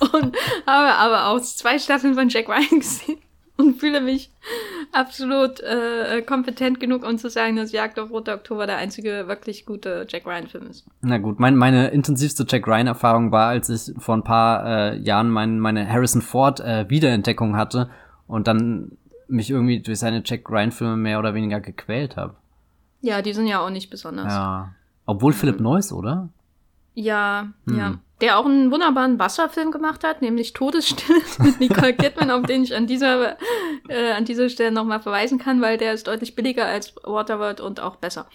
und 0.00 0.34
habe 0.66 0.94
aber 0.94 1.26
auch 1.28 1.40
zwei 1.40 1.78
Staffeln 1.78 2.14
von 2.14 2.30
Jack 2.30 2.48
Ryan 2.48 2.80
gesehen 2.80 3.18
und 3.56 3.76
fühle 3.76 4.00
mich 4.00 4.30
absolut 4.92 5.60
äh, 5.60 6.22
kompetent 6.22 6.80
genug, 6.80 7.06
um 7.06 7.18
zu 7.18 7.30
sagen, 7.30 7.56
dass 7.56 7.72
Jagd 7.72 7.98
auf 7.98 8.10
Roter 8.10 8.34
Oktober 8.34 8.66
der 8.66 8.76
einzige 8.76 9.28
wirklich 9.28 9.66
gute 9.66 10.06
Jack 10.08 10.26
Ryan-Film 10.26 10.66
ist. 10.68 10.86
Na 11.02 11.18
gut, 11.18 11.38
mein, 11.38 11.56
meine 11.56 11.88
intensivste 11.88 12.44
Jack 12.48 12.66
Ryan-Erfahrung 12.66 13.32
war, 13.32 13.48
als 13.48 13.68
ich 13.68 13.94
vor 13.98 14.16
ein 14.16 14.24
paar 14.24 14.66
äh, 14.66 14.98
Jahren 14.98 15.30
mein, 15.30 15.60
meine 15.60 15.88
Harrison 15.88 16.22
Ford 16.22 16.60
äh, 16.60 16.88
Wiederentdeckung 16.88 17.56
hatte 17.56 17.90
und 18.26 18.48
dann 18.48 18.92
mich 19.28 19.50
irgendwie 19.50 19.80
durch 19.80 19.98
seine 19.98 20.22
Jack 20.24 20.50
Ryan-Filme 20.50 20.96
mehr 20.96 21.18
oder 21.18 21.34
weniger 21.34 21.60
gequält 21.60 22.16
habe. 22.16 22.34
Ja, 23.00 23.22
die 23.22 23.32
sind 23.32 23.46
ja 23.46 23.60
auch 23.60 23.70
nicht 23.70 23.90
besonders. 23.90 24.32
Ja. 24.32 24.74
Obwohl 25.06 25.32
Philipp 25.32 25.60
Neuss, 25.60 25.92
oder? 25.92 26.30
Ja, 26.94 27.48
hm. 27.66 27.78
ja. 27.78 27.94
Der 28.20 28.38
auch 28.38 28.46
einen 28.46 28.70
wunderbaren 28.70 29.18
Wasserfilm 29.18 29.72
gemacht 29.72 30.04
hat, 30.04 30.22
nämlich 30.22 30.52
Todesstille 30.52 31.20
mit 31.38 31.60
Nicole 31.60 31.94
Kidman, 31.94 32.30
auf 32.30 32.42
den 32.42 32.62
ich 32.62 32.74
an 32.74 32.86
dieser, 32.86 33.36
äh, 33.88 34.12
an 34.12 34.24
dieser 34.24 34.48
Stelle 34.48 34.70
nochmal 34.70 35.00
verweisen 35.00 35.38
kann, 35.38 35.60
weil 35.60 35.78
der 35.78 35.94
ist 35.94 36.06
deutlich 36.06 36.34
billiger 36.34 36.66
als 36.66 36.94
Waterworld 37.02 37.60
und 37.60 37.80
auch 37.80 37.96
besser. 37.96 38.26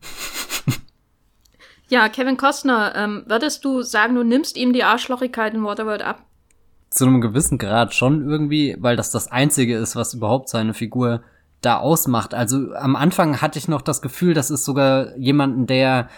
ja, 1.88 2.08
Kevin 2.08 2.36
Costner, 2.36 2.94
ähm, 2.96 3.24
würdest 3.26 3.64
du 3.64 3.82
sagen, 3.82 4.14
du 4.14 4.22
nimmst 4.22 4.56
ihm 4.56 4.72
die 4.72 4.84
Arschlochigkeit 4.84 5.54
in 5.54 5.64
Waterworld 5.64 6.02
ab? 6.02 6.24
Zu 6.88 7.06
einem 7.06 7.20
gewissen 7.20 7.58
Grad 7.58 7.94
schon 7.94 8.28
irgendwie, 8.28 8.76
weil 8.78 8.96
das 8.96 9.10
das 9.10 9.30
Einzige 9.30 9.76
ist, 9.76 9.96
was 9.96 10.14
überhaupt 10.14 10.48
seine 10.48 10.74
Figur 10.74 11.22
da 11.64 11.78
ausmacht. 11.78 12.34
Also 12.34 12.72
am 12.74 12.96
Anfang 12.96 13.40
hatte 13.40 13.58
ich 13.58 13.68
noch 13.68 13.82
das 13.82 14.02
Gefühl, 14.02 14.34
das 14.34 14.50
ist 14.50 14.64
sogar 14.64 15.16
jemanden, 15.16 15.66
der 15.66 16.08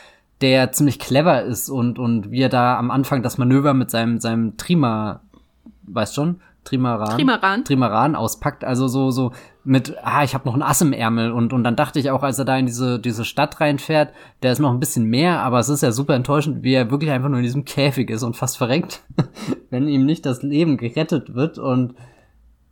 der 0.41 0.73
ziemlich 0.73 0.99
clever 0.99 1.43
ist 1.43 1.69
und 1.71 1.99
und 1.99 2.31
wie 2.31 2.43
er 2.43 2.49
da 2.49 2.79
am 2.79 2.91
Anfang 2.91 3.23
das 3.23 3.39
Manöver 3.39 3.75
mit 3.75 3.91
seinem 3.91 4.21
seinem 4.21 4.57
Trima, 4.57 5.21
weißt 5.85 6.15
schon, 6.15 6.41
Trimaran, 6.67 7.17
Trimaran, 7.17 7.65
Trimaran 7.65 8.17
auspackt. 8.17 8.65
Also 8.65 8.89
so 8.89 9.11
so 9.11 9.33
mit, 9.65 9.97
ah, 10.03 10.25
ich 10.25 10.35
habe 10.35 10.47
noch 10.47 10.55
ein 10.55 10.63
Ass 10.63 10.83
im 10.83 10.93
Ärmel. 10.93 11.31
Und 11.31 11.53
und 11.53 11.65
dann 11.65 11.77
dachte 11.77 11.99
ich 11.99 12.11
auch, 12.11 12.23
als 12.23 12.39
er 12.39 12.45
da 12.45 12.57
in 12.57 12.67
diese 12.67 12.99
diese 12.99 13.25
Stadt 13.25 13.61
reinfährt, 13.61 14.13
der 14.43 14.53
ist 14.53 14.59
noch 14.59 14.73
ein 14.73 14.81
bisschen 14.81 15.05
mehr, 15.05 15.41
aber 15.41 15.59
es 15.61 15.69
ist 15.69 15.83
ja 15.83 15.93
super 15.93 16.15
enttäuschend, 16.15 16.63
wie 16.63 16.75
er 16.75 16.91
wirklich 16.91 17.11
einfach 17.11 17.29
nur 17.29 17.39
in 17.39 17.45
diesem 17.45 17.65
Käfig 17.65 18.11
ist 18.11 18.23
und 18.23 18.37
fast 18.37 18.59
verreckt, 18.59 19.05
wenn 19.71 19.89
ihm 19.89 20.05
nicht 20.05 20.27
das 20.27 20.43
Leben 20.43 20.77
gerettet 20.77 21.35
wird. 21.35 21.59
Und 21.59 21.95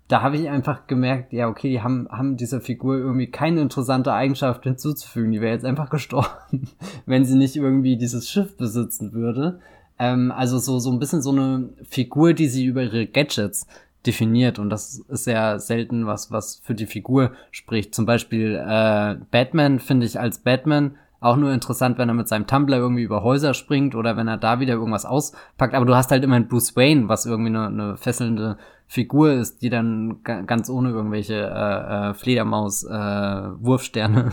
da 0.08 0.20
habe 0.20 0.36
ich 0.36 0.48
einfach 0.48 0.86
gemerkt, 0.86 1.32
ja, 1.32 1.48
okay, 1.48 1.70
die 1.70 1.80
haben, 1.80 2.08
haben 2.10 2.36
dieser 2.36 2.60
Figur 2.60 2.96
irgendwie 2.98 3.30
keine 3.30 3.62
interessante 3.62 4.12
Eigenschaft 4.12 4.64
hinzuzufügen. 4.64 5.32
Die 5.32 5.40
wäre 5.40 5.54
jetzt 5.54 5.64
einfach 5.64 5.88
gestorben, 5.90 6.68
wenn 7.06 7.24
sie 7.24 7.36
nicht 7.36 7.56
irgendwie 7.56 7.96
dieses 7.96 8.28
Schiff 8.28 8.56
besitzen 8.56 9.12
würde. 9.12 9.60
Ähm, 9.98 10.30
also 10.32 10.58
so, 10.58 10.78
so 10.78 10.90
ein 10.90 10.98
bisschen 10.98 11.22
so 11.22 11.30
eine 11.30 11.70
Figur, 11.88 12.34
die 12.34 12.48
sie 12.48 12.64
über 12.64 12.82
ihre 12.82 13.06
Gadgets 13.06 13.66
definiert. 14.06 14.58
Und 14.58 14.68
das 14.68 14.98
ist 15.08 15.26
ja 15.26 15.58
selten 15.58 16.06
was, 16.06 16.30
was 16.30 16.60
für 16.62 16.74
die 16.74 16.86
Figur 16.86 17.32
spricht. 17.50 17.94
Zum 17.94 18.04
Beispiel 18.04 18.56
äh, 18.56 19.16
Batman 19.30 19.78
finde 19.78 20.06
ich 20.06 20.20
als 20.20 20.38
Batman 20.38 20.96
auch 21.24 21.36
nur 21.36 21.52
interessant, 21.52 21.98
wenn 21.98 22.08
er 22.08 22.14
mit 22.14 22.28
seinem 22.28 22.46
Tumblr 22.46 22.76
irgendwie 22.76 23.02
über 23.02 23.22
Häuser 23.22 23.54
springt 23.54 23.94
oder 23.94 24.16
wenn 24.16 24.28
er 24.28 24.36
da 24.36 24.60
wieder 24.60 24.74
irgendwas 24.74 25.06
auspackt. 25.06 25.74
Aber 25.74 25.86
du 25.86 25.94
hast 25.94 26.10
halt 26.10 26.22
immer 26.22 26.36
einen 26.36 26.48
Bruce 26.48 26.76
Wayne, 26.76 27.08
was 27.08 27.24
irgendwie 27.24 27.48
eine, 27.48 27.66
eine 27.66 27.96
fesselnde 27.96 28.58
Figur 28.86 29.32
ist, 29.32 29.62
die 29.62 29.70
dann 29.70 30.22
ganz 30.22 30.68
ohne 30.68 30.90
irgendwelche 30.90 31.32
äh, 31.34 32.10
äh, 32.10 32.14
Fledermaus-Wurfsterne 32.14 34.26
äh, 34.26 34.30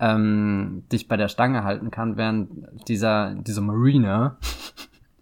ähm, 0.00 0.82
dich 0.92 1.08
bei 1.08 1.16
der 1.16 1.28
Stange 1.28 1.64
halten 1.64 1.90
kann, 1.90 2.18
während 2.18 2.50
dieser, 2.86 3.34
dieser 3.34 3.62
Mariner, 3.62 4.36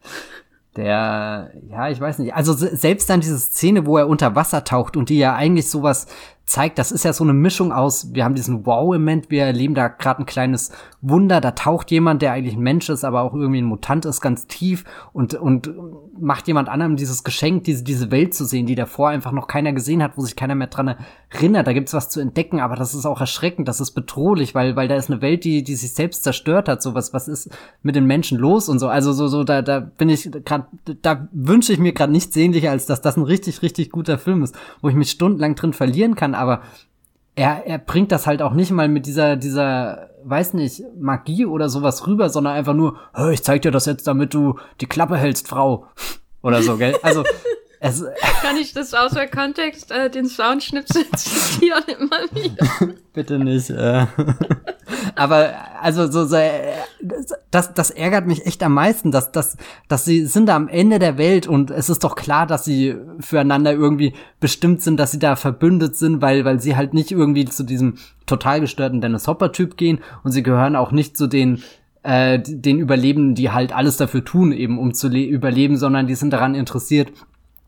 der, 0.76 1.52
ja, 1.70 1.88
ich 1.88 2.00
weiß 2.00 2.18
nicht, 2.18 2.34
also 2.34 2.52
selbst 2.52 3.08
dann 3.08 3.20
diese 3.20 3.38
Szene, 3.38 3.86
wo 3.86 3.96
er 3.96 4.08
unter 4.08 4.34
Wasser 4.34 4.64
taucht 4.64 4.96
und 4.96 5.08
die 5.08 5.18
ja 5.18 5.34
eigentlich 5.34 5.70
sowas 5.70 6.08
zeigt, 6.46 6.78
das 6.78 6.92
ist 6.92 7.04
ja 7.04 7.12
so 7.12 7.24
eine 7.24 7.32
Mischung 7.32 7.72
aus, 7.72 8.14
wir 8.14 8.24
haben 8.24 8.36
diesen 8.36 8.66
Wow-Moment, 8.66 9.30
wir 9.30 9.42
erleben 9.44 9.74
da 9.74 9.88
gerade 9.88 10.22
ein 10.22 10.26
kleines 10.26 10.70
Wunder, 11.02 11.40
da 11.40 11.50
taucht 11.50 11.90
jemand, 11.90 12.22
der 12.22 12.32
eigentlich 12.32 12.54
ein 12.54 12.62
Mensch 12.62 12.88
ist, 12.88 13.04
aber 13.04 13.22
auch 13.22 13.34
irgendwie 13.34 13.60
ein 13.60 13.66
Mutant 13.66 14.04
ist, 14.04 14.20
ganz 14.20 14.46
tief 14.46 14.84
und, 15.12 15.34
und 15.34 15.74
macht 16.20 16.46
jemand 16.46 16.68
anderem 16.68 16.94
dieses 16.94 17.24
Geschenk, 17.24 17.64
diese, 17.64 17.82
diese 17.82 18.12
Welt 18.12 18.32
zu 18.32 18.44
sehen, 18.44 18.66
die 18.66 18.76
davor 18.76 19.08
einfach 19.08 19.32
noch 19.32 19.48
keiner 19.48 19.72
gesehen 19.72 20.02
hat, 20.04 20.12
wo 20.16 20.22
sich 20.22 20.36
keiner 20.36 20.54
mehr 20.54 20.68
dran 20.68 20.94
erinnert. 21.30 21.66
Da 21.66 21.72
gibt's 21.72 21.92
was 21.94 22.10
zu 22.10 22.20
entdecken, 22.20 22.60
aber 22.60 22.76
das 22.76 22.94
ist 22.94 23.06
auch 23.06 23.20
erschreckend, 23.20 23.66
das 23.66 23.80
ist 23.80 23.90
bedrohlich, 23.90 24.54
weil, 24.54 24.76
weil 24.76 24.86
da 24.86 24.94
ist 24.94 25.10
eine 25.10 25.20
Welt, 25.22 25.42
die, 25.42 25.64
die 25.64 25.74
sich 25.74 25.94
selbst 25.94 26.22
zerstört 26.22 26.68
hat, 26.68 26.80
so 26.80 26.94
was, 26.94 27.12
was 27.12 27.26
ist 27.26 27.50
mit 27.82 27.96
den 27.96 28.06
Menschen 28.06 28.38
los 28.38 28.68
und 28.68 28.78
so. 28.78 28.86
Also 28.88 29.12
so, 29.12 29.26
so, 29.26 29.42
da, 29.42 29.62
da 29.62 29.80
bin 29.80 30.08
ich 30.08 30.30
gerade, 30.44 30.66
da 31.02 31.26
wünsche 31.32 31.72
ich 31.72 31.80
mir 31.80 31.92
gerade 31.92 32.12
nichts 32.12 32.34
sehnlicher, 32.34 32.70
als 32.70 32.86
dass 32.86 33.00
das 33.00 33.16
ein 33.16 33.24
richtig, 33.24 33.62
richtig 33.62 33.90
guter 33.90 34.16
Film 34.16 34.44
ist, 34.44 34.54
wo 34.80 34.88
ich 34.88 34.94
mich 34.94 35.10
stundenlang 35.10 35.56
drin 35.56 35.72
verlieren 35.72 36.14
kann, 36.14 36.35
aber 36.36 36.62
er, 37.34 37.66
er 37.66 37.78
bringt 37.78 38.12
das 38.12 38.26
halt 38.26 38.40
auch 38.42 38.54
nicht 38.54 38.70
mal 38.70 38.88
mit 38.88 39.06
dieser, 39.06 39.36
dieser, 39.36 40.10
weiß 40.24 40.54
nicht, 40.54 40.82
Magie 40.98 41.44
oder 41.44 41.68
sowas 41.68 42.06
rüber, 42.06 42.30
sondern 42.30 42.54
einfach 42.54 42.74
nur, 42.74 42.98
ich 43.30 43.44
zeig 43.44 43.62
dir 43.62 43.70
das 43.70 43.86
jetzt, 43.86 44.06
damit 44.06 44.32
du 44.32 44.58
die 44.80 44.86
Klappe 44.86 45.16
hältst, 45.16 45.48
Frau. 45.48 45.86
Oder 46.42 46.62
so, 46.62 46.76
gell? 46.76 46.96
Also, 47.02 47.24
es, 47.80 48.04
Kann 48.42 48.56
ich 48.56 48.72
das 48.72 48.94
außer 48.94 49.26
Kontext, 49.26 49.90
äh, 49.90 50.08
den 50.10 50.26
Soundschnipsel 50.26 51.04
zitieren 51.16 51.84
immer 51.98 52.22
wieder? 52.32 52.94
Bitte 53.12 53.38
nicht. 53.38 53.70
Äh. 53.70 54.06
Aber 55.16 55.54
also 55.80 56.10
so, 56.10 56.26
so 56.26 56.36
das, 57.50 57.74
das 57.74 57.90
ärgert 57.90 58.26
mich 58.26 58.46
echt 58.46 58.62
am 58.62 58.74
meisten, 58.74 59.10
dass, 59.10 59.32
dass, 59.32 59.56
dass 59.88 60.04
sie 60.04 60.26
sind 60.26 60.46
da 60.46 60.56
am 60.56 60.68
Ende 60.68 60.98
der 60.98 61.18
Welt 61.18 61.46
und 61.46 61.70
es 61.70 61.88
ist 61.88 62.04
doch 62.04 62.16
klar, 62.16 62.46
dass 62.46 62.64
sie 62.64 62.96
füreinander 63.20 63.72
irgendwie 63.72 64.12
bestimmt 64.40 64.82
sind, 64.82 64.98
dass 64.98 65.12
sie 65.12 65.18
da 65.18 65.34
verbündet 65.36 65.96
sind, 65.96 66.20
weil, 66.20 66.44
weil 66.44 66.60
sie 66.60 66.76
halt 66.76 66.94
nicht 66.94 67.12
irgendwie 67.12 67.46
zu 67.46 67.64
diesem 67.64 67.94
total 68.26 68.60
gestörten 68.60 69.00
Dennis 69.00 69.26
Hopper-Typ 69.26 69.76
gehen 69.76 70.00
und 70.22 70.32
sie 70.32 70.42
gehören 70.42 70.76
auch 70.76 70.92
nicht 70.92 71.16
zu 71.16 71.26
den 71.26 71.62
äh, 72.02 72.38
den 72.38 72.78
Überlebenden, 72.78 73.34
die 73.34 73.50
halt 73.50 73.74
alles 73.74 73.96
dafür 73.96 74.24
tun, 74.24 74.52
eben 74.52 74.78
um 74.78 74.94
zu 74.94 75.08
überleben, 75.08 75.76
sondern 75.76 76.06
die 76.06 76.14
sind 76.14 76.32
daran 76.32 76.54
interessiert, 76.54 77.10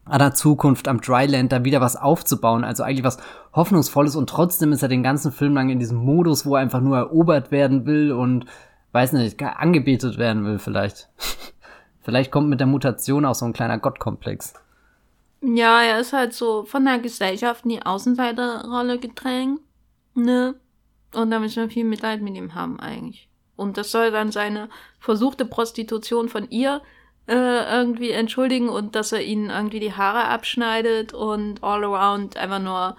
an 0.08 0.18
der 0.18 0.34
Zukunft 0.34 0.88
am 0.88 1.00
Dryland 1.00 1.52
da 1.52 1.64
wieder 1.64 1.80
was 1.80 1.96
aufzubauen, 1.96 2.64
also 2.64 2.82
eigentlich 2.82 3.04
was 3.04 3.18
Hoffnungsvolles 3.52 4.16
und 4.16 4.28
trotzdem 4.28 4.72
ist 4.72 4.82
er 4.82 4.88
den 4.88 5.02
ganzen 5.02 5.32
Film 5.32 5.54
lang 5.54 5.68
in 5.68 5.78
diesem 5.78 5.98
Modus, 5.98 6.46
wo 6.46 6.56
er 6.56 6.62
einfach 6.62 6.80
nur 6.80 6.96
erobert 6.96 7.50
werden 7.50 7.86
will 7.86 8.12
und 8.12 8.46
weiß 8.92 9.12
nicht, 9.12 9.42
angebetet 9.42 10.18
werden 10.18 10.44
will 10.44 10.58
vielleicht. 10.58 11.08
vielleicht 12.00 12.30
kommt 12.30 12.48
mit 12.48 12.60
der 12.60 12.66
Mutation 12.66 13.24
auch 13.24 13.34
so 13.34 13.44
ein 13.44 13.52
kleiner 13.52 13.78
Gottkomplex. 13.78 14.54
Ja, 15.40 15.82
er 15.82 16.00
ist 16.00 16.12
halt 16.12 16.32
so 16.32 16.64
von 16.64 16.84
der 16.84 16.98
Gesellschaft 16.98 17.64
in 17.64 17.70
die 17.70 17.82
Außenseiterrolle 17.82 18.98
gedrängt, 18.98 19.60
ne? 20.14 20.54
Und 21.14 21.30
da 21.30 21.38
müssen 21.38 21.62
wir 21.62 21.70
viel 21.70 21.84
Mitleid 21.84 22.20
mit 22.20 22.36
ihm 22.36 22.54
haben 22.54 22.80
eigentlich. 22.80 23.28
Und 23.56 23.76
das 23.76 23.90
soll 23.90 24.10
dann 24.10 24.30
seine 24.30 24.68
versuchte 25.00 25.44
Prostitution 25.44 26.28
von 26.28 26.50
ihr 26.50 26.82
äh, 27.28 27.76
irgendwie 27.76 28.10
entschuldigen 28.10 28.68
und 28.70 28.94
dass 28.94 29.12
er 29.12 29.22
ihnen 29.22 29.50
irgendwie 29.50 29.80
die 29.80 29.92
Haare 29.92 30.24
abschneidet 30.24 31.12
und 31.12 31.62
all 31.62 31.84
around 31.84 32.36
einfach 32.38 32.58
nur 32.58 32.96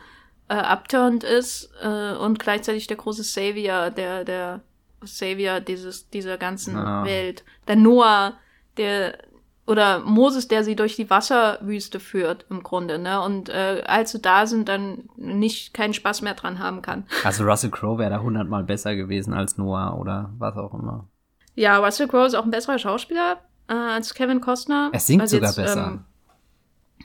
äh, 0.50 0.54
upturned 0.54 1.24
ist 1.24 1.72
äh, 1.82 2.14
und 2.14 2.38
gleichzeitig 2.38 2.86
der 2.88 2.98
große 2.98 3.24
Savior, 3.24 3.90
der, 3.90 4.24
der 4.24 4.62
Savior 5.02 5.60
dieses, 5.60 6.10
dieser 6.10 6.38
ganzen 6.38 6.76
ja. 6.76 7.04
Welt. 7.06 7.44
Der 7.68 7.76
Noah, 7.76 8.34
der 8.78 9.18
oder 9.66 10.00
Moses, 10.00 10.48
der 10.48 10.64
sie 10.64 10.76
durch 10.76 10.96
die 10.96 11.10
Wasserwüste 11.12 12.00
führt, 12.00 12.46
im 12.50 12.64
Grunde, 12.64 12.98
ne? 12.98 13.22
Und 13.22 13.50
äh, 13.50 13.84
als 13.86 14.12
sie 14.12 14.20
da 14.20 14.48
sind, 14.48 14.68
dann 14.68 15.10
nicht 15.16 15.76
keinen 15.76 15.94
Spaß 15.94 16.24
mehr 16.24 16.34
dran 16.34 16.58
haben 16.58 16.82
kann. 16.82 17.06
Also 17.24 17.44
Russell 17.44 17.70
Crowe 17.70 18.00
wäre 18.00 18.10
da 18.10 18.20
hundertmal 18.20 18.64
besser 18.64 18.96
gewesen 18.96 19.34
als 19.34 19.58
Noah 19.58 19.96
oder 20.00 20.34
was 20.40 20.56
auch 20.58 20.74
immer. 20.74 21.08
Ja, 21.54 21.78
Russell 21.78 22.08
Crowe 22.08 22.26
ist 22.26 22.34
auch 22.34 22.46
ein 22.46 22.52
besserer 22.52 22.80
Schauspieler 22.80 23.38
äh, 23.70 23.74
als 23.74 24.14
Kevin 24.14 24.42
Costner. 24.42 24.90
Er 24.92 25.00
singt 25.00 25.22
also 25.22 25.38
sogar 25.38 25.50
jetzt, 25.50 25.56
besser. 25.56 25.88
Ähm, 25.88 26.06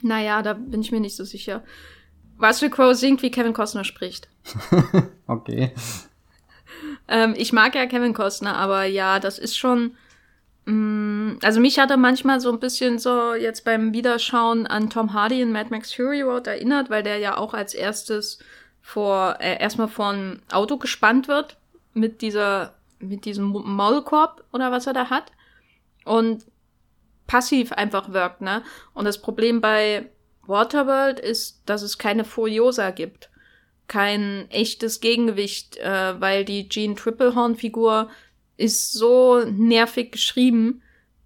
naja, 0.01 0.41
da 0.41 0.53
bin 0.53 0.81
ich 0.81 0.91
mir 0.91 0.99
nicht 0.99 1.15
so 1.15 1.23
sicher. 1.23 1.63
Russell 2.41 2.69
Crowe 2.69 2.95
singt, 2.95 3.21
wie 3.21 3.31
Kevin 3.31 3.53
Costner 3.53 3.83
spricht. 3.83 4.27
okay. 5.27 5.71
Ähm, 7.07 7.33
ich 7.37 7.53
mag 7.53 7.75
ja 7.75 7.85
Kevin 7.85 8.13
Costner, 8.13 8.55
aber 8.57 8.83
ja, 8.85 9.19
das 9.19 9.39
ist 9.39 9.57
schon. 9.57 9.95
Mh, 10.65 10.73
mm, 10.73 11.39
also 11.43 11.59
mich 11.59 11.79
hat 11.79 11.91
er 11.91 11.97
manchmal 11.97 12.39
so 12.39 12.51
ein 12.51 12.59
bisschen 12.59 12.99
so 12.99 13.33
jetzt 13.35 13.63
beim 13.63 13.93
Wiederschauen 13.93 14.67
an 14.67 14.89
Tom 14.89 15.13
Hardy 15.13 15.41
in 15.41 15.51
Mad 15.51 15.69
Max 15.69 15.93
Fury 15.93 16.21
Road 16.21 16.47
erinnert, 16.47 16.89
weil 16.89 17.03
der 17.03 17.19
ja 17.19 17.37
auch 17.37 17.53
als 17.53 17.73
erstes 17.73 18.39
vor 18.81 19.37
äh, 19.39 19.59
erstmal 19.59 19.87
vor 19.87 20.09
ein 20.09 20.41
Auto 20.51 20.77
gespannt 20.77 21.27
wird 21.27 21.57
mit 21.93 22.21
dieser 22.21 22.73
mit 22.99 23.25
diesem 23.25 23.45
Maulkorb 23.45 24.43
oder 24.51 24.71
was 24.71 24.87
er 24.87 24.93
da 24.93 25.09
hat 25.09 25.31
und 26.05 26.45
passiv 27.27 27.71
einfach 27.71 28.11
wirkt, 28.13 28.41
ne? 28.41 28.63
Und 28.93 29.05
das 29.05 29.21
Problem 29.21 29.61
bei 29.61 30.09
Waterworld 30.47 31.19
ist, 31.19 31.61
dass 31.65 31.81
es 31.81 31.97
keine 31.97 32.23
Furiosa 32.23 32.91
gibt. 32.91 33.29
Kein 33.87 34.49
echtes 34.49 34.99
Gegengewicht, 34.99 35.77
äh, 35.77 36.19
weil 36.19 36.45
die 36.45 36.69
Jean 36.69 36.95
Triplehorn-Figur 36.95 38.09
ist 38.57 38.93
so 38.93 39.43
nervig 39.45 40.11
geschrieben. 40.11 40.81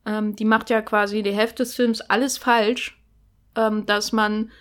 Ähm, 0.05 0.35
die 0.35 0.45
macht 0.45 0.69
ja 0.69 0.81
quasi 0.81 1.23
die 1.23 1.33
Hälfte 1.33 1.63
des 1.63 1.75
Films 1.75 2.01
alles 2.01 2.37
falsch, 2.37 2.99
ähm, 3.55 3.85
dass 3.85 4.11
man 4.11 4.51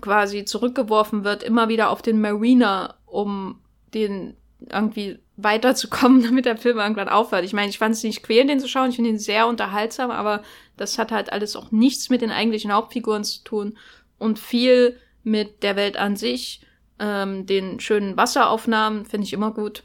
quasi 0.00 0.44
zurückgeworfen 0.44 1.24
wird, 1.24 1.42
immer 1.42 1.68
wieder 1.68 1.90
auf 1.90 2.02
den 2.02 2.20
Mariner, 2.20 2.96
um 3.06 3.60
den 3.94 4.36
irgendwie 4.60 5.18
weiterzukommen, 5.36 6.22
damit 6.24 6.44
der 6.44 6.56
Film 6.56 6.78
irgendwann 6.78 7.08
aufhört. 7.08 7.44
Ich 7.44 7.52
meine, 7.52 7.68
ich 7.68 7.78
fand 7.78 7.94
es 7.94 8.02
nicht 8.02 8.22
quälend, 8.22 8.50
den 8.50 8.60
zu 8.60 8.68
schauen. 8.68 8.90
Ich 8.90 8.96
finde 8.96 9.10
ihn 9.10 9.18
sehr 9.18 9.46
unterhaltsam, 9.46 10.10
aber 10.10 10.42
das 10.76 10.98
hat 10.98 11.12
halt 11.12 11.32
alles 11.32 11.56
auch 11.56 11.70
nichts 11.70 12.10
mit 12.10 12.22
den 12.22 12.30
eigentlichen 12.30 12.72
Hauptfiguren 12.72 13.24
zu 13.24 13.42
tun 13.44 13.78
und 14.18 14.38
viel 14.38 14.98
mit 15.22 15.62
der 15.62 15.76
Welt 15.76 15.96
an 15.96 16.16
sich. 16.16 16.62
Ähm, 16.98 17.46
den 17.46 17.80
schönen 17.80 18.16
Wasseraufnahmen 18.16 19.04
finde 19.04 19.26
ich 19.26 19.32
immer 19.32 19.52
gut. 19.52 19.84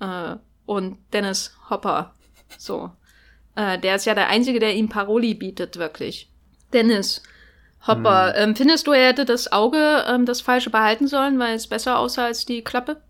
äh, 0.00 0.36
und 0.66 0.98
Dennis 1.14 1.56
Hopper. 1.70 2.14
So. 2.58 2.90
Äh, 3.56 3.78
der 3.78 3.96
ist 3.96 4.04
ja 4.04 4.14
der 4.14 4.28
Einzige, 4.28 4.60
der 4.60 4.74
ihm 4.74 4.88
Paroli 4.88 5.34
bietet, 5.34 5.78
wirklich. 5.78 6.30
Dennis 6.72 7.22
Hopper, 7.86 8.34
hm. 8.34 8.50
ähm, 8.50 8.56
findest 8.56 8.86
du, 8.86 8.92
er 8.92 9.08
hätte 9.08 9.24
das 9.24 9.50
Auge 9.50 10.04
ähm, 10.06 10.26
das 10.26 10.40
Falsche 10.40 10.70
behalten 10.70 11.08
sollen, 11.08 11.38
weil 11.38 11.54
es 11.54 11.68
besser 11.68 11.98
aussah 11.98 12.26
als 12.26 12.44
die 12.44 12.62
Klappe? 12.62 13.00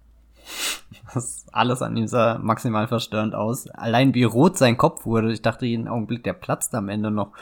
Das 1.14 1.46
alles 1.52 1.80
an 1.80 1.96
ihm 1.96 2.06
sah 2.06 2.38
maximal 2.38 2.86
verstörend 2.86 3.34
aus. 3.34 3.68
Allein 3.70 4.12
wie 4.14 4.24
rot 4.24 4.58
sein 4.58 4.76
Kopf 4.76 5.06
wurde. 5.06 5.32
Ich 5.32 5.40
dachte 5.40 5.64
jeden 5.64 5.88
Augenblick, 5.88 6.22
der 6.22 6.34
platzt 6.34 6.74
am 6.74 6.90
Ende 6.90 7.10
noch. 7.10 7.32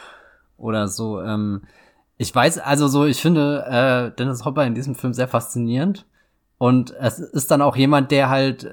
Oder 0.56 0.86
so. 0.86 1.20
Ähm, 1.20 1.62
ich 2.16 2.34
weiß, 2.34 2.58
also 2.58 2.88
so, 2.88 3.04
ich 3.04 3.20
finde 3.20 3.64
äh, 3.66 4.16
Dennis 4.16 4.44
Hopper 4.44 4.64
in 4.64 4.74
diesem 4.74 4.94
Film 4.94 5.12
sehr 5.12 5.28
faszinierend. 5.28 6.06
Und 6.58 6.94
es 6.98 7.18
ist 7.18 7.50
dann 7.50 7.60
auch 7.60 7.76
jemand, 7.76 8.10
der 8.10 8.30
halt, 8.30 8.70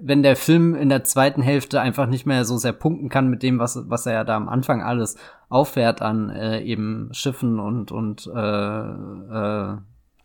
wenn 0.00 0.22
der 0.22 0.36
Film 0.36 0.74
in 0.74 0.88
der 0.88 1.04
zweiten 1.04 1.42
Hälfte 1.42 1.80
einfach 1.80 2.06
nicht 2.06 2.26
mehr 2.26 2.44
so 2.44 2.56
sehr 2.56 2.72
punkten 2.72 3.08
kann 3.08 3.28
mit 3.28 3.42
dem, 3.42 3.58
was, 3.58 3.88
was 3.88 4.06
er 4.06 4.14
ja 4.14 4.24
da 4.24 4.36
am 4.36 4.48
Anfang 4.48 4.82
alles 4.82 5.16
auffährt 5.48 6.02
an 6.02 6.30
äh, 6.30 6.60
eben 6.62 7.10
Schiffen 7.12 7.60
und, 7.60 7.92
und 7.92 8.26
äh, 8.26 8.40
äh, 8.40 9.76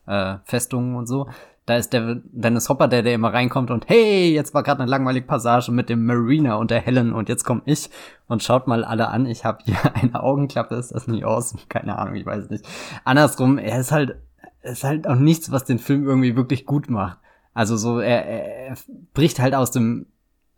äh, 0.07 0.37
Festungen 0.45 0.95
und 0.95 1.05
so, 1.05 1.27
da 1.65 1.77
ist 1.77 1.93
der 1.93 2.21
Dennis 2.25 2.69
Hopper, 2.69 2.87
der, 2.87 3.01
der 3.01 3.15
immer 3.15 3.33
reinkommt 3.33 3.71
und 3.71 3.89
hey, 3.89 4.31
jetzt 4.31 4.53
war 4.53 4.61
gerade 4.61 4.81
eine 4.81 4.91
langweilige 4.91 5.25
Passage 5.25 5.71
mit 5.71 5.89
dem 5.89 6.05
Marina 6.05 6.55
und 6.55 6.69
der 6.69 6.79
Helen 6.79 7.11
und 7.11 7.27
jetzt 7.27 7.43
komme 7.43 7.63
ich 7.65 7.89
und 8.27 8.43
schaut 8.43 8.67
mal 8.67 8.83
alle 8.83 9.07
an, 9.07 9.25
ich 9.25 9.45
habe 9.45 9.63
hier 9.65 9.77
eine 9.95 10.21
Augenklappe, 10.21 10.75
ist 10.75 10.93
das 10.93 11.07
nicht 11.07 11.25
aus? 11.25 11.55
Keine 11.69 11.97
Ahnung, 11.97 12.15
ich 12.15 12.25
weiß 12.25 12.49
nicht. 12.49 12.65
Andersrum, 13.03 13.57
er 13.57 13.79
ist 13.79 13.91
halt, 13.91 14.17
ist 14.61 14.83
halt 14.83 15.07
auch 15.07 15.15
nichts, 15.15 15.51
was 15.51 15.63
den 15.63 15.79
Film 15.79 16.05
irgendwie 16.05 16.35
wirklich 16.35 16.65
gut 16.65 16.89
macht. 16.89 17.17
Also 17.53 17.77
so, 17.77 17.99
er, 17.99 18.25
er 18.25 18.77
bricht 19.13 19.39
halt 19.39 19.55
aus 19.55 19.71
dem 19.71 20.07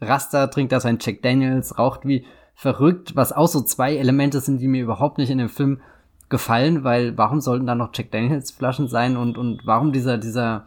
Raster, 0.02 0.50
trinkt 0.50 0.72
da 0.72 0.80
sein 0.80 0.98
Jack 1.00 1.22
Daniels, 1.22 1.78
raucht 1.78 2.06
wie 2.06 2.26
verrückt, 2.54 3.16
was 3.16 3.32
auch 3.32 3.48
so 3.48 3.62
zwei 3.62 3.96
Elemente 3.96 4.42
sind, 4.42 4.60
die 4.60 4.68
mir 4.68 4.84
überhaupt 4.84 5.20
nicht 5.20 5.30
in 5.30 5.38
dem 5.38 5.50
Film 5.50 5.80
gefallen, 6.28 6.84
weil 6.84 7.18
warum 7.18 7.40
sollten 7.40 7.68
da 7.68 7.76
noch 7.76 7.92
Jack 7.94 8.12
Daniels 8.12 8.52
Flaschen 8.52 8.88
sein 8.88 9.16
und, 9.16 9.38
und 9.38 9.66
warum 9.66 9.94
dieser, 9.94 10.18
dieser, 10.18 10.66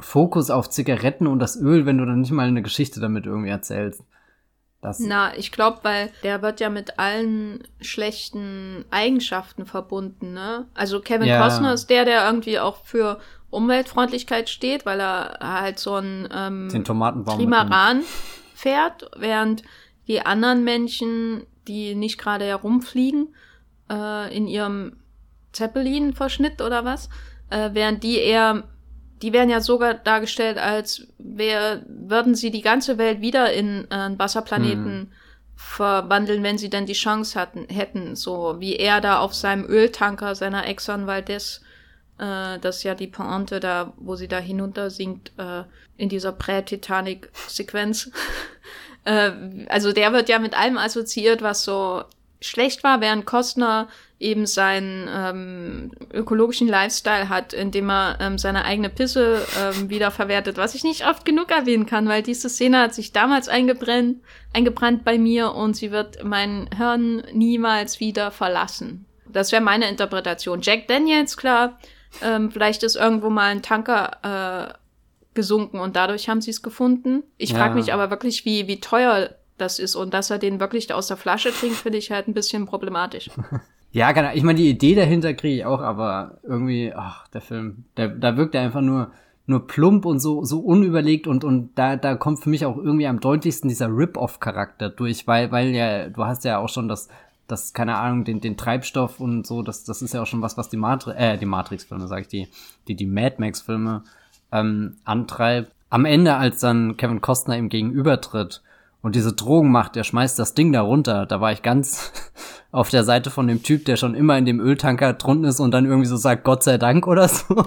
Fokus 0.00 0.50
auf 0.50 0.68
Zigaretten 0.68 1.26
und 1.26 1.38
das 1.38 1.56
Öl, 1.56 1.86
wenn 1.86 1.98
du 1.98 2.04
dann 2.04 2.20
nicht 2.20 2.32
mal 2.32 2.46
eine 2.46 2.62
Geschichte 2.62 3.00
damit 3.00 3.26
irgendwie 3.26 3.50
erzählst. 3.50 4.02
Das 4.82 5.00
Na, 5.00 5.36
ich 5.36 5.52
glaube, 5.52 5.78
weil 5.82 6.10
der 6.22 6.42
wird 6.42 6.60
ja 6.60 6.68
mit 6.68 6.98
allen 6.98 7.66
schlechten 7.80 8.84
Eigenschaften 8.90 9.64
verbunden, 9.64 10.32
ne? 10.34 10.66
Also 10.74 11.00
Kevin 11.00 11.26
ja. 11.26 11.42
Costner 11.42 11.72
ist 11.72 11.88
der, 11.88 12.04
der 12.04 12.26
irgendwie 12.26 12.58
auch 12.58 12.84
für 12.84 13.18
Umweltfreundlichkeit 13.50 14.50
steht, 14.50 14.84
weil 14.84 15.00
er 15.00 15.38
halt 15.40 15.78
so 15.78 15.94
ein 15.94 16.28
ähm, 16.32 16.68
Den 16.70 16.84
Tomatenbaum 16.84 17.38
Trimaran 17.38 18.02
fährt, 18.54 19.10
während 19.16 19.62
die 20.08 20.24
anderen 20.24 20.62
Menschen, 20.62 21.46
die 21.66 21.94
nicht 21.94 22.18
gerade 22.18 22.44
herumfliegen, 22.44 23.34
äh, 23.90 24.36
in 24.36 24.46
ihrem 24.46 24.98
Zeppelin-Verschnitt 25.52 26.60
oder 26.60 26.84
was, 26.84 27.08
äh, 27.50 27.70
während 27.72 28.02
die 28.02 28.18
eher 28.18 28.64
die 29.22 29.32
werden 29.32 29.50
ja 29.50 29.60
sogar 29.60 29.94
dargestellt, 29.94 30.58
als 30.58 31.06
wär, 31.18 31.82
würden 31.88 32.34
sie 32.34 32.50
die 32.50 32.62
ganze 32.62 32.98
Welt 32.98 33.20
wieder 33.20 33.52
in 33.52 33.86
äh, 33.90 33.94
einen 33.94 34.18
Wasserplaneten 34.18 34.98
mhm. 34.98 35.12
verwandeln, 35.54 36.42
wenn 36.42 36.58
sie 36.58 36.70
denn 36.70 36.86
die 36.86 36.92
Chance 36.92 37.38
hatten, 37.38 37.66
hätten. 37.68 38.14
So 38.14 38.56
wie 38.58 38.76
er 38.76 39.00
da 39.00 39.20
auf 39.20 39.34
seinem 39.34 39.64
Öltanker 39.64 40.34
seiner 40.34 40.66
Exxon 40.66 41.06
Valdez, 41.06 41.62
äh, 42.18 42.58
das 42.58 42.78
ist 42.78 42.82
ja 42.82 42.94
die 42.94 43.06
Pointe 43.06 43.60
da, 43.60 43.92
wo 43.96 44.16
sie 44.16 44.28
da 44.28 44.38
hinunter 44.38 44.90
sinkt, 44.90 45.32
äh, 45.38 45.64
in 45.96 46.08
dieser 46.08 46.32
Prä-Titanic-Sequenz. 46.32 48.10
äh, 49.04 49.32
also 49.68 49.92
der 49.92 50.12
wird 50.12 50.28
ja 50.28 50.38
mit 50.38 50.58
allem 50.58 50.76
assoziiert, 50.76 51.40
was 51.40 51.64
so 51.64 52.04
schlecht 52.46 52.84
war, 52.84 53.00
während 53.00 53.26
Kostner 53.26 53.88
eben 54.18 54.46
seinen 54.46 55.08
ähm, 55.12 55.90
ökologischen 56.12 56.68
Lifestyle 56.68 57.28
hat, 57.28 57.52
indem 57.52 57.90
er 57.90 58.16
ähm, 58.20 58.38
seine 58.38 58.64
eigene 58.64 58.88
Pisse 58.88 59.46
ähm, 59.60 59.90
wiederverwertet, 59.90 60.56
was 60.56 60.74
ich 60.74 60.84
nicht 60.84 61.06
oft 61.06 61.24
genug 61.24 61.50
erwähnen 61.50 61.84
kann, 61.84 62.08
weil 62.08 62.22
diese 62.22 62.48
Szene 62.48 62.80
hat 62.80 62.94
sich 62.94 63.12
damals 63.12 63.48
eingebrannt, 63.48 64.22
eingebrannt 64.54 65.04
bei 65.04 65.18
mir 65.18 65.52
und 65.52 65.76
sie 65.76 65.90
wird 65.90 66.24
mein 66.24 66.70
Hirn 66.74 67.24
niemals 67.32 68.00
wieder 68.00 68.30
verlassen. 68.30 69.04
Das 69.28 69.52
wäre 69.52 69.62
meine 69.62 69.88
Interpretation. 69.88 70.62
Jack 70.62 70.88
Daniels, 70.88 71.36
klar, 71.36 71.78
ähm, 72.22 72.50
vielleicht 72.50 72.82
ist 72.84 72.96
irgendwo 72.96 73.28
mal 73.28 73.50
ein 73.50 73.62
Tanker 73.62 74.72
äh, 74.72 74.74
gesunken 75.34 75.78
und 75.78 75.94
dadurch 75.94 76.30
haben 76.30 76.40
sie 76.40 76.50
es 76.50 76.62
gefunden. 76.62 77.22
Ich 77.36 77.50
ja. 77.50 77.58
frage 77.58 77.74
mich 77.74 77.92
aber 77.92 78.10
wirklich, 78.10 78.46
wie, 78.46 78.66
wie 78.66 78.80
teuer 78.80 79.30
das 79.58 79.78
ist 79.78 79.96
und 79.96 80.14
dass 80.14 80.30
er 80.30 80.38
den 80.38 80.60
wirklich 80.60 80.92
aus 80.92 81.08
der 81.08 81.16
Flasche 81.16 81.52
trinkt, 81.52 81.76
finde 81.76 81.98
ich 81.98 82.10
halt 82.10 82.28
ein 82.28 82.34
bisschen 82.34 82.66
problematisch. 82.66 83.30
Ja, 83.92 84.12
genau. 84.12 84.28
Ich 84.34 84.42
meine, 84.42 84.58
die 84.58 84.68
Idee 84.68 84.94
dahinter 84.94 85.32
kriege 85.32 85.56
ich 85.56 85.64
auch, 85.64 85.80
aber 85.80 86.38
irgendwie, 86.42 86.92
ach, 86.94 87.28
der 87.28 87.40
Film, 87.40 87.86
der, 87.96 88.08
da 88.08 88.36
wirkt 88.36 88.54
er 88.54 88.60
einfach 88.60 88.82
nur, 88.82 89.10
nur 89.46 89.66
plump 89.66 90.04
und 90.04 90.20
so, 90.20 90.44
so 90.44 90.58
unüberlegt 90.58 91.26
und, 91.26 91.44
und 91.44 91.70
da, 91.76 91.96
da 91.96 92.14
kommt 92.14 92.42
für 92.42 92.50
mich 92.50 92.66
auch 92.66 92.76
irgendwie 92.76 93.06
am 93.06 93.20
deutlichsten 93.20 93.70
dieser 93.70 93.88
Rip-Off-Charakter 93.88 94.90
durch, 94.90 95.26
weil, 95.26 95.50
weil 95.50 95.70
ja, 95.70 96.10
du 96.10 96.26
hast 96.26 96.44
ja 96.44 96.58
auch 96.58 96.68
schon 96.68 96.88
das, 96.88 97.08
das, 97.46 97.72
keine 97.72 97.96
Ahnung, 97.96 98.24
den, 98.24 98.42
den 98.42 98.58
Treibstoff 98.58 99.18
und 99.18 99.46
so, 99.46 99.62
das, 99.62 99.84
das 99.84 100.02
ist 100.02 100.12
ja 100.12 100.20
auch 100.20 100.26
schon 100.26 100.42
was, 100.42 100.58
was 100.58 100.68
die 100.68 100.76
Matrix, 100.76 101.18
äh, 101.18 101.38
die 101.38 101.46
Matrix-Filme, 101.46 102.06
sag 102.06 102.22
ich, 102.22 102.28
die, 102.28 102.48
die, 102.88 102.96
die 102.96 103.06
Mad 103.06 103.36
Max-Filme, 103.38 104.02
ähm, 104.52 104.96
antreibt. 105.04 105.72
Am 105.88 106.04
Ende, 106.04 106.34
als 106.34 106.60
dann 106.60 106.96
Kevin 106.98 107.22
Costner 107.22 107.56
ihm 107.56 107.70
gegenübertritt 107.70 108.62
und 109.06 109.14
diese 109.14 109.34
Drogen 109.34 109.70
macht, 109.70 109.96
er 109.96 110.02
schmeißt 110.02 110.36
das 110.36 110.54
Ding 110.54 110.72
da 110.72 110.80
runter, 110.80 111.26
da 111.26 111.40
war 111.40 111.52
ich 111.52 111.62
ganz, 111.62 112.10
auf 112.72 112.90
der 112.90 113.04
Seite 113.04 113.30
von 113.30 113.46
dem 113.46 113.62
Typ, 113.62 113.84
der 113.84 113.94
schon 113.94 114.16
immer 114.16 114.36
in 114.36 114.46
dem 114.46 114.58
Öltanker 114.58 115.12
drunten 115.12 115.44
ist 115.44 115.60
und 115.60 115.70
dann 115.70 115.84
irgendwie 115.84 116.08
so 116.08 116.16
sagt, 116.16 116.42
Gott 116.42 116.64
sei 116.64 116.76
Dank 116.76 117.06
oder 117.06 117.28
so. 117.28 117.66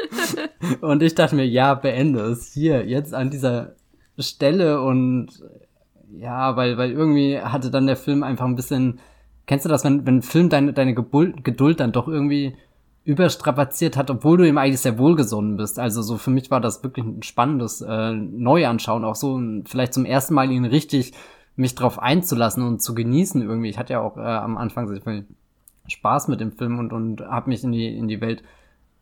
und 0.80 1.02
ich 1.02 1.16
dachte 1.16 1.34
mir, 1.34 1.44
ja, 1.44 1.74
beende 1.74 2.20
es 2.20 2.52
hier, 2.52 2.86
jetzt 2.86 3.14
an 3.14 3.30
dieser 3.30 3.74
Stelle 4.16 4.80
und 4.80 5.42
ja, 6.16 6.54
weil, 6.54 6.78
weil 6.78 6.92
irgendwie 6.92 7.40
hatte 7.40 7.72
dann 7.72 7.88
der 7.88 7.96
Film 7.96 8.22
einfach 8.22 8.46
ein 8.46 8.54
bisschen, 8.54 9.00
kennst 9.46 9.64
du 9.64 9.68
das, 9.68 9.82
wenn, 9.82 10.06
wenn 10.06 10.18
ein 10.18 10.22
Film 10.22 10.50
deine, 10.50 10.72
deine 10.72 10.94
Geduld 10.94 11.80
dann 11.80 11.90
doch 11.90 12.06
irgendwie 12.06 12.54
überstrapaziert 13.04 13.96
hat, 13.96 14.10
obwohl 14.10 14.38
du 14.38 14.46
ihm 14.46 14.58
eigentlich 14.58 14.80
sehr 14.80 14.98
wohlgesonnen 14.98 15.56
bist. 15.56 15.78
Also 15.78 16.02
so 16.02 16.18
für 16.18 16.30
mich 16.30 16.50
war 16.50 16.60
das 16.60 16.82
wirklich 16.82 17.06
ein 17.06 17.22
spannendes 17.22 17.80
äh, 17.80 18.12
Neuanschauen, 18.12 19.04
auch 19.04 19.14
so 19.14 19.40
vielleicht 19.64 19.94
zum 19.94 20.04
ersten 20.04 20.34
Mal 20.34 20.50
ihn 20.50 20.64
richtig 20.66 21.12
mich 21.56 21.74
drauf 21.74 21.98
einzulassen 21.98 22.62
und 22.62 22.82
zu 22.82 22.94
genießen 22.94 23.42
irgendwie. 23.42 23.68
Ich 23.68 23.78
hatte 23.78 23.94
ja 23.94 24.00
auch 24.00 24.16
äh, 24.16 24.20
am 24.20 24.56
Anfang 24.56 24.88
sehr 24.88 25.00
viel 25.00 25.26
Spaß 25.88 26.28
mit 26.28 26.40
dem 26.40 26.52
Film 26.52 26.78
und, 26.78 26.92
und 26.92 27.22
habe 27.22 27.50
mich 27.50 27.64
in 27.64 27.72
die, 27.72 27.96
in 27.96 28.08
die 28.08 28.20
Welt 28.20 28.42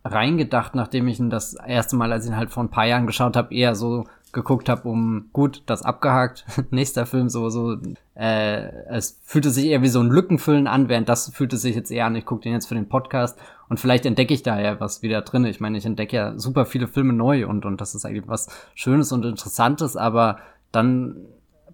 reingedacht, 0.05 0.75
nachdem 0.75 1.09
ich 1.09 1.19
ihn 1.19 1.31
das 1.31 1.55
erste 1.55 1.97
Mal, 1.97 2.13
als 2.13 2.25
ich 2.25 2.31
ihn 2.31 2.37
halt 2.37 2.51
vor 2.51 2.63
ein 2.63 2.71
paar 2.71 2.87
Jahren 2.87 3.07
geschaut 3.07 3.37
habe, 3.37 3.55
eher 3.55 3.75
so 3.75 4.05
geguckt 4.33 4.69
habe, 4.69 4.89
um 4.89 5.29
gut, 5.33 5.63
das 5.67 5.83
abgehakt, 5.83 6.45
nächster 6.71 7.07
Film 7.07 7.29
so, 7.29 7.49
so, 7.49 7.77
äh, 8.15 8.69
es 8.89 9.21
fühlte 9.25 9.51
sich 9.51 9.67
eher 9.67 9.83
wie 9.83 9.89
so 9.89 10.01
ein 10.01 10.11
Lückenfüllen 10.11 10.67
an, 10.67 10.89
während 10.89 11.09
das 11.09 11.31
fühlte 11.31 11.57
sich 11.57 11.75
jetzt 11.75 11.91
eher 11.91 12.07
an, 12.07 12.17
ich 12.17 12.27
gucke 12.27 12.43
den 12.43 12.53
jetzt 12.53 12.67
für 12.67 12.75
den 12.75 12.89
Podcast 12.89 13.39
und 13.69 13.79
vielleicht 13.79 14.07
entdecke 14.07 14.35
ich 14.35 14.43
da 14.43 14.61
ja 14.61 14.81
was 14.81 15.03
wieder 15.03 15.23
drin. 15.23 15.45
Ich 15.45 15.61
meine, 15.61 15.79
ich 15.79 15.87
entdecke 15.87 16.17
ja 16.17 16.39
super 16.39 16.67
viele 16.67 16.89
Filme 16.89 17.13
neu 17.13 17.47
und, 17.47 17.65
und 17.65 17.81
das 17.81 17.95
ist 17.95 18.05
eigentlich 18.05 18.29
was 18.29 18.49
Schönes 18.75 19.13
und 19.13 19.25
Interessantes, 19.25 19.97
aber 19.97 20.39
dann 20.73 21.17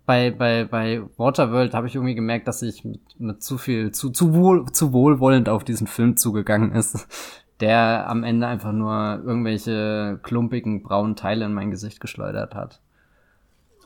bei, 0.07 0.31
bei, 0.31 0.65
bei 0.65 1.03
Waterworld 1.17 1.75
habe 1.75 1.87
ich 1.87 1.95
irgendwie 1.95 2.15
gemerkt, 2.15 2.47
dass 2.49 2.63
ich 2.63 2.85
mit, 2.85 3.01
mit 3.19 3.43
zu 3.43 3.59
viel, 3.59 3.93
zu, 3.93 4.11
zu, 4.11 4.35
wohl, 4.35 4.67
zu 4.71 4.93
wohlwollend 4.93 5.49
auf 5.49 5.65
diesen 5.65 5.87
Film 5.87 6.17
zugegangen 6.17 6.73
ist, 6.73 7.07
der 7.61 8.09
am 8.09 8.25
Ende 8.25 8.47
einfach 8.47 8.73
nur 8.73 9.23
irgendwelche 9.25 10.19
klumpigen 10.23 10.83
braunen 10.83 11.17
Teile 11.17 11.47
in 11.47 11.55
mein 11.55 11.71
Gesicht 11.71 12.01
geschleudert 12.01 12.55
hat. 12.55 12.81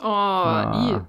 Oh, 0.01 0.05
ah. 0.05 1.07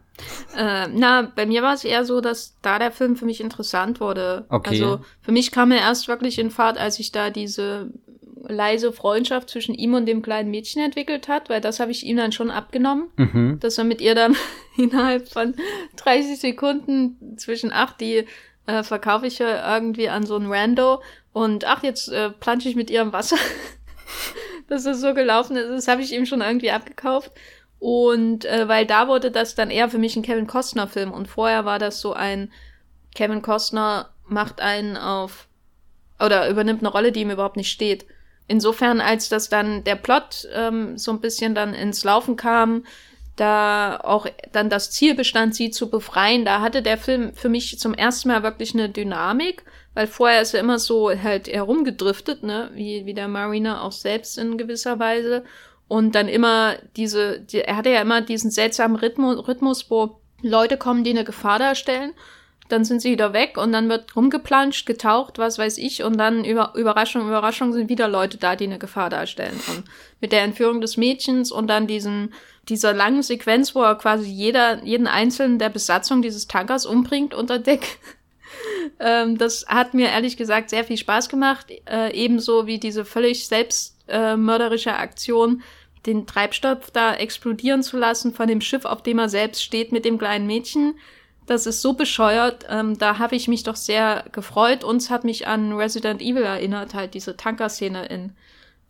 Äh, 0.56 0.88
na, 0.94 1.32
bei 1.34 1.46
mir 1.46 1.62
war 1.62 1.74
es 1.74 1.84
eher 1.84 2.04
so, 2.06 2.22
dass 2.22 2.56
da 2.62 2.80
der 2.80 2.92
Film 2.92 3.16
für 3.16 3.26
mich 3.26 3.40
interessant 3.42 4.00
wurde. 4.00 4.46
Okay. 4.50 4.70
Also 4.72 5.00
für 5.22 5.32
mich 5.32 5.52
kam 5.52 5.72
er 5.72 5.80
erst 5.80 6.08
wirklich 6.08 6.40
in 6.40 6.52
Fahrt, 6.52 6.78
als 6.78 7.00
ich 7.00 7.12
da 7.12 7.30
diese 7.30 7.92
leise 8.48 8.92
Freundschaft 8.92 9.50
zwischen 9.50 9.76
ihm 9.76 9.94
und 9.94 10.06
dem 10.06 10.22
kleinen 10.22 10.50
Mädchen 10.50 10.82
entwickelt 10.82 11.28
hat, 11.28 11.50
weil 11.50 11.62
das 11.62 11.80
habe 11.80 11.92
ich 11.92 12.06
ihm 12.06 12.18
dann 12.18 12.32
schon 12.32 12.52
abgenommen, 12.52 13.10
mhm. 13.18 13.60
dass 13.60 13.78
er 13.78 13.84
mit 13.84 14.02
ihr 14.02 14.16
dann 14.16 14.36
innerhalb 14.78 15.30
von 15.30 15.56
30 15.98 16.40
Sekunden 16.40 17.38
zwischen 17.38 17.72
ach, 17.72 17.94
die 17.94 18.26
äh, 18.66 18.84
verkaufe 18.84 19.28
ich 19.28 19.40
ja 19.40 19.76
irgendwie 19.76 20.10
an 20.10 20.26
so 20.26 20.36
ein 20.36 20.52
Rando 20.52 21.02
und 21.32 21.66
ach, 21.66 21.84
jetzt 21.84 22.10
äh, 22.10 22.30
plansche 22.30 22.70
ich 22.70 22.76
mit 22.76 22.90
ihr 22.90 23.02
im 23.02 23.14
Wasser. 23.14 23.38
dass 24.68 24.86
es 24.86 25.02
so 25.02 25.14
gelaufen 25.14 25.58
ist, 25.58 25.70
das 25.70 25.88
habe 25.88 26.02
ich 26.02 26.14
ihm 26.14 26.26
schon 26.26 26.42
irgendwie 26.42 26.72
abgekauft. 26.72 27.32
Und 27.80 28.46
äh, 28.46 28.68
weil 28.68 28.86
da 28.86 29.08
wurde 29.08 29.32
das 29.32 29.56
dann 29.56 29.72
eher 29.72 29.90
für 29.90 29.98
mich 29.98 30.16
ein 30.16 30.22
Kevin 30.22 30.48
Costner-Film 30.48 31.12
und 31.12 31.28
vorher 31.28 31.66
war 31.66 31.80
das 31.80 32.02
so 32.02 32.14
ein 32.14 32.52
Kevin 33.16 33.42
Costner 33.42 34.10
macht 34.28 34.62
einen 34.62 34.98
auf 34.98 35.48
oder 36.20 36.50
übernimmt 36.50 36.82
eine 36.82 36.92
Rolle, 36.92 37.12
die 37.12 37.22
ihm 37.22 37.32
überhaupt 37.32 37.58
nicht 37.58 37.72
steht. 37.72 38.06
Insofern, 38.48 39.00
als 39.00 39.30
das 39.30 39.50
dann 39.50 39.84
der 39.84 39.96
Plot 39.96 40.48
ähm, 40.54 40.98
so 40.98 41.12
ein 41.12 41.22
bisschen 41.22 41.56
dann 41.56 41.74
ins 41.74 42.04
Laufen 42.04 42.36
kam, 42.36 42.84
da 43.36 44.00
auch 44.04 44.28
dann 44.52 44.70
das 44.70 44.92
Ziel 44.92 45.16
bestand, 45.16 45.56
sie 45.56 45.72
zu 45.72 45.90
befreien. 45.90 46.46
Da 46.46 46.60
hatte 46.60 46.82
der 46.82 46.98
Film 46.98 47.34
für 47.36 47.48
mich 47.48 47.80
zum 47.80 47.94
ersten 47.94 48.28
Mal 48.28 48.44
wirklich 48.44 48.74
eine 48.74 48.90
Dynamik, 48.90 49.64
weil 49.94 50.08
vorher 50.08 50.42
ist 50.42 50.54
er 50.54 50.60
immer 50.60 50.80
so 50.80 51.10
halt 51.10 51.48
herumgedriftet, 51.48 52.44
ne, 52.44 52.70
wie, 52.74 53.06
wie 53.06 53.14
der 53.14 53.28
Mariner 53.28 53.84
auch 53.84 53.94
selbst 53.94 54.38
in 54.38 54.58
gewisser 54.58 55.00
Weise. 55.00 55.44
Und 55.90 56.16
dann 56.16 56.30
immer 56.30 56.76
diese, 56.96 57.42
die, 57.42 57.60
er 57.60 57.76
hatte 57.76 57.90
ja 57.90 58.02
immer 58.02 58.22
diesen 58.22 58.52
seltsamen 58.52 58.96
Rhythmus, 58.96 59.46
Rhythmus, 59.48 59.92
wo 59.92 60.22
Leute 60.42 60.78
kommen, 60.78 61.04
die 61.04 61.10
eine 61.10 61.26
Gefahr 61.26 61.60
darstellen 61.60 62.14
dann 62.70 62.86
sind 62.86 63.02
sie 63.02 63.12
wieder 63.12 63.34
weg 63.34 63.58
und 63.58 63.74
dann 63.74 63.90
wird 63.90 64.16
rumgeplanscht, 64.16 64.86
getaucht, 64.86 65.40
was 65.40 65.58
weiß 65.58 65.80
ich, 65.80 66.04
und 66.04 66.18
dann 66.18 66.46
über 66.46 66.74
Überraschung, 66.76 67.28
Überraschung 67.28 67.74
sind 67.74 67.90
wieder 67.90 68.08
Leute 68.08 68.38
da, 68.38 68.56
die 68.56 68.66
eine 68.66 68.78
Gefahr 68.78 69.10
darstellen. 69.10 69.60
Und 69.70 69.84
mit 70.22 70.32
der 70.32 70.44
Entführung 70.44 70.80
des 70.80 70.96
Mädchens 70.96 71.52
und 71.52 71.68
dann 71.68 71.88
diesen, 71.88 72.34
dieser 72.70 72.94
langen 72.94 73.24
Sequenz, 73.24 73.74
wo 73.74 73.82
er 73.82 73.96
quasi 73.96 74.30
jeder, 74.30 74.84
jeden 74.84 75.08
einzelnen 75.08 75.58
der 75.58 75.70
Besatzung 75.70 76.22
dieses 76.22 76.48
Tankers 76.48 76.86
umbringt 76.86 77.34
unter 77.34 77.58
Deck. 77.58 77.98
ähm, 79.00 79.40
das 79.40 79.66
hat 79.68 79.96
mir 79.96 80.10
ehrlich 80.10 80.38
gesagt 80.38 80.70
sehr 80.70 80.84
viel 80.84 80.98
Spaß 80.98 81.28
gemacht, 81.28 81.72
äh, 81.90 82.14
ebenso 82.14 82.68
wie 82.68 82.78
diese 82.78 83.04
völlig 83.04 83.48
selbstmörderische 83.48 84.92
äh, 84.92 84.94
Aktion, 84.94 85.64
den 86.10 86.28
Treibstoff 86.28 86.92
da 86.92 87.14
explodieren 87.14 87.84
zu 87.84 87.98
lassen 87.98 88.34
von 88.34 88.48
dem 88.48 88.62
Schiff, 88.62 88.86
auf 88.86 89.04
dem 89.04 89.20
er 89.20 89.30
selbst 89.30 89.64
steht 89.64 89.92
mit 89.92 90.06
dem 90.06 90.18
kleinen 90.18 90.48
Mädchen 90.48 90.96
das 91.50 91.66
ist 91.66 91.82
so 91.82 91.94
bescheuert. 91.94 92.66
Ähm, 92.70 92.98
da 92.98 93.18
habe 93.18 93.36
ich 93.36 93.48
mich 93.48 93.64
doch 93.64 93.76
sehr 93.76 94.26
gefreut. 94.32 94.84
Uns 94.84 95.10
hat 95.10 95.24
mich 95.24 95.48
an 95.48 95.74
Resident 95.74 96.22
Evil 96.22 96.44
erinnert, 96.44 96.94
halt 96.94 97.14
diese 97.14 97.36
Tanker-Szene 97.36 98.06
in 98.06 98.32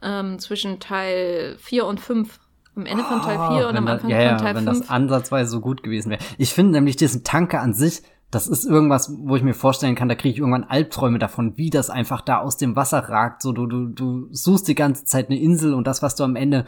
ähm, 0.02 0.40
zwischen 0.40 0.80
Teil 0.80 1.56
4 1.60 1.86
und 1.86 2.00
5. 2.00 2.40
Am 2.76 2.86
Ende 2.86 3.04
von 3.04 3.22
Teil 3.22 3.38
4 3.38 3.66
oh, 3.66 3.70
und 3.70 3.76
am 3.76 3.88
Anfang 3.88 4.10
ja, 4.10 4.30
von 4.30 4.38
Teil 4.38 4.48
ja, 4.48 4.56
wenn 4.56 4.66
5. 4.66 4.80
das 4.80 4.90
ansatzweise 4.90 5.50
so 5.50 5.60
gut 5.60 5.84
gewesen 5.84 6.12
wäre. 6.12 6.22
Ich 6.38 6.54
finde 6.54 6.74
nämlich 6.74 6.96
diesen 6.96 7.24
Tanker 7.24 7.62
an 7.62 7.74
sich, 7.74 8.04
das 8.32 8.48
ist 8.48 8.66
irgendwas, 8.66 9.12
wo 9.18 9.36
ich 9.36 9.44
mir 9.44 9.56
vorstellen 9.56 9.96
kann, 9.96 10.08
da 10.08 10.16
kriege 10.16 10.34
ich 10.34 10.40
irgendwann 10.40 10.64
Albträume 10.64 11.18
davon, 11.18 11.58
wie 11.58 11.72
das 11.72 11.90
einfach 11.90 12.22
da 12.22 12.38
aus 12.38 12.58
dem 12.58 12.76
Wasser 12.76 13.00
ragt. 13.00 13.42
So, 13.42 13.54
du, 13.54 13.66
du, 13.66 13.88
du 13.88 14.28
suchst 14.32 14.68
die 14.68 14.76
ganze 14.76 15.04
Zeit 15.04 15.30
eine 15.30 15.40
Insel 15.40 15.74
und 15.74 15.88
das, 15.88 16.02
was 16.04 16.16
du 16.16 16.24
am 16.24 16.36
Ende 16.36 16.66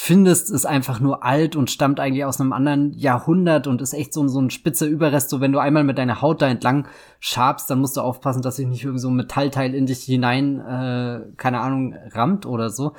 findest, 0.00 0.48
ist 0.52 0.64
einfach 0.64 1.00
nur 1.00 1.24
alt 1.24 1.56
und 1.56 1.72
stammt 1.72 1.98
eigentlich 1.98 2.24
aus 2.24 2.40
einem 2.40 2.52
anderen 2.52 2.92
Jahrhundert 2.92 3.66
und 3.66 3.82
ist 3.82 3.94
echt 3.94 4.14
so, 4.14 4.28
so 4.28 4.40
ein 4.40 4.48
spitzer 4.48 4.86
Überrest. 4.86 5.28
So, 5.28 5.40
wenn 5.40 5.50
du 5.50 5.58
einmal 5.58 5.82
mit 5.82 5.98
deiner 5.98 6.22
Haut 6.22 6.40
da 6.40 6.46
entlang 6.46 6.86
schabst, 7.18 7.68
dann 7.68 7.80
musst 7.80 7.96
du 7.96 8.02
aufpassen, 8.02 8.40
dass 8.40 8.56
sich 8.56 8.68
nicht 8.68 8.84
irgendwie 8.84 9.00
so 9.00 9.08
ein 9.08 9.16
Metallteil 9.16 9.74
in 9.74 9.86
dich 9.86 10.04
hinein, 10.04 10.60
äh, 10.60 11.22
keine 11.36 11.58
Ahnung, 11.58 11.96
rammt 12.12 12.46
oder 12.46 12.70
so. 12.70 12.92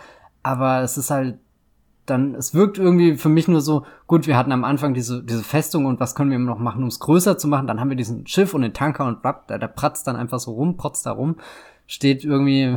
Aber 0.44 0.82
es 0.82 0.98
ist 0.98 1.10
halt 1.10 1.40
dann, 2.06 2.36
es 2.36 2.54
wirkt 2.54 2.78
irgendwie 2.78 3.16
für 3.16 3.30
mich 3.30 3.48
nur 3.48 3.62
so, 3.62 3.86
gut, 4.06 4.28
wir 4.28 4.36
hatten 4.36 4.52
am 4.52 4.66
Anfang 4.66 4.94
diese, 4.94 5.24
diese 5.24 5.44
Festung 5.44 5.86
und 5.86 6.02
was 6.02 6.16
können 6.16 6.32
wir 6.32 6.38
noch 6.38 6.60
machen, 6.60 6.82
um 6.82 6.90
es 6.90 7.00
größer 7.00 7.38
zu 7.38 7.48
machen? 7.48 7.66
Dann 7.66 7.80
haben 7.80 7.90
wir 7.90 7.96
diesen 7.96 8.28
Schiff 8.28 8.54
und 8.54 8.62
den 8.62 8.74
Tanker 8.74 9.06
und 9.06 9.22
blapp, 9.22 9.48
der, 9.48 9.58
der 9.58 9.68
pratzt 9.70 10.06
dann 10.06 10.18
einfach 10.18 10.40
so 10.40 10.52
rum, 10.52 10.76
protzt 10.76 11.06
da 11.06 11.12
rum, 11.12 11.38
steht 11.88 12.26
irgendwie 12.26 12.76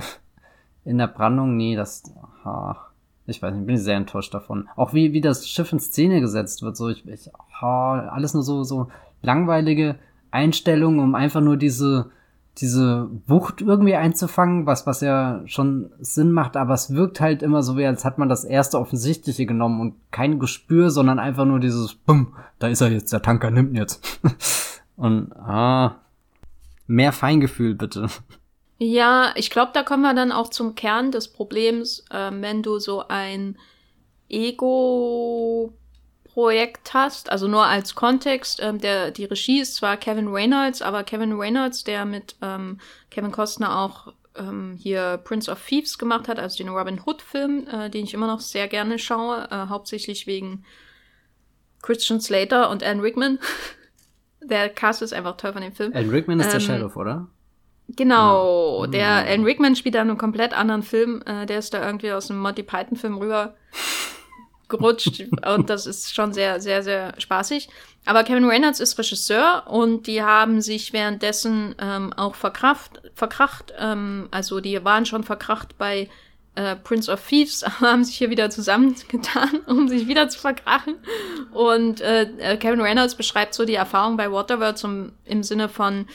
in 0.85 0.99
der 0.99 1.09
Brandung, 1.09 1.57
nee, 1.57 1.75
das, 1.75 2.05
ha, 2.45 2.92
ich 3.37 3.43
weiß 3.43 3.55
nicht, 3.55 3.67
bin 3.67 3.77
sehr 3.77 3.97
enttäuscht 3.97 4.33
davon. 4.35 4.69
Auch 4.77 4.95
wie, 4.95 5.13
wie 5.13 5.21
das 5.21 5.49
Schiff 5.49 5.73
in 5.73 5.81
Szene 5.81 6.21
gesetzt 6.21 6.63
wird, 6.63 6.77
so 6.77 6.89
ich, 6.89 7.07
ich 7.09 7.31
oh, 7.63 7.67
alles 7.67 8.35
nur 8.35 8.43
so, 8.43 8.63
so 8.63 8.89
langweilige 9.23 9.97
Einstellungen, 10.31 11.01
um 11.01 11.15
einfach 11.15 11.41
nur 11.41 11.57
diese, 11.57 12.11
diese 12.59 13.09
Wucht 13.27 13.61
irgendwie 13.63 13.95
einzufangen, 13.95 14.67
was, 14.67 14.87
was 14.87 15.01
ja 15.01 15.43
schon 15.47 15.91
Sinn 16.01 16.33
macht, 16.33 16.57
aber 16.57 16.75
es 16.75 16.95
wirkt 16.95 17.21
halt 17.21 17.43
immer 17.43 17.63
so, 17.63 17.77
wie 17.77 17.87
als 17.87 18.05
hat 18.05 18.19
man 18.19 18.29
das 18.29 18.45
erste 18.45 18.79
Offensichtliche 18.79 19.47
genommen 19.47 19.81
und 19.81 19.95
kein 20.11 20.39
Gespür, 20.39 20.91
sondern 20.91 21.19
einfach 21.19 21.45
nur 21.45 21.61
dieses 21.61 21.95
Bumm, 21.95 22.35
da 22.59 22.69
ist 22.69 22.81
er 22.81 22.91
jetzt, 22.91 23.13
der 23.13 23.23
Tanker 23.23 23.51
nimmt 23.51 23.71
ihn 23.71 23.77
jetzt. 23.77 24.21
und 24.97 25.33
ah, 25.37 25.97
mehr 26.87 27.13
Feingefühl 27.13 27.75
bitte. 27.75 28.09
Ja, 28.83 29.33
ich 29.37 29.51
glaube, 29.51 29.71
da 29.73 29.85
kommen 29.85 30.03
wir 30.03 30.13
dann 30.13 30.33
auch 30.33 30.51
zum 30.51 30.75
Kern 30.75 31.13
des 31.13 31.29
Problems, 31.29 32.05
äh, 32.11 32.33
wenn 32.33 32.65
du 32.65 32.81
so 32.81 33.07
ein 33.07 33.57
Ego-Projekt 34.29 35.73
hast, 36.93 37.31
also 37.31 37.47
nur 37.47 37.65
als 37.65 37.95
Kontext, 37.95 38.59
ähm, 38.61 38.81
der, 38.81 39.13
die 39.13 39.27
Regie 39.27 39.61
ist 39.61 39.77
zwar 39.77 39.97
Kevin 39.97 40.27
Reynolds, 40.27 40.83
aber 40.83 41.05
Kevin 41.05 41.35
Reynolds, 41.35 41.85
der 41.85 42.05
mit 42.05 42.35
ähm, 42.43 42.81
Kevin 43.11 43.31
Costner 43.31 43.79
auch 43.79 44.15
ähm, 44.35 44.77
hier 44.77 45.21
Prince 45.23 45.49
of 45.49 45.65
Thieves 45.65 45.97
gemacht 45.97 46.27
hat, 46.27 46.41
also 46.41 46.57
den 46.57 46.71
Robin 46.71 47.01
Hood-Film, 47.07 47.69
äh, 47.69 47.89
den 47.89 48.03
ich 48.03 48.15
immer 48.15 48.27
noch 48.27 48.41
sehr 48.41 48.67
gerne 48.67 48.99
schaue, 48.99 49.47
äh, 49.53 49.69
hauptsächlich 49.69 50.27
wegen 50.27 50.65
Christian 51.83 52.21
Slater 52.21 52.69
und 52.69 52.83
Anne 52.83 53.01
Rickman. 53.01 53.39
der 54.43 54.71
Cast 54.71 55.03
ist 55.03 55.13
einfach 55.13 55.37
toll 55.37 55.53
von 55.53 55.63
dem 55.63 55.73
Film. 55.73 55.93
Anne 55.95 56.11
Rickman 56.11 56.41
ist 56.41 56.49
der 56.49 56.55
ähm, 56.55 56.67
Sheriff, 56.67 56.97
oder? 56.97 57.29
Genau, 57.89 58.87
der 58.87 59.27
Alan 59.27 59.45
Rickman 59.45 59.77
spielt 59.77 59.95
da 59.95 60.01
einen 60.01 60.17
komplett 60.17 60.55
anderen 60.55 60.83
Film. 60.83 61.23
Äh, 61.27 61.47
der 61.47 61.59
ist 61.59 61.75
da 61.75 61.85
irgendwie 61.85 62.13
aus 62.13 62.31
einem 62.31 62.41
Monty 62.41 62.63
Python-Film 62.63 63.19
rüber 63.19 63.55
gerutscht 64.69 65.23
und 65.55 65.71
das 65.71 65.87
ist 65.87 66.15
schon 66.15 66.33
sehr, 66.33 66.61
sehr, 66.61 66.83
sehr 66.83 67.15
spaßig. 67.19 67.69
Aber 68.05 68.25
Kevin 68.25 68.49
Reynolds 68.49 68.81
ist 68.81 68.99
Regisseur 68.99 69.65
und 69.69 70.09
die 70.09 70.23
haben 70.23 70.61
sich 70.61 70.93
währenddessen 70.93 71.75
ähm, 71.79 72.13
auch 72.15 72.35
verkraft, 72.35 73.01
verkracht. 73.15 73.73
Ähm, 73.79 74.29
also 74.33 74.61
die 74.61 74.85
waren 74.85 75.07
schon 75.07 75.23
verkracht 75.23 75.79
bei 75.79 76.09
äh, 76.55 76.77
Prince 76.77 77.13
of 77.13 77.27
Thieves, 77.27 77.63
aber 77.63 77.93
haben 77.93 78.05
sich 78.05 78.17
hier 78.17 78.31
wieder 78.31 78.51
zusammengetan, 78.51 79.61
um 79.67 79.89
sich 79.89 80.09
wieder 80.09 80.29
zu 80.29 80.41
verkrachen. 80.41 80.97
Und 81.53 82.01
äh, 82.01 82.23
äh, 82.39 82.57
Kevin 82.57 82.81
Reynolds 82.81 83.15
beschreibt 83.15 83.55
so 83.55 83.65
die 83.65 83.75
Erfahrung 83.75 84.17
bei 84.17 84.33
Waterworld 84.33 84.79
zum, 84.79 85.13
im 85.25 85.43
Sinne 85.43 85.69
von, 85.69 86.07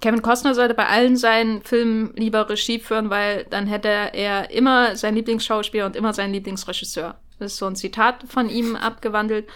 Kevin 0.00 0.22
Costner 0.22 0.54
sollte 0.54 0.74
bei 0.74 0.86
allen 0.86 1.16
seinen 1.16 1.62
Filmen 1.62 2.12
lieber 2.16 2.48
Regie 2.48 2.78
führen, 2.78 3.10
weil 3.10 3.44
dann 3.50 3.66
hätte 3.66 3.88
er 3.88 4.50
immer 4.50 4.96
seinen 4.96 5.16
Lieblingsschauspieler 5.16 5.86
und 5.86 5.96
immer 5.96 6.14
seinen 6.14 6.32
Lieblingsregisseur. 6.32 7.16
Das 7.38 7.52
ist 7.52 7.58
so 7.58 7.66
ein 7.66 7.76
Zitat 7.76 8.24
von 8.26 8.48
ihm 8.48 8.76
abgewandelt. 8.76 9.48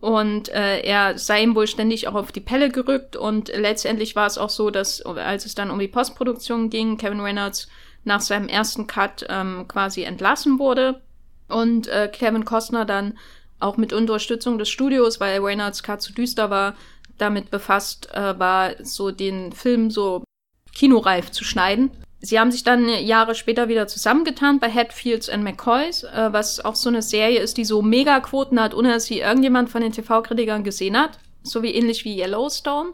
Und 0.00 0.48
äh, 0.48 0.80
er 0.80 1.16
sei 1.16 1.44
ihm 1.44 1.54
wohl 1.54 1.68
ständig 1.68 2.08
auch 2.08 2.14
auf 2.14 2.32
die 2.32 2.40
Pelle 2.40 2.70
gerückt. 2.70 3.14
Und 3.14 3.48
letztendlich 3.54 4.16
war 4.16 4.26
es 4.26 4.38
auch 4.38 4.50
so, 4.50 4.70
dass 4.70 5.00
als 5.02 5.46
es 5.46 5.54
dann 5.54 5.70
um 5.70 5.78
die 5.78 5.86
Postproduktion 5.86 6.70
ging, 6.70 6.96
Kevin 6.96 7.20
Reynolds 7.20 7.68
nach 8.02 8.20
seinem 8.20 8.48
ersten 8.48 8.88
Cut 8.88 9.24
ähm, 9.28 9.66
quasi 9.68 10.02
entlassen 10.02 10.58
wurde. 10.58 11.00
Und 11.46 11.86
äh, 11.86 12.08
Kevin 12.12 12.44
Costner 12.44 12.84
dann 12.84 13.16
auch 13.60 13.76
mit 13.76 13.92
Unterstützung 13.92 14.58
des 14.58 14.68
Studios, 14.68 15.20
weil 15.20 15.38
Reynolds 15.38 15.84
Cut 15.84 16.02
zu 16.02 16.12
düster 16.12 16.50
war, 16.50 16.74
damit 17.18 17.50
befasst 17.50 18.12
äh, 18.14 18.38
war, 18.38 18.72
so 18.82 19.10
den 19.10 19.52
Film 19.52 19.90
so 19.90 20.24
kinoreif 20.74 21.30
zu 21.30 21.44
schneiden. 21.44 21.90
Sie 22.20 22.38
haben 22.38 22.52
sich 22.52 22.62
dann 22.62 22.88
Jahre 22.88 23.34
später 23.34 23.68
wieder 23.68 23.88
zusammengetan 23.88 24.60
bei 24.60 24.70
Hatfields 24.70 25.28
and 25.28 25.42
McCoys, 25.42 26.04
äh, 26.04 26.32
was 26.32 26.64
auch 26.64 26.76
so 26.76 26.88
eine 26.88 27.02
Serie 27.02 27.40
ist, 27.40 27.56
die 27.56 27.64
so 27.64 27.82
Megaquoten 27.82 28.60
hat, 28.60 28.74
ohne 28.74 28.90
dass 28.90 29.06
sie 29.06 29.18
irgendjemand 29.20 29.70
von 29.70 29.82
den 29.82 29.92
TV-Kritikern 29.92 30.62
gesehen 30.62 30.96
hat. 30.96 31.18
So 31.42 31.62
wie 31.62 31.74
ähnlich 31.74 32.04
wie 32.04 32.20
Yellowstone. 32.20 32.92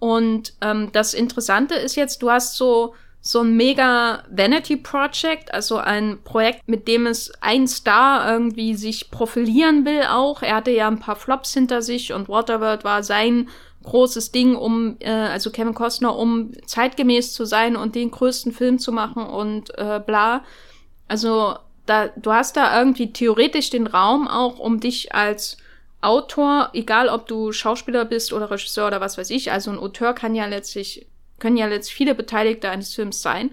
Und 0.00 0.54
ähm, 0.60 0.90
das 0.92 1.14
Interessante 1.14 1.74
ist 1.74 1.94
jetzt, 1.96 2.22
du 2.22 2.30
hast 2.30 2.56
so 2.56 2.94
so 3.28 3.40
ein 3.40 3.58
mega 3.58 4.22
Vanity 4.30 4.78
Project, 4.78 5.52
also 5.52 5.76
ein 5.76 6.18
Projekt, 6.24 6.66
mit 6.66 6.88
dem 6.88 7.06
es 7.06 7.30
ein 7.42 7.68
Star 7.68 8.26
irgendwie 8.32 8.74
sich 8.74 9.10
profilieren 9.10 9.84
will 9.84 10.04
auch. 10.08 10.40
Er 10.40 10.56
hatte 10.56 10.70
ja 10.70 10.88
ein 10.88 10.98
paar 10.98 11.14
Flops 11.14 11.52
hinter 11.52 11.82
sich 11.82 12.14
und 12.14 12.30
Waterworld 12.30 12.84
war 12.84 13.02
sein 13.02 13.50
großes 13.82 14.32
Ding, 14.32 14.56
um, 14.56 14.96
äh, 15.00 15.10
also 15.10 15.50
Kevin 15.50 15.74
Costner, 15.74 16.16
um 16.16 16.52
zeitgemäß 16.64 17.34
zu 17.34 17.44
sein 17.44 17.76
und 17.76 17.96
den 17.96 18.10
größten 18.10 18.52
Film 18.52 18.78
zu 18.78 18.92
machen 18.92 19.26
und 19.26 19.76
äh, 19.76 20.00
bla. 20.00 20.42
Also 21.06 21.54
da, 21.84 22.08
du 22.16 22.32
hast 22.32 22.56
da 22.56 22.78
irgendwie 22.78 23.12
theoretisch 23.12 23.68
den 23.68 23.86
Raum 23.86 24.26
auch, 24.26 24.58
um 24.58 24.80
dich 24.80 25.14
als 25.14 25.58
Autor, 26.00 26.70
egal 26.72 27.10
ob 27.10 27.26
du 27.26 27.52
Schauspieler 27.52 28.06
bist 28.06 28.32
oder 28.32 28.50
Regisseur 28.50 28.86
oder 28.86 29.02
was 29.02 29.18
weiß 29.18 29.28
ich, 29.28 29.52
also 29.52 29.70
ein 29.70 29.78
Autor 29.78 30.14
kann 30.14 30.34
ja 30.34 30.46
letztlich 30.46 31.06
können 31.38 31.56
ja 31.56 31.68
jetzt 31.68 31.90
viele 31.90 32.14
Beteiligte 32.14 32.70
eines 32.70 32.94
Films 32.94 33.22
sein, 33.22 33.50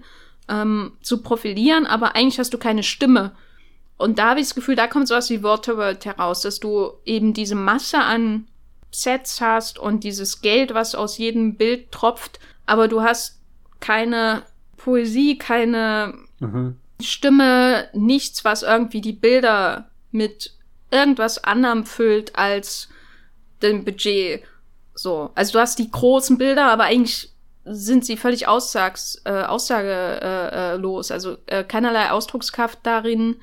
ähm, 0.48 0.92
zu 1.02 1.22
profilieren, 1.22 1.86
aber 1.86 2.14
eigentlich 2.14 2.38
hast 2.38 2.54
du 2.54 2.58
keine 2.58 2.82
Stimme. 2.82 3.32
Und 3.98 4.18
da 4.18 4.30
habe 4.30 4.40
ich 4.40 4.46
das 4.46 4.54
Gefühl, 4.54 4.76
da 4.76 4.86
kommt 4.86 5.08
sowas 5.08 5.30
wie 5.30 5.42
Waterworld 5.42 6.04
heraus, 6.04 6.42
dass 6.42 6.60
du 6.60 6.92
eben 7.04 7.32
diese 7.32 7.54
Masse 7.54 7.98
an 7.98 8.46
Sets 8.90 9.40
hast 9.40 9.78
und 9.78 10.04
dieses 10.04 10.40
Geld, 10.42 10.74
was 10.74 10.94
aus 10.94 11.18
jedem 11.18 11.56
Bild 11.56 11.92
tropft, 11.92 12.38
aber 12.66 12.88
du 12.88 13.02
hast 13.02 13.38
keine 13.80 14.42
Poesie, 14.76 15.38
keine 15.38 16.14
mhm. 16.40 16.76
Stimme, 17.00 17.88
nichts, 17.92 18.44
was 18.44 18.62
irgendwie 18.62 19.00
die 19.00 19.12
Bilder 19.12 19.90
mit 20.12 20.52
irgendwas 20.90 21.42
anderem 21.42 21.84
füllt 21.84 22.36
als 22.36 22.88
dem 23.62 23.84
Budget. 23.84 24.42
So. 24.94 25.30
Also 25.34 25.54
du 25.54 25.58
hast 25.58 25.78
die 25.78 25.90
großen 25.90 26.38
Bilder, 26.38 26.66
aber 26.66 26.84
eigentlich 26.84 27.30
sind 27.66 28.04
sie 28.04 28.16
völlig 28.16 28.46
aussags, 28.48 29.20
äh, 29.24 29.42
aussagelos, 29.42 31.10
äh, 31.10 31.12
äh, 31.12 31.14
also 31.14 31.36
äh, 31.46 31.64
keinerlei 31.64 32.10
Ausdruckskraft 32.10 32.78
darin. 32.84 33.36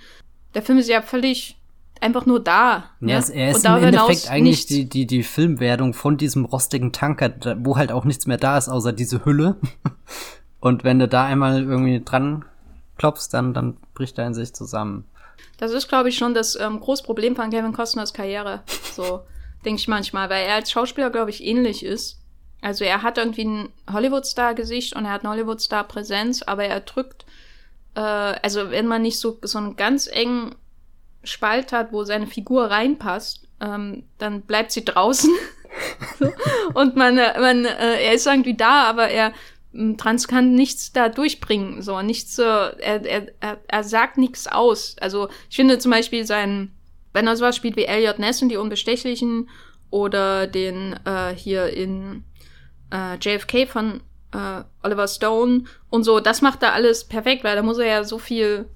Der 0.54 0.62
Film 0.62 0.78
ist 0.78 0.90
ja 0.90 1.02
völlig 1.02 1.58
einfach 2.00 2.26
nur 2.26 2.42
da. 2.42 2.92
Ja, 3.02 3.20
ne? 3.20 3.26
er 3.34 3.52
ist 3.52 3.66
im 3.66 3.84
Endeffekt 3.84 4.30
eigentlich 4.30 4.66
die, 4.66 4.88
die, 4.88 5.06
die 5.06 5.24
Filmwerdung 5.24 5.94
von 5.94 6.18
diesem 6.18 6.46
rostigen 6.46 6.92
Tanker, 6.94 7.34
wo 7.60 7.78
halt 7.78 7.92
auch 7.92 8.06
nichts 8.06 8.26
mehr 8.26 8.38
da 8.38 8.58
ist, 8.58 8.70
außer 8.70 8.94
diese 8.94 9.26
Hülle. 9.26 9.58
Und 10.60 10.84
wenn 10.86 11.00
du 11.00 11.08
da 11.08 11.26
einmal 11.26 11.62
irgendwie 11.64 12.02
dran 12.04 12.46
klopfst, 12.98 13.30
dann, 13.32 13.54
dann 13.54 13.78
bricht 13.94 14.18
er 14.18 14.28
in 14.28 14.34
sich 14.34 14.54
zusammen. 14.54 15.06
Das 15.58 15.72
ist, 15.72 15.90
glaube 15.90 16.10
ich, 16.10 16.18
schon 16.18 16.34
das 16.34 16.56
ähm, 16.56 16.80
große 16.80 17.04
Problem 17.04 17.36
von 17.36 17.50
Kevin 17.50 17.74
Costners 17.74 18.14
Karriere. 18.14 18.64
So, 18.94 19.22
denke 19.66 19.80
ich 19.80 19.88
manchmal, 19.88 20.30
weil 20.30 20.46
er 20.46 20.56
als 20.56 20.72
Schauspieler, 20.72 21.10
glaube 21.10 21.32
ich, 21.32 21.44
ähnlich 21.44 21.84
ist. 21.84 22.23
Also 22.64 22.86
er 22.86 23.04
hat 23.04 23.18
irgendwie 23.18 23.44
ein 23.44 23.70
Hollywood-Star-Gesicht 23.92 24.96
und 24.96 25.06
er 25.06 25.12
hat 25.12 25.24
eine 25.24 25.34
Hollywood-Star-Präsenz, 25.34 26.44
aber 26.44 26.64
er 26.64 26.80
drückt, 26.80 27.26
äh, 27.96 28.00
also 28.00 28.72
wenn 28.72 28.88
man 28.88 29.02
nicht 29.02 29.20
so, 29.20 29.38
so 29.42 29.58
einen 29.58 29.76
ganz 29.76 30.08
engen 30.08 30.56
Spalt 31.26 31.74
hat, 31.74 31.92
wo 31.92 32.06
seine 32.06 32.28
Figur 32.28 32.72
reinpasst, 32.72 33.48
ähm, 33.60 34.04
dann 34.18 34.42
bleibt 34.42 34.72
sie 34.72 34.86
draußen. 34.86 35.30
Und 36.74 36.96
man, 36.96 37.18
äh, 37.18 37.40
man, 37.40 37.66
äh, 37.66 38.02
er 38.02 38.14
ist 38.14 38.28
irgendwie 38.28 38.56
da, 38.56 38.84
aber 38.84 39.10
er 39.10 39.34
Trans 39.98 40.28
kann 40.28 40.54
nichts 40.54 40.94
da 40.94 41.10
durchbringen, 41.10 41.82
so 41.82 42.00
nichts, 42.02 42.38
äh, 42.38 42.44
er, 42.44 43.04
er, 43.06 43.28
er, 43.40 43.58
er 43.68 43.84
sagt 43.84 44.18
nichts 44.18 44.48
aus. 44.48 44.96
Also 45.02 45.30
ich 45.50 45.56
finde 45.56 45.80
zum 45.80 45.92
Beispiel 45.92 46.26
sein, 46.26 46.72
wenn 47.12 47.28
er 47.28 47.36
sowas 47.36 47.56
spielt 47.56 47.76
wie 47.76 47.86
Elliot 47.86 48.20
Ness 48.20 48.42
und 48.42 48.50
die 48.50 48.58
Unbestechlichen 48.58 49.50
oder 49.90 50.48
den 50.48 50.96
äh, 51.06 51.34
hier 51.36 51.68
in 51.74 52.24
äh, 52.94 53.18
JFK 53.20 53.68
von 53.68 54.02
äh, 54.34 54.64
Oliver 54.84 55.08
Stone 55.08 55.64
und 55.90 56.04
so, 56.04 56.20
das 56.20 56.42
macht 56.42 56.64
er 56.64 56.74
alles 56.74 57.06
perfekt, 57.06 57.44
weil 57.44 57.56
da 57.56 57.64
muss 57.64 57.80
er 57.80 57.88
ja 57.88 58.04
so 58.04 58.20
viel, 58.20 58.70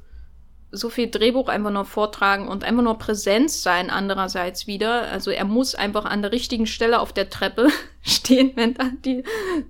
so 0.71 0.89
viel 0.89 1.09
Drehbuch 1.09 1.47
einfach 1.47 1.71
nur 1.71 1.85
vortragen 1.85 2.47
und 2.47 2.63
einfach 2.63 2.83
nur 2.83 2.97
Präsenz 2.97 3.63
sein 3.63 3.89
andererseits 3.89 4.67
wieder. 4.67 5.03
Also 5.03 5.31
er 5.31 5.45
muss 5.45 5.75
einfach 5.75 6.05
an 6.05 6.21
der 6.21 6.31
richtigen 6.31 6.67
Stelle 6.67 6.99
auf 6.99 7.13
der 7.13 7.29
Treppe 7.29 7.69
stehen, 8.01 8.51
wenn 8.55 8.73
da 8.73 8.89
die 9.05 9.23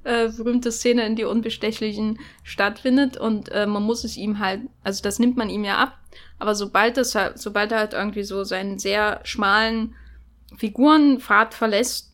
äh, 0.03 0.29
berühmte 0.29 0.71
Szene 0.71 1.05
in 1.05 1.15
die 1.15 1.25
Unbestechlichen 1.25 2.19
stattfindet. 2.43 3.17
Und 3.17 3.49
äh, 3.49 3.67
man 3.67 3.83
muss 3.83 4.03
es 4.03 4.17
ihm 4.17 4.39
halt, 4.39 4.61
also 4.83 5.03
das 5.03 5.19
nimmt 5.19 5.37
man 5.37 5.49
ihm 5.49 5.63
ja 5.63 5.77
ab, 5.77 5.97
aber 6.39 6.55
sobald 6.55 6.97
es 6.97 7.15
halt, 7.15 7.37
sobald 7.37 7.71
er 7.71 7.79
halt 7.79 7.93
irgendwie 7.93 8.23
so 8.23 8.43
seinen 8.43 8.79
sehr 8.79 9.19
schmalen 9.23 9.95
Figurenpfad 10.55 11.53
verlässt, 11.53 12.06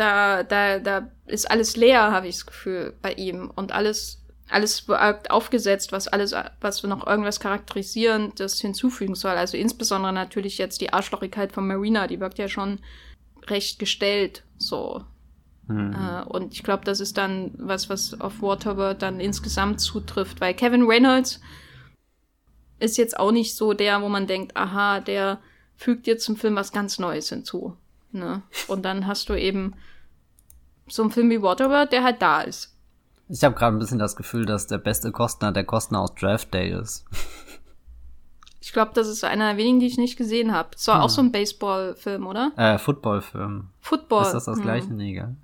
da, 0.00 0.42
da, 0.42 0.78
da 0.78 1.10
ist 1.26 1.50
alles 1.50 1.76
leer, 1.76 2.10
habe 2.10 2.26
ich 2.26 2.36
das 2.36 2.46
Gefühl, 2.46 2.94
bei 3.02 3.12
ihm. 3.12 3.50
Und 3.54 3.72
alles, 3.72 4.24
alles 4.48 4.86
aufgesetzt, 5.28 5.92
was 5.92 6.08
alles, 6.08 6.34
was 6.60 6.82
noch 6.82 7.06
irgendwas 7.06 7.38
charakterisierendes 7.38 8.60
hinzufügen 8.60 9.14
soll. 9.14 9.32
Also 9.32 9.56
insbesondere 9.56 10.12
natürlich 10.12 10.58
jetzt 10.58 10.80
die 10.80 10.92
Arschlochigkeit 10.92 11.52
von 11.52 11.66
Marina, 11.66 12.06
die 12.06 12.18
wirkt 12.18 12.38
ja 12.38 12.48
schon 12.48 12.80
recht 13.46 13.78
gestellt, 13.78 14.42
so. 14.56 15.04
Mhm. 15.66 15.94
Äh, 15.94 16.22
und 16.24 16.54
ich 16.54 16.62
glaube, 16.62 16.84
das 16.84 17.00
ist 17.00 17.18
dann 17.18 17.52
was, 17.58 17.90
was 17.90 18.18
auf 18.20 18.40
Waterworld 18.40 19.02
dann 19.02 19.20
insgesamt 19.20 19.80
zutrifft, 19.80 20.40
weil 20.40 20.54
Kevin 20.54 20.84
Reynolds 20.84 21.40
ist 22.78 22.96
jetzt 22.96 23.18
auch 23.18 23.32
nicht 23.32 23.54
so 23.54 23.74
der, 23.74 24.00
wo 24.00 24.08
man 24.08 24.26
denkt, 24.26 24.56
aha, 24.56 25.00
der 25.00 25.40
fügt 25.76 26.06
jetzt 26.06 26.24
zum 26.24 26.36
Film 26.36 26.56
was 26.56 26.72
ganz 26.72 26.98
Neues 26.98 27.28
hinzu. 27.28 27.76
Ne? 28.12 28.42
Und 28.68 28.82
dann 28.82 29.06
hast 29.06 29.28
du 29.28 29.34
eben 29.34 29.74
so 30.88 31.02
einen 31.02 31.10
Film 31.10 31.30
wie 31.30 31.42
Waterworld, 31.42 31.92
der 31.92 32.02
halt 32.02 32.20
da 32.20 32.40
ist. 32.42 32.76
Ich 33.28 33.44
habe 33.44 33.54
gerade 33.54 33.76
ein 33.76 33.78
bisschen 33.78 33.98
das 33.98 34.16
Gefühl, 34.16 34.44
dass 34.44 34.66
der 34.66 34.78
beste 34.78 35.12
Kostner 35.12 35.52
der 35.52 35.64
Kostner 35.64 36.00
aus 36.00 36.14
Draft 36.14 36.52
Day 36.52 36.72
ist. 36.72 37.04
Ich 38.60 38.72
glaube, 38.72 38.92
das 38.94 39.08
ist 39.08 39.24
einer 39.24 39.48
der 39.48 39.56
wenigen, 39.56 39.80
die 39.80 39.86
ich 39.86 39.96
nicht 39.96 40.16
gesehen 40.16 40.52
habe. 40.52 40.70
Es 40.76 40.86
war 40.86 40.96
hm. 40.96 41.02
auch 41.02 41.08
so 41.08 41.22
ein 41.22 41.32
Baseball-Film, 41.32 42.26
oder? 42.26 42.52
Äh, 42.56 42.78
Football-Film. 42.78 43.70
Football. 43.80 44.22
Ist 44.22 44.32
das 44.32 44.44
das 44.44 44.58
hm. 44.58 44.62
gleiche? 44.62 44.92
Nee, 44.92 45.14
gell? 45.14 45.36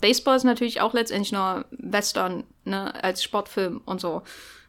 Baseball 0.00 0.36
ist 0.36 0.44
natürlich 0.44 0.80
auch 0.80 0.94
letztendlich 0.94 1.32
nur 1.32 1.64
Western, 1.70 2.44
ne, 2.64 3.02
als 3.02 3.22
Sportfilm 3.22 3.80
und 3.84 4.00
so. 4.00 4.22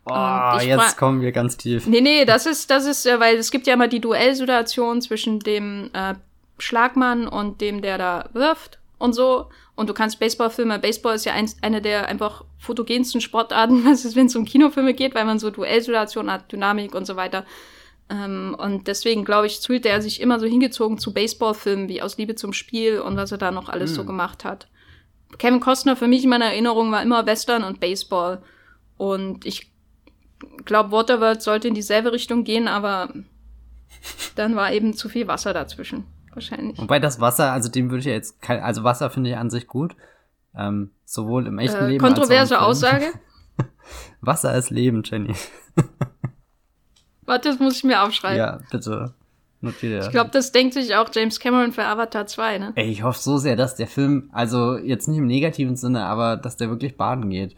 Oh, 0.06 0.58
jetzt 0.60 0.98
kommen 0.98 1.22
wir 1.22 1.32
ganz 1.32 1.58
tief. 1.58 1.86
Nee, 1.86 2.02
nee, 2.02 2.26
das 2.26 2.46
ist, 2.46 2.72
das 2.72 2.86
ist, 2.86 3.06
weil 3.06 3.38
es 3.38 3.52
gibt 3.52 3.68
ja 3.68 3.76
immer 3.76 3.88
die 3.88 4.02
Duellsituation 4.02 5.02
zwischen 5.02 5.40
dem 5.40 5.92
äh, 5.94 6.16
Schlagmann 6.58 7.28
und 7.28 7.62
dem, 7.62 7.82
der 7.82 7.98
da 7.98 8.30
wirft 8.34 8.80
und 8.98 9.14
so. 9.14 9.50
Und 9.76 9.90
du 9.90 9.94
kannst 9.94 10.20
Baseballfilme, 10.20 10.80
Baseball 10.80 11.16
ist 11.16 11.26
ja 11.26 11.34
ein, 11.34 11.50
eine 11.62 11.82
der 11.82 12.08
einfach 12.08 12.44
fotogensten 12.58 13.22
Sportarten, 13.22 13.86
was 13.90 14.06
es, 14.06 14.16
wenn 14.16 14.28
es 14.28 14.36
um 14.36 14.46
Kinofilme 14.46 14.94
geht, 14.94 15.14
weil 15.14 15.26
man 15.26 15.40
so 15.40 15.50
Duellsituationen 15.50 16.32
hat, 16.32 16.52
Dynamik 16.52 16.96
und 16.96 17.06
so 17.06 17.16
weiter. 17.16 17.46
Ähm, 18.10 18.56
und 18.58 18.88
deswegen, 18.88 19.24
glaube 19.24 19.48
ich, 19.48 19.60
fühlte 19.60 19.90
er 19.90 20.02
sich 20.02 20.20
immer 20.20 20.40
so 20.40 20.46
hingezogen 20.46 20.98
zu 20.98 21.14
Baseballfilmen 21.14 21.90
wie 21.90 22.02
aus 22.02 22.18
Liebe 22.18 22.36
zum 22.36 22.54
Spiel 22.54 23.00
und 23.00 23.18
was 23.18 23.32
er 23.32 23.38
da 23.38 23.52
noch 23.52 23.70
alles 23.70 23.92
mhm. 23.92 23.96
so 23.96 24.02
hm. 24.02 24.08
gemacht 24.08 24.44
hat. 24.44 24.68
Kevin 25.38 25.62
Costner 25.62 25.96
für 25.96 26.08
mich 26.08 26.24
in 26.24 26.30
meiner 26.30 26.46
Erinnerung 26.46 26.92
war 26.92 27.02
immer 27.02 27.26
Western 27.26 27.64
und 27.64 27.80
Baseball. 27.80 28.42
Und 28.98 29.46
ich 29.46 29.71
glaube, 30.66 30.92
Waterworld 30.92 31.42
sollte 31.42 31.68
in 31.68 31.74
dieselbe 31.74 32.12
Richtung 32.12 32.44
gehen, 32.44 32.68
aber 32.68 33.14
dann 34.36 34.56
war 34.56 34.72
eben 34.72 34.94
zu 34.94 35.10
viel 35.10 35.28
Wasser 35.28 35.54
dazwischen. 35.54 36.06
Wahrscheinlich. 36.34 36.78
Wobei 36.78 37.00
das 37.00 37.20
Wasser, 37.20 37.52
also 37.52 37.70
dem 37.70 37.90
würde 37.90 38.00
ich 38.00 38.06
ja 38.06 38.14
jetzt 38.14 38.42
kein, 38.42 38.62
also 38.62 38.84
Wasser 38.84 39.10
finde 39.10 39.32
ich 39.32 39.38
an 39.38 39.50
sich 39.50 39.68
gut. 39.68 39.96
Ähm, 40.56 40.92
sowohl 41.06 41.48
im 41.48 41.60
echten 41.60 41.84
äh, 41.84 41.88
Leben 41.90 42.04
kontroverse 42.04 42.58
als 42.58 42.62
auch 42.62 42.66
im 42.66 42.72
Aussage. 42.72 43.06
Wasser 44.22 44.56
ist 44.56 44.70
Leben, 44.70 45.04
Jenny. 45.06 45.34
Warte, 47.26 47.50
das 47.50 47.60
muss 47.60 47.78
ich 47.78 47.84
mir 47.84 48.02
aufschreiben. 48.02 48.38
Ja, 48.38 48.60
bitte. 48.70 49.14
Notiere. 49.62 50.04
Ich 50.04 50.10
glaube, 50.10 50.32
das 50.32 50.52
denkt 50.52 50.74
sich 50.74 50.96
auch 50.96 51.10
James 51.14 51.40
Cameron 51.40 51.72
für 51.72 51.84
Avatar 51.84 52.26
2, 52.26 52.58
ne? 52.58 52.72
Ey, 52.76 52.90
ich 52.90 53.04
hoffe 53.04 53.20
so 53.20 53.38
sehr, 53.38 53.56
dass 53.56 53.76
der 53.76 53.88
Film, 53.88 54.30
also 54.34 54.78
jetzt 54.78 55.08
nicht 55.08 55.20
im 55.20 55.28
negativen 55.28 55.76
Sinne, 55.76 56.06
aber 56.06 56.36
dass 56.36 56.58
der 56.58 56.70
wirklich 56.70 56.98
baden 56.98 57.30
geht. 57.30 57.56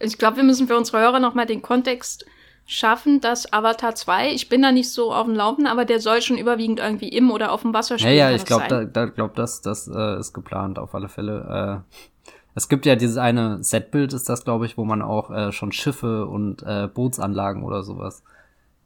Ich 0.00 0.18
glaube, 0.18 0.38
wir 0.38 0.44
müssen 0.44 0.68
für 0.68 0.76
unsere 0.76 1.00
Hörer 1.00 1.20
nochmal 1.20 1.46
den 1.46 1.62
Kontext 1.62 2.24
schaffen, 2.66 3.20
dass 3.20 3.50
Avatar 3.52 3.94
2, 3.94 4.32
ich 4.32 4.50
bin 4.50 4.60
da 4.60 4.72
nicht 4.72 4.92
so 4.92 5.12
auf 5.12 5.24
dem 5.24 5.34
Laufen, 5.34 5.66
aber 5.66 5.86
der 5.86 6.00
soll 6.00 6.20
schon 6.20 6.36
überwiegend 6.36 6.80
irgendwie 6.80 7.08
im 7.08 7.30
oder 7.30 7.50
auf 7.50 7.62
dem 7.62 7.72
Wasser 7.72 7.98
spielen. 7.98 8.14
Ja, 8.14 8.30
ja, 8.30 8.36
ich 8.36 8.44
glaube, 8.44 8.66
da, 8.68 8.84
da 8.84 9.06
glaub, 9.06 9.34
das, 9.34 9.62
das 9.62 9.88
äh, 9.88 10.18
ist 10.18 10.34
geplant 10.34 10.78
auf 10.78 10.94
alle 10.94 11.08
Fälle. 11.08 11.84
Äh, 11.86 12.30
es 12.54 12.68
gibt 12.68 12.84
ja 12.84 12.94
dieses 12.94 13.16
eine 13.16 13.62
Setbild, 13.64 14.12
ist 14.12 14.28
das, 14.28 14.44
glaube 14.44 14.66
ich, 14.66 14.76
wo 14.76 14.84
man 14.84 15.00
auch 15.00 15.30
äh, 15.30 15.50
schon 15.50 15.72
Schiffe 15.72 16.26
und 16.26 16.62
äh, 16.62 16.88
Bootsanlagen 16.92 17.62
oder 17.62 17.82
sowas 17.82 18.22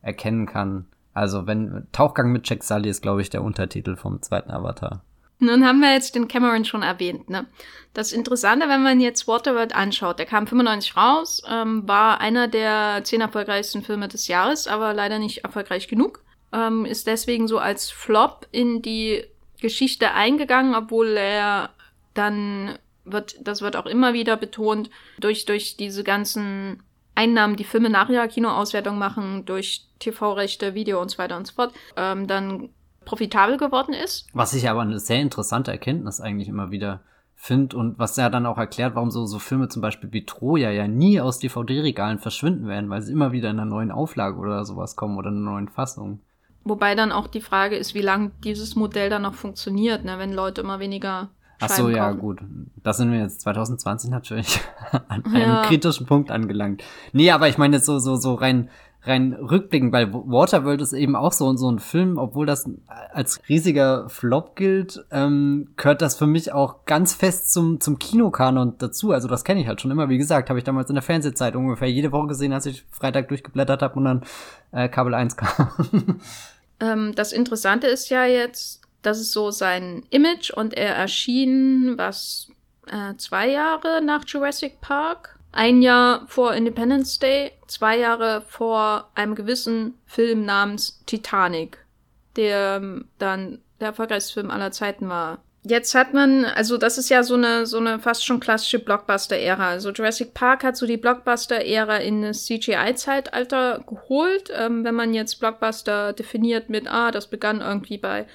erkennen 0.01 0.47
kann. 0.47 0.87
Also 1.13 1.47
wenn 1.47 1.87
Tauchgang 1.91 2.31
mit 2.31 2.49
Jack 2.49 2.63
Sully 2.63 2.89
ist, 2.89 3.03
glaube 3.03 3.21
ich, 3.21 3.31
der 3.31 3.43
Untertitel 3.43 3.97
vom 3.97 4.23
zweiten 4.23 4.51
Avatar. 4.51 5.03
Nun 5.43 5.67
haben 5.67 5.81
wir 5.81 5.93
jetzt 5.93 6.15
den 6.15 6.29
Cameron 6.29 6.65
schon 6.65 6.83
erwähnt. 6.83 7.29
Ne? 7.29 7.47
Das 7.95 8.13
Interessante, 8.13 8.69
wenn 8.69 8.85
man 8.85 9.01
jetzt 9.01 9.27
Waterworld 9.27 9.75
anschaut, 9.75 10.21
der 10.21 10.27
kam 10.27 10.47
95 10.47 10.97
raus, 10.97 11.43
ähm, 11.51 11.87
war 11.89 12.21
einer 12.21 12.47
der 12.47 13.01
zehn 13.03 13.21
erfolgreichsten 13.21 13.83
Filme 13.83 14.07
des 14.07 14.29
Jahres, 14.29 14.69
aber 14.69 14.95
leider 14.95 15.19
nicht 15.19 15.39
erfolgreich 15.39 15.89
genug. 15.89 16.23
Ähm, 16.53 16.85
ist 16.85 17.09
deswegen 17.09 17.49
so 17.49 17.59
als 17.59 17.91
Flop 17.91 18.47
in 18.53 18.83
die 18.83 19.25
Geschichte 19.61 20.13
eingegangen, 20.13 20.77
obwohl 20.77 21.17
er 21.17 21.71
dann 22.15 22.79
wird, 23.05 23.37
das 23.41 23.63
wird 23.63 23.75
auch 23.75 23.87
immer 23.87 24.13
wieder 24.13 24.37
betont, 24.37 24.91
durch, 25.19 25.45
durch 25.45 25.77
diese 25.77 26.05
ganzen 26.05 26.85
Einnahmen, 27.17 27.57
die 27.57 27.65
Filme 27.65 27.91
nach 27.91 28.09
ihrer 28.09 28.29
Kinoauswertung 28.29 28.97
machen, 28.97 29.45
durch 29.45 29.87
TV-Rechte, 29.99 30.75
Video 30.75 31.03
und 31.03 31.11
so 31.11 31.19
weiter 31.19 31.37
und 31.37 31.49
so 31.49 31.55
fort, 31.55 31.75
ähm, 31.97 32.29
dann 32.29 32.71
profitabel 33.05 33.57
geworden 33.57 33.95
ist. 33.95 34.27
Was 34.33 34.55
ich 34.55 34.69
aber 34.69 34.83
eine 34.83 34.99
sehr 34.99 35.21
interessante 35.21 35.71
Erkenntnis 35.71 36.21
eigentlich 36.21 36.49
immer 36.49 36.71
wieder 36.71 37.01
finde 37.35 37.77
und 37.77 37.99
was 37.99 38.17
ja 38.17 38.31
dann 38.31 38.47
auch 38.47 38.57
erklärt, 38.57 38.95
warum 38.95 39.11
so, 39.11 39.27
so 39.27 39.41
Filme 39.41 39.69
zum 39.69 39.83
Beispiel 39.83 40.13
wie 40.13 40.25
Troja 40.25 40.71
ja 40.71 40.87
nie 40.87 41.21
aus 41.21 41.41
DVD-Regalen 41.41 42.21
verschwinden 42.21 42.69
werden, 42.69 42.89
weil 42.89 43.03
sie 43.03 43.13
immer 43.13 43.33
wieder 43.33 43.51
in 43.51 43.59
einer 43.59 43.69
neuen 43.69 43.91
Auflage 43.91 44.39
oder 44.39 44.65
sowas 44.65 44.95
kommen 44.95 45.19
oder 45.19 45.31
in 45.31 45.39
einer 45.39 45.51
neuen 45.51 45.69
Fassung. 45.69 46.21
Wobei 46.63 46.95
dann 46.95 47.11
auch 47.11 47.27
die 47.27 47.41
Frage 47.41 47.77
ist, 47.77 47.95
wie 47.95 48.01
lange 48.01 48.31
dieses 48.45 48.77
Modell 48.77 49.11
dann 49.11 49.23
noch 49.23 49.35
funktioniert, 49.35 50.05
ne, 50.05 50.19
wenn 50.19 50.33
Leute 50.33 50.61
immer 50.61 50.79
weniger 50.79 51.31
Ach 51.59 51.69
so, 51.69 51.89
ja, 51.89 52.09
kaufen. 52.09 52.21
gut. 52.21 52.41
Da 52.83 52.93
sind 52.93 53.11
wir 53.11 53.21
jetzt 53.21 53.41
2020 53.43 54.11
natürlich 54.11 54.61
an 55.09 55.25
einem 55.25 55.37
ja. 55.37 55.63
kritischen 55.63 56.07
Punkt 56.07 56.31
angelangt. 56.31 56.83
Nee, 57.13 57.31
aber 57.31 57.49
ich 57.49 57.59
meine 57.59 57.77
jetzt 57.77 57.87
so, 57.87 57.99
so, 57.99 58.17
so 58.17 58.35
rein 58.35 58.69
rein 59.05 59.33
rückblickend, 59.33 59.93
weil 59.93 60.13
Waterworld 60.13 60.81
ist 60.81 60.93
eben 60.93 61.17
auch 61.17 61.33
so, 61.33 61.55
so 61.57 61.71
ein 61.71 61.81
Film, 61.81 62.19
obwohl 62.19 62.47
das 62.47 62.69
als 62.87 63.41
riesiger 63.49 64.09
Flop 64.09 64.55
gilt, 64.55 65.05
ähm, 65.11 65.71
gehört 65.77 66.03
das 66.03 66.17
für 66.17 66.27
mich 66.27 66.53
auch 66.53 66.85
ganz 66.85 67.13
fest 67.15 67.53
zum, 67.53 67.81
zum 67.81 67.99
Kinokanon 67.99 68.79
dazu. 68.79 69.11
Also 69.11 69.27
das 69.27 69.45
kenne 69.45 69.61
ich 69.61 69.67
halt 69.67 69.81
schon 69.81 69.91
immer. 69.91 70.09
Wie 70.09 70.19
gesagt, 70.19 70.51
habe 70.51 70.59
ich 70.59 70.65
damals 70.65 70.89
in 70.89 70.95
der 70.95 71.03
Fernsehzeit 71.03 71.57
ungefähr 71.57 71.91
jede 71.91 72.13
Woche 72.13 72.29
gesehen, 72.29 72.53
als 72.53 72.67
ich 72.67 72.85
Freitag 72.91 73.29
durchgeblättert 73.29 73.83
habe 73.83 73.95
und 73.97 74.05
dann 74.05 74.23
äh, 74.71 74.89
Kabel 74.89 75.15
1 75.15 75.37
kam. 75.37 75.71
ähm, 76.81 77.13
das 77.17 77.33
Interessante 77.33 77.89
ist 77.89 78.09
ja 78.09 78.25
jetzt, 78.25 78.83
das 79.03 79.21
ist 79.21 79.33
so 79.33 79.51
sein 79.51 80.05
Image 80.11 80.53
und 80.53 80.75
er 80.75 80.95
erschien, 80.95 81.95
was, 81.97 82.49
äh, 82.87 83.17
zwei 83.17 83.49
Jahre 83.49 84.01
nach 84.05 84.25
Jurassic 84.27 84.81
Park 84.81 85.39
ein 85.53 85.83
Jahr 85.83 86.27
vor 86.27 86.55
Independence 86.55 87.19
Day, 87.19 87.53
zwei 87.67 87.99
Jahre 87.99 88.43
vor 88.49 89.11
einem 89.15 89.35
gewissen 89.35 89.95
Film 90.07 90.45
namens 90.45 91.03
Titanic, 91.07 91.79
der 92.37 92.77
ähm, 92.77 93.09
dann 93.19 93.61
der 93.81 93.89
erfolgreichste 93.89 94.35
Film 94.35 94.51
aller 94.51 94.73
Zeiten 94.73 95.09
war. 95.09 95.43
Jetzt 95.65 95.95
hat 95.95 96.13
man, 96.13 96.45
also 96.45 96.77
das 96.77 96.99
ist 96.99 97.09
ja 97.09 97.23
so 97.23 97.35
eine, 97.35 97.67
so 97.67 97.79
eine 97.79 98.01
fast 98.01 98.25
schon 98.27 98.41
klassische 98.41 98.81
Blockbuster-Ära. 98.81 99.69
Also 99.69 99.93
Jurassic 99.93 100.35
Park 100.35 100.65
hat 100.65 100.77
so 100.77 100.87
die 100.87 100.97
Blockbuster-Ära 100.97 101.99
in 101.99 102.23
das 102.23 102.47
CGI-Zeitalter 102.47 103.85
geholt. 103.87 104.51
Ähm, 104.57 104.83
wenn 104.85 104.97
man 104.97 105.15
jetzt 105.15 105.39
Blockbuster 105.39 106.15
definiert 106.15 106.69
mit, 106.69 106.91
ah, 106.91 107.13
das 107.13 107.29
begann 107.29 107.61
irgendwie 107.61 107.99
bei 107.99 108.27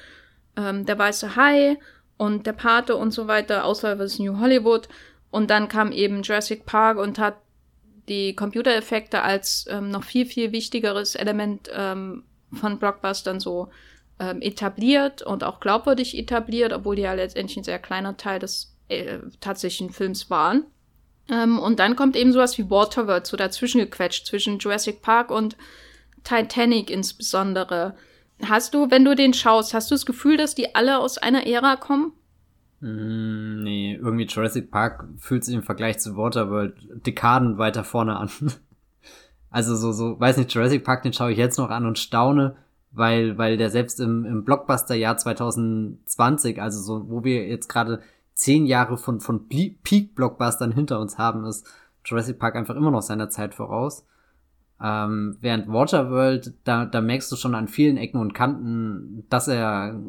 ähm, 0.55 0.85
Der 0.85 0.97
Weiße 0.97 1.35
Hai 1.35 1.77
und 2.15 2.47
Der 2.47 2.53
Pate 2.53 2.95
und 2.95 3.11
so 3.11 3.27
weiter, 3.27 3.65
Ausläufer 3.65 4.03
des 4.03 4.19
New 4.19 4.39
Hollywood. 4.39 4.87
Und 5.31 5.49
dann 5.49 5.67
kam 5.67 5.91
eben 5.91 6.23
Jurassic 6.23 6.65
Park 6.65 6.97
und 6.97 7.19
hat 7.19 7.37
die 8.07 8.35
Computereffekte 8.35 9.21
als 9.21 9.65
ähm, 9.69 9.89
noch 9.89 10.03
viel, 10.03 10.25
viel 10.25 10.51
wichtigeres 10.51 11.15
Element 11.15 11.69
ähm, 11.73 12.23
von 12.53 12.79
Blockbustern 12.79 13.39
so 13.39 13.69
ähm, 14.19 14.41
etabliert 14.41 15.21
und 15.21 15.43
auch 15.43 15.59
glaubwürdig 15.59 16.17
etabliert, 16.17 16.73
obwohl 16.73 16.95
die 16.95 17.01
ja 17.03 17.13
letztendlich 17.13 17.57
ein 17.57 17.63
sehr 17.63 17.79
kleiner 17.79 18.17
Teil 18.17 18.39
des 18.39 18.73
äh, 18.87 19.19
tatsächlichen 19.41 19.93
Films 19.93 20.29
waren. 20.29 20.65
Ähm, 21.29 21.59
und 21.59 21.79
dann 21.79 21.95
kommt 21.95 22.15
eben 22.15 22.31
sowas 22.31 22.57
wie 22.57 22.69
Waterworld 22.69 23.27
so 23.27 23.35
dazwischen 23.35 23.79
gequetscht, 23.79 24.25
zwischen 24.25 24.59
Jurassic 24.59 25.01
Park 25.01 25.29
und 25.29 25.57
Titanic 26.23 26.89
insbesondere. 26.89 27.95
Hast 28.43 28.73
du, 28.73 28.89
wenn 28.89 29.03
du 29.03 29.15
den 29.15 29.33
schaust, 29.33 29.73
hast 29.73 29.91
du 29.91 29.95
das 29.95 30.05
Gefühl, 30.05 30.37
dass 30.37 30.55
die 30.55 30.75
alle 30.75 30.99
aus 30.99 31.17
einer 31.17 31.45
Ära 31.45 31.75
kommen? 31.75 32.13
Mm, 32.79 33.63
nee, 33.63 33.95
irgendwie 33.95 34.25
Jurassic 34.25 34.69
Park 34.69 35.07
fühlt 35.17 35.43
sich 35.43 35.55
im 35.55 35.63
Vergleich 35.63 35.99
zu 35.99 36.15
Waterworld 36.15 36.75
Dekaden 37.05 37.57
weiter 37.57 37.83
vorne 37.83 38.17
an. 38.17 38.29
also 39.49 39.75
so, 39.75 39.91
so, 39.91 40.19
weiß 40.19 40.37
nicht, 40.37 40.53
Jurassic 40.53 40.83
Park, 40.83 41.03
den 41.03 41.13
schaue 41.13 41.31
ich 41.31 41.37
jetzt 41.37 41.57
noch 41.57 41.69
an 41.69 41.85
und 41.85 41.97
staune, 41.97 42.55
weil, 42.91 43.37
weil 43.37 43.57
der 43.57 43.69
selbst 43.69 43.99
im, 43.99 44.25
im 44.25 44.43
Blockbuster-Jahr 44.43 45.17
2020, 45.17 46.61
also 46.61 46.81
so, 46.81 47.09
wo 47.09 47.23
wir 47.23 47.47
jetzt 47.47 47.67
gerade 47.67 48.01
zehn 48.33 48.67
Jahre 48.67 48.97
von, 48.97 49.19
von 49.19 49.47
Peak-Blockbustern 49.47 50.71
hinter 50.71 50.99
uns 50.99 51.17
haben, 51.17 51.45
ist 51.45 51.67
Jurassic 52.05 52.37
Park 52.37 52.55
einfach 52.55 52.75
immer 52.75 52.91
noch 52.91 53.01
seiner 53.01 53.29
Zeit 53.29 53.55
voraus. 53.55 54.05
Ähm, 54.79 55.37
während 55.41 55.67
Waterworld, 55.67 56.53
da, 56.63 56.85
da 56.85 57.01
merkst 57.01 57.31
du 57.31 57.35
schon 57.35 57.55
an 57.55 57.67
vielen 57.67 57.97
Ecken 57.97 58.21
und 58.21 58.35
Kanten, 58.35 59.25
dass 59.29 59.47
er 59.47 59.99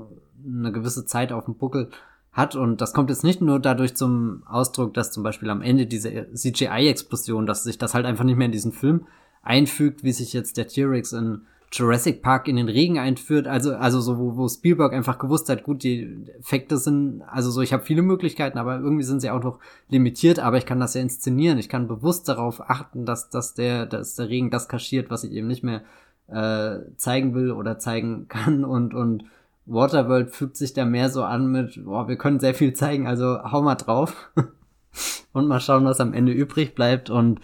eine 0.47 0.73
gewisse 0.73 1.07
Zeit 1.07 1.33
auf 1.33 1.47
dem 1.47 1.57
Buckel 1.57 1.89
hat. 2.33 2.57
Und 2.57 2.81
das 2.81 2.93
kommt 2.93 3.11
jetzt 3.11 3.25
nicht 3.25 3.41
nur 3.41 3.61
dadurch 3.61 3.95
zum 3.95 4.43
Ausdruck, 4.47 4.95
dass 4.95 5.13
zum 5.13 5.23
Beispiel 5.23 5.51
am 5.51 5.63
Ende 5.63 5.87
diese 5.87 6.33
CGI-Explosion, 6.33 7.47
dass 7.47 7.65
sich 7.65 7.79
das 7.79 7.95
halt 7.95 8.07
einfach 8.07 8.25
nicht 8.25 8.37
mehr 8.37 8.47
in 8.47 8.53
diesen 8.53 8.73
Film 8.73 9.07
einfügt, 9.43 10.05
wie 10.05 10.13
sich 10.13 10.33
jetzt 10.33 10.57
der 10.57 10.69
T-Rex 10.69 11.13
in 11.13 11.43
Jurassic 11.71 12.23
Park 12.23 12.49
in 12.49 12.57
den 12.57 12.69
Regen 12.69 12.99
einführt, 12.99 13.47
also 13.47 13.75
also 13.75 14.01
so 14.01 14.19
wo, 14.19 14.37
wo 14.37 14.49
Spielberg 14.49 14.95
einfach 14.95 15.19
gewusst 15.19 15.51
hat, 15.51 15.65
gut, 15.65 15.83
die 15.83 16.27
Effekte 16.39 16.79
sind 16.79 17.21
also 17.23 17.51
so, 17.51 17.61
ich 17.61 17.75
habe 17.75 17.83
viele 17.83 18.01
Möglichkeiten, 18.01 18.57
aber 18.57 18.79
irgendwie 18.79 19.03
sind 19.03 19.21
sie 19.21 19.29
auch 19.31 19.43
noch 19.43 19.59
limitiert, 19.91 20.39
aber 20.39 20.57
ich 20.57 20.65
kann 20.65 20.81
das 20.81 20.95
ja 20.95 21.03
inszenieren, 21.03 21.59
ich 21.59 21.69
kann 21.69 21.87
bewusst 21.87 22.27
darauf 22.29 22.71
achten, 22.71 23.05
dass 23.05 23.29
dass 23.29 23.53
der 23.53 23.85
dass 23.85 24.15
der 24.15 24.31
Regen 24.31 24.51
das 24.51 24.69
kaschiert, 24.69 25.11
was 25.11 25.25
ich 25.25 25.33
eben 25.33 25.47
nicht 25.47 25.63
mehr 25.63 25.83
äh, 26.29 26.79
zeigen 26.97 27.35
will 27.35 27.51
oder 27.51 27.79
zeigen 27.79 28.29
kann. 28.29 28.65
Und 28.65 28.95
und 28.95 29.25
Waterworld 29.69 30.31
fügt 30.31 30.57
sich 30.57 30.73
da 30.73 30.85
mehr 30.85 31.11
so 31.11 31.23
an 31.23 31.47
mit, 31.47 31.85
boah, 31.85 32.09
wir 32.09 32.17
können 32.17 32.41
sehr 32.41 32.55
viel 32.55 32.73
zeigen, 32.73 33.07
also 33.07 33.39
hau 33.43 33.63
mal 33.63 33.75
drauf 33.75 34.31
und 35.33 35.47
mal 35.47 35.61
schauen, 35.61 35.85
was 35.85 36.01
am 36.01 36.15
Ende 36.15 36.33
übrig 36.33 36.75
bleibt. 36.75 37.11
Und 37.11 37.41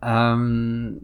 ähm, 0.00 1.00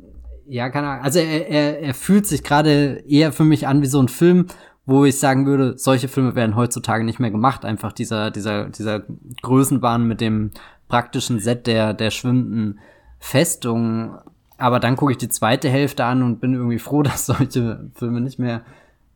ja, 0.47 0.68
keine 0.71 0.89
Ahnung. 0.89 1.05
Also 1.05 1.18
er, 1.18 1.49
er, 1.49 1.81
er 1.81 1.95
fühlt 1.95 2.27
sich 2.27 2.43
gerade 2.43 3.03
eher 3.07 3.33
für 3.33 3.45
mich 3.45 3.66
an 3.66 3.83
wie 3.83 3.87
so 3.87 4.01
ein 4.01 4.09
Film, 4.09 4.47
wo 4.87 5.05
ich 5.05 5.18
sagen 5.18 5.47
würde, 5.47 5.79
solche 5.79 6.09
Filme 6.09 6.35
werden 6.35 6.57
heutzutage 6.57 7.05
nicht 7.05 7.21
mehr 7.21 7.31
gemacht. 7.31 7.64
Einfach 7.64 7.93
dieser, 7.93 8.31
dieser, 8.31 8.68
dieser 8.68 9.03
Größenbahn 9.43 10.07
mit 10.07 10.21
dem 10.21 10.51
praktischen 10.89 11.39
Set 11.39 11.66
der, 11.66 11.95
der 11.95 12.11
schwimmenden 12.11 12.81
Festung. 13.18 14.18
Aber 14.59 14.81
dann 14.81 14.97
gucke 14.97 15.12
ich 15.12 15.18
die 15.18 15.29
zweite 15.29 15.68
Hälfte 15.68 16.05
an 16.05 16.23
und 16.23 16.41
bin 16.41 16.55
irgendwie 16.55 16.79
froh, 16.79 17.03
dass 17.05 17.27
solche 17.27 17.91
Filme 17.95 18.21
nicht 18.21 18.39
mehr 18.39 18.62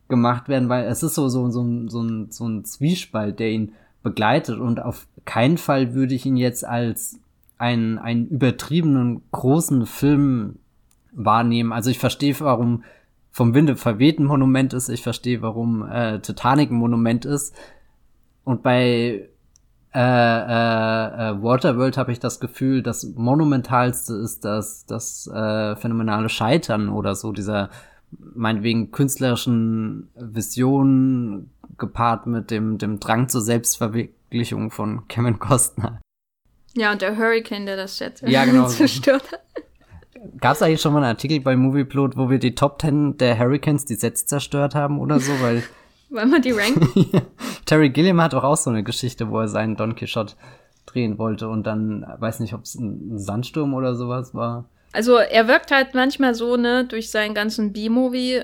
gemacht 0.07 0.49
werden, 0.49 0.69
weil 0.69 0.85
es 0.85 1.03
ist 1.03 1.15
so, 1.15 1.29
so, 1.29 1.49
so, 1.49 1.87
so, 1.87 2.01
ein, 2.01 2.31
so 2.31 2.47
ein 2.47 2.65
Zwiespalt, 2.65 3.39
der 3.39 3.51
ihn 3.51 3.73
begleitet 4.03 4.59
und 4.59 4.81
auf 4.81 5.07
keinen 5.25 5.57
Fall 5.57 5.93
würde 5.95 6.13
ich 6.13 6.25
ihn 6.25 6.37
jetzt 6.37 6.65
als 6.65 7.19
einen, 7.57 7.97
einen 7.97 8.27
übertriebenen 8.27 9.23
großen 9.31 9.85
Film 9.85 10.59
wahrnehmen. 11.11 11.73
Also 11.73 11.89
ich 11.89 11.99
verstehe, 11.99 12.35
warum 12.39 12.83
vom 13.31 13.53
Winde 13.53 13.75
verweht 13.75 14.19
ein 14.19 14.25
Monument 14.25 14.73
ist, 14.73 14.89
ich 14.89 15.01
verstehe, 15.01 15.41
warum 15.41 15.87
äh, 15.89 16.19
Titanic 16.19 16.71
ein 16.71 16.75
Monument 16.75 17.25
ist. 17.25 17.55
Und 18.43 18.61
bei 18.61 19.27
äh, 19.93 19.99
äh, 19.99 20.01
äh, 20.01 21.41
Waterworld 21.41 21.97
habe 21.97 22.11
ich 22.11 22.19
das 22.19 22.41
Gefühl, 22.41 22.83
das 22.83 23.13
Monumentalste 23.15 24.13
ist 24.15 24.43
das, 24.43 24.85
das 24.85 25.25
äh, 25.27 25.75
phänomenale 25.77 26.27
Scheitern 26.27 26.89
oder 26.89 27.15
so, 27.15 27.31
dieser 27.31 27.69
meinetwegen 28.19 28.91
künstlerischen 28.91 30.09
Visionen 30.15 31.51
gepaart 31.77 32.27
mit 32.27 32.51
dem, 32.51 32.77
dem 32.77 32.99
Drang 32.99 33.29
zur 33.29 33.41
Selbstverwirklichung 33.41 34.71
von 34.71 35.05
Kevin 35.07 35.39
Costner. 35.39 35.99
Ja, 36.75 36.91
und 36.91 37.01
der 37.01 37.17
Hurricane, 37.17 37.65
der 37.65 37.77
das 37.77 37.99
jetzt 37.99 38.21
ja, 38.21 38.45
genau. 38.45 38.67
zerstört 38.67 39.31
hat. 39.31 39.41
Gab 40.41 40.55
es 40.55 40.61
eigentlich 40.61 40.81
schon 40.81 40.93
mal 40.93 40.99
einen 40.99 41.09
Artikel 41.09 41.39
bei 41.39 41.55
Movieplot, 41.55 42.17
wo 42.17 42.29
wir 42.29 42.39
die 42.39 42.55
Top 42.55 42.81
10 42.81 43.17
der 43.17 43.37
Hurricanes, 43.37 43.85
die 43.85 43.95
Sets 43.95 44.25
zerstört 44.25 44.73
haben 44.73 44.99
oder 44.99 45.19
so? 45.19 45.31
Weil, 45.39 45.63
Wollen 46.09 46.31
wir 46.31 46.41
die 46.41 46.51
ranken? 46.51 47.21
Terry 47.65 47.89
Gilliam 47.89 48.21
hat 48.21 48.33
auch, 48.33 48.43
auch 48.43 48.57
so 48.57 48.69
eine 48.69 48.83
Geschichte, 48.83 49.29
wo 49.29 49.39
er 49.39 49.47
seinen 49.47 49.75
Don 49.75 49.95
Quixote 49.95 50.35
drehen 50.85 51.17
wollte 51.17 51.47
und 51.47 51.63
dann, 51.65 52.05
weiß 52.19 52.39
nicht, 52.39 52.53
ob 52.53 52.63
es 52.63 52.75
ein 52.75 53.17
Sandsturm 53.17 53.73
oder 53.73 53.95
sowas 53.95 54.33
war. 54.33 54.65
Also 54.95 55.17
er 55.17 55.47
wirkt 55.49 55.71
halt 55.71 55.93
manchmal 55.93 56.33
so, 56.35 56.55
ne, 56.55 56.85
durch 56.85 57.11
seinen 57.11 57.33
ganzen 57.33 57.73
B-Movie 57.73 58.43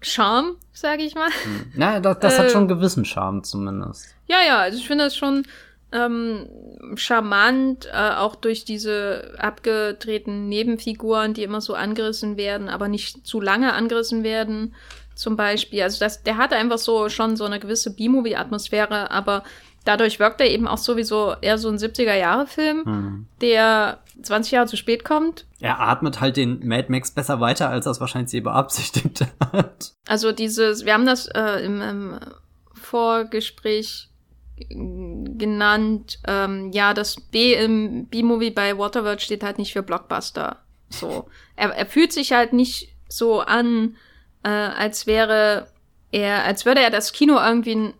Charme, 0.00 0.56
sage 0.72 1.02
ich 1.02 1.16
mal. 1.16 1.30
Hm. 1.42 1.72
Na, 1.74 1.98
das, 1.98 2.20
das 2.20 2.34
äh, 2.34 2.38
hat 2.38 2.50
schon 2.52 2.60
einen 2.60 2.68
gewissen 2.68 3.04
Charme 3.04 3.42
zumindest. 3.42 4.14
Ja, 4.28 4.36
ja, 4.46 4.58
also 4.60 4.78
ich 4.78 4.86
finde 4.86 5.04
das 5.04 5.16
schon 5.16 5.44
ähm, 5.90 6.46
charmant, 6.94 7.88
äh, 7.92 8.10
auch 8.10 8.36
durch 8.36 8.64
diese 8.64 9.34
abgedrehten 9.38 10.48
Nebenfiguren, 10.48 11.34
die 11.34 11.42
immer 11.42 11.60
so 11.60 11.74
angerissen 11.74 12.36
werden, 12.36 12.68
aber 12.68 12.86
nicht 12.86 13.26
zu 13.26 13.40
lange 13.40 13.72
angerissen 13.72 14.22
werden, 14.22 14.74
zum 15.16 15.36
Beispiel. 15.36 15.82
Also 15.82 15.98
das, 15.98 16.22
der 16.22 16.36
hat 16.36 16.52
einfach 16.52 16.78
so 16.78 17.08
schon 17.08 17.36
so 17.36 17.44
eine 17.44 17.58
gewisse 17.58 17.94
B-Movie-Atmosphäre, 17.94 19.10
aber 19.10 19.42
dadurch 19.84 20.18
wirkt 20.18 20.40
er 20.40 20.50
eben 20.50 20.66
auch 20.66 20.78
sowieso 20.78 21.34
eher 21.40 21.58
so 21.58 21.68
ein 21.68 21.76
70er-Jahre-Film, 21.76 22.84
hm. 22.84 23.26
der 23.40 23.98
20 24.22 24.52
Jahre 24.52 24.66
zu 24.66 24.76
spät 24.76 25.04
kommt. 25.04 25.46
Er 25.60 25.80
atmet 25.80 26.20
halt 26.20 26.36
den 26.36 26.66
Mad 26.66 26.86
Max 26.88 27.10
besser 27.10 27.40
weiter, 27.40 27.68
als 27.68 27.86
er 27.86 27.92
es 27.92 28.00
wahrscheinlich 28.00 28.32
je 28.32 28.40
beabsichtigt 28.40 29.26
hat. 29.52 29.92
Also 30.06 30.32
dieses, 30.32 30.84
wir 30.84 30.94
haben 30.94 31.06
das 31.06 31.26
äh, 31.26 31.64
im, 31.64 31.80
im 31.80 32.20
Vorgespräch 32.74 34.10
genannt, 34.56 36.20
ähm, 36.28 36.70
ja, 36.72 36.94
das 36.94 37.16
B 37.16 37.54
im 37.54 38.06
B-Movie 38.06 38.50
bei 38.50 38.78
Waterworld 38.78 39.20
steht 39.20 39.42
halt 39.42 39.58
nicht 39.58 39.72
für 39.72 39.82
Blockbuster. 39.82 40.58
So. 40.90 41.28
Er, 41.56 41.68
er 41.70 41.86
fühlt 41.86 42.12
sich 42.12 42.32
halt 42.32 42.52
nicht 42.52 42.96
so 43.08 43.40
an, 43.40 43.94
äh, 44.42 44.48
als 44.48 45.06
wäre 45.06 45.68
er, 46.10 46.44
als 46.44 46.66
würde 46.66 46.80
er 46.80 46.90
das 46.90 47.12
Kino 47.12 47.38
irgendwie 47.38 47.94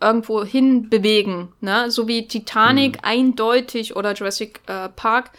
irgendwo 0.00 0.44
hin 0.44 0.88
bewegen, 0.88 1.52
ne? 1.60 1.90
So 1.90 2.08
wie 2.08 2.26
Titanic 2.26 2.96
mhm. 2.96 3.00
eindeutig 3.02 3.96
oder 3.96 4.14
Jurassic 4.14 4.60
äh, 4.66 4.88
Park 4.88 5.30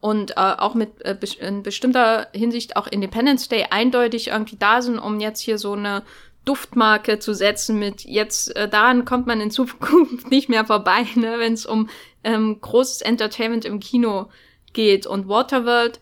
und 0.00 0.32
äh, 0.32 0.34
auch 0.36 0.74
mit 0.74 1.04
äh, 1.04 1.16
in 1.40 1.62
bestimmter 1.62 2.28
Hinsicht 2.32 2.76
auch 2.76 2.86
Independence 2.86 3.48
Day 3.48 3.66
eindeutig 3.70 4.28
irgendwie 4.28 4.56
da 4.56 4.82
sind, 4.82 4.98
um 4.98 5.20
jetzt 5.20 5.40
hier 5.40 5.58
so 5.58 5.72
eine 5.72 6.02
Duftmarke 6.44 7.18
zu 7.18 7.34
setzen 7.34 7.78
mit 7.78 8.04
jetzt 8.04 8.54
äh, 8.56 8.68
daran 8.68 9.04
kommt 9.04 9.26
man 9.26 9.40
in 9.40 9.50
Zukunft 9.50 10.30
nicht 10.30 10.48
mehr 10.48 10.64
vorbei, 10.64 11.06
ne, 11.14 11.36
wenn 11.38 11.52
es 11.52 11.66
um 11.66 11.88
ähm, 12.24 12.60
großes 12.60 13.02
Entertainment 13.02 13.64
im 13.64 13.80
Kino 13.80 14.28
geht 14.72 15.06
und 15.06 15.28
Waterworld 15.28 16.00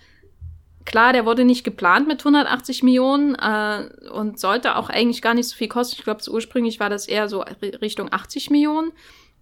Klar, 0.85 1.13
der 1.13 1.25
wurde 1.25 1.45
nicht 1.45 1.65
geplant 1.65 2.07
mit 2.07 2.21
180 2.21 2.83
Millionen 2.83 3.35
äh, 3.37 3.89
und 4.11 4.39
sollte 4.39 4.77
auch 4.77 4.91
eigentlich 4.91 5.23
gar 5.23 5.35
nicht 5.35 5.49
so 5.49 5.57
viel 5.57 5.69
kosten. 5.69 5.97
Ich 5.99 6.05
glaube, 6.05 6.23
ursprünglich 6.31 6.79
war 6.79 6.91
das 6.91 7.07
eher 7.07 7.29
so 7.29 7.43
Richtung 7.81 8.13
80 8.13 8.51
Millionen. 8.51 8.93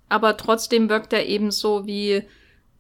Aber 0.08 0.36
trotzdem 0.36 0.88
wirkt 0.88 1.12
er 1.12 1.26
eben 1.26 1.50
so 1.50 1.86
wie 1.86 2.22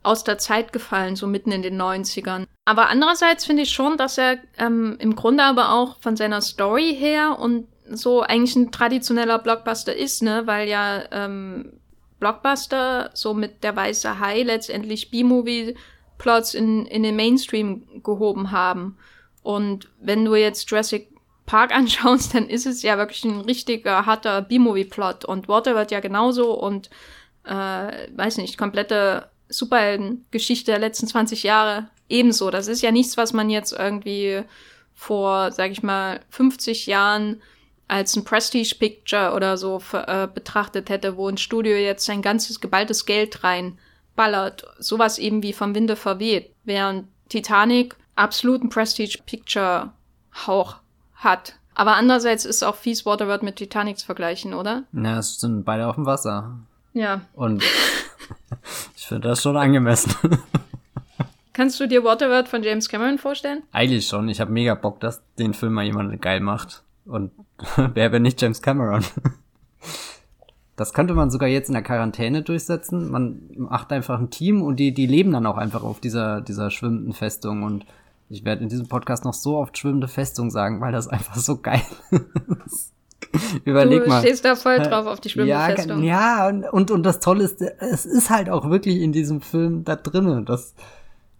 aus 0.02 0.24
der 0.24 0.38
Zeit 0.38 0.72
gefallen, 0.72 1.16
so 1.16 1.26
mitten 1.26 1.52
in 1.52 1.62
den 1.62 1.80
90ern. 1.80 2.46
Aber 2.64 2.88
andererseits 2.88 3.44
finde 3.44 3.62
ich 3.62 3.70
schon, 3.70 3.96
dass 3.96 4.18
er 4.18 4.38
ähm, 4.58 4.96
im 4.98 5.16
Grunde 5.16 5.42
aber 5.44 5.72
auch 5.72 6.00
von 6.00 6.16
seiner 6.16 6.40
Story 6.40 6.94
her 6.94 7.38
und 7.38 7.66
so 7.90 8.22
eigentlich 8.22 8.56
ein 8.56 8.72
traditioneller 8.72 9.38
Blockbuster 9.38 9.94
ist, 9.94 10.22
ne? 10.22 10.42
Weil 10.46 10.68
ja 10.68 11.02
ähm, 11.10 11.72
Blockbuster 12.20 13.10
so 13.14 13.34
mit 13.34 13.64
der 13.64 13.74
weiße 13.74 14.20
Hai 14.20 14.42
letztendlich 14.42 15.10
B-Movie 15.10 15.74
Plots 16.22 16.54
in, 16.54 16.86
in 16.86 17.02
den 17.02 17.16
Mainstream 17.16 17.82
gehoben 18.04 18.52
haben. 18.52 18.96
Und 19.42 19.90
wenn 20.00 20.24
du 20.24 20.36
jetzt 20.36 20.70
Jurassic 20.70 21.08
Park 21.46 21.72
anschaust, 21.74 22.34
dann 22.34 22.48
ist 22.48 22.64
es 22.64 22.82
ja 22.82 22.96
wirklich 22.96 23.24
ein 23.24 23.40
richtiger 23.40 24.06
harter 24.06 24.40
B-Movie-Plot. 24.40 25.24
Und 25.24 25.48
Water 25.48 25.74
wird 25.74 25.90
ja 25.90 25.98
genauso 25.98 26.52
und 26.52 26.90
äh, 27.44 27.50
weiß 28.16 28.36
nicht, 28.36 28.56
komplette 28.56 29.28
Superhelden-Geschichte 29.48 30.70
der 30.70 30.78
letzten 30.78 31.08
20 31.08 31.42
Jahre 31.42 31.88
ebenso. 32.08 32.50
Das 32.50 32.68
ist 32.68 32.82
ja 32.82 32.92
nichts, 32.92 33.16
was 33.16 33.32
man 33.32 33.50
jetzt 33.50 33.72
irgendwie 33.72 34.44
vor, 34.94 35.50
sag 35.50 35.72
ich 35.72 35.82
mal, 35.82 36.20
50 36.30 36.86
Jahren 36.86 37.42
als 37.88 38.14
ein 38.14 38.22
Prestige-Picture 38.22 39.32
oder 39.34 39.56
so 39.56 39.82
äh, 39.92 40.28
betrachtet 40.32 40.88
hätte, 40.88 41.16
wo 41.16 41.28
ein 41.28 41.36
Studio 41.36 41.74
jetzt 41.74 42.04
sein 42.04 42.22
ganzes 42.22 42.60
geballtes 42.60 43.06
Geld 43.06 43.42
reinballert. 44.16 44.64
Sowas 44.78 45.18
eben 45.18 45.42
wie 45.42 45.52
vom 45.52 45.74
Winde 45.74 45.96
verweht. 45.96 46.54
Während 46.64 47.08
Titanic 47.28 47.96
absoluten 48.14 48.68
Prestige-Picture-Hauch 48.68 50.76
hat. 51.14 51.54
Aber 51.74 51.96
andererseits 51.96 52.44
ist 52.44 52.62
auch 52.62 52.76
fies 52.76 53.06
Waterworld 53.06 53.42
mit 53.42 53.56
Titanic 53.56 53.98
zu 53.98 54.06
vergleichen, 54.06 54.54
oder? 54.54 54.84
Ja, 54.92 55.18
es 55.18 55.40
sind 55.40 55.64
beide 55.64 55.88
auf 55.88 55.94
dem 55.94 56.04
Wasser. 56.04 56.58
Ja. 56.92 57.22
Und 57.32 57.62
ich 58.96 59.06
finde 59.06 59.28
das 59.28 59.42
schon 59.42 59.56
angemessen. 59.56 60.14
Kannst 61.54 61.80
du 61.80 61.88
dir 61.88 62.04
Waterworld 62.04 62.48
von 62.48 62.62
James 62.62 62.88
Cameron 62.88 63.18
vorstellen? 63.18 63.62
Eigentlich 63.72 64.06
schon. 64.06 64.28
Ich 64.28 64.40
habe 64.40 64.52
mega 64.52 64.74
Bock, 64.74 65.00
dass 65.00 65.22
den 65.38 65.54
Film 65.54 65.74
mal 65.74 65.84
jemand 65.84 66.20
geil 66.20 66.40
macht. 66.40 66.82
Und 67.04 67.30
wer 67.76 68.12
wenn 68.12 68.22
nicht 68.22 68.40
James 68.40 68.62
Cameron? 68.62 69.04
Das 70.76 70.94
könnte 70.94 71.14
man 71.14 71.30
sogar 71.30 71.48
jetzt 71.48 71.68
in 71.68 71.74
der 71.74 71.82
Quarantäne 71.82 72.42
durchsetzen. 72.42 73.10
Man 73.10 73.42
macht 73.56 73.92
einfach 73.92 74.18
ein 74.18 74.30
Team 74.30 74.62
und 74.62 74.76
die, 74.76 74.94
die 74.94 75.06
leben 75.06 75.32
dann 75.32 75.46
auch 75.46 75.58
einfach 75.58 75.82
auf 75.82 76.00
dieser, 76.00 76.40
dieser 76.40 76.70
schwimmenden 76.70 77.12
Festung 77.12 77.62
und 77.62 77.84
ich 78.30 78.44
werde 78.44 78.62
in 78.62 78.70
diesem 78.70 78.88
Podcast 78.88 79.24
noch 79.24 79.34
so 79.34 79.58
oft 79.58 79.76
schwimmende 79.76 80.08
Festung 80.08 80.50
sagen, 80.50 80.80
weil 80.80 80.92
das 80.92 81.08
einfach 81.08 81.36
so 81.36 81.58
geil 81.58 81.82
ist. 82.66 82.92
Überleg 83.64 84.04
du 84.04 84.08
mal. 84.08 84.20
Du 84.20 84.26
stehst 84.26 84.44
da 84.44 84.56
voll 84.56 84.78
drauf 84.78 85.06
auf 85.06 85.20
die 85.20 85.28
schwimmende 85.28 85.52
ja, 85.52 85.66
Festung. 85.66 86.02
Ja, 86.02 86.48
und, 86.48 86.64
und, 86.64 86.90
und 86.90 87.02
das 87.02 87.20
Tolle 87.20 87.44
ist, 87.44 87.60
es 87.60 88.04
ist 88.04 88.30
halt 88.30 88.50
auch 88.50 88.68
wirklich 88.68 89.00
in 89.00 89.12
diesem 89.12 89.40
Film 89.40 89.84
da 89.84 89.96
drinnen. 89.96 90.44
Das, 90.44 90.74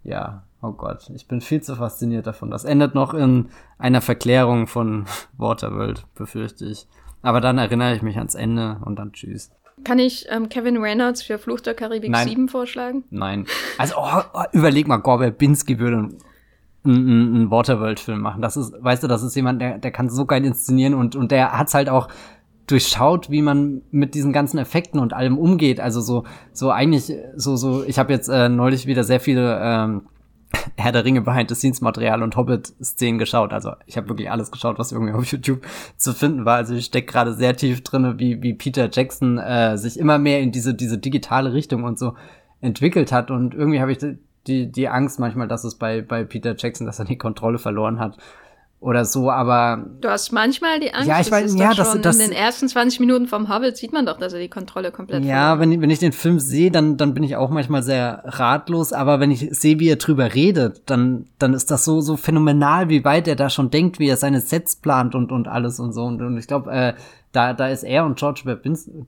ja, 0.03 0.43
oh 0.61 0.71
Gott, 0.71 1.09
ich 1.13 1.27
bin 1.27 1.41
viel 1.41 1.61
zu 1.61 1.75
fasziniert 1.75 2.25
davon. 2.25 2.49
Das 2.51 2.63
endet 2.63 2.95
noch 2.95 3.13
in 3.13 3.49
einer 3.77 4.01
Verklärung 4.01 4.67
von 4.67 5.05
Waterworld, 5.37 6.05
befürchte 6.15 6.65
ich. 6.65 6.87
Aber 7.23 7.41
dann 7.41 7.57
erinnere 7.57 7.95
ich 7.95 8.03
mich 8.03 8.17
ans 8.17 8.35
Ende 8.35 8.77
und 8.85 8.99
dann 8.99 9.13
tschüss. 9.13 9.49
Kann 9.83 9.97
ich 9.97 10.27
ähm, 10.29 10.49
Kevin 10.49 10.77
Reynolds 10.77 11.23
für 11.23 11.39
Fluch 11.39 11.61
der 11.61 11.73
Karibik 11.73 12.11
Nein. 12.11 12.27
7 12.27 12.47
vorschlagen? 12.49 13.05
Nein. 13.09 13.47
Also, 13.77 13.95
oh, 13.97 14.21
oh, 14.33 14.43
überleg 14.51 14.87
mal, 14.87 14.97
Gore 14.97 15.19
Verbinski 15.19 15.79
würde 15.79 15.97
einen, 15.97 16.15
einen 16.85 17.51
Waterworld-Film 17.51 18.19
machen. 18.19 18.41
Das 18.41 18.55
ist, 18.55 18.73
weißt 18.79 19.01
du, 19.03 19.07
das 19.07 19.23
ist 19.23 19.35
jemand, 19.35 19.61
der, 19.61 19.79
der 19.79 19.91
kann 19.91 20.09
so 20.09 20.25
geil 20.25 20.45
inszenieren 20.45 20.93
und, 20.93 21.15
und 21.15 21.31
der 21.31 21.57
hat's 21.57 21.73
halt 21.73 21.89
auch 21.89 22.07
durchschaut, 22.67 23.29
wie 23.29 23.41
man 23.41 23.81
mit 23.91 24.15
diesen 24.15 24.31
ganzen 24.31 24.57
Effekten 24.57 24.99
und 24.99 25.13
allem 25.13 25.37
umgeht. 25.37 25.79
Also 25.79 26.01
so, 26.01 26.23
so 26.51 26.71
eigentlich, 26.71 27.11
so, 27.35 27.55
so, 27.55 27.83
ich 27.83 27.99
habe 27.99 28.13
jetzt 28.13 28.29
äh, 28.29 28.49
neulich 28.49 28.85
wieder 28.85 29.03
sehr 29.03 29.19
viele 29.19 29.59
ähm, 29.61 30.03
Herr 30.77 30.91
der 30.91 31.05
Ringe 31.05 31.21
Behind-the-Scenes-Material 31.21 32.23
und 32.23 32.35
Hobbit-Szenen 32.35 33.19
geschaut. 33.19 33.53
Also 33.53 33.73
ich 33.85 33.97
habe 33.97 34.09
wirklich 34.09 34.29
alles 34.31 34.51
geschaut, 34.51 34.79
was 34.79 34.91
irgendwie 34.91 35.13
auf 35.13 35.25
YouTube 35.25 35.65
zu 35.97 36.13
finden 36.13 36.45
war. 36.45 36.57
Also 36.57 36.73
ich 36.75 36.85
steck 36.85 37.07
gerade 37.07 37.33
sehr 37.33 37.55
tief 37.55 37.83
drinne, 37.83 38.19
wie, 38.19 38.41
wie 38.41 38.53
Peter 38.53 38.89
Jackson 38.91 39.37
äh, 39.37 39.77
sich 39.77 39.99
immer 39.99 40.17
mehr 40.17 40.41
in 40.41 40.51
diese, 40.51 40.73
diese 40.73 40.97
digitale 40.97 41.53
Richtung 41.53 41.83
und 41.83 41.99
so 41.99 42.15
entwickelt 42.61 43.11
hat. 43.11 43.31
Und 43.31 43.53
irgendwie 43.53 43.81
habe 43.81 43.91
ich 43.91 43.99
die, 44.47 44.71
die 44.71 44.89
Angst 44.89 45.19
manchmal, 45.19 45.47
dass 45.47 45.63
es 45.63 45.75
bei, 45.75 46.01
bei 46.01 46.23
Peter 46.23 46.55
Jackson, 46.57 46.85
dass 46.85 46.99
er 46.99 47.05
die 47.05 47.17
Kontrolle 47.17 47.59
verloren 47.59 47.99
hat 47.99 48.17
oder 48.83 49.05
so, 49.05 49.31
aber. 49.31 49.85
Du 50.01 50.09
hast 50.09 50.31
manchmal 50.33 50.79
die 50.81 50.93
Angst. 50.93 51.07
Ja, 51.07 51.21
ich 51.21 51.31
weiß, 51.31 51.55
ja, 51.55 51.73
das, 51.73 51.99
das. 52.01 52.19
In 52.19 52.29
den 52.29 52.37
ersten 52.37 52.67
20 52.67 52.99
Minuten 52.99 53.27
vom 53.27 53.47
Hobbit 53.47 53.77
sieht 53.77 53.93
man 53.93 54.05
doch, 54.05 54.19
dass 54.19 54.33
er 54.33 54.39
die 54.39 54.49
Kontrolle 54.49 54.91
komplett 54.91 55.23
Ja, 55.23 55.57
wenn, 55.59 55.81
wenn 55.81 55.89
ich 55.89 55.99
den 55.99 56.11
Film 56.11 56.39
sehe, 56.39 56.69
dann, 56.69 56.97
dann 56.97 57.13
bin 57.13 57.23
ich 57.23 57.37
auch 57.37 57.49
manchmal 57.49 57.81
sehr 57.81 58.23
ratlos, 58.25 58.91
aber 58.91 59.21
wenn 59.21 59.31
ich 59.31 59.47
sehe, 59.51 59.79
wie 59.79 59.87
er 59.87 59.95
drüber 59.95 60.33
redet, 60.33 60.81
dann, 60.87 61.25
dann 61.39 61.53
ist 61.53 61.71
das 61.71 61.85
so, 61.85 62.01
so 62.01 62.17
phänomenal, 62.17 62.89
wie 62.89 63.05
weit 63.05 63.27
er 63.29 63.37
da 63.37 63.49
schon 63.49 63.71
denkt, 63.71 63.99
wie 63.99 64.09
er 64.09 64.17
seine 64.17 64.41
Sets 64.41 64.75
plant 64.75 65.15
und, 65.15 65.31
und 65.31 65.47
alles 65.47 65.79
und 65.79 65.93
so. 65.93 66.03
Und, 66.03 66.21
und 66.21 66.37
ich 66.37 66.47
glaube, 66.47 66.71
äh, 66.71 66.93
da, 67.31 67.53
da 67.53 67.69
ist 67.69 67.83
er 67.83 68.05
und 68.05 68.19
George 68.19 68.41
Verbinski, 68.43 69.05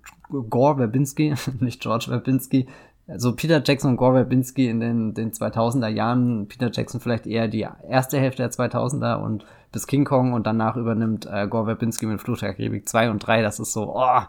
Gore 0.49 0.77
Verbinski, 0.77 1.35
nicht 1.59 1.81
George 1.81 2.05
Verbinski, 2.07 2.67
also 3.07 3.35
Peter 3.35 3.61
Jackson 3.63 3.91
und 3.91 3.97
Gore 3.97 4.13
Verbinski 4.13 4.67
in 4.67 4.79
den, 4.79 5.13
den 5.13 5.31
2000er 5.31 5.87
Jahren, 5.87 6.47
Peter 6.47 6.71
Jackson 6.71 6.99
vielleicht 6.99 7.27
eher 7.27 7.47
die 7.47 7.67
erste 7.87 8.19
Hälfte 8.19 8.43
der 8.43 8.51
2000er 8.51 9.21
und 9.21 9.45
bis 9.71 9.87
King 9.87 10.05
Kong 10.05 10.33
und 10.33 10.47
danach 10.47 10.75
übernimmt 10.75 11.27
äh, 11.31 11.47
Gore 11.47 11.65
Verbinski 11.65 12.05
mit 12.05 12.21
Fluch 12.21 12.39
der 12.39 12.53
Karibik 12.53 12.89
2 12.89 13.11
und 13.11 13.19
3. 13.19 13.41
Das 13.41 13.59
ist 13.59 13.73
so, 13.73 13.95
oh, 13.95 14.21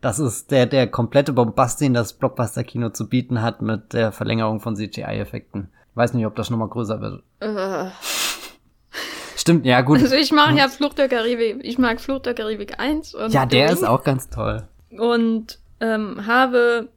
das 0.00 0.18
ist 0.18 0.50
der, 0.50 0.66
der 0.66 0.86
komplette 0.86 1.32
Bombast, 1.32 1.80
den 1.80 1.94
das 1.94 2.14
Blockbuster-Kino 2.14 2.90
zu 2.90 3.08
bieten 3.08 3.42
hat 3.42 3.62
mit 3.62 3.92
der 3.92 4.12
Verlängerung 4.12 4.60
von 4.60 4.76
CGI-Effekten. 4.76 5.68
Weiß 5.94 6.14
nicht, 6.14 6.26
ob 6.26 6.34
das 6.34 6.48
nochmal 6.48 6.68
größer 6.68 7.00
wird. 7.00 7.22
Uh. 7.42 7.90
Stimmt, 9.36 9.66
ja 9.66 9.80
gut. 9.80 10.00
Also 10.00 10.14
ich 10.14 10.32
mag 10.32 10.56
ja 10.56 10.68
Fluch 10.68 10.94
der 10.94 11.08
Karibik, 11.08 11.58
ich 11.62 11.76
mag 11.76 12.00
Fluch 12.00 12.20
der 12.20 12.34
Karibik 12.34 12.78
1. 12.78 13.14
Und 13.14 13.32
ja, 13.34 13.44
der 13.44 13.70
ist 13.70 13.84
auch 13.84 14.04
ganz 14.04 14.30
toll. 14.30 14.68
Und 14.96 15.58
ähm, 15.80 16.26
habe 16.26 16.88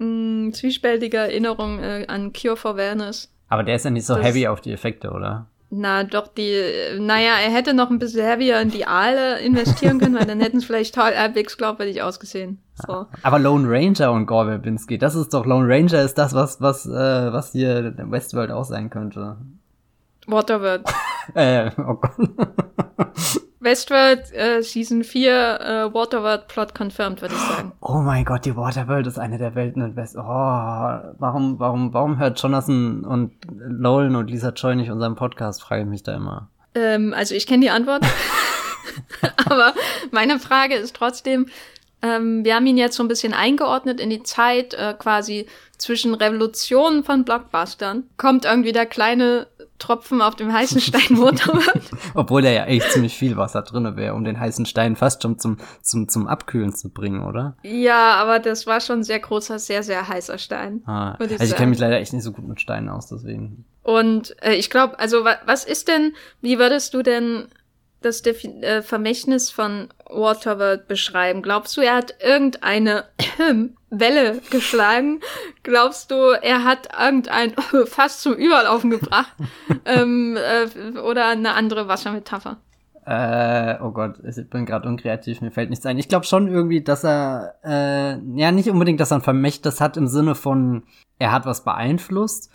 mh, 0.00 0.52
zwiespältige 0.52 1.18
Erinnerungen 1.18 1.78
äh, 1.78 2.04
an 2.08 2.32
Cure 2.32 2.56
for 2.56 2.76
Wellness. 2.76 3.32
Aber 3.48 3.62
der 3.62 3.76
ist 3.76 3.84
ja 3.84 3.90
nicht 3.90 4.06
so 4.06 4.14
das 4.14 4.24
heavy 4.24 4.46
auf 4.46 4.60
die 4.60 4.72
Effekte, 4.72 5.10
oder? 5.10 5.46
Na, 5.72 6.02
doch, 6.02 6.26
die, 6.26 6.52
naja, 6.98 7.34
er 7.44 7.52
hätte 7.52 7.74
noch 7.74 7.90
ein 7.90 8.00
bisschen 8.00 8.24
heavier 8.24 8.60
in 8.60 8.70
die 8.70 8.86
Aale 8.86 9.38
investieren 9.38 10.00
können, 10.00 10.16
weil 10.16 10.26
dann 10.26 10.40
hätten 10.40 10.56
es 10.56 10.64
vielleicht 10.64 10.96
toll 10.96 11.12
halbwegs 11.16 11.56
glaubwürdig 11.56 12.02
ausgesehen. 12.02 12.58
So. 12.74 13.06
Aber 13.22 13.38
Lone 13.38 13.68
Ranger 13.68 14.10
und 14.10 14.26
Gore 14.26 14.46
Verbinski, 14.46 14.98
das 14.98 15.14
ist 15.14 15.32
doch, 15.32 15.46
Lone 15.46 15.68
Ranger 15.68 16.02
ist 16.02 16.18
das, 16.18 16.34
was, 16.34 16.60
was, 16.60 16.86
äh, 16.86 16.90
was 17.32 17.52
hier 17.52 17.94
Westworld 17.96 18.50
auch 18.50 18.64
sein 18.64 18.90
könnte. 18.90 19.36
Waterworld. 20.26 20.82
äh, 21.34 21.70
oh 21.78 21.94
Gott. 21.94 22.30
Westworld 23.60 24.32
äh, 24.32 24.62
Season 24.62 25.04
4 25.04 25.30
äh, 25.30 25.94
Waterworld 25.94 26.48
Plot 26.48 26.74
confirmed, 26.74 27.20
würde 27.20 27.34
ich 27.34 27.40
sagen. 27.40 27.72
Oh 27.80 27.98
mein 27.98 28.24
Gott, 28.24 28.46
die 28.46 28.56
Waterworld 28.56 29.06
ist 29.06 29.18
eine 29.18 29.36
der 29.36 29.54
Welten 29.54 29.82
in 29.82 29.96
West. 29.96 30.16
Oh, 30.16 30.22
warum, 30.22 31.58
warum, 31.58 31.92
warum 31.92 32.18
hört 32.18 32.40
Jonathan 32.40 33.04
und 33.04 33.32
Nolan 33.52 34.16
und 34.16 34.30
Lisa 34.30 34.52
Choi 34.52 34.74
nicht 34.74 34.90
unseren 34.90 35.14
Podcast? 35.14 35.62
Frage 35.62 35.82
ich 35.82 35.88
mich 35.88 36.02
da 36.02 36.16
immer. 36.16 36.48
Ähm, 36.74 37.12
also 37.14 37.34
ich 37.34 37.46
kenne 37.46 37.62
die 37.62 37.70
Antwort. 37.70 38.02
Aber 39.44 39.74
meine 40.10 40.38
Frage 40.38 40.76
ist 40.76 40.96
trotzdem, 40.96 41.46
ähm, 42.02 42.44
wir 42.44 42.54
haben 42.54 42.66
ihn 42.66 42.78
jetzt 42.78 42.96
so 42.96 43.02
ein 43.02 43.08
bisschen 43.08 43.34
eingeordnet 43.34 44.00
in 44.00 44.08
die 44.08 44.22
Zeit 44.22 44.72
äh, 44.74 44.94
quasi 44.98 45.46
zwischen 45.76 46.14
Revolutionen 46.14 47.04
von 47.04 47.24
Blockbustern. 47.24 48.04
Kommt 48.16 48.46
irgendwie 48.46 48.72
der 48.72 48.86
kleine 48.86 49.46
Tropfen 49.80 50.22
auf 50.22 50.36
dem 50.36 50.52
heißen 50.52 50.80
Stein 50.80 51.16
runter 51.16 51.58
Obwohl 52.14 52.42
da 52.42 52.50
ja 52.50 52.64
echt 52.66 52.92
ziemlich 52.92 53.16
viel 53.16 53.36
Wasser 53.36 53.62
drin 53.62 53.96
wäre, 53.96 54.14
um 54.14 54.24
den 54.24 54.38
heißen 54.38 54.66
Stein 54.66 54.94
fast 54.94 55.22
schon 55.22 55.38
zum, 55.38 55.58
zum, 55.82 56.08
zum 56.08 56.28
Abkühlen 56.28 56.72
zu 56.72 56.90
bringen, 56.90 57.24
oder? 57.24 57.56
Ja, 57.62 58.14
aber 58.14 58.38
das 58.38 58.66
war 58.66 58.80
schon 58.80 59.00
ein 59.00 59.04
sehr 59.04 59.20
großer, 59.20 59.58
sehr, 59.58 59.82
sehr 59.82 60.06
heißer 60.06 60.38
Stein. 60.38 60.82
Ah, 60.86 61.16
ich 61.18 61.32
also 61.32 61.44
ich 61.44 61.56
kenne 61.56 61.70
mich 61.70 61.78
leider 61.78 61.98
echt 61.98 62.12
nicht 62.12 62.22
so 62.22 62.32
gut 62.32 62.46
mit 62.46 62.60
Steinen 62.60 62.88
aus, 62.88 63.08
deswegen. 63.08 63.64
Und 63.82 64.36
äh, 64.42 64.54
ich 64.54 64.70
glaube, 64.70 64.98
also 64.98 65.24
wa 65.24 65.36
was 65.46 65.64
ist 65.64 65.88
denn, 65.88 66.14
wie 66.40 66.58
würdest 66.58 66.94
du 66.94 67.02
denn 67.02 67.48
das 68.02 68.22
Defi 68.22 68.48
äh, 68.62 68.82
Vermächtnis 68.82 69.50
von 69.50 69.88
Waterworld 70.12 70.88
beschreiben? 70.88 71.42
Glaubst 71.42 71.76
du, 71.76 71.80
er 71.80 71.96
hat 71.96 72.14
irgendeine 72.22 73.04
Welle 73.90 74.40
geschlagen? 74.50 75.20
Glaubst 75.62 76.10
du, 76.10 76.16
er 76.40 76.64
hat 76.64 76.88
irgendein 76.98 77.54
Fass 77.86 78.20
zum 78.20 78.34
Überlaufen 78.34 78.90
gebracht? 78.90 79.34
ähm, 79.84 80.36
äh, 80.36 80.98
oder 80.98 81.28
eine 81.28 81.54
andere 81.54 81.88
Wassermetapher? 81.88 82.58
Äh, 83.06 83.78
oh 83.82 83.90
Gott, 83.90 84.20
ich 84.22 84.50
bin 84.50 84.66
gerade 84.66 84.88
unkreativ, 84.88 85.40
mir 85.40 85.50
fällt 85.50 85.70
nichts 85.70 85.86
ein. 85.86 85.98
Ich 85.98 86.08
glaube 86.08 86.26
schon 86.26 86.48
irgendwie, 86.48 86.82
dass 86.82 87.02
er, 87.02 87.54
äh, 87.64 88.18
ja, 88.38 88.52
nicht 88.52 88.70
unbedingt, 88.70 89.00
dass 89.00 89.10
er 89.10 89.18
ein 89.18 89.22
Vermächtnis 89.22 89.80
hat 89.80 89.96
im 89.96 90.06
Sinne 90.06 90.34
von, 90.34 90.84
er 91.18 91.32
hat 91.32 91.46
was 91.46 91.64
beeinflusst, 91.64 92.50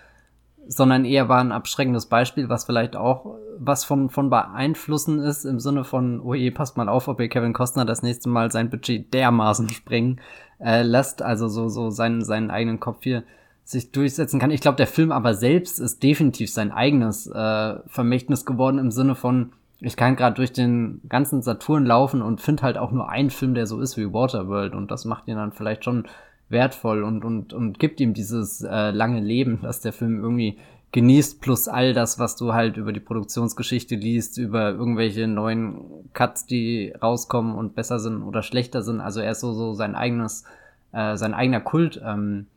sondern 0.67 1.05
eher 1.05 1.29
war 1.29 1.39
ein 1.39 1.51
abschreckendes 1.51 2.07
Beispiel, 2.07 2.49
was 2.49 2.65
vielleicht 2.65 2.95
auch 2.95 3.37
was 3.57 3.83
von, 3.85 4.09
von 4.09 4.29
beeinflussen 4.29 5.19
ist, 5.19 5.45
im 5.45 5.59
Sinne 5.59 5.83
von, 5.83 6.19
oh 6.21 6.33
je, 6.33 6.51
passt 6.51 6.77
mal 6.77 6.89
auf, 6.89 7.07
ob 7.07 7.19
ihr 7.19 7.29
Kevin 7.29 7.53
Costner 7.53 7.85
das 7.85 8.03
nächste 8.03 8.29
Mal 8.29 8.51
sein 8.51 8.69
Budget 8.69 9.13
dermaßen 9.13 9.69
sprengen 9.69 10.19
äh, 10.59 10.81
lässt, 10.81 11.21
also 11.21 11.47
so, 11.47 11.69
so 11.69 11.89
seinen, 11.89 12.23
seinen 12.23 12.51
eigenen 12.51 12.79
Kopf 12.79 12.99
hier 13.01 13.23
sich 13.63 13.91
durchsetzen 13.91 14.39
kann. 14.39 14.51
Ich 14.51 14.61
glaube, 14.61 14.77
der 14.77 14.87
Film 14.87 15.11
aber 15.11 15.33
selbst 15.33 15.79
ist 15.79 16.03
definitiv 16.03 16.51
sein 16.51 16.71
eigenes 16.71 17.27
äh, 17.27 17.75
Vermächtnis 17.87 18.45
geworden 18.45 18.77
im 18.77 18.91
Sinne 18.91 19.15
von, 19.15 19.53
ich 19.79 19.97
kann 19.97 20.15
gerade 20.15 20.35
durch 20.35 20.53
den 20.53 21.01
ganzen 21.09 21.41
Saturn 21.41 21.85
laufen 21.85 22.21
und 22.21 22.41
finde 22.41 22.63
halt 22.63 22.77
auch 22.77 22.91
nur 22.91 23.09
einen 23.09 23.29
Film, 23.29 23.55
der 23.55 23.67
so 23.67 23.81
ist 23.81 23.97
wie 23.97 24.13
Waterworld 24.13 24.73
und 24.73 24.91
das 24.91 25.05
macht 25.05 25.27
ihn 25.27 25.35
dann 25.35 25.51
vielleicht 25.51 25.83
schon 25.83 26.05
wertvoll 26.49 27.03
und, 27.03 27.25
und, 27.25 27.53
und 27.53 27.79
gibt 27.79 27.99
ihm 27.99 28.13
dieses 28.13 28.61
äh, 28.61 28.91
lange 28.91 29.19
Leben, 29.19 29.59
das 29.63 29.81
der 29.81 29.93
Film 29.93 30.19
irgendwie 30.21 30.57
genießt, 30.91 31.41
plus 31.41 31.67
all 31.67 31.93
das, 31.93 32.19
was 32.19 32.37
du 32.37 32.53
halt 32.53 32.77
über 32.77 32.93
die 32.93 33.01
Produktionsgeschichte 33.01 33.95
liest, 33.95 34.37
über 34.37 34.69
irgendwelche 34.69 35.27
neuen 35.27 36.09
Cuts, 36.13 36.45
die 36.45 36.93
rauskommen 37.01 37.53
und 37.53 37.75
besser 37.75 37.99
sind 37.99 38.23
oder 38.23 38.41
schlechter 38.41 38.81
sind. 38.81 39.01
Also 39.01 39.19
er 39.19 39.31
ist 39.31 39.41
so, 39.41 39.51
so 39.53 39.73
sein 39.73 39.95
eigenes, 39.95 40.45
äh, 40.93 41.17
sein 41.17 41.33
eigener 41.33 41.59
Kult 41.59 42.01
ähm, 42.01 42.47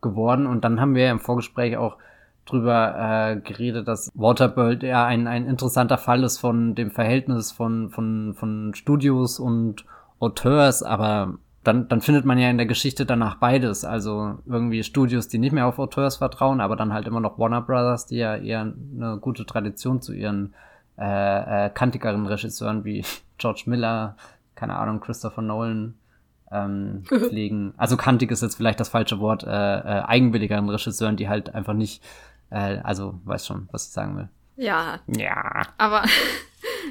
geworden. 0.00 0.46
Und 0.46 0.64
dann 0.64 0.80
haben 0.80 0.94
wir 0.94 1.10
im 1.10 1.18
Vorgespräch 1.18 1.76
auch 1.76 1.96
drüber 2.44 2.94
äh, 2.96 3.40
geredet, 3.40 3.88
dass 3.88 4.10
Waterworld 4.14 4.84
ja 4.84 5.04
ein, 5.04 5.26
ein 5.26 5.46
interessanter 5.46 5.98
Fall 5.98 6.22
ist 6.22 6.38
von 6.38 6.76
dem 6.76 6.92
Verhältnis 6.92 7.50
von, 7.50 7.90
von, 7.90 8.34
von 8.34 8.74
Studios 8.74 9.40
und 9.40 9.84
Auteurs, 10.20 10.82
aber 10.82 11.34
dann, 11.68 11.86
dann 11.86 12.00
findet 12.00 12.24
man 12.24 12.38
ja 12.38 12.48
in 12.48 12.56
der 12.56 12.64
Geschichte 12.64 13.04
danach 13.04 13.34
beides. 13.36 13.84
Also 13.84 14.38
irgendwie 14.46 14.82
Studios, 14.82 15.28
die 15.28 15.38
nicht 15.38 15.52
mehr 15.52 15.66
auf 15.66 15.78
Auteurs 15.78 16.16
vertrauen, 16.16 16.62
aber 16.62 16.76
dann 16.76 16.94
halt 16.94 17.06
immer 17.06 17.20
noch 17.20 17.38
Warner 17.38 17.60
Brothers, 17.60 18.06
die 18.06 18.16
ja 18.16 18.36
eher 18.36 18.60
eine 18.62 19.18
gute 19.20 19.44
Tradition 19.44 20.00
zu 20.00 20.14
ihren 20.14 20.54
äh, 20.96 21.66
äh, 21.66 21.70
kantigeren 21.70 22.26
Regisseuren 22.26 22.84
wie 22.84 23.04
George 23.38 23.64
Miller, 23.66 24.16
keine 24.54 24.76
Ahnung, 24.76 25.00
Christopher 25.00 25.42
Nolan 25.42 25.94
ähm, 26.50 27.02
pflegen. 27.06 27.74
Also 27.76 27.98
kantig 27.98 28.30
ist 28.30 28.40
jetzt 28.40 28.56
vielleicht 28.56 28.80
das 28.80 28.88
falsche 28.88 29.20
Wort, 29.20 29.44
äh, 29.44 29.48
äh, 29.50 30.02
eigenwilligeren 30.06 30.70
Regisseuren, 30.70 31.16
die 31.16 31.28
halt 31.28 31.54
einfach 31.54 31.74
nicht, 31.74 32.02
äh, 32.48 32.78
also 32.78 33.20
weiß 33.24 33.46
schon, 33.46 33.68
was 33.72 33.88
ich 33.88 33.92
sagen 33.92 34.16
will. 34.16 34.28
Ja. 34.56 35.00
Ja. 35.06 35.66
Aber 35.76 36.02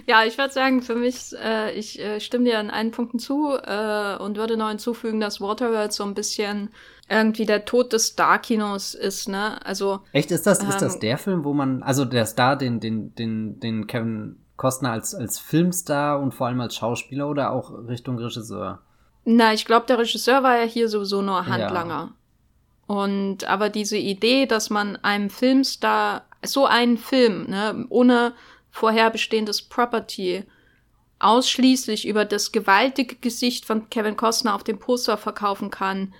ja, 0.06 0.24
ich 0.24 0.38
würde 0.38 0.54
sagen, 0.54 0.82
für 0.82 0.96
mich, 0.96 1.34
äh, 1.44 1.74
ich 1.74 2.00
äh, 2.00 2.20
stimme 2.20 2.46
dir 2.46 2.60
an 2.60 2.70
allen 2.70 2.92
Punkten 2.92 3.20
zu 3.20 3.56
äh, 3.56 4.18
und 4.18 4.38
würde 4.38 4.58
noch 4.58 4.70
hinzufügen, 4.70 5.20
dass 5.20 5.42
Waterworld 5.42 5.94
so 5.94 6.04
ein 6.04 6.14
bisschen 6.14 6.70
irgendwie 7.10 7.46
der 7.46 7.66
Tod 7.66 7.94
des 7.94 8.08
Star-Kinos 8.08 8.94
ist, 8.94 9.30
ne? 9.30 9.66
Also. 9.66 10.02
Echt, 10.12 10.32
ist 10.32 10.46
das, 10.46 10.62
ähm, 10.62 10.70
ist 10.70 10.82
das 10.82 10.96
ähm, 10.96 11.00
der 11.02 11.18
Film, 11.18 11.44
wo 11.44 11.54
man, 11.54 11.84
also 11.84 12.06
der 12.06 12.26
Star, 12.26 12.56
den, 12.56 12.80
den, 12.80 13.16
den, 13.16 13.60
den 13.60 13.88
Kevin 13.88 14.38
Costner 14.58 14.92
als, 14.92 15.16
als 15.16 15.40
Filmstar 15.40 16.20
und 16.20 16.34
vor 16.34 16.48
allem 16.48 16.60
als 16.60 16.76
Schauspieler 16.76 17.30
oder 17.30 17.52
auch 17.52 17.72
Richtung 17.88 18.18
Regisseur? 18.18 18.80
Na, 19.24 19.54
ich 19.54 19.66
glaube, 19.66 19.86
der 19.86 20.00
Regisseur 20.00 20.44
war 20.44 20.58
ja 20.58 20.64
hier 20.64 20.90
sowieso 20.90 21.22
nur 21.22 21.46
Handlanger. 21.46 22.12
Ja. 22.12 22.96
Und 22.96 23.44
aber 23.44 23.70
diese 23.70 23.98
Idee, 23.98 24.46
dass 24.46 24.70
man 24.70 24.96
einem 24.98 25.30
Filmstar 25.30 26.24
so 26.44 26.66
einen 26.66 26.98
Film, 26.98 27.50
ne, 27.50 27.86
ohne 27.90 28.34
vorher 28.78 29.10
bestehendes 29.10 29.62
Property, 29.62 30.44
ausschließlich 31.20 32.08
über 32.08 32.26
das 32.26 32.52
gewaltige 32.52 33.16
Gesicht 33.16 33.66
von 33.66 33.90
Kevin 33.90 34.16
Costner 34.16 34.54
auf 34.54 34.64
dem 34.64 34.78
Poster 34.78 35.18
verkaufen 35.18 35.72
kann, 35.72 36.14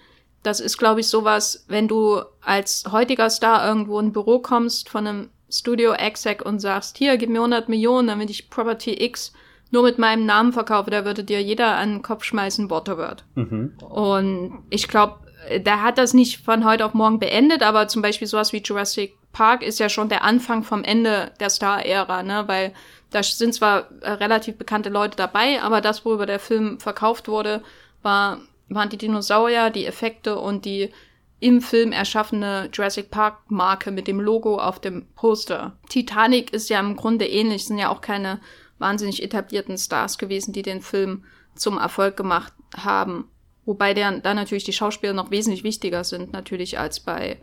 das 0.44 0.60
ist, 0.60 0.78
glaube 0.78 1.02
ich, 1.02 1.08
sowas, 1.08 1.66
wenn 1.68 1.88
du 1.88 2.22
als 2.42 2.86
heutiger 2.92 3.30
Star 3.30 3.68
irgendwo 3.68 4.00
in 4.00 4.08
ein 4.08 4.14
Büro 4.14 4.40
kommst 4.40 4.90
von 4.90 5.06
einem 5.06 5.30
Studio 5.50 5.94
Exec 5.94 6.44
und 6.44 6.60
sagst, 6.60 6.98
hier, 6.98 7.18
gib 7.18 7.30
mir 7.30 7.40
100 7.40 7.70
Millionen, 7.70 8.08
damit 8.08 8.30
ich 8.30 8.50
Property 8.50 9.04
X 9.04 9.34
nur 9.72 9.84
mit 9.84 10.00
meinem 10.00 10.26
Namen 10.26 10.54
verkaufe, 10.54 10.90
da 10.90 11.04
würde 11.04 11.24
dir 11.24 11.42
jeder 11.42 11.76
an 11.76 11.96
den 11.96 12.02
Kopf 12.02 12.24
schmeißen, 12.24 12.70
Waterworld. 12.70 13.26
Mhm. 13.36 13.74
Und 13.80 14.64
ich 14.70 14.88
glaube, 14.88 15.20
der 15.54 15.84
hat 15.84 15.98
das 15.98 16.14
nicht 16.14 16.38
von 16.44 16.66
heute 16.66 16.86
auf 16.86 16.94
morgen 16.94 17.20
beendet, 17.20 17.62
aber 17.62 17.88
zum 17.90 18.02
Beispiel 18.02 18.28
sowas 18.28 18.54
wie 18.54 18.62
Jurassic 18.62 19.17
Park 19.32 19.64
ist 19.64 19.80
ja 19.80 19.90
schon 19.90 20.10
der 20.10 20.24
Anfang 20.24 20.64
vom 20.64 20.84
Ende 20.84 21.32
der 21.40 21.50
Star-Ära, 21.50 22.24
ne? 22.24 22.48
Weil 22.48 22.74
da 23.12 23.24
sind 23.24 23.54
zwar 23.54 23.90
äh, 24.02 24.12
relativ 24.12 24.58
bekannte 24.58 24.90
Leute 24.90 25.16
dabei, 25.16 25.62
aber 25.62 25.82
das, 25.82 26.06
worüber 26.06 26.26
der 26.26 26.40
Film 26.40 26.80
verkauft 26.80 27.28
wurde, 27.28 27.64
war, 28.02 28.40
waren 28.70 28.90
die 28.90 28.98
Dinosaurier, 28.98 29.70
die 29.70 29.86
Effekte 29.86 30.38
und 30.38 30.66
die 30.66 30.92
im 31.40 31.62
Film 31.62 31.92
erschaffene 31.92 32.70
Jurassic 32.74 33.12
Park 33.12 33.52
Marke 33.52 33.92
mit 33.92 34.08
dem 34.08 34.20
Logo 34.20 34.58
auf 34.58 34.80
dem 34.80 35.06
Poster. 35.16 35.78
Titanic 35.88 36.52
ist 36.52 36.70
ja 36.70 36.80
im 36.80 36.96
Grunde 36.96 37.28
ähnlich, 37.28 37.66
sind 37.66 37.78
ja 37.78 37.90
auch 37.90 38.02
keine 38.02 38.40
wahnsinnig 38.80 39.22
etablierten 39.22 39.78
Stars 39.78 40.18
gewesen, 40.18 40.52
die 40.52 40.64
den 40.64 40.82
Film 40.82 41.26
zum 41.56 41.78
Erfolg 41.78 42.18
gemacht 42.18 42.54
haben. 42.76 43.30
Wobei 43.66 43.94
der, 43.94 44.20
da 44.20 44.34
natürlich 44.34 44.64
die 44.64 44.74
Schauspieler 44.74 45.14
noch 45.14 45.30
wesentlich 45.30 45.64
wichtiger 45.64 46.04
sind, 46.04 46.34
natürlich 46.34 46.80
als 46.80 47.00
bei 47.00 47.40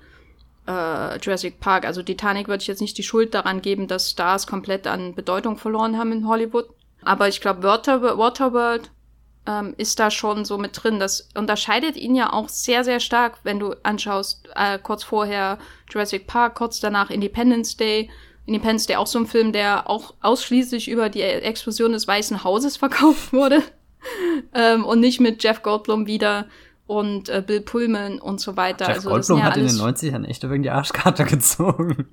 äh, 0.66 1.18
Jurassic 1.18 1.60
Park. 1.60 1.86
Also 1.86 2.02
Titanic 2.02 2.48
würde 2.48 2.62
ich 2.62 2.68
jetzt 2.68 2.80
nicht 2.80 2.98
die 2.98 3.02
Schuld 3.02 3.34
daran 3.34 3.62
geben, 3.62 3.88
dass 3.88 4.10
Stars 4.10 4.46
komplett 4.46 4.86
an 4.86 5.14
Bedeutung 5.14 5.56
verloren 5.56 5.98
haben 5.98 6.12
in 6.12 6.28
Hollywood. 6.28 6.68
Aber 7.02 7.28
ich 7.28 7.40
glaube, 7.40 7.62
Water, 7.62 8.02
Waterworld 8.18 8.90
ähm, 9.46 9.74
ist 9.76 9.98
da 9.98 10.10
schon 10.10 10.44
so 10.44 10.58
mit 10.58 10.82
drin. 10.82 10.98
Das 10.98 11.28
unterscheidet 11.34 11.96
ihn 11.96 12.14
ja 12.14 12.32
auch 12.32 12.48
sehr, 12.48 12.84
sehr 12.84 13.00
stark, 13.00 13.38
wenn 13.42 13.58
du 13.58 13.74
anschaust, 13.82 14.48
äh, 14.54 14.78
kurz 14.78 15.04
vorher 15.04 15.58
Jurassic 15.90 16.26
Park, 16.26 16.56
kurz 16.56 16.80
danach 16.80 17.10
Independence 17.10 17.76
Day. 17.76 18.10
Independence 18.46 18.86
Day 18.86 18.96
auch 18.96 19.06
so 19.06 19.18
ein 19.18 19.26
Film, 19.26 19.52
der 19.52 19.88
auch 19.88 20.14
ausschließlich 20.20 20.88
über 20.88 21.08
die 21.08 21.22
Explosion 21.22 21.92
des 21.92 22.06
Weißen 22.06 22.44
Hauses 22.44 22.76
verkauft 22.78 23.32
wurde. 23.32 23.62
ähm, 24.54 24.84
und 24.84 25.00
nicht 25.00 25.20
mit 25.20 25.42
Jeff 25.42 25.62
Goldblum 25.62 26.06
wieder 26.06 26.46
und 26.86 27.28
äh, 27.28 27.42
Bill 27.46 27.60
Pullman 27.60 28.18
und 28.18 28.40
so 28.40 28.56
weiter. 28.56 28.86
Jeff 28.86 28.96
also, 28.96 29.10
Goldblum 29.10 29.38
ja 29.38 29.44
hat 29.44 29.56
in 29.56 29.66
den 29.66 29.76
90ern 29.76 30.24
echt 30.24 30.42
über 30.44 30.58
die 30.58 30.70
Arschkarte 30.70 31.24
gezogen. 31.26 32.08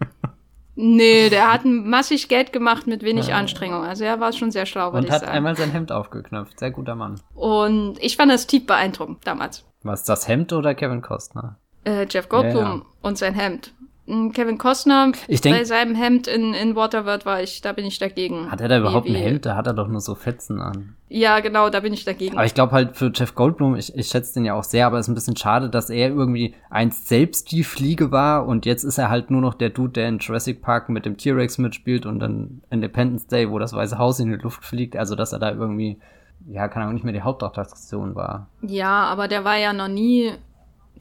Nee, 0.76 1.30
der 1.30 1.51
hat 1.51 1.65
massig 1.65 2.30
Geld 2.30 2.53
gemacht 2.53 2.88
mit 2.88 3.03
wenig 3.03 3.28
ja. 3.28 3.36
Anstrengung. 3.36 3.84
Also 3.84 4.05
er 4.05 4.19
war 4.19 4.32
schon 4.32 4.51
sehr 4.51 4.65
schlau, 4.65 4.91
Und 4.91 5.11
hat 5.11 5.22
sagen. 5.22 5.32
einmal 5.32 5.55
sein 5.57 5.72
Hemd 5.72 5.91
aufgeknöpft. 5.91 6.59
Sehr 6.59 6.72
guter 6.72 6.95
Mann. 6.95 7.19
Und 7.36 8.01
ich 8.01 8.15
fand 8.15 8.32
das 8.32 8.47
tief 8.47 8.65
beeindruckend 8.65 9.19
damals. 9.26 9.65
Was, 9.84 10.03
das 10.05 10.28
Hemd 10.28 10.53
oder 10.53 10.74
Kevin 10.74 11.01
Costner? 11.01 11.57
Äh, 11.84 12.05
Jeff 12.09 12.30
Goldblum 12.30 12.63
ja, 12.63 12.76
ja. 12.76 12.82
und 13.01 13.17
sein 13.17 13.34
Hemd. 13.34 13.74
Kevin 14.34 14.57
Costner 14.57 15.12
ich 15.28 15.41
denk, 15.41 15.57
bei 15.57 15.64
seinem 15.64 15.95
Hemd 15.95 16.28
in, 16.28 16.53
in 16.53 16.76
Waterworld 16.76 17.26
war 17.26 17.41
ich, 17.41 17.62
da 17.62 17.72
bin 17.72 17.86
ich 17.86 17.99
dagegen. 17.99 18.51
Hat 18.51 18.62
er 18.62 18.68
da 18.68 18.80
überhaupt 18.80 19.07
wie, 19.07 19.16
ein 19.16 19.22
Hemd? 19.22 19.45
Da 19.45 19.55
hat 19.55 19.68
er 19.68 19.74
doch 19.74 19.88
nur 19.88 20.01
so 20.01 20.16
Fetzen 20.16 20.59
an. 20.59 20.95
Ja, 21.09 21.39
genau, 21.41 21.70
da 21.70 21.82
bin 21.82 21.91
ich 21.91 22.05
dagegen. 22.05 22.38
Aber 22.38 22.45
ich 22.45 22.53
glaube 22.53 22.72
halt 22.72 22.95
für 22.95 23.12
Jeff 23.14 23.36
Goldblum, 23.36 23.76
ich, 23.76 23.95
ich 23.95 24.07
schätze 24.07 24.36
den 24.36 24.45
ja 24.45 24.53
auch 24.53 24.64
sehr, 24.64 24.88
aber 24.88 24.97
es 24.97 25.07
ist 25.07 25.12
ein 25.12 25.16
bisschen 25.16 25.36
schade, 25.36 25.70
dass 25.70 25.89
er 25.89 26.09
irgendwie 26.09 26.55
einst 26.70 27.07
selbst 27.09 27.51
die 27.51 27.64
Fliege 27.64 28.12
war 28.12 28.45
und 28.45 28.66
jetzt 28.66 28.84
ist 28.84 28.97
er 28.97 29.09
halt 29.09 29.30
nur 29.30 29.41
noch 29.41 29.53
der 29.53 29.70
Dude, 29.70 29.93
der 29.93 30.07
in 30.07 30.20
Jurassic 30.20 30.62
Park 30.62 30.89
mit 30.89 31.05
dem 31.05 31.18
T-Rex 31.18 31.57
mitspielt 31.57 32.05
und 32.05 32.20
dann 32.20 32.62
Independence 32.70 33.28
Day, 33.28 33.49
wo 33.49 33.59
das 33.59 33.74
Weiße 33.74 33.97
Haus 33.97 34.20
in 34.20 34.32
die 34.32 34.38
Luft 34.38 34.64
fliegt. 34.64 34.95
Also, 34.95 35.16
dass 35.16 35.34
er 35.34 35.39
da 35.39 35.51
irgendwie, 35.51 35.99
ja, 36.47 36.68
kann 36.68 36.88
auch 36.88 36.93
nicht 36.93 37.03
mehr 37.03 37.14
die 37.14 37.24
Hauptattraktion 37.24 38.16
war. 38.16 38.47
Ja, 38.62 39.05
aber 39.05 39.28
der 39.28 39.43
war 39.43 39.57
ja 39.57 39.74
noch 39.74 39.89
nie 39.89 40.32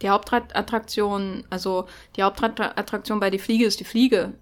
die 0.02 0.10
Hauptattraktion, 0.10 1.44
also 1.50 1.86
die 2.16 2.22
Hauptattraktion 2.22 3.20
bei 3.20 3.30
die 3.30 3.38
Fliege 3.38 3.66
ist 3.66 3.80
die 3.80 3.84
Fliege. 3.84 4.32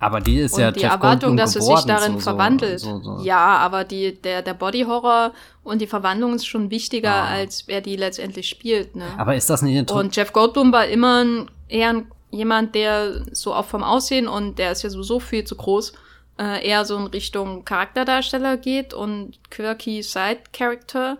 Aber 0.00 0.20
die 0.20 0.38
ist 0.38 0.54
und 0.54 0.60
ja 0.60 0.70
die 0.70 0.80
Jeff 0.80 0.92
Erwartung, 0.92 1.36
dass 1.36 1.56
es 1.56 1.66
sich 1.66 1.80
darin 1.82 2.14
so, 2.14 2.20
verwandelt. 2.20 2.80
So, 2.80 3.00
so, 3.00 3.20
ja, 3.22 3.56
aber 3.58 3.84
die, 3.84 4.20
der, 4.20 4.42
der 4.42 4.54
Body 4.54 4.82
Horror 4.82 5.32
und 5.62 5.80
die 5.80 5.86
Verwandlung 5.86 6.34
ist 6.34 6.46
schon 6.46 6.70
wichtiger, 6.70 7.12
ah. 7.12 7.28
als 7.28 7.68
wer 7.68 7.80
die 7.80 7.96
letztendlich 7.96 8.48
spielt. 8.48 8.96
Ne? 8.96 9.06
Aber 9.16 9.34
ist 9.34 9.48
das 9.48 9.62
nicht 9.62 9.76
interessant? 9.76 10.06
Und 10.06 10.16
Jeff 10.16 10.32
Goldblum 10.32 10.72
war 10.72 10.86
immer 10.86 11.24
ein, 11.24 11.50
eher 11.68 11.90
ein, 11.90 12.10
jemand, 12.30 12.74
der 12.74 13.22
so 13.32 13.54
auch 13.54 13.64
vom 13.64 13.82
Aussehen 13.84 14.28
und 14.28 14.58
der 14.58 14.72
ist 14.72 14.82
ja 14.82 14.90
sowieso 14.90 15.20
viel 15.20 15.44
zu 15.44 15.56
groß, 15.56 15.94
äh, 16.38 16.68
eher 16.68 16.84
so 16.84 16.96
in 16.96 17.06
Richtung 17.06 17.64
Charakterdarsteller 17.64 18.56
geht 18.56 18.92
und 18.92 19.38
quirky 19.50 20.02
Side 20.02 20.40
Character 20.52 21.18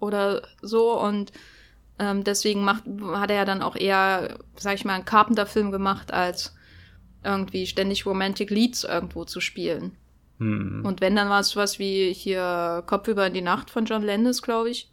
oder 0.00 0.42
so 0.60 1.00
und 1.00 1.32
ähm, 2.00 2.24
deswegen 2.24 2.64
macht, 2.64 2.84
hat 3.12 3.30
er 3.30 3.36
ja 3.36 3.44
dann 3.44 3.60
auch 3.60 3.76
eher, 3.76 4.38
sag 4.56 4.74
ich 4.74 4.86
mal, 4.86 4.94
einen 4.94 5.04
Carpenter-Film 5.04 5.70
gemacht, 5.70 6.12
als 6.12 6.56
irgendwie 7.22 7.66
ständig 7.66 8.06
Romantic 8.06 8.48
Leads 8.48 8.84
irgendwo 8.84 9.26
zu 9.26 9.40
spielen. 9.40 9.92
Hm. 10.38 10.82
Und 10.82 11.02
wenn, 11.02 11.14
dann 11.14 11.28
war 11.28 11.40
es 11.40 11.54
was 11.56 11.78
wie 11.78 12.14
hier 12.14 12.82
Kopf 12.86 13.06
über 13.06 13.26
in 13.26 13.34
die 13.34 13.42
Nacht 13.42 13.68
von 13.68 13.84
John 13.84 14.02
Landis, 14.02 14.40
glaube 14.40 14.70
ich. 14.70 14.90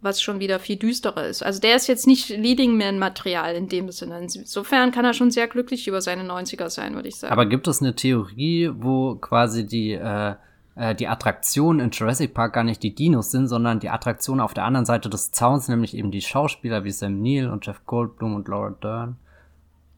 Was 0.00 0.22
schon 0.22 0.38
wieder 0.38 0.60
viel 0.60 0.76
düsterer 0.76 1.26
ist. 1.26 1.42
Also 1.42 1.60
der 1.60 1.74
ist 1.74 1.88
jetzt 1.88 2.06
nicht 2.06 2.28
Leading 2.28 2.76
Man-Material 2.76 3.56
in 3.56 3.68
dem 3.68 3.90
Sinne. 3.90 4.20
Insofern 4.20 4.92
kann 4.92 5.04
er 5.04 5.14
schon 5.14 5.32
sehr 5.32 5.48
glücklich 5.48 5.88
über 5.88 6.00
seine 6.00 6.30
90er 6.30 6.68
sein, 6.68 6.94
würde 6.94 7.08
ich 7.08 7.16
sagen. 7.16 7.32
Aber 7.32 7.46
gibt 7.46 7.66
es 7.66 7.80
eine 7.80 7.96
Theorie, 7.96 8.70
wo 8.72 9.16
quasi 9.16 9.66
die 9.66 9.92
äh, 9.92 10.34
äh, 10.76 10.94
die 10.94 11.08
Attraktion 11.08 11.80
in 11.80 11.90
Jurassic 11.90 12.34
Park 12.34 12.54
gar 12.54 12.64
nicht 12.64 12.82
die 12.82 12.94
Dinos 12.94 13.30
sind, 13.30 13.48
sondern 13.48 13.80
die 13.80 13.90
Attraktion 13.90 14.40
auf 14.40 14.54
der 14.54 14.64
anderen 14.64 14.86
Seite 14.86 15.08
des 15.08 15.30
Zauns, 15.30 15.68
nämlich 15.68 15.96
eben 15.96 16.10
die 16.10 16.20
Schauspieler 16.20 16.84
wie 16.84 16.90
Sam 16.90 17.22
Neill 17.22 17.50
und 17.50 17.66
Jeff 17.66 17.84
Goldblum 17.86 18.34
und 18.34 18.48
Laura 18.48 18.70
Dern. 18.70 19.16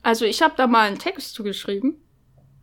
Also 0.03 0.24
ich 0.24 0.43
habe 0.43 0.55
da 0.57 0.66
mal 0.66 0.87
einen 0.87 0.99
Text 0.99 1.35
zugeschrieben, 1.35 1.97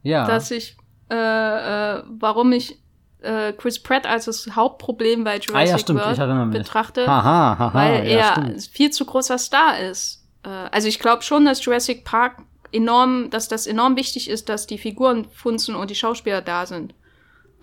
ja. 0.01 0.25
dass 0.25 0.51
ich, 0.51 0.77
äh, 1.09 1.15
äh, 1.15 2.03
warum 2.07 2.51
ich 2.51 2.79
äh, 3.21 3.53
Chris 3.53 3.81
Pratt 3.81 4.05
als 4.05 4.25
das 4.25 4.47
Hauptproblem 4.55 5.23
bei 5.23 5.37
Jurassic 5.37 5.55
ah, 5.55 5.63
ja, 5.63 5.77
stimmt, 5.77 5.99
World 5.99 6.51
betrachte, 6.51 7.07
ha, 7.07 7.23
ha, 7.23 7.73
weil 7.73 8.07
ja, 8.07 8.35
er 8.35 8.59
viel 8.59 8.91
zu 8.91 9.05
großer 9.05 9.37
Star 9.37 9.79
ist. 9.79 10.25
Äh, 10.43 10.49
also 10.49 10.87
ich 10.87 10.99
glaube 10.99 11.23
schon, 11.23 11.45
dass 11.45 11.63
Jurassic 11.65 12.05
Park 12.05 12.43
enorm, 12.71 13.29
dass 13.29 13.47
das 13.47 13.67
enorm 13.67 13.95
wichtig 13.95 14.29
ist, 14.29 14.49
dass 14.49 14.67
die 14.67 14.77
Figuren 14.77 15.25
funzen 15.25 15.75
und 15.75 15.89
die 15.89 15.95
Schauspieler 15.95 16.41
da 16.41 16.65
sind. 16.65 16.93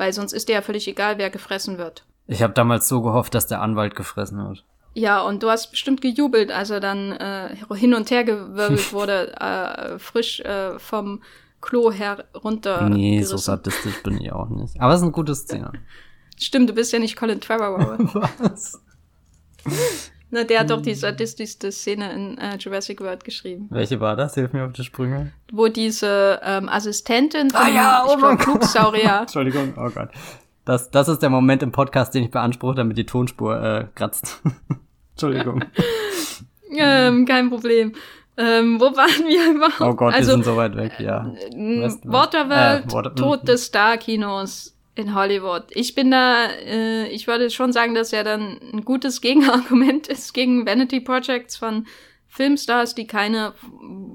Weil 0.00 0.14
sonst 0.14 0.32
ist 0.32 0.48
dir 0.48 0.54
ja 0.54 0.62
völlig 0.62 0.88
egal, 0.88 1.18
wer 1.18 1.28
gefressen 1.28 1.76
wird. 1.76 2.06
Ich 2.26 2.42
habe 2.42 2.54
damals 2.54 2.88
so 2.88 3.02
gehofft, 3.02 3.34
dass 3.34 3.48
der 3.48 3.60
Anwalt 3.60 3.94
gefressen 3.94 4.38
wird. 4.38 4.64
Ja, 4.94 5.20
und 5.20 5.42
du 5.42 5.50
hast 5.50 5.72
bestimmt 5.72 6.00
gejubelt, 6.00 6.50
als 6.50 6.70
er 6.70 6.80
dann 6.80 7.12
äh, 7.12 7.54
hin 7.74 7.92
und 7.92 8.10
her 8.10 8.24
gewirbelt 8.24 8.92
wurde, 8.94 9.38
äh, 9.38 9.98
frisch 9.98 10.40
äh, 10.40 10.78
vom 10.78 11.22
Klo 11.60 11.92
herunter. 11.92 12.88
Nee, 12.88 13.20
so 13.24 13.36
sadistisch 13.36 14.02
bin 14.02 14.18
ich 14.22 14.32
auch 14.32 14.48
nicht. 14.48 14.80
Aber 14.80 14.94
es 14.94 15.00
ist 15.00 15.02
eine 15.02 15.12
gute 15.12 15.34
Szene. 15.34 15.70
Stimmt, 16.38 16.70
du 16.70 16.72
bist 16.72 16.94
ja 16.94 16.98
nicht 16.98 17.16
Colin 17.16 17.42
Trevorrow. 17.42 17.98
Was? 18.38 18.80
Na, 20.32 20.44
der 20.44 20.60
hat 20.60 20.70
doch 20.70 20.80
die 20.80 20.94
sadistischste 20.94 21.72
Szene 21.72 22.12
in 22.12 22.38
äh, 22.38 22.56
Jurassic 22.56 23.00
World 23.00 23.24
geschrieben. 23.24 23.66
Welche 23.70 23.98
war 24.00 24.14
das? 24.14 24.34
Hilf 24.34 24.52
mir 24.52 24.64
auf 24.64 24.72
die 24.72 24.84
Sprünge. 24.84 25.32
Wo 25.52 25.66
diese 25.66 26.40
ähm, 26.44 26.68
Assistentin 26.68 27.50
von 27.50 27.60
ah, 27.60 27.68
ja, 27.68 28.04
oh 28.06 28.16
glaub, 28.16 28.40
Flugsaurier. 28.40 29.18
Entschuldigung, 29.22 29.74
oh 29.76 29.90
Gott. 29.90 30.10
Das, 30.64 30.90
das 30.90 31.08
ist 31.08 31.20
der 31.20 31.30
Moment 31.30 31.64
im 31.64 31.72
Podcast, 31.72 32.14
den 32.14 32.22
ich 32.22 32.30
beanspruche, 32.30 32.76
damit 32.76 32.96
die 32.96 33.06
Tonspur 33.06 33.60
äh, 33.60 33.86
kratzt. 33.96 34.40
Entschuldigung. 35.14 35.64
ähm, 36.78 37.26
kein 37.26 37.50
Problem. 37.50 37.94
Ähm, 38.36 38.80
wo 38.80 38.84
waren 38.96 39.26
wir 39.26 39.56
überhaupt? 39.56 39.80
Oh 39.80 39.94
Gott, 39.94 40.14
also, 40.14 40.28
wir 40.28 40.34
sind 40.34 40.44
so 40.44 40.56
weit 40.56 40.76
weg, 40.76 40.92
ja. 41.00 41.26
Waterworld, 42.04 42.86
äh, 42.86 42.92
Water 42.92 43.14
Tod 43.16 43.48
des 43.48 43.64
Star-Kinos 43.66 44.76
in 44.94 45.14
Hollywood. 45.14 45.64
Ich 45.70 45.94
bin 45.94 46.10
da, 46.10 46.46
äh, 46.46 47.06
ich 47.08 47.26
würde 47.26 47.50
schon 47.50 47.72
sagen, 47.72 47.94
dass 47.94 48.12
er 48.12 48.24
dann 48.24 48.58
ein 48.72 48.84
gutes 48.84 49.20
Gegenargument 49.20 50.06
ist 50.08 50.34
gegen 50.34 50.66
Vanity 50.66 51.00
Projects 51.00 51.56
von 51.56 51.86
Filmstars, 52.28 52.94
die 52.94 53.06
keine 53.06 53.54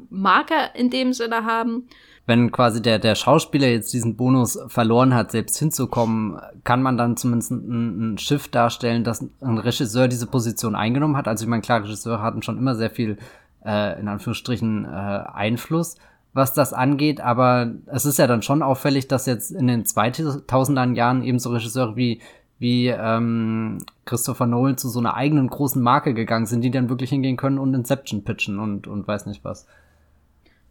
Marke 0.10 0.56
in 0.74 0.90
dem 0.90 1.14
Sinne 1.14 1.46
haben. 1.46 1.88
Wenn 2.28 2.52
quasi 2.52 2.82
der, 2.82 2.98
der 2.98 3.14
Schauspieler 3.14 3.68
jetzt 3.68 3.94
diesen 3.94 4.16
Bonus 4.16 4.58
verloren 4.68 5.14
hat, 5.14 5.32
selbst 5.32 5.60
hinzukommen, 5.60 6.40
kann 6.64 6.82
man 6.82 6.98
dann 6.98 7.18
zumindest 7.18 7.52
ein, 7.52 8.14
ein 8.14 8.18
Schiff 8.18 8.48
darstellen, 8.48 9.04
dass 9.04 9.22
ein 9.42 9.58
Regisseur 9.60 10.08
diese 10.08 10.26
Position 10.26 10.76
eingenommen 10.76 11.18
hat. 11.18 11.28
Also 11.28 11.44
ich 11.44 11.50
meine, 11.50 11.62
klar, 11.62 11.84
Regisseure 11.84 12.22
hatten 12.22 12.42
schon 12.42 12.58
immer 12.58 12.76
sehr 12.76 12.90
viel, 12.90 13.18
äh, 13.64 14.00
in 14.00 14.08
Anführungsstrichen, 14.08 14.86
äh, 14.86 14.88
Einfluss 14.88 15.98
was 16.36 16.54
das 16.54 16.74
angeht, 16.74 17.22
aber 17.22 17.72
es 17.86 18.04
ist 18.06 18.20
ja 18.20 18.28
dann 18.28 18.42
schon 18.42 18.62
auffällig, 18.62 19.08
dass 19.08 19.26
jetzt 19.26 19.52
in 19.52 19.68
den 19.68 19.86
2000er 19.86 20.94
Jahren 20.94 21.24
eben 21.24 21.40
so 21.40 21.50
Regisseure 21.50 21.96
wie 21.96 22.22
wie 22.58 22.88
ähm, 22.88 23.80
Christopher 24.06 24.46
Nolan 24.46 24.78
zu 24.78 24.88
so 24.90 25.00
einer 25.00 25.16
eigenen 25.16 25.50
großen 25.50 25.82
Marke 25.82 26.14
gegangen 26.14 26.46
sind, 26.46 26.62
die 26.62 26.72
dann 26.72 26.90
wirklich 26.90 27.10
hingehen 27.10 27.36
können 27.36 27.58
und 27.58 27.74
Inception 27.74 28.24
pitchen 28.24 28.60
und 28.60 28.86
und 28.86 29.08
weiß 29.08 29.26
nicht 29.28 29.46
was. 29.46 29.66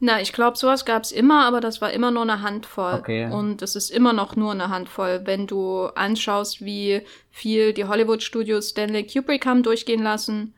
Na, 0.00 0.20
ich 0.20 0.34
glaube, 0.34 0.58
sowas 0.58 0.84
gab's 0.84 1.12
immer, 1.12 1.46
aber 1.46 1.60
das 1.60 1.80
war 1.80 1.92
immer 1.92 2.10
nur 2.10 2.22
eine 2.22 2.42
Handvoll. 2.42 2.94
Okay. 2.94 3.30
Und 3.30 3.62
es 3.62 3.74
ist 3.74 3.90
immer 3.90 4.12
noch 4.12 4.36
nur 4.36 4.52
eine 4.52 4.68
Handvoll, 4.68 5.22
wenn 5.24 5.46
du 5.46 5.86
anschaust, 5.94 6.62
wie 6.62 7.00
viel 7.30 7.72
die 7.72 7.86
Hollywood-Studios 7.86 8.70
Stanley 8.70 9.06
Kubrick 9.06 9.46
haben 9.46 9.62
durchgehen 9.62 10.02
lassen 10.02 10.52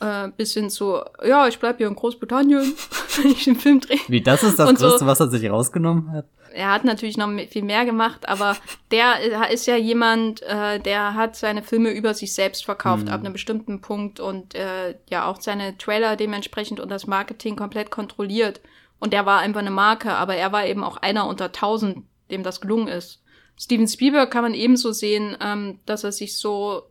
äh, 0.00 0.28
bis 0.36 0.54
hin 0.54 0.70
zu, 0.70 1.00
ja, 1.24 1.46
ich 1.46 1.58
bleib 1.58 1.78
hier 1.78 1.88
in 1.88 1.94
Großbritannien, 1.94 2.74
wenn 3.16 3.30
ich 3.30 3.44
den 3.44 3.56
Film 3.56 3.80
drehe. 3.80 3.98
Wie, 4.08 4.22
das 4.22 4.42
ist 4.42 4.58
das 4.58 4.68
und 4.68 4.78
Größte, 4.78 5.00
so. 5.00 5.06
was 5.06 5.20
er 5.20 5.28
sich 5.28 5.48
rausgenommen 5.48 6.12
hat? 6.12 6.26
Er 6.52 6.72
hat 6.72 6.84
natürlich 6.84 7.16
noch 7.16 7.30
viel 7.48 7.62
mehr 7.62 7.84
gemacht, 7.84 8.28
aber 8.28 8.56
der 8.90 9.50
ist 9.50 9.66
ja 9.66 9.76
jemand, 9.76 10.42
äh, 10.42 10.80
der 10.80 11.14
hat 11.14 11.36
seine 11.36 11.62
Filme 11.62 11.92
über 11.92 12.12
sich 12.12 12.34
selbst 12.34 12.64
verkauft 12.64 13.04
mhm. 13.04 13.10
ab 13.10 13.20
einem 13.20 13.32
bestimmten 13.32 13.80
Punkt 13.80 14.18
und 14.18 14.56
äh, 14.56 14.96
ja 15.08 15.26
auch 15.26 15.40
seine 15.40 15.78
Trailer 15.78 16.16
dementsprechend 16.16 16.80
und 16.80 16.90
das 16.90 17.06
Marketing 17.06 17.54
komplett 17.54 17.90
kontrolliert. 17.92 18.60
Und 18.98 19.12
der 19.12 19.26
war 19.26 19.38
einfach 19.38 19.60
eine 19.60 19.70
Marke, 19.70 20.12
aber 20.12 20.34
er 20.34 20.50
war 20.50 20.66
eben 20.66 20.82
auch 20.82 20.96
einer 20.96 21.28
unter 21.28 21.52
tausend, 21.52 22.04
dem 22.30 22.42
das 22.42 22.60
gelungen 22.60 22.88
ist. 22.88 23.22
Steven 23.58 23.86
Spielberg 23.86 24.30
kann 24.30 24.42
man 24.42 24.54
ebenso 24.54 24.90
sehen, 24.90 25.36
ähm, 25.40 25.78
dass 25.86 26.02
er 26.02 26.12
sich 26.12 26.36
so 26.36 26.82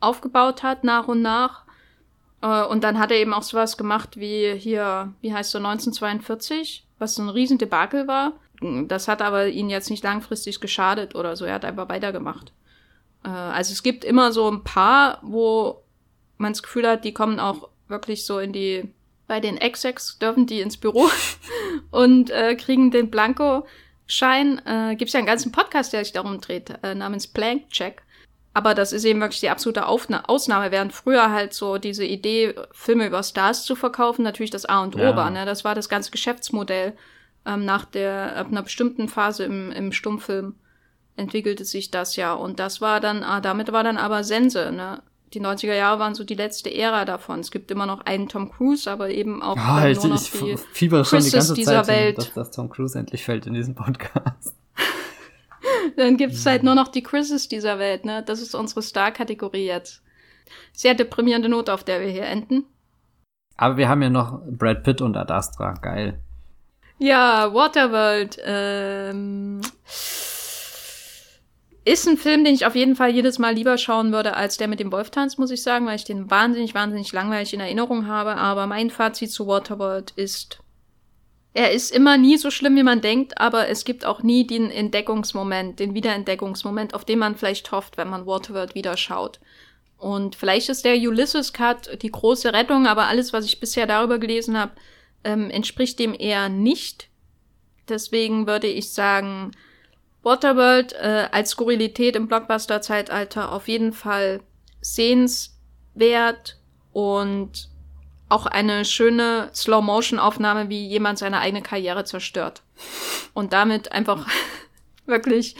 aufgebaut 0.00 0.62
hat 0.62 0.82
nach 0.82 1.06
und 1.06 1.22
nach 1.22 1.64
äh, 1.66 1.67
und 2.40 2.84
dann 2.84 2.98
hat 2.98 3.10
er 3.10 3.16
eben 3.16 3.34
auch 3.34 3.42
sowas 3.42 3.76
gemacht 3.76 4.18
wie 4.18 4.54
hier, 4.56 5.12
wie 5.20 5.34
heißt 5.34 5.50
so, 5.50 5.58
1942, 5.58 6.86
was 6.98 7.14
so 7.16 7.22
ein 7.22 7.28
Riesendebakel 7.28 8.06
war. 8.06 8.34
Das 8.60 9.08
hat 9.08 9.22
aber 9.22 9.46
ihn 9.48 9.70
jetzt 9.70 9.90
nicht 9.90 10.04
langfristig 10.04 10.60
geschadet 10.60 11.14
oder 11.14 11.36
so. 11.36 11.44
Er 11.44 11.54
hat 11.54 11.64
einfach 11.64 11.88
weitergemacht. 11.88 12.52
Äh, 13.24 13.28
also 13.28 13.72
es 13.72 13.82
gibt 13.82 14.04
immer 14.04 14.32
so 14.32 14.50
ein 14.50 14.64
paar, 14.64 15.18
wo 15.22 15.82
man 16.38 16.52
das 16.52 16.62
Gefühl 16.62 16.88
hat, 16.88 17.04
die 17.04 17.14
kommen 17.14 17.40
auch 17.40 17.68
wirklich 17.88 18.24
so 18.24 18.38
in 18.38 18.52
die, 18.52 18.88
bei 19.26 19.40
den 19.40 19.56
Execs 19.56 20.18
dürfen 20.18 20.46
die 20.46 20.60
ins 20.60 20.76
Büro 20.76 21.08
und 21.90 22.30
äh, 22.30 22.54
kriegen 22.56 22.90
den 22.90 23.10
Blanko-Schein. 23.10 24.62
Äh, 24.64 24.96
Gibt 24.96 25.12
ja 25.12 25.18
einen 25.18 25.26
ganzen 25.26 25.52
Podcast, 25.52 25.92
der 25.92 26.04
sich 26.04 26.12
darum 26.12 26.40
dreht, 26.40 26.72
äh, 26.82 26.94
namens 26.94 27.26
Plank 27.26 27.70
Check. 27.70 28.02
Aber 28.58 28.74
das 28.74 28.92
ist 28.92 29.04
eben 29.04 29.20
wirklich 29.20 29.38
die 29.38 29.50
absolute 29.50 29.86
Ausnahme, 29.86 30.72
während 30.72 30.92
früher 30.92 31.30
halt 31.30 31.54
so 31.54 31.78
diese 31.78 32.04
Idee, 32.04 32.56
Filme 32.72 33.06
über 33.06 33.22
Stars 33.22 33.62
zu 33.62 33.76
verkaufen, 33.76 34.24
natürlich 34.24 34.50
das 34.50 34.64
A 34.64 34.82
und 34.82 34.96
O 34.96 34.98
ja. 34.98 35.14
war. 35.14 35.30
Ne? 35.30 35.46
Das 35.46 35.62
war 35.62 35.76
das 35.76 35.88
ganze 35.88 36.10
Geschäftsmodell. 36.10 36.94
Ähm, 37.46 37.64
nach 37.64 37.84
der, 37.84 38.36
ab 38.36 38.48
einer 38.50 38.64
bestimmten 38.64 39.08
Phase 39.08 39.44
im, 39.44 39.70
im 39.70 39.92
Stummfilm 39.92 40.56
entwickelte 41.14 41.64
sich 41.64 41.92
das 41.92 42.16
ja. 42.16 42.34
Und 42.34 42.58
das 42.58 42.80
war 42.80 42.98
dann, 42.98 43.22
ah, 43.22 43.40
damit 43.40 43.70
war 43.70 43.84
dann 43.84 43.96
aber 43.96 44.24
Sense. 44.24 44.72
Ne? 44.72 45.02
Die 45.34 45.40
90er 45.40 45.74
Jahre 45.74 46.00
waren 46.00 46.16
so 46.16 46.24
die 46.24 46.34
letzte 46.34 46.74
Ära 46.74 47.04
davon. 47.04 47.38
Es 47.38 47.52
gibt 47.52 47.70
immer 47.70 47.86
noch 47.86 48.00
einen 48.06 48.28
Tom 48.28 48.50
Cruise, 48.50 48.90
aber 48.90 49.10
eben 49.10 49.40
auch 49.40 49.54
ja, 49.54 49.82
nur 49.82 49.88
ich, 49.88 50.02
noch 50.02 50.20
ich 50.20 50.30
die 50.32 50.56
fieber 50.72 51.04
schon 51.04 51.22
die 51.22 51.30
ganze 51.30 51.54
dieser 51.54 51.84
Zeit, 51.84 51.96
Welt. 51.96 52.18
Dass, 52.18 52.32
dass 52.32 52.50
Tom 52.50 52.70
Cruise 52.70 52.98
endlich 52.98 53.24
fällt 53.24 53.46
in 53.46 53.54
diesem 53.54 53.76
Podcast. 53.76 54.56
Dann 55.96 56.16
gibt 56.16 56.34
es 56.34 56.46
halt 56.46 56.62
nur 56.62 56.74
noch 56.74 56.88
die 56.88 57.02
Chrises 57.02 57.48
dieser 57.48 57.78
Welt, 57.78 58.04
ne? 58.04 58.22
Das 58.24 58.40
ist 58.40 58.54
unsere 58.54 58.82
Star-Kategorie 58.82 59.66
jetzt. 59.66 60.02
Sehr 60.72 60.94
deprimierende 60.94 61.48
Note, 61.48 61.72
auf 61.72 61.84
der 61.84 62.00
wir 62.00 62.08
hier 62.08 62.26
enden. 62.26 62.64
Aber 63.56 63.76
wir 63.76 63.88
haben 63.88 64.02
ja 64.02 64.10
noch 64.10 64.40
Brad 64.46 64.84
Pitt 64.84 65.00
und 65.00 65.16
Ad 65.16 65.32
Astra. 65.32 65.74
Geil. 65.74 66.20
Ja, 66.98 67.52
Waterworld. 67.52 68.38
Ähm, 68.44 69.60
ist 71.84 72.06
ein 72.06 72.16
Film, 72.16 72.44
den 72.44 72.54
ich 72.54 72.66
auf 72.66 72.74
jeden 72.74 72.96
Fall 72.96 73.10
jedes 73.10 73.38
Mal 73.38 73.54
lieber 73.54 73.78
schauen 73.78 74.12
würde 74.12 74.36
als 74.36 74.58
der 74.58 74.68
mit 74.68 74.78
dem 74.78 74.92
Wolftanz, 74.92 75.38
muss 75.38 75.50
ich 75.50 75.62
sagen, 75.62 75.86
weil 75.86 75.96
ich 75.96 76.04
den 76.04 76.30
wahnsinnig, 76.30 76.74
wahnsinnig 76.74 77.12
langweilig 77.12 77.54
in 77.54 77.60
Erinnerung 77.60 78.06
habe. 78.06 78.36
Aber 78.36 78.66
mein 78.66 78.90
Fazit 78.90 79.30
zu 79.30 79.46
Waterworld 79.46 80.10
ist 80.12 80.60
er 81.58 81.72
ist 81.72 81.90
immer 81.90 82.16
nie 82.18 82.36
so 82.36 82.52
schlimm, 82.52 82.76
wie 82.76 82.84
man 82.84 83.00
denkt, 83.00 83.40
aber 83.40 83.66
es 83.66 83.84
gibt 83.84 84.04
auch 84.04 84.22
nie 84.22 84.46
den 84.46 84.70
Entdeckungsmoment, 84.70 85.80
den 85.80 85.92
Wiederentdeckungsmoment, 85.92 86.94
auf 86.94 87.04
den 87.04 87.18
man 87.18 87.34
vielleicht 87.34 87.72
hofft, 87.72 87.96
wenn 87.96 88.08
man 88.08 88.26
Waterworld 88.26 88.76
wieder 88.76 88.96
schaut. 88.96 89.40
Und 89.96 90.36
vielleicht 90.36 90.68
ist 90.68 90.84
der 90.84 90.94
Ulysses 90.94 91.52
Cut 91.52 92.00
die 92.00 92.12
große 92.12 92.52
Rettung, 92.52 92.86
aber 92.86 93.08
alles, 93.08 93.32
was 93.32 93.44
ich 93.44 93.58
bisher 93.58 93.88
darüber 93.88 94.20
gelesen 94.20 94.56
habe, 94.56 94.70
ähm, 95.24 95.50
entspricht 95.50 95.98
dem 95.98 96.14
eher 96.16 96.48
nicht. 96.48 97.08
Deswegen 97.88 98.46
würde 98.46 98.68
ich 98.68 98.92
sagen, 98.92 99.50
Waterworld 100.22 100.92
äh, 100.92 101.26
als 101.32 101.50
Skurrilität 101.50 102.14
im 102.14 102.28
Blockbuster-Zeitalter 102.28 103.50
auf 103.50 103.66
jeden 103.66 103.92
Fall 103.92 104.42
sehenswert 104.80 106.56
und 106.92 107.68
auch 108.28 108.46
eine 108.46 108.84
schöne 108.84 109.50
Slow-Motion-Aufnahme, 109.54 110.68
wie 110.68 110.86
jemand 110.86 111.18
seine 111.18 111.40
eigene 111.40 111.62
Karriere 111.62 112.04
zerstört. 112.04 112.62
Und 113.34 113.52
damit 113.52 113.92
einfach 113.92 114.26
wirklich, 115.06 115.56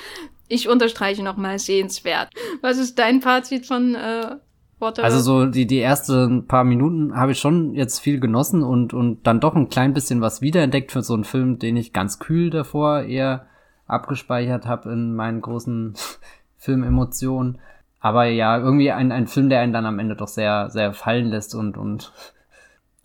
ich 0.49 0.69
unterstreiche 0.69 1.23
nochmal, 1.23 1.59
sehenswert. 1.59 2.31
Was 2.61 2.79
ist 2.79 2.99
dein 2.99 3.23
Fazit 3.23 3.67
von 3.67 3.95
äh, 3.95 4.37
Water? 4.79 5.05
Also 5.05 5.21
so 5.21 5.47
die, 5.47 5.67
die 5.67 5.81
ersten 5.81 6.47
paar 6.47 6.65
Minuten 6.65 7.17
habe 7.17 7.33
ich 7.33 7.39
schon 7.39 7.75
jetzt 7.75 8.01
viel 8.01 8.21
genossen 8.21 8.63
und, 8.63 8.93
und 8.93 9.27
dann 9.27 9.41
doch 9.41 9.55
ein 9.55 9.69
klein 9.69 9.95
bisschen 9.95 10.21
was 10.21 10.43
wiederentdeckt 10.43 10.93
für 10.93 11.03
so 11.03 11.15
einen 11.15 11.25
Film, 11.25 11.59
den 11.59 11.77
ich 11.77 11.93
ganz 11.93 12.19
kühl 12.19 12.51
davor 12.51 13.03
eher 13.03 13.47
abgespeichert 13.87 14.67
habe 14.67 14.93
in 14.93 15.15
meinen 15.15 15.41
großen 15.41 15.95
Filmemotionen. 16.57 17.59
Aber 18.01 18.27
ja, 18.27 18.59
irgendwie 18.59 18.93
ein, 18.93 19.11
ein 19.11 19.27
Film, 19.27 19.49
der 19.49 19.61
einen 19.61 19.73
dann 19.73 19.87
am 19.87 19.99
Ende 19.99 20.15
doch 20.15 20.29
sehr, 20.29 20.71
sehr 20.71 20.93
fallen 20.93 21.31
lässt 21.31 21.55
und, 21.55 21.77
und 21.77 22.13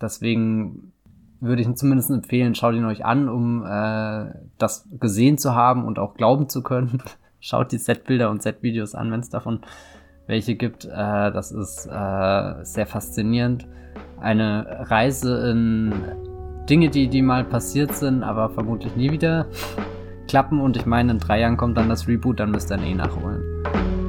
Deswegen 0.04 0.92
würde 1.40 1.62
ich 1.62 1.76
zumindest 1.76 2.12
empfehlen, 2.12 2.56
schaut 2.56 2.76
ihn 2.76 2.86
euch 2.86 3.06
an, 3.06 3.30
um 3.30 3.64
äh, 3.66 4.26
das 4.58 4.88
gesehen 5.00 5.38
zu 5.38 5.56
haben 5.56 5.86
und 5.86 5.98
auch 5.98 6.14
glauben 6.14 6.50
zu 6.50 6.62
können. 6.62 7.02
schaut 7.40 7.72
die 7.72 7.78
Setbilder 7.78 8.30
und 8.30 8.44
Setvideos 8.44 8.96
an, 8.96 9.12
wenn 9.12 9.22
es 9.22 9.30
davon 9.30 9.62
welche 10.28 10.56
gibt. 10.56 10.86
Äh, 10.86 10.90
das 11.32 11.52
ist 11.52 11.86
äh, 11.86 12.64
sehr 12.64 12.86
faszinierend. 12.86 13.68
Eine 14.20 14.90
Reise 14.90 15.50
in 15.50 15.94
Dinge, 16.70 16.90
die, 16.90 17.08
die 17.08 17.22
mal 17.22 17.44
passiert 17.44 17.94
sind, 17.94 18.24
aber 18.24 18.50
vermutlich 18.50 18.96
nie 18.96 19.12
wieder 19.12 19.48
klappen. 20.28 20.62
Und 20.62 20.78
ich 20.78 20.86
meine, 20.86 21.14
in 21.14 21.20
drei 21.20 21.40
Jahren 21.42 21.58
kommt 21.58 21.78
dann 21.78 21.90
das 21.90 22.08
Reboot, 22.08 22.40
dann 22.40 22.52
müsst 22.52 22.72
ihr 22.72 22.78
dann 22.78 22.86
eh 22.86 22.94
nachholen. 22.94 24.03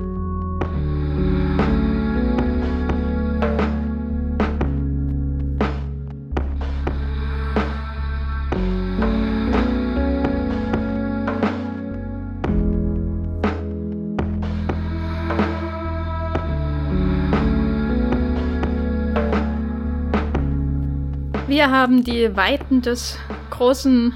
Wir 21.54 21.70
haben 21.70 22.02
die 22.02 22.34
Weiten 22.34 22.82
des 22.82 23.16
großen 23.50 24.12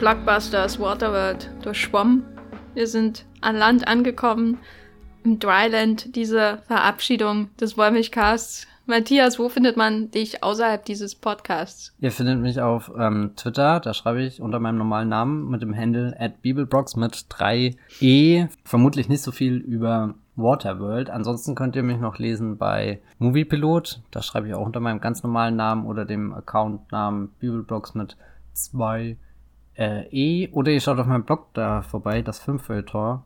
Blockbusters 0.00 0.80
Waterworld 0.80 1.48
durchschwommen. 1.62 2.24
Wir 2.74 2.88
sind 2.88 3.26
an 3.40 3.54
Land 3.54 3.86
angekommen, 3.86 4.58
im 5.22 5.38
Dryland, 5.38 6.16
diese 6.16 6.64
Verabschiedung 6.66 7.48
des 7.60 7.78
Wollmilchcasts. 7.78 8.66
Matthias, 8.86 9.38
wo 9.38 9.48
findet 9.48 9.76
man 9.76 10.10
dich 10.10 10.42
außerhalb 10.42 10.84
dieses 10.84 11.14
Podcasts? 11.14 11.94
Ihr 12.00 12.10
findet 12.10 12.40
mich 12.40 12.60
auf 12.60 12.90
ähm, 12.98 13.34
Twitter, 13.36 13.78
da 13.78 13.94
schreibe 13.94 14.22
ich 14.22 14.40
unter 14.40 14.58
meinem 14.58 14.78
normalen 14.78 15.10
Namen 15.10 15.48
mit 15.48 15.62
dem 15.62 15.76
Handle 15.76 16.16
at 16.18 16.42
Bibelbrox 16.42 16.96
mit 16.96 17.14
3e. 17.30 18.48
Vermutlich 18.64 19.08
nicht 19.08 19.22
so 19.22 19.30
viel 19.30 19.58
über 19.58 20.16
Waterworld. 20.42 21.10
Ansonsten 21.10 21.54
könnt 21.54 21.76
ihr 21.76 21.82
mich 21.82 21.98
noch 21.98 22.18
lesen 22.18 22.58
bei 22.58 23.00
Moviepilot. 23.18 24.02
Da 24.10 24.22
schreibe 24.22 24.48
ich 24.48 24.54
auch 24.54 24.64
unter 24.64 24.80
meinem 24.80 25.00
ganz 25.00 25.22
normalen 25.22 25.56
Namen 25.56 25.86
oder 25.86 26.04
dem 26.04 26.32
Accountnamen 26.32 27.28
Bibelbrox 27.38 27.94
mit 27.94 28.16
2 28.52 29.16
äh, 29.76 30.06
E. 30.10 30.48
Oder 30.52 30.72
ihr 30.72 30.80
schaut 30.80 30.98
auf 30.98 31.06
meinem 31.06 31.24
Blog 31.24 31.48
da 31.54 31.82
vorbei, 31.82 32.22
das 32.22 32.40
Filmfeuilleton. 32.40 33.22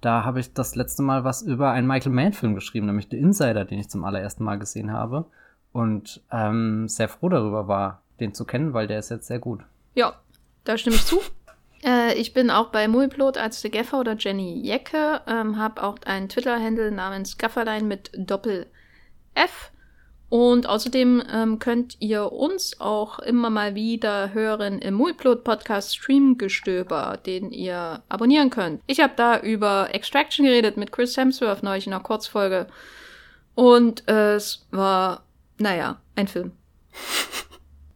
Da 0.00 0.24
habe 0.24 0.40
ich 0.40 0.54
das 0.54 0.76
letzte 0.76 1.02
Mal 1.02 1.24
was 1.24 1.42
über 1.42 1.72
einen 1.72 1.86
Michael 1.86 2.12
Mann-Film 2.12 2.54
geschrieben, 2.54 2.86
nämlich 2.86 3.08
The 3.10 3.18
Insider, 3.18 3.64
den 3.64 3.78
ich 3.78 3.90
zum 3.90 4.04
allerersten 4.04 4.44
Mal 4.44 4.58
gesehen 4.58 4.92
habe. 4.92 5.26
Und 5.72 6.22
ähm, 6.32 6.88
sehr 6.88 7.08
froh 7.08 7.28
darüber 7.28 7.68
war, 7.68 8.02
den 8.18 8.34
zu 8.34 8.44
kennen, 8.44 8.72
weil 8.72 8.86
der 8.86 8.98
ist 8.98 9.10
jetzt 9.10 9.26
sehr 9.26 9.38
gut. 9.38 9.60
Ja, 9.94 10.14
da 10.64 10.76
stimme 10.78 10.96
ich 10.96 11.04
zu. 11.04 11.20
Äh, 11.84 12.14
ich 12.14 12.32
bin 12.32 12.50
auch 12.50 12.68
bei 12.68 12.88
Mulplot 12.88 13.36
als 13.38 13.60
The 13.60 13.70
Gaffer 13.70 14.00
oder 14.00 14.16
Jenny 14.16 14.60
Jecke, 14.62 15.22
ähm, 15.26 15.58
habe 15.58 15.82
auch 15.82 15.96
einen 16.04 16.28
Twitter-Handle 16.28 16.90
namens 16.90 17.38
Gafferlein 17.38 17.88
mit 17.88 18.10
Doppel 18.14 18.66
F. 19.34 19.70
Und 20.28 20.68
außerdem 20.68 21.24
ähm, 21.32 21.58
könnt 21.58 21.96
ihr 21.98 22.30
uns 22.30 22.80
auch 22.80 23.18
immer 23.18 23.50
mal 23.50 23.74
wieder 23.74 24.32
hören 24.32 24.78
im 24.78 24.94
Mulplot 24.94 25.42
Podcast 25.42 25.96
Streamgestöber, 25.96 27.18
den 27.26 27.50
ihr 27.50 28.04
abonnieren 28.08 28.50
könnt. 28.50 28.80
Ich 28.86 29.00
habe 29.00 29.14
da 29.16 29.40
über 29.40 29.88
Extraction 29.92 30.46
geredet 30.46 30.76
mit 30.76 30.92
Chris 30.92 31.16
Hemsworth 31.16 31.64
neulich 31.64 31.88
in 31.88 31.92
einer 31.92 32.02
Kurzfolge. 32.02 32.68
Und 33.56 34.08
äh, 34.08 34.34
es 34.34 34.68
war, 34.70 35.24
naja, 35.58 36.00
ein 36.14 36.28
Film. 36.28 36.52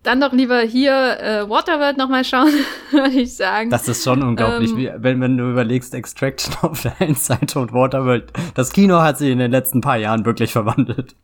Dann 0.05 0.20
doch 0.20 0.32
lieber 0.32 0.60
hier 0.60 1.18
äh, 1.18 1.48
Waterworld 1.48 1.97
nochmal 1.97 2.24
schauen, 2.24 2.52
würde 2.90 3.20
ich 3.20 3.35
sagen. 3.36 3.70
Das 3.70 3.89
ist 3.89 4.05
schon 4.05 4.22
unglaublich, 4.22 4.70
ähm, 4.72 4.76
wie, 4.76 4.90
wenn, 4.97 5.20
wenn 5.22 5.39
du 5.39 5.51
überlegst, 5.51 5.94
Extraction 5.94 6.55
auf 6.62 6.82
der 6.82 7.01
einen 7.01 7.14
Seite 7.14 7.59
und 7.59 7.72
Waterworld. 7.72 8.31
Das 8.55 8.72
Kino 8.72 9.01
hat 9.01 9.16
sich 9.16 9.31
in 9.31 9.39
den 9.39 9.51
letzten 9.51 9.81
paar 9.81 9.97
Jahren 9.97 10.26
wirklich 10.26 10.52
verwandelt. 10.52 11.16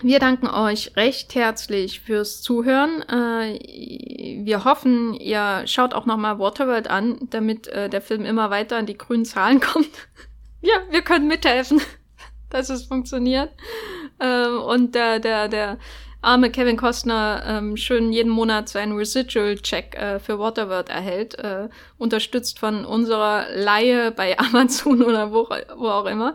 Wir 0.00 0.20
danken 0.20 0.46
euch 0.46 0.96
recht 0.96 1.34
herzlich 1.34 2.00
fürs 2.00 2.40
Zuhören. 2.40 3.02
Äh, 3.02 4.42
wir 4.44 4.64
hoffen, 4.64 5.12
ihr 5.12 5.66
schaut 5.66 5.92
auch 5.92 6.06
nochmal 6.06 6.38
Waterworld 6.38 6.88
an, 6.88 7.18
damit 7.28 7.66
äh, 7.66 7.90
der 7.90 8.00
Film 8.00 8.24
immer 8.24 8.48
weiter 8.48 8.78
an 8.78 8.86
die 8.86 8.96
grünen 8.96 9.26
Zahlen 9.26 9.60
kommt. 9.60 9.90
ja, 10.62 10.76
wir 10.90 11.02
können 11.02 11.28
mithelfen, 11.28 11.82
dass 12.48 12.70
es 12.70 12.84
funktioniert. 12.84 13.50
Ähm, 14.18 14.60
und 14.62 14.94
der, 14.94 15.18
der, 15.20 15.48
der 15.48 15.78
arme 16.20 16.50
Kevin 16.50 16.76
Costner 16.76 17.42
ähm, 17.46 17.76
schön 17.76 18.12
jeden 18.12 18.30
Monat 18.30 18.68
seinen 18.68 18.92
Residual-Check 18.92 19.94
äh, 19.94 20.18
für 20.18 20.38
Waterworld 20.38 20.88
erhält, 20.88 21.36
unterstützt 21.98 22.58
von 22.58 22.84
unserer 22.84 23.46
Laie 23.54 24.10
bei 24.10 24.38
Amazon 24.38 25.02
oder 25.02 25.32
wo, 25.32 25.48
wo 25.76 25.88
auch 25.88 26.06
immer. 26.06 26.34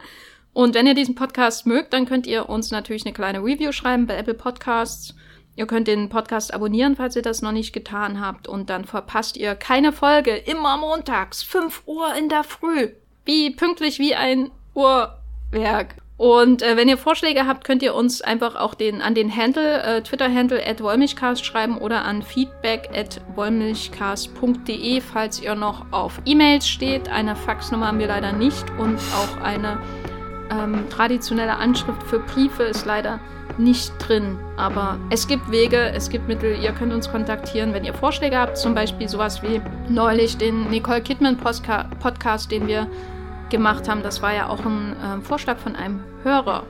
Und 0.53 0.75
wenn 0.75 0.85
ihr 0.85 0.93
diesen 0.93 1.15
Podcast 1.15 1.65
mögt, 1.65 1.93
dann 1.93 2.05
könnt 2.05 2.27
ihr 2.27 2.47
uns 2.47 2.69
natürlich 2.69 3.05
eine 3.05 3.13
kleine 3.13 3.39
Review 3.39 3.71
schreiben 3.71 4.05
bei 4.05 4.15
Apple 4.15 4.35
Podcasts. 4.35 5.15
Ihr 5.55 5.67
könnt 5.67 5.87
den 5.87 6.09
Podcast 6.09 6.53
abonnieren, 6.53 6.95
falls 6.95 7.15
ihr 7.15 7.21
das 7.21 7.41
noch 7.41 7.51
nicht 7.51 7.73
getan 7.73 8.19
habt. 8.19 8.47
Und 8.47 8.69
dann 8.69 8.85
verpasst 8.85 9.35
ihr 9.37 9.55
keine 9.55 9.91
Folge. 9.91 10.35
Immer 10.35 10.77
montags, 10.77 11.43
5 11.43 11.83
Uhr 11.85 12.13
in 12.15 12.29
der 12.29 12.43
Früh. 12.43 12.89
Wie 13.25 13.49
pünktlich 13.51 13.99
wie 13.99 14.15
ein 14.15 14.51
Uhrwerk. 14.73 15.95
Und 16.23 16.61
äh, 16.61 16.77
wenn 16.77 16.87
ihr 16.87 16.97
Vorschläge 16.97 17.47
habt, 17.47 17.65
könnt 17.65 17.83
ihr 17.83 17.93
uns 17.93 18.21
einfach 18.21 18.55
auch 18.55 18.75
den, 18.75 19.01
an 19.01 19.13
den 19.13 19.35
Handle, 19.35 19.83
äh, 19.83 20.01
Twitter-Handle 20.03 20.65
at 20.65 20.81
Wollmilchcast 20.81 21.43
schreiben 21.43 21.77
oder 21.77 22.05
an 22.05 22.21
feedback 22.21 22.89
at 22.95 23.19
wollmilchcast.de, 23.35 25.01
falls 25.01 25.41
ihr 25.41 25.53
noch 25.55 25.85
auf 25.91 26.21
E-Mails 26.23 26.65
steht. 26.65 27.09
Eine 27.09 27.35
Faxnummer 27.35 27.87
haben 27.87 27.99
wir 27.99 28.07
leider 28.07 28.31
nicht 28.31 28.63
und 28.79 28.99
auch 29.17 29.43
eine 29.43 29.81
ähm, 30.49 30.85
traditionelle 30.89 31.57
Anschrift 31.57 32.01
für 32.03 32.19
Briefe 32.19 32.63
ist 32.63 32.85
leider 32.85 33.19
nicht 33.57 33.91
drin. 33.99 34.39
Aber 34.55 34.97
es 35.09 35.27
gibt 35.27 35.51
Wege, 35.51 35.91
es 35.93 36.09
gibt 36.09 36.29
Mittel. 36.29 36.55
Ihr 36.63 36.71
könnt 36.71 36.93
uns 36.93 37.11
kontaktieren, 37.11 37.73
wenn 37.73 37.83
ihr 37.83 37.93
Vorschläge 37.93 38.37
habt. 38.37 38.57
Zum 38.57 38.73
Beispiel 38.73 39.09
sowas 39.09 39.43
wie 39.43 39.59
neulich 39.89 40.37
den 40.37 40.69
Nicole 40.69 41.01
Kidman 41.01 41.35
Podcast, 41.35 42.49
den 42.49 42.65
wir 42.65 42.87
gemacht 43.49 43.89
haben. 43.89 44.03
Das 44.03 44.21
war 44.21 44.33
ja 44.33 44.47
auch 44.47 44.63
ein 44.63 44.93
äh, 44.93 45.21
Vorschlag 45.21 45.57
von 45.57 45.75
einem 45.75 45.99
Hörer. 46.23 46.63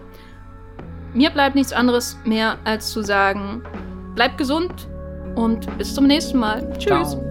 Mir 1.14 1.30
bleibt 1.30 1.56
nichts 1.56 1.74
anderes 1.74 2.18
mehr 2.26 2.58
als 2.64 2.92
zu 2.92 3.04
sagen, 3.04 3.62
bleibt 4.16 4.38
gesund 4.38 4.88
und 5.36 5.78
bis 5.78 5.94
zum 5.94 6.08
nächsten 6.08 6.40
Mal. 6.40 6.68
Tschüss. 6.78 7.12
Ciao. 7.12 7.24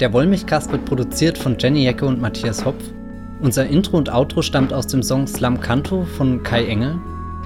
Der 0.00 0.12
Wollmilchcast 0.14 0.72
wird 0.72 0.86
produziert 0.86 1.36
von 1.36 1.56
Jenny 1.58 1.84
Jecke 1.84 2.06
und 2.06 2.22
Matthias 2.22 2.64
Hopf. 2.64 2.82
Unser 3.42 3.66
Intro 3.66 3.98
und 3.98 4.10
Outro 4.10 4.40
stammt 4.40 4.72
aus 4.72 4.86
dem 4.86 5.02
Song 5.02 5.26
Slam 5.26 5.60
Canto 5.60 6.04
von 6.04 6.42
Kai 6.42 6.66
Engel. 6.66 6.98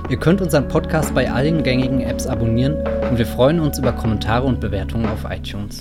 Ihr 0.08 0.18
könnt 0.18 0.40
unseren 0.40 0.68
Podcast 0.68 1.14
bei 1.14 1.30
allen 1.30 1.64
gängigen 1.64 2.00
Apps 2.00 2.28
abonnieren 2.28 2.76
und 3.10 3.18
wir 3.18 3.26
freuen 3.26 3.58
uns 3.58 3.78
über 3.78 3.90
Kommentare 3.92 4.44
und 4.44 4.60
Bewertungen 4.60 5.06
auf 5.06 5.24
iTunes. 5.28 5.78